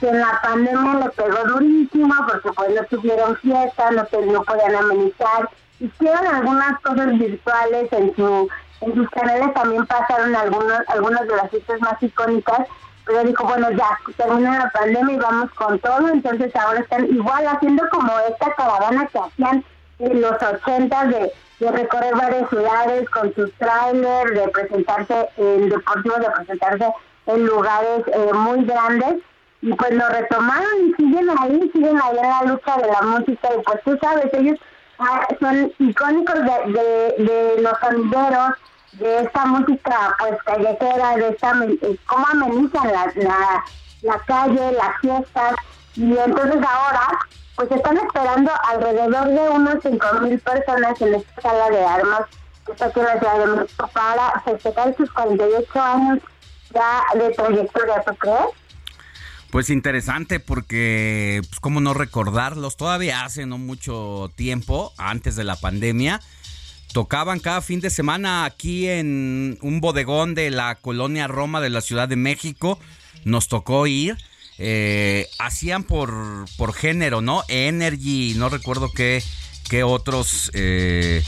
que 0.00 0.08
en 0.10 0.20
la 0.20 0.38
pandemia 0.42 0.94
le 0.96 1.10
pegó 1.12 1.44
durísimo 1.46 2.14
porque 2.28 2.52
pues 2.52 2.74
no 2.74 2.84
tuvieron 2.84 3.36
fiesta, 3.36 3.90
no, 3.90 4.02
no 4.02 4.42
podían 4.42 4.76
amenizar, 4.76 5.48
hicieron 5.80 6.26
algunas 6.26 6.80
cosas 6.80 7.18
virtuales 7.18 7.92
en 7.92 8.14
su 8.16 8.48
en 8.80 8.94
sus 8.94 9.08
canales 9.10 9.54
también 9.54 9.86
pasaron 9.86 10.34
algunos, 10.34 10.78
algunas 10.88 11.26
de 11.26 11.36
las 11.36 11.50
fiestas 11.50 11.80
más 11.80 12.02
icónicas, 12.02 12.68
pero 13.06 13.24
dijo, 13.24 13.44
bueno, 13.44 13.70
ya, 13.70 13.98
termina 14.16 14.58
la 14.58 14.70
pandemia 14.70 15.14
y 15.14 15.18
vamos 15.18 15.50
con 15.52 15.78
todo, 15.78 16.08
entonces 16.08 16.54
ahora 16.56 16.80
están 16.80 17.06
igual 17.06 17.46
haciendo 17.46 17.82
como 17.90 18.12
esta 18.28 18.52
caravana 18.54 19.06
que 19.06 19.18
hacían 19.18 19.64
en 20.00 20.20
los 20.20 20.32
ochentas 20.32 21.08
de, 21.08 21.32
de 21.60 21.70
recorrer 21.70 22.14
varias 22.14 22.48
ciudades 22.50 23.08
con 23.10 23.34
sus 23.34 23.52
trailers, 23.54 24.34
de 24.34 24.48
presentarse 24.48 25.28
en 25.36 25.68
deportivos, 25.68 26.20
de 26.20 26.30
presentarse 26.30 26.92
en 27.26 27.46
lugares 27.46 28.02
eh, 28.06 28.32
muy 28.34 28.64
grandes, 28.64 29.22
y 29.62 29.72
pues 29.72 29.92
lo 29.92 30.06
retomaron 30.08 30.88
y 30.88 30.94
siguen 30.94 31.28
ahí, 31.38 31.70
siguen 31.72 31.98
ahí 32.02 32.18
en 32.18 32.28
la 32.28 32.42
lucha 32.42 32.76
de 32.76 32.86
la 32.88 33.00
música, 33.02 33.48
y 33.58 33.62
pues 33.62 33.80
tú 33.84 33.98
sabes, 34.02 34.26
ellos 34.34 34.58
ah, 34.98 35.26
son 35.40 35.72
icónicos 35.78 36.34
de, 36.34 37.56
los 37.58 37.78
sonideros, 37.80 38.50
de 38.92 39.22
esta 39.22 39.46
música 39.46 40.16
pues 40.18 40.42
callejera, 40.44 41.16
de 41.16 41.28
esta 41.28 41.52
eh, 41.64 41.98
cómo 42.06 42.26
amenizan 42.26 42.92
la, 42.92 43.64
la, 44.02 44.18
calle, 44.26 44.72
las 44.72 45.00
fiestas, 45.00 45.54
y 45.96 46.16
entonces 46.16 46.56
ahora 46.56 47.08
pues 47.56 47.70
están 47.70 47.96
esperando 47.98 48.50
alrededor 48.68 49.28
de 49.28 49.48
unos 49.48 49.76
5 49.82 50.06
mil 50.22 50.38
personas 50.40 51.00
en 51.00 51.14
esta 51.14 51.42
sala 51.42 51.70
de 51.70 51.84
armas 51.84 52.22
que 52.66 52.72
está 52.72 52.86
aquí 52.86 53.00
en 53.00 53.06
la 53.06 53.18
Ciudad 53.18 53.38
de 53.38 53.46
México 53.46 53.90
para 53.92 54.40
festejar 54.40 54.96
sus 54.96 55.10
48 55.12 55.80
años 55.80 56.18
ya 56.72 57.02
de 57.14 57.30
trayectoria, 57.30 58.02
¿tú 58.02 58.14
crees? 58.16 58.63
Pues 59.54 59.70
interesante 59.70 60.40
porque, 60.40 61.40
pues, 61.48 61.60
cómo 61.60 61.80
no 61.80 61.94
recordarlos, 61.94 62.76
todavía 62.76 63.24
hace 63.24 63.46
no 63.46 63.56
mucho 63.56 64.32
tiempo, 64.34 64.92
antes 64.98 65.36
de 65.36 65.44
la 65.44 65.54
pandemia, 65.54 66.20
tocaban 66.92 67.38
cada 67.38 67.62
fin 67.62 67.78
de 67.78 67.88
semana 67.88 68.46
aquí 68.46 68.88
en 68.88 69.56
un 69.62 69.80
bodegón 69.80 70.34
de 70.34 70.50
la 70.50 70.74
colonia 70.74 71.28
Roma 71.28 71.60
de 71.60 71.70
la 71.70 71.82
Ciudad 71.82 72.08
de 72.08 72.16
México, 72.16 72.80
nos 73.24 73.46
tocó 73.46 73.86
ir, 73.86 74.16
eh, 74.58 75.28
hacían 75.38 75.84
por, 75.84 76.46
por 76.56 76.74
género, 76.74 77.20
¿no? 77.20 77.44
Energy, 77.46 78.34
no 78.34 78.48
recuerdo 78.48 78.90
qué, 78.90 79.22
qué 79.70 79.84
otros, 79.84 80.50
eh, 80.52 81.22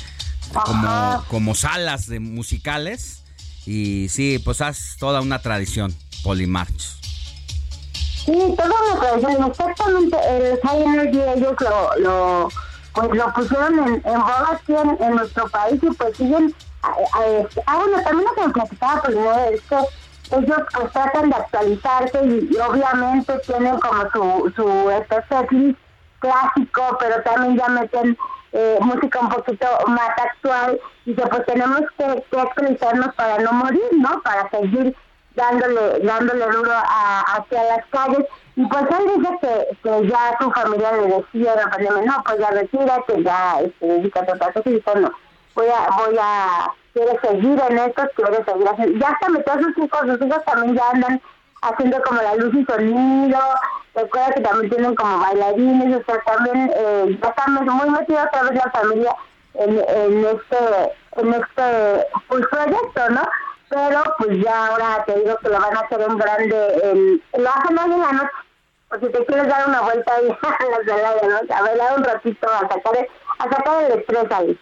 como, 0.64 1.24
como 1.28 1.54
salas 1.54 2.08
de 2.08 2.18
musicales, 2.18 3.22
y 3.66 4.08
sí, 4.08 4.40
pues 4.44 4.62
es 4.62 4.96
toda 4.98 5.20
una 5.20 5.38
tradición, 5.42 5.94
Polimarch. 6.24 7.05
Sí, 8.26 8.54
toda 8.58 8.70
una 8.92 9.00
tradición, 9.00 9.44
exactamente, 9.50 10.18
el 10.28 10.60
High 10.62 10.82
Energy 10.82 11.20
ellos 11.20 11.54
lo, 11.60 11.96
lo, 11.98 12.52
pues 12.92 13.08
lo 13.12 13.32
pusieron 13.34 13.78
en, 13.78 14.02
en 14.04 14.16
aquí 14.50 14.74
en, 14.74 15.00
en 15.00 15.14
nuestro 15.14 15.48
país 15.48 15.78
y 15.80 15.90
pues 15.94 16.16
siguen, 16.18 16.54
a- 16.82 16.88
a- 16.88 17.48
ah 17.66 17.76
bueno, 17.78 18.02
también 18.02 18.24
lo 18.28 18.34
que 18.34 18.46
me 18.48 18.52
platicaba 18.52 19.02
primero 19.02 19.34
es 19.50 19.60
que 19.68 19.76
ellos 20.36 20.58
pues 20.74 20.92
tratan 20.92 21.30
de 21.30 21.36
actualizarse 21.36 22.24
y, 22.24 22.56
obviamente 22.58 23.38
tienen 23.46 23.78
como 23.78 24.02
su, 24.12 24.52
su 24.56 24.90
este 24.90 25.76
clásico, 26.18 26.96
pero 26.98 27.22
también 27.22 27.56
ya 27.56 27.68
meten 27.68 28.18
eh, 28.52 28.78
música 28.80 29.20
un 29.20 29.28
poquito 29.28 29.66
más 29.86 30.10
actual 30.18 30.80
y 31.04 31.14
que 31.14 31.22
pues 31.26 31.46
tenemos 31.46 31.82
que 31.98 32.24
actualizarnos 32.40 33.14
para 33.14 33.38
no 33.38 33.52
morir, 33.52 33.82
¿no? 33.92 34.20
Para 34.22 34.48
seguir 34.50 34.96
dándole 35.36 36.00
dándole 36.00 36.46
duro 36.46 36.72
a, 36.72 37.20
hacia 37.20 37.62
las 37.64 37.86
calles. 37.90 38.26
Y 38.56 38.66
pues 38.66 38.84
él 38.90 39.20
dice 39.20 39.38
que, 39.40 39.78
que 39.82 40.08
ya 40.08 40.36
su 40.40 40.50
familia 40.50 40.92
le 40.92 41.06
decía 41.06 41.54
no, 42.04 42.22
pues 42.24 42.38
ya 42.38 42.50
retírate, 42.50 43.22
ya 43.22 43.60
este, 43.60 43.86
dedícate 43.86 44.32
a 44.32 44.38
cosa 44.38 44.62
y 44.64 44.72
dijo, 44.72 44.94
no, 44.94 45.12
voy 45.54 45.66
a, 45.66 45.96
voy 45.96 46.16
a, 46.18 46.72
quiere 46.94 47.18
seguir 47.20 47.60
en 47.68 47.78
esto, 47.78 48.02
quiere 48.16 48.44
seguir 48.44 48.68
haciendo, 48.68 48.98
ya 48.98 49.08
hasta 49.08 49.28
metió 49.28 49.52
a 49.52 49.58
sus 49.58 49.78
hijos, 49.78 50.00
sus 50.00 50.26
hijos 50.26 50.44
también 50.46 50.74
ya 50.74 50.90
andan 50.90 51.20
haciendo 51.62 52.02
como 52.02 52.22
la 52.22 52.34
luz 52.36 52.54
y 52.54 52.64
sonido, 52.64 53.38
recuerda 53.94 54.32
que 54.32 54.40
también 54.40 54.70
tienen 54.70 54.94
como 54.94 55.18
bailarines, 55.18 56.00
o 56.00 56.04
sea, 56.04 56.22
también 56.24 56.70
eh, 56.74 57.18
ya 57.22 57.28
están 57.28 57.54
muy 57.54 57.90
metida 57.90 58.24
otra 58.24 58.52
la 58.54 58.70
familia 58.70 59.16
en, 59.54 59.78
en 59.78 60.24
este, 60.24 60.92
en 61.16 61.34
este 61.34 62.06
pues, 62.28 62.46
proyecto, 62.48 63.10
¿no? 63.10 63.22
Pero 63.68 64.02
pues 64.18 64.38
ya 64.44 64.66
ahora 64.68 65.04
te 65.06 65.18
digo 65.18 65.36
que 65.42 65.48
lo 65.48 65.60
van 65.60 65.76
a 65.76 65.80
hacer 65.80 66.00
en 66.00 66.16
grande, 66.18 66.56
en, 66.84 67.42
lo 67.42 67.50
hacen 67.50 67.78
hoy 67.78 67.92
en 67.92 68.00
la 68.00 68.12
noche, 68.12 68.30
o 68.90 68.94
si 69.00 69.12
te 69.12 69.26
quieres 69.26 69.48
dar 69.48 69.68
una 69.68 69.80
vuelta 69.80 70.12
ahí 70.14 70.28
a 70.42 70.64
la 70.64 70.86
salada, 70.86 71.20
¿no? 71.48 71.54
A 71.54 71.62
bailar 71.62 71.98
un 71.98 72.04
ratito, 72.04 72.46
a 72.48 72.60
sacar, 72.60 72.96
el- 72.96 73.06
a 73.38 73.42
sacar 73.56 73.82
el 73.90 73.98
estrés 73.98 74.30
ahí. 74.30 74.58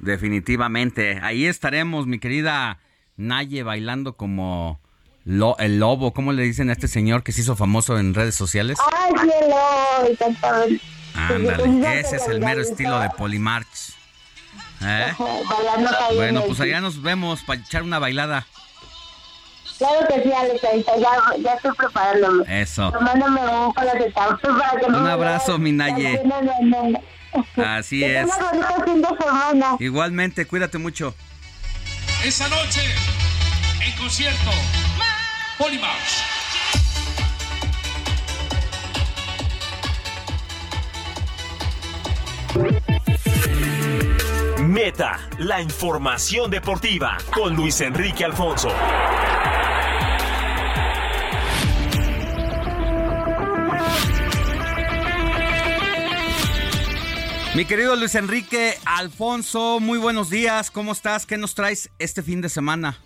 Definitivamente. 0.00 1.18
Ahí 1.22 1.46
estaremos, 1.46 2.06
mi 2.06 2.18
querida 2.18 2.78
Naye, 3.16 3.62
bailando 3.62 4.16
como 4.16 4.80
lo- 5.24 5.56
el 5.58 5.78
lobo. 5.78 6.12
¿Cómo 6.12 6.32
le 6.32 6.42
dicen 6.42 6.68
a 6.70 6.72
este 6.72 6.88
señor 6.88 7.22
que 7.22 7.32
se 7.32 7.42
hizo 7.42 7.56
famoso 7.56 7.98
en 7.98 8.12
redes 8.14 8.34
sociales? 8.34 8.78
¡Ay, 8.92 9.12
cielo! 9.20 10.08
Exactamente. 10.10 10.80
Ándale, 11.14 12.00
ese 12.00 12.16
es 12.16 12.26
el 12.28 12.40
mero 12.40 12.60
estilo 12.62 12.98
de 12.98 13.08
Polimarch. 13.10 13.94
¿Eh? 14.84 15.14
Bailando 15.18 15.90
Bueno, 16.14 16.40
en 16.40 16.46
pues 16.46 16.60
allá 16.60 16.80
nos 16.80 17.00
vemos 17.00 17.42
para 17.42 17.60
echar 17.60 17.82
una 17.82 17.98
bailada. 17.98 18.46
Claro 19.78 20.06
que 20.08 20.22
sí, 20.22 20.32
Alex, 20.32 20.62
ya, 20.62 21.36
ya 21.42 21.54
estoy 21.54 21.72
preparándome. 21.76 22.60
Eso. 22.62 22.92
Tomándome 22.92 23.40
un 23.40 23.72
paracetamol 23.74 24.38
para 24.42 24.80
que 24.80 24.88
no 24.88 24.98
Un 24.98 25.06
abrazo, 25.08 25.58
mi 25.58 25.72
Naye. 25.72 26.22
Así 27.56 27.98
Que 27.98 28.20
es. 28.20 28.30
tengas 28.30 28.38
bonito 28.50 28.84
fin 28.84 29.02
de 29.02 29.08
semana. 29.24 29.76
Igualmente, 29.80 30.46
cuídate 30.46 30.78
mucho. 30.78 31.14
Esa 32.24 32.48
noche, 32.48 32.80
en 33.84 33.92
concierto, 33.96 34.50
Polimarch. 35.58 36.22
Meta, 44.74 45.20
la 45.38 45.62
información 45.62 46.50
deportiva 46.50 47.16
con 47.32 47.54
Luis 47.54 47.80
Enrique 47.80 48.24
Alfonso. 48.24 48.68
Mi 57.54 57.64
querido 57.66 57.94
Luis 57.94 58.16
Enrique 58.16 58.74
Alfonso, 58.84 59.78
muy 59.78 60.00
buenos 60.00 60.28
días. 60.28 60.72
¿Cómo 60.72 60.90
estás? 60.90 61.24
¿Qué 61.24 61.38
nos 61.38 61.54
traes 61.54 61.88
este 62.00 62.24
fin 62.24 62.40
de 62.40 62.48
semana? 62.48 62.98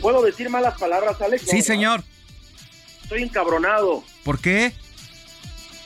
¿Puedo 0.00 0.22
decir 0.22 0.50
malas 0.50 0.78
palabras, 0.78 1.20
Alex? 1.20 1.46
Sí, 1.48 1.62
señor. 1.62 2.04
Estoy 3.02 3.24
encabronado. 3.24 4.04
¿Por 4.22 4.38
qué? 4.38 4.72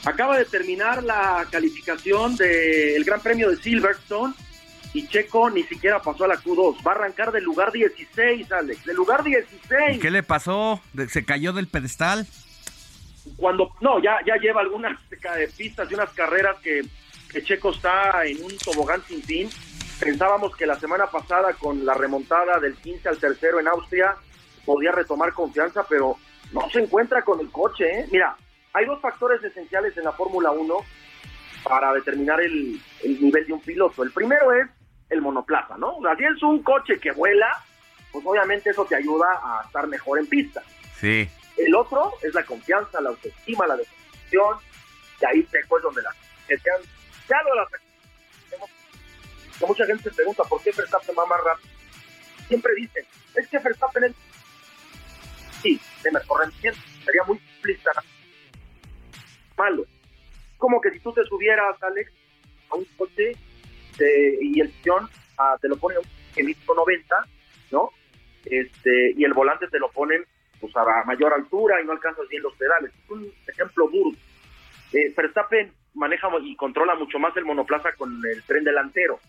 Acaba 0.03 0.37
de 0.37 0.45
terminar 0.45 1.03
la 1.03 1.47
calificación 1.49 2.35
del 2.35 3.03
Gran 3.03 3.19
Premio 3.21 3.49
de 3.49 3.57
Silverstone 3.57 4.35
y 4.97 5.07
Checo 5.07 5.49
ni 5.49 5.63
siquiera 5.63 6.01
pasó 6.01 6.23
a 6.23 6.27
la 6.29 6.35
Q2. 6.37 6.77
Va 6.87 6.93
a 6.93 6.95
arrancar 6.95 7.31
del 7.31 7.43
lugar 7.43 7.71
16, 7.71 8.51
Alex. 8.51 8.85
Del 8.85 8.95
lugar 8.95 9.23
16. 9.23 9.99
¿Qué 10.01 10.09
le 10.11 10.23
pasó? 10.23 10.79
¿De- 10.93 11.09
¿Se 11.09 11.25
cayó 11.25 11.51
del 11.53 11.67
pedestal? 11.67 12.25
Cuando, 13.37 13.71
no, 13.81 14.01
ya, 14.01 14.17
ya 14.25 14.35
lleva 14.37 14.61
algunas 14.61 14.97
eh, 15.11 15.49
pistas 15.57 15.89
y 15.91 15.95
unas 15.95 16.11
carreras 16.11 16.57
que, 16.61 16.81
que 17.31 17.43
Checo 17.43 17.71
está 17.71 18.25
en 18.25 18.43
un 18.43 18.57
tobogán 18.57 19.01
sin 19.07 19.21
fin. 19.23 19.49
Pensábamos 19.99 20.55
que 20.55 20.65
la 20.65 20.79
semana 20.79 21.07
pasada 21.07 21.53
con 21.53 21.85
la 21.85 21.93
remontada 21.93 22.59
del 22.59 22.75
15 22.75 23.09
al 23.09 23.17
tercero 23.17 23.59
en 23.59 23.67
Austria 23.67 24.15
podía 24.65 24.91
retomar 24.91 25.33
confianza, 25.33 25.85
pero 25.89 26.17
no 26.53 26.69
se 26.69 26.79
encuentra 26.79 27.23
con 27.23 27.39
el 27.39 27.49
coche. 27.51 27.85
¿eh? 27.99 28.07
Mira, 28.11 28.35
hay 28.73 28.85
dos 28.85 29.01
factores 29.01 29.43
esenciales 29.43 29.97
en 29.97 30.03
la 30.03 30.11
Fórmula 30.11 30.51
1 30.51 30.75
para 31.63 31.91
determinar 31.93 32.39
el, 32.41 32.79
el 33.03 33.21
nivel 33.21 33.45
de 33.47 33.53
un 33.53 33.61
piloto. 33.61 34.03
El 34.03 34.11
primero 34.11 34.53
es 34.53 34.67
el 35.09 35.21
monoplaza, 35.21 35.77
¿no? 35.77 35.97
O 35.97 36.01
sea, 36.01 36.15
si 36.15 36.23
es 36.25 36.41
un 36.43 36.61
coche 36.63 36.99
que 36.99 37.11
vuela, 37.11 37.63
pues 38.11 38.25
obviamente 38.25 38.69
eso 38.69 38.85
te 38.85 38.95
ayuda 38.95 39.27
a 39.43 39.63
estar 39.65 39.87
mejor 39.87 40.19
en 40.19 40.27
pista. 40.27 40.61
Sí. 40.99 41.29
El 41.57 41.75
otro 41.75 42.13
es 42.21 42.33
la 42.33 42.43
confianza, 42.43 42.99
la 43.01 43.09
autoestima, 43.09 43.67
la 43.67 43.75
definición, 43.77 44.57
y 45.21 45.25
ahí 45.25 45.47
Checo 45.47 45.77
es 45.77 45.83
donde 45.83 46.01
la 46.01 46.09
que 46.47 46.57
se 46.57 46.69
han- 46.69 46.81
ya 47.29 47.41
lo 47.43 47.49
de 47.51 47.55
las 47.55 47.69
que 49.59 49.65
mucha 49.65 49.85
gente 49.85 50.03
se 50.09 50.15
pregunta 50.15 50.43
por 50.43 50.61
qué 50.61 50.71
Verstappen 50.71 51.15
va 51.17 51.25
más 51.25 51.39
rápido. 51.43 51.69
Siempre 52.47 52.73
dicen, 52.75 53.05
es 53.35 53.47
que 53.47 53.57
Verstappen 53.59 54.03
es... 54.05 54.13
Sí, 55.61 55.79
de 56.03 56.11
mejor 56.11 56.41
rendimiento, 56.41 56.79
sería 57.03 57.23
muy 57.23 57.39
simplista. 57.39 57.91
Malo. 59.57 59.85
Como 60.57 60.79
que 60.81 60.91
si 60.91 60.99
tú 60.99 61.13
te 61.13 61.23
subieras, 61.25 61.81
Alex, 61.81 62.11
a 62.69 62.75
un 62.75 62.85
coche 62.97 63.35
te- 63.97 64.37
y 64.41 64.59
el 64.59 64.71
sillón 64.73 65.09
ah, 65.37 65.57
te 65.61 65.67
lo 65.67 65.77
pone 65.77 65.95
a 65.95 65.99
un 65.99 66.05
190, 66.33 67.15
¿no? 67.71 67.89
Este, 68.45 69.11
y 69.17 69.23
el 69.23 69.33
volante 69.33 69.67
te 69.67 69.79
lo 69.79 69.89
ponen 69.91 70.23
pues, 70.59 70.75
a 70.77 71.03
mayor 71.05 71.33
altura 71.33 71.81
y 71.81 71.85
no 71.85 71.91
alcanzas 71.93 72.27
bien 72.29 72.43
los 72.43 72.53
pedales. 72.55 72.91
Es 72.93 73.09
un 73.09 73.31
ejemplo 73.47 73.87
burdo. 73.89 74.17
Eh, 74.93 75.13
maneja 75.93 76.27
y 76.41 76.55
controla 76.55 76.95
mucho 76.95 77.19
más 77.19 77.35
el 77.37 77.45
monoplaza 77.45 77.93
con 77.97 78.21
el 78.25 78.43
tren 78.43 78.63
delantero, 78.63 79.19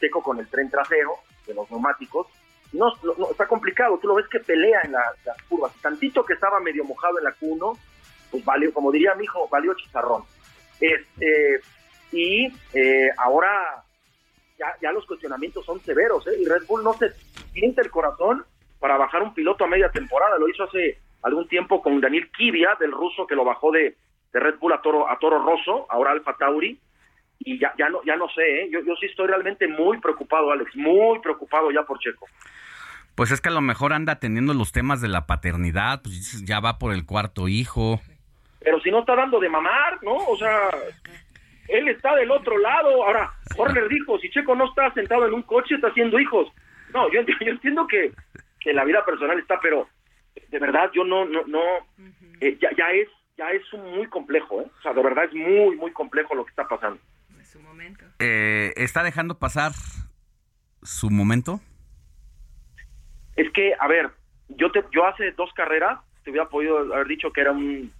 Checo 0.00 0.22
con 0.22 0.38
el 0.38 0.48
tren 0.48 0.70
trasero 0.70 1.12
de 1.46 1.54
los 1.54 1.70
neumáticos. 1.70 2.26
No, 2.72 2.92
está 3.30 3.46
complicado, 3.46 3.98
tú 3.98 4.08
lo 4.08 4.14
ves 4.14 4.26
que 4.28 4.40
pelea 4.40 4.80
en 4.84 4.92
la- 4.92 5.12
las 5.24 5.40
curvas. 5.44 5.72
Tantito 5.80 6.24
que 6.24 6.34
estaba 6.34 6.60
medio 6.60 6.84
mojado 6.84 7.18
en 7.18 7.24
la 7.24 7.32
Q1, 7.34 7.78
pues 8.30 8.44
valió, 8.44 8.72
como 8.72 8.90
diría 8.92 9.14
mi 9.14 9.24
hijo, 9.24 9.48
valió 9.48 9.74
chicharrón. 9.74 10.22
Este, 10.80 11.60
y 12.12 12.46
eh, 12.74 13.08
ahora 13.18 13.82
ya, 14.58 14.74
ya 14.80 14.92
los 14.92 15.06
cuestionamientos 15.06 15.64
son 15.64 15.80
severos, 15.80 16.26
¿eh? 16.26 16.32
Y 16.40 16.46
Red 16.46 16.66
Bull 16.66 16.84
no 16.84 16.92
se 16.94 17.10
pinta 17.52 17.82
el 17.82 17.90
corazón 17.90 18.44
para 18.78 18.96
bajar 18.96 19.22
un 19.22 19.34
piloto 19.34 19.64
a 19.64 19.68
media 19.68 19.90
temporada. 19.90 20.38
Lo 20.38 20.48
hizo 20.48 20.64
hace 20.64 20.98
algún 21.22 21.48
tiempo 21.48 21.82
con 21.82 22.00
Daniel 22.00 22.30
Kivia, 22.30 22.76
del 22.78 22.92
ruso 22.92 23.26
que 23.26 23.34
lo 23.34 23.44
bajó 23.44 23.70
de, 23.72 23.96
de 24.32 24.40
Red 24.40 24.58
Bull 24.58 24.72
a 24.72 24.80
Toro, 24.80 25.10
a 25.10 25.18
Toro 25.18 25.42
Rosso, 25.42 25.86
ahora 25.90 26.12
Alfa 26.12 26.34
Tauri. 26.34 26.78
Y 27.38 27.58
ya, 27.58 27.74
ya, 27.78 27.88
no, 27.88 28.02
ya 28.04 28.16
no 28.16 28.28
sé, 28.30 28.62
¿eh? 28.62 28.68
yo, 28.70 28.80
yo 28.80 28.94
sí 28.96 29.06
estoy 29.06 29.26
realmente 29.26 29.68
muy 29.68 29.98
preocupado, 29.98 30.50
Alex, 30.50 30.74
muy 30.74 31.18
preocupado 31.20 31.70
ya 31.70 31.82
por 31.82 31.98
Checo. 31.98 32.26
Pues 33.14 33.30
es 33.30 33.40
que 33.40 33.48
a 33.48 33.52
lo 33.52 33.60
mejor 33.60 33.92
anda 33.92 34.18
teniendo 34.18 34.54
los 34.54 34.72
temas 34.72 35.00
de 35.00 35.08
la 35.08 35.26
paternidad, 35.26 36.02
pues 36.02 36.44
ya 36.44 36.60
va 36.60 36.78
por 36.78 36.92
el 36.92 37.04
cuarto 37.06 37.48
hijo. 37.48 38.00
Pero 38.60 38.80
si 38.80 38.90
no 38.90 39.00
está 39.00 39.14
dando 39.14 39.38
de 39.38 39.48
mamar, 39.48 40.02
¿no? 40.02 40.16
O 40.16 40.36
sea, 40.36 40.70
él 41.68 41.88
está 41.88 42.14
del 42.16 42.30
otro 42.30 42.58
lado. 42.58 43.04
Ahora, 43.04 43.32
Horner 43.56 43.88
dijo, 43.88 44.18
si 44.18 44.30
Checo 44.30 44.54
no 44.54 44.68
está 44.68 44.92
sentado 44.94 45.26
en 45.26 45.34
un 45.34 45.42
coche, 45.42 45.74
está 45.74 45.88
haciendo 45.88 46.18
hijos. 46.18 46.48
No, 46.92 47.10
yo, 47.12 47.20
enti- 47.20 47.44
yo 47.44 47.50
entiendo 47.52 47.86
que, 47.86 48.12
que 48.60 48.72
la 48.72 48.84
vida 48.84 49.04
personal 49.04 49.38
está, 49.38 49.60
pero 49.60 49.88
de 50.48 50.58
verdad 50.58 50.90
yo 50.94 51.04
no, 51.04 51.24
no, 51.24 51.44
no, 51.46 51.62
eh, 52.40 52.56
ya, 52.60 52.70
ya 52.76 52.90
es, 52.92 53.08
ya 53.36 53.50
es 53.50 53.72
un 53.72 53.96
muy 53.96 54.06
complejo, 54.08 54.62
¿eh? 54.62 54.66
O 54.78 54.82
sea, 54.82 54.92
de 54.92 55.02
verdad 55.02 55.24
es 55.24 55.34
muy, 55.34 55.76
muy 55.76 55.92
complejo 55.92 56.34
lo 56.34 56.44
que 56.44 56.50
está 56.50 56.66
pasando. 56.68 57.00
Eh, 58.18 58.72
¿Está 58.76 59.02
dejando 59.02 59.38
pasar 59.38 59.72
su 60.82 61.10
momento? 61.10 61.60
Es 63.36 63.50
que, 63.52 63.74
a 63.78 63.86
ver, 63.88 64.10
yo 64.48 64.70
te, 64.72 64.84
yo 64.92 65.04
hace 65.06 65.32
dos 65.32 65.52
carreras 65.54 66.00
te 66.24 66.30
hubiera 66.30 66.48
podido 66.48 66.78
haber 66.94 67.06
dicho 67.06 67.32
que 67.32 67.40
era 67.42 67.52
un, 67.52 67.92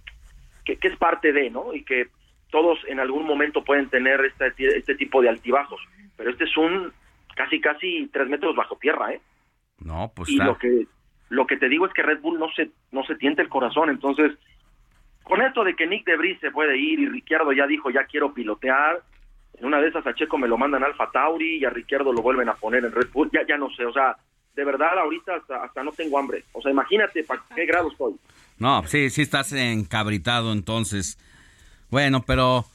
que, 0.65 0.77
que 0.77 0.87
es 0.87 0.97
parte 0.97 1.31
de, 1.31 1.49
¿no? 1.49 1.73
Y 1.73 1.83
que 1.83 2.07
todos 2.49 2.79
en 2.87 2.99
algún 2.99 3.25
momento 3.25 3.63
pueden 3.63 3.89
tener 3.89 4.19
este, 4.25 4.77
este 4.77 4.95
tipo 4.95 5.21
de 5.21 5.29
altibajos. 5.29 5.81
Pero 6.15 6.31
este 6.31 6.45
es 6.45 6.57
un 6.57 6.91
casi, 7.35 7.61
casi 7.61 8.09
tres 8.11 8.27
metros 8.27 8.55
bajo 8.55 8.77
tierra, 8.77 9.13
¿eh? 9.13 9.21
No, 9.79 10.11
pues 10.15 10.29
y 10.29 10.33
está. 10.33 10.45
lo 10.45 10.57
que 10.57 10.87
lo 11.29 11.45
que 11.45 11.57
te 11.57 11.69
digo 11.69 11.85
es 11.85 11.93
que 11.93 12.03
Red 12.03 12.21
Bull 12.21 12.39
no 12.39 12.51
se 12.55 12.71
no 12.91 13.03
se 13.03 13.15
tiente 13.15 13.41
el 13.41 13.49
corazón 13.49 13.89
entonces 13.89 14.31
con 15.23 15.41
esto 15.41 15.63
de 15.63 15.75
que 15.75 15.85
Nick 15.85 16.05
Debris 16.05 16.39
se 16.39 16.51
puede 16.51 16.77
ir 16.77 16.99
y 16.99 17.07
Ricciardo 17.07 17.51
ya 17.51 17.67
dijo 17.67 17.91
ya 17.91 18.05
quiero 18.05 18.33
pilotear 18.33 19.01
en 19.59 19.65
una 19.65 19.79
de 19.81 19.89
esas 19.89 20.07
a 20.07 20.13
Checo 20.13 20.37
me 20.37 20.47
lo 20.47 20.57
mandan 20.57 20.83
a 20.83 20.87
Alfa 20.87 21.11
Tauri 21.11 21.57
y 21.57 21.65
a 21.65 21.69
Ricciardo 21.69 22.13
lo 22.13 22.21
vuelven 22.21 22.49
a 22.49 22.55
poner 22.55 22.85
en 22.85 22.93
Red 22.93 23.09
Bull 23.11 23.29
ya 23.31 23.45
ya 23.47 23.57
no 23.57 23.69
sé 23.71 23.85
o 23.85 23.91
sea 23.91 24.15
de 24.55 24.63
verdad 24.63 24.97
ahorita 24.97 25.35
hasta, 25.35 25.63
hasta 25.63 25.83
no 25.83 25.91
tengo 25.91 26.17
hambre 26.17 26.43
o 26.53 26.61
sea 26.61 26.71
imagínate 26.71 27.23
para 27.23 27.43
qué 27.53 27.65
grado 27.65 27.91
estoy 27.91 28.15
No, 28.57 28.83
sí, 28.87 29.09
sí 29.09 29.21
estás 29.21 29.53
encabritado 29.53 30.53
entonces. 30.53 31.19
Bueno, 31.89 32.23
pero 32.25 32.65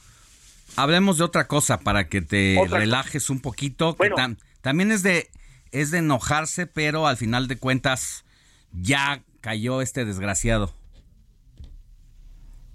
hablemos 0.75 1.17
de 1.17 1.23
otra 1.23 1.47
cosa 1.47 1.79
para 1.79 2.07
que 2.09 2.21
te 2.21 2.57
Otra 2.59 2.79
relajes 2.79 3.29
un 3.29 3.41
poquito. 3.41 3.95
que 3.95 4.09
tam- 4.11 4.37
también 4.61 4.91
es 4.91 5.03
de, 5.03 5.27
es 5.71 5.91
de 5.91 5.99
enojarse, 5.99 6.67
pero 6.67 7.05
al 7.07 7.17
final 7.17 7.47
de 7.47 7.57
cuentas 7.59 8.25
ya 8.71 9.21
cayó 9.41 9.81
este 9.81 10.05
desgraciado. 10.05 10.73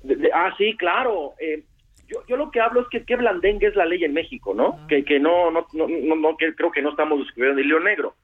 De- 0.03 0.17
de- 0.17 0.31
ah, 0.33 0.55
sí, 0.57 0.77
claro. 0.77 1.35
Eh, 1.41 1.65
yo, 2.07 2.25
yo 2.29 2.37
lo 2.37 2.51
que 2.51 2.61
hablo 2.61 2.81
es 2.83 2.87
que 2.91 3.05
qué 3.05 3.17
blandengue 3.17 3.67
es 3.67 3.77
la 3.77 3.85
ley 3.85 4.05
en 4.05 4.15
México, 4.15 4.55
¿no? 4.55 4.87
Que, 4.87 5.05
que 5.05 5.19
no, 5.19 5.51
no, 5.51 5.67
no, 5.73 5.87
no, 5.89 6.17
no, 6.17 6.37
que 6.37 6.55
creo 6.55 6.71
que 6.71 6.83
no 6.83 6.91
estamos 6.91 7.19
descubriendo 7.21 7.61
el 7.61 7.67
hilo 7.67 7.81
negro. 7.81 8.15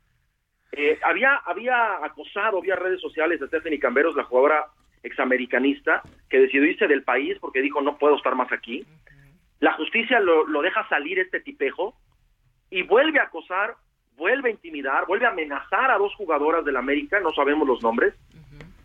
Eh, 0.72 0.98
había, 1.04 1.36
había 1.46 2.04
acosado 2.04 2.60
vía 2.60 2.76
redes 2.76 3.00
sociales 3.00 3.40
a 3.42 3.46
Stephanie 3.46 3.78
Camberos, 3.78 4.16
la 4.16 4.24
jugadora 4.24 4.66
examericanista, 5.04 6.02
que 6.28 6.40
decidió 6.40 6.64
irse 6.64 6.88
del 6.88 7.04
país 7.04 7.38
porque 7.40 7.62
dijo 7.62 7.80
no 7.80 7.96
puedo 7.98 8.16
estar 8.16 8.34
más 8.34 8.50
aquí. 8.50 8.84
La 9.60 9.74
justicia 9.74 10.18
lo, 10.18 10.46
lo 10.46 10.62
deja 10.62 10.86
salir 10.88 11.18
este 11.18 11.40
tipejo 11.40 11.94
y 12.70 12.82
vuelve 12.82 13.20
a 13.20 13.24
acosar, 13.24 13.76
vuelve 14.16 14.48
a 14.48 14.52
intimidar, 14.52 15.06
vuelve 15.06 15.26
a 15.26 15.30
amenazar 15.30 15.90
a 15.90 15.98
dos 15.98 16.14
jugadoras 16.16 16.64
del 16.64 16.76
América, 16.76 17.20
no 17.20 17.32
sabemos 17.32 17.66
los 17.68 17.82
nombres. 17.82 18.14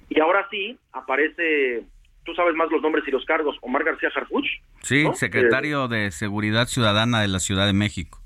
Y 0.10 0.20
ahora 0.20 0.48
sí 0.50 0.78
aparece, 0.92 1.84
tú 2.24 2.34
sabes 2.34 2.56
más 2.56 2.70
los 2.72 2.82
nombres 2.82 3.08
y 3.08 3.12
los 3.12 3.26
cargos, 3.26 3.58
Omar 3.62 3.84
García 3.84 4.10
Harfuch. 4.14 4.48
Sí, 4.82 5.04
¿no? 5.04 5.14
secretario 5.14 5.88
de 5.88 6.12
Seguridad 6.12 6.68
Ciudadana 6.68 7.22
de 7.22 7.28
la 7.28 7.40
Ciudad 7.40 7.66
de 7.66 7.74
México. 7.74 8.20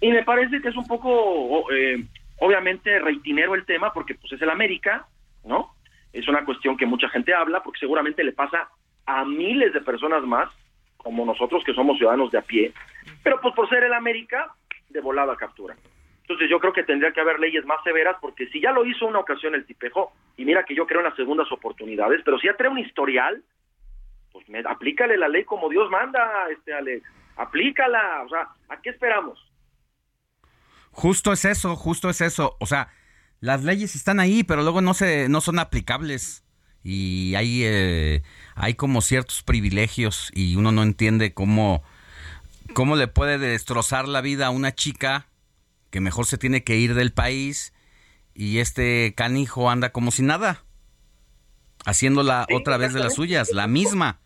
Y 0.00 0.10
me 0.10 0.24
parece 0.24 0.60
que 0.60 0.68
es 0.68 0.76
un 0.76 0.86
poco, 0.86 1.70
eh, 1.72 2.04
obviamente, 2.38 2.98
reitinero 3.00 3.54
el 3.54 3.64
tema, 3.64 3.92
porque 3.92 4.14
pues 4.14 4.32
es 4.32 4.42
el 4.42 4.50
América, 4.50 5.06
¿no? 5.44 5.74
Es 6.12 6.26
una 6.28 6.44
cuestión 6.44 6.76
que 6.76 6.86
mucha 6.86 7.08
gente 7.08 7.34
habla, 7.34 7.62
porque 7.62 7.80
seguramente 7.80 8.24
le 8.24 8.32
pasa 8.32 8.68
a 9.06 9.24
miles 9.24 9.72
de 9.72 9.80
personas 9.80 10.22
más, 10.24 10.48
como 10.96 11.24
nosotros 11.24 11.62
que 11.64 11.74
somos 11.74 11.96
ciudadanos 11.96 12.30
de 12.30 12.38
a 12.38 12.42
pie, 12.42 12.72
pero 13.22 13.40
pues 13.40 13.54
por 13.54 13.68
ser 13.68 13.84
el 13.84 13.92
América, 13.94 14.52
de 14.88 15.00
volada 15.00 15.36
captura. 15.36 15.76
Entonces 16.22 16.50
yo 16.50 16.60
creo 16.60 16.72
que 16.72 16.82
tendría 16.82 17.12
que 17.12 17.20
haber 17.20 17.40
leyes 17.40 17.64
más 17.64 17.82
severas, 17.82 18.16
porque 18.20 18.48
si 18.48 18.60
ya 18.60 18.72
lo 18.72 18.84
hizo 18.84 19.06
una 19.06 19.20
ocasión 19.20 19.54
el 19.54 19.64
tipejo, 19.64 20.12
y 20.36 20.44
mira 20.44 20.64
que 20.64 20.74
yo 20.74 20.86
creo 20.86 21.00
en 21.00 21.06
las 21.06 21.16
segundas 21.16 21.50
oportunidades, 21.50 22.20
pero 22.24 22.38
si 22.38 22.46
ya 22.46 22.56
trae 22.56 22.70
un 22.70 22.78
historial, 22.78 23.42
pues 24.32 24.44
aplícale 24.66 25.16
la 25.16 25.28
ley 25.28 25.44
como 25.44 25.70
Dios 25.70 25.90
manda, 25.90 26.48
este 26.50 26.74
Alex, 26.74 27.02
aplícala, 27.36 28.22
o 28.26 28.28
sea, 28.28 28.48
¿a 28.68 28.80
qué 28.82 28.90
esperamos? 28.90 29.42
Justo 30.90 31.32
es 31.32 31.44
eso, 31.44 31.76
justo 31.76 32.10
es 32.10 32.20
eso. 32.20 32.56
O 32.60 32.66
sea, 32.66 32.88
las 33.40 33.64
leyes 33.64 33.94
están 33.94 34.20
ahí, 34.20 34.44
pero 34.44 34.62
luego 34.62 34.80
no 34.80 34.94
se, 34.94 35.28
no 35.28 35.40
son 35.40 35.58
aplicables. 35.58 36.44
Y 36.82 37.34
hay, 37.34 37.62
eh, 37.64 38.22
hay 38.54 38.74
como 38.74 39.00
ciertos 39.00 39.42
privilegios 39.42 40.30
y 40.34 40.56
uno 40.56 40.72
no 40.72 40.82
entiende 40.82 41.34
cómo, 41.34 41.82
cómo 42.72 42.96
le 42.96 43.08
puede 43.08 43.38
destrozar 43.38 44.08
la 44.08 44.20
vida 44.20 44.46
a 44.46 44.50
una 44.50 44.74
chica 44.74 45.26
que 45.90 46.00
mejor 46.00 46.26
se 46.26 46.38
tiene 46.38 46.64
que 46.64 46.76
ir 46.76 46.94
del 46.94 47.12
país 47.12 47.74
y 48.34 48.58
este 48.58 49.14
canijo 49.16 49.70
anda 49.70 49.90
como 49.90 50.10
si 50.10 50.22
nada, 50.22 50.62
haciéndola 51.84 52.46
Sí, 52.48 52.54
otra 52.54 52.76
vez 52.76 52.92
de 52.92 53.00
las 53.00 53.14
suyas, 53.14 53.50
la 53.52 53.66
misma. 53.66 54.20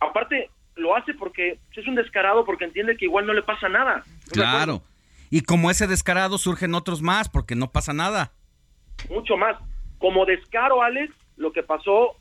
Aparte, 0.00 0.50
lo 0.76 0.96
hace 0.96 1.14
porque 1.14 1.58
es 1.74 1.86
un 1.88 1.94
descarado, 1.94 2.44
porque 2.44 2.64
entiende 2.64 2.96
que 2.96 3.06
igual 3.06 3.26
no 3.26 3.34
le 3.34 3.42
pasa 3.42 3.68
nada. 3.68 4.04
Claro. 4.30 4.82
Y 5.32 5.44
como 5.44 5.70
ese 5.70 5.86
descarado 5.86 6.36
surgen 6.36 6.74
otros 6.74 7.00
más, 7.00 7.30
porque 7.30 7.54
no 7.54 7.72
pasa 7.72 7.94
nada. 7.94 8.32
Mucho 9.08 9.38
más. 9.38 9.56
Como 9.96 10.26
descaro, 10.26 10.82
Alex, 10.82 11.10
lo 11.38 11.52
que 11.52 11.62
pasó 11.62 12.18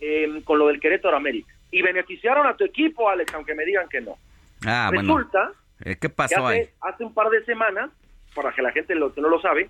eh, 0.00 0.40
con 0.42 0.58
lo 0.58 0.68
del 0.68 0.80
Querétaro 0.80 1.18
América. 1.18 1.52
Y 1.70 1.82
beneficiaron 1.82 2.46
a 2.46 2.56
tu 2.56 2.64
equipo, 2.64 3.10
Alex, 3.10 3.34
aunque 3.34 3.54
me 3.54 3.66
digan 3.66 3.86
que 3.90 4.00
no. 4.00 4.16
Ah. 4.64 4.88
Resulta 4.90 5.52
Eh, 5.80 5.96
¿Qué 5.96 5.96
que 5.96 6.08
pasó 6.08 6.46
ahí? 6.46 6.60
hace, 6.60 6.74
hace 6.80 7.04
un 7.04 7.12
par 7.12 7.28
de 7.28 7.44
semanas, 7.44 7.90
para 8.34 8.54
que 8.54 8.62
la 8.62 8.72
gente 8.72 8.94
lo, 8.94 9.12
que 9.12 9.20
no 9.20 9.28
lo 9.28 9.38
sabe, 9.42 9.68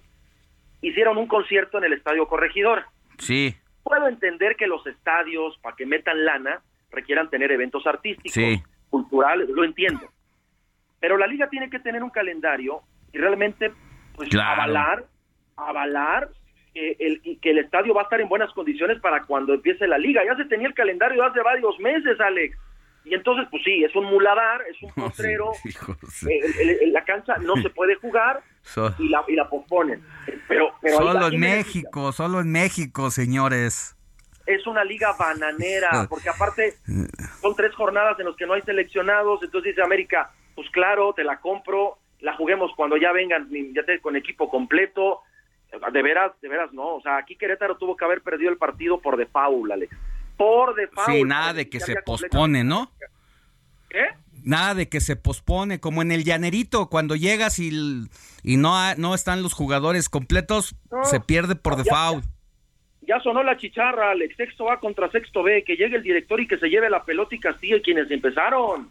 hicieron 0.80 1.18
un 1.18 1.26
concierto 1.26 1.78
en 1.78 1.84
el 1.84 1.92
Estadio 1.94 2.28
Corregidor. 2.28 2.84
Sí, 3.18 3.56
Puedo 3.82 4.06
entender 4.06 4.54
que 4.54 4.68
los 4.68 4.86
estadios, 4.86 5.58
para 5.58 5.74
que 5.74 5.86
metan 5.86 6.24
lana, 6.24 6.60
requieran 6.92 7.30
tener 7.30 7.50
eventos 7.50 7.84
artísticos, 7.84 8.32
sí. 8.32 8.62
culturales, 8.90 9.48
lo 9.48 9.64
entiendo. 9.64 10.08
Pero 11.00 11.16
la 11.16 11.26
liga 11.26 11.48
tiene 11.48 11.68
que 11.70 11.78
tener 11.78 12.02
un 12.02 12.10
calendario 12.10 12.80
y 13.12 13.18
realmente 13.18 13.72
pues 14.14 14.28
Claro. 14.30 14.62
avalar, 14.62 15.04
avalar 15.56 16.28
que 16.74 16.96
el, 16.98 17.20
y 17.24 17.36
que 17.38 17.50
el 17.50 17.58
estadio 17.58 17.94
va 17.94 18.02
a 18.02 18.04
estar 18.04 18.20
en 18.20 18.28
buenas 18.28 18.52
condiciones 18.52 19.00
para 19.00 19.22
cuando 19.24 19.54
empiece 19.54 19.86
la 19.86 19.98
liga. 19.98 20.22
Ya 20.24 20.36
se 20.36 20.44
tenía 20.46 20.68
el 20.68 20.74
calendario 20.74 21.24
hace 21.24 21.40
varios 21.40 21.78
meses, 21.80 22.20
Alex. 22.20 22.56
Y 23.04 23.14
entonces, 23.14 23.46
pues 23.50 23.62
sí, 23.62 23.84
es 23.84 23.94
un 23.94 24.04
muladar, 24.06 24.60
es 24.70 24.82
un 24.82 24.90
potrero, 25.04 25.52
eh, 26.28 26.80
el- 26.82 26.92
la 26.92 27.04
cancha 27.04 27.36
no 27.38 27.56
se 27.56 27.70
puede 27.70 27.94
jugar 27.96 28.40
So- 28.62 28.94
y 28.98 29.08
la, 29.08 29.22
y 29.28 29.34
la 29.34 29.48
posponen. 29.48 30.02
Pero, 30.48 30.72
solo 30.96 31.28
en 31.28 31.38
México, 31.40 32.12
solo 32.12 32.40
en 32.40 32.50
México, 32.52 33.10
señores. 33.10 33.96
es 34.46 34.66
una 34.66 34.82
liga 34.84 35.12
bananera, 35.18 36.06
porque 36.08 36.28
aparte 36.28 36.74
son 37.40 37.54
tres 37.54 37.74
jornadas 37.74 38.18
en 38.18 38.26
las 38.26 38.36
que 38.36 38.46
no 38.46 38.54
hay 38.54 38.62
seleccionados, 38.62 39.40
entonces 39.42 39.70
dice 39.70 39.82
América, 39.82 40.30
pues 40.56 40.68
claro, 40.70 41.12
te 41.14 41.22
la 41.22 41.38
compro, 41.38 41.98
la 42.18 42.34
juguemos 42.34 42.72
cuando 42.74 42.96
ya 42.96 43.12
vengan, 43.12 43.48
ya 43.72 43.84
te, 43.84 44.00
con 44.00 44.16
equipo 44.16 44.48
completo. 44.50 45.20
De 45.92 46.02
veras, 46.02 46.32
de 46.40 46.48
veras, 46.48 46.72
no. 46.72 46.94
O 46.96 47.00
sea, 47.02 47.18
aquí 47.18 47.36
Querétaro 47.36 47.76
tuvo 47.76 47.96
que 47.96 48.04
haber 48.04 48.22
perdido 48.22 48.50
el 48.50 48.56
partido 48.56 48.98
por 49.00 49.16
default, 49.16 49.70
Alex. 49.70 49.94
Por 50.36 50.74
default. 50.74 51.10
Sí, 51.10 51.22
nada 51.24 51.52
de 51.52 51.68
que 51.68 51.78
se 51.80 51.96
pospone, 52.04 52.64
¿no? 52.64 52.90
¿Qué? 53.90 54.04
Nada 54.44 54.74
de 54.74 54.88
que 54.88 55.00
se 55.00 55.16
pospone, 55.16 55.80
como 55.80 56.02
en 56.02 56.12
el 56.12 56.24
llanerito, 56.24 56.88
cuando 56.88 57.16
llegas 57.16 57.58
y, 57.58 57.70
y 58.42 58.56
no, 58.56 58.94
no 58.96 59.14
están 59.14 59.42
los 59.42 59.52
jugadores 59.54 60.08
completos, 60.08 60.76
No, 60.90 61.04
se 61.04 61.20
pierde 61.20 61.56
por 61.56 61.76
ya- 61.76 61.82
default. 61.82 62.24
Ya 63.02 63.20
sonó 63.20 63.42
la 63.42 63.56
chicharra, 63.56 64.10
Alex. 64.12 64.36
Sexto 64.36 64.70
A 64.70 64.80
contra 64.80 65.10
sexto 65.10 65.42
B. 65.44 65.62
Que 65.64 65.76
llegue 65.76 65.96
el 65.96 66.02
director 66.02 66.40
y 66.40 66.48
que 66.48 66.58
se 66.58 66.68
lleve 66.68 66.90
la 66.90 67.04
pelota 67.04 67.34
y 67.36 67.38
castigue 67.40 67.80
quienes 67.82 68.10
empezaron. 68.10 68.90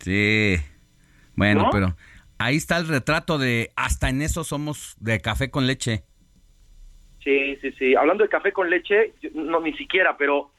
Sí. 0.00 0.56
Bueno, 1.36 1.62
¿No? 1.64 1.70
pero 1.70 1.96
ahí 2.38 2.56
está 2.56 2.76
el 2.78 2.88
retrato 2.88 3.38
de 3.38 3.70
hasta 3.76 4.08
en 4.08 4.22
eso 4.22 4.44
somos 4.44 4.96
de 5.00 5.20
café 5.20 5.50
con 5.50 5.66
leche. 5.66 6.04
Sí, 7.22 7.56
sí, 7.60 7.72
sí. 7.72 7.94
Hablando 7.94 8.22
de 8.24 8.30
café 8.30 8.52
con 8.52 8.70
leche, 8.70 9.14
yo- 9.20 9.30
no, 9.34 9.60
ni 9.60 9.72
siquiera, 9.74 10.16
pero 10.16 10.50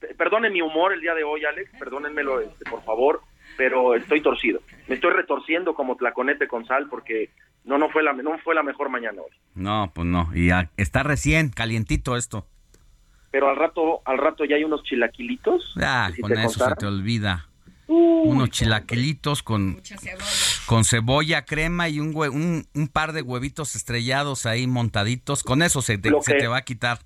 p- 0.00 0.14
perdonen 0.14 0.52
mi 0.52 0.60
humor 0.62 0.92
el 0.92 1.00
día 1.00 1.14
de 1.14 1.24
hoy, 1.24 1.44
Alex, 1.44 1.70
perdónenmelo, 1.78 2.40
este, 2.40 2.68
por 2.70 2.82
favor, 2.84 3.22
pero 3.56 3.94
estoy 3.94 4.20
torcido. 4.20 4.60
Me 4.88 4.94
estoy 4.96 5.12
retorciendo 5.12 5.74
como 5.74 5.96
tlaconete 5.96 6.46
con 6.48 6.66
sal 6.66 6.88
porque 6.88 7.30
no, 7.64 7.78
no 7.78 7.88
fue 7.90 8.02
la, 8.02 8.12
no 8.12 8.38
fue 8.38 8.54
la 8.54 8.62
mejor 8.62 8.88
mañana 8.90 9.20
hoy. 9.22 9.30
No, 9.54 9.90
pues 9.94 10.06
no. 10.06 10.30
Y 10.34 10.50
está 10.76 11.02
recién, 11.02 11.48
calientito 11.50 12.16
esto. 12.16 12.46
Pero 13.30 13.48
al 13.48 13.56
rato, 13.56 14.02
al 14.04 14.18
rato 14.18 14.44
ya 14.44 14.56
hay 14.56 14.64
unos 14.64 14.82
chilaquilitos. 14.84 15.74
Ah, 15.80 16.10
si 16.14 16.20
con 16.20 16.32
eso 16.36 16.50
se 16.68 16.74
te 16.76 16.86
olvida. 16.86 17.48
Uy, 17.88 18.28
Unos 18.28 18.50
chilaquilitos 18.50 19.42
con, 19.42 19.80
con 20.66 20.84
cebolla, 20.84 21.44
crema 21.44 21.88
y 21.88 22.00
un, 22.00 22.14
hue- 22.14 22.30
un, 22.30 22.66
un 22.74 22.88
par 22.88 23.12
de 23.12 23.22
huevitos 23.22 23.74
estrellados 23.76 24.46
ahí 24.46 24.66
montaditos. 24.66 25.42
Con 25.42 25.62
eso 25.62 25.82
se 25.82 25.98
te 25.98 26.10
va 26.48 26.56
a 26.58 26.62
quitar. 26.62 26.98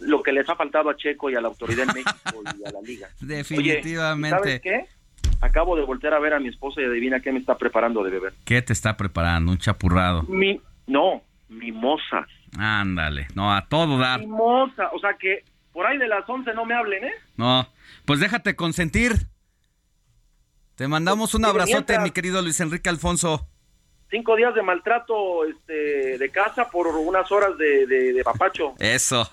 Lo 0.00 0.22
que 0.22 0.32
les 0.32 0.48
ha 0.48 0.54
faltado 0.56 0.90
a 0.90 0.96
Checo 0.96 1.28
y 1.28 1.34
a 1.34 1.40
la 1.40 1.48
autoridad 1.48 1.88
en 1.88 1.94
México 1.94 2.42
y 2.58 2.64
a 2.66 2.70
la 2.70 2.80
liga. 2.84 3.08
Definitivamente. 3.20 4.36
Oye, 4.36 4.44
¿sabes 4.44 4.60
qué? 4.62 4.86
Acabo 5.40 5.76
de 5.76 5.84
voltear 5.84 6.14
a 6.14 6.18
ver 6.18 6.34
a 6.34 6.40
mi 6.40 6.48
esposa 6.48 6.80
y 6.80 6.84
adivina 6.84 7.20
qué 7.20 7.32
me 7.32 7.38
está 7.40 7.56
preparando 7.58 8.02
de 8.02 8.10
beber. 8.10 8.32
¿Qué 8.44 8.62
te 8.62 8.72
está 8.72 8.96
preparando? 8.96 9.52
Un 9.52 9.58
chapurrado. 9.58 10.22
Mi, 10.24 10.60
no, 10.86 11.22
mimosas. 11.48 12.26
Ándale. 12.56 13.28
No, 13.34 13.52
a 13.54 13.66
todo 13.68 13.98
dar. 13.98 14.20
Mimosa, 14.20 14.88
o 14.94 14.98
sea 15.00 15.10
que 15.18 15.44
por 15.72 15.86
ahí 15.86 15.98
de 15.98 16.08
las 16.08 16.28
11 16.28 16.54
no 16.54 16.64
me 16.64 16.74
hablen, 16.74 17.04
¿eh? 17.04 17.12
No, 17.36 17.68
pues 18.04 18.20
déjate 18.20 18.56
consentir. 18.56 19.26
Te 20.78 20.86
mandamos 20.86 21.34
un 21.34 21.44
abrazote, 21.44 21.72
mientras- 21.74 22.02
mi 22.04 22.12
querido 22.12 22.40
Luis 22.40 22.60
Enrique 22.60 22.88
Alfonso. 22.88 23.44
Cinco 24.12 24.36
días 24.36 24.54
de 24.54 24.62
maltrato 24.62 25.44
este, 25.44 26.16
de 26.18 26.30
casa 26.30 26.70
por 26.70 26.86
unas 26.86 27.30
horas 27.32 27.58
de, 27.58 27.84
de, 27.88 28.12
de 28.12 28.22
papacho. 28.22 28.74
Eso. 28.78 29.28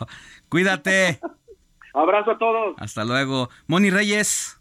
Cuídate. 0.50 1.20
Abrazo 1.94 2.32
a 2.32 2.38
todos. 2.40 2.76
Hasta 2.80 3.06
luego. 3.06 3.52
Moni 3.68 3.92
Reyes. 3.92 4.58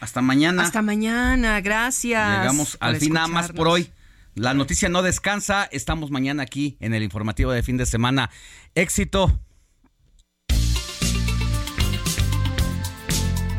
Hasta 0.00 0.22
mañana. 0.22 0.62
Hasta 0.62 0.80
mañana, 0.80 1.60
gracias. 1.60 2.38
Llegamos 2.38 2.76
al 2.78 2.96
fin 2.98 3.12
nada 3.14 3.26
más 3.26 3.50
por 3.50 3.66
hoy. 3.66 3.90
La 4.36 4.54
noticia 4.54 4.88
no 4.88 5.02
descansa. 5.02 5.64
Estamos 5.72 6.12
mañana 6.12 6.44
aquí 6.44 6.76
en 6.78 6.94
el 6.94 7.02
informativo 7.02 7.50
de 7.50 7.64
fin 7.64 7.76
de 7.78 7.84
semana. 7.84 8.30
Éxito. 8.76 9.40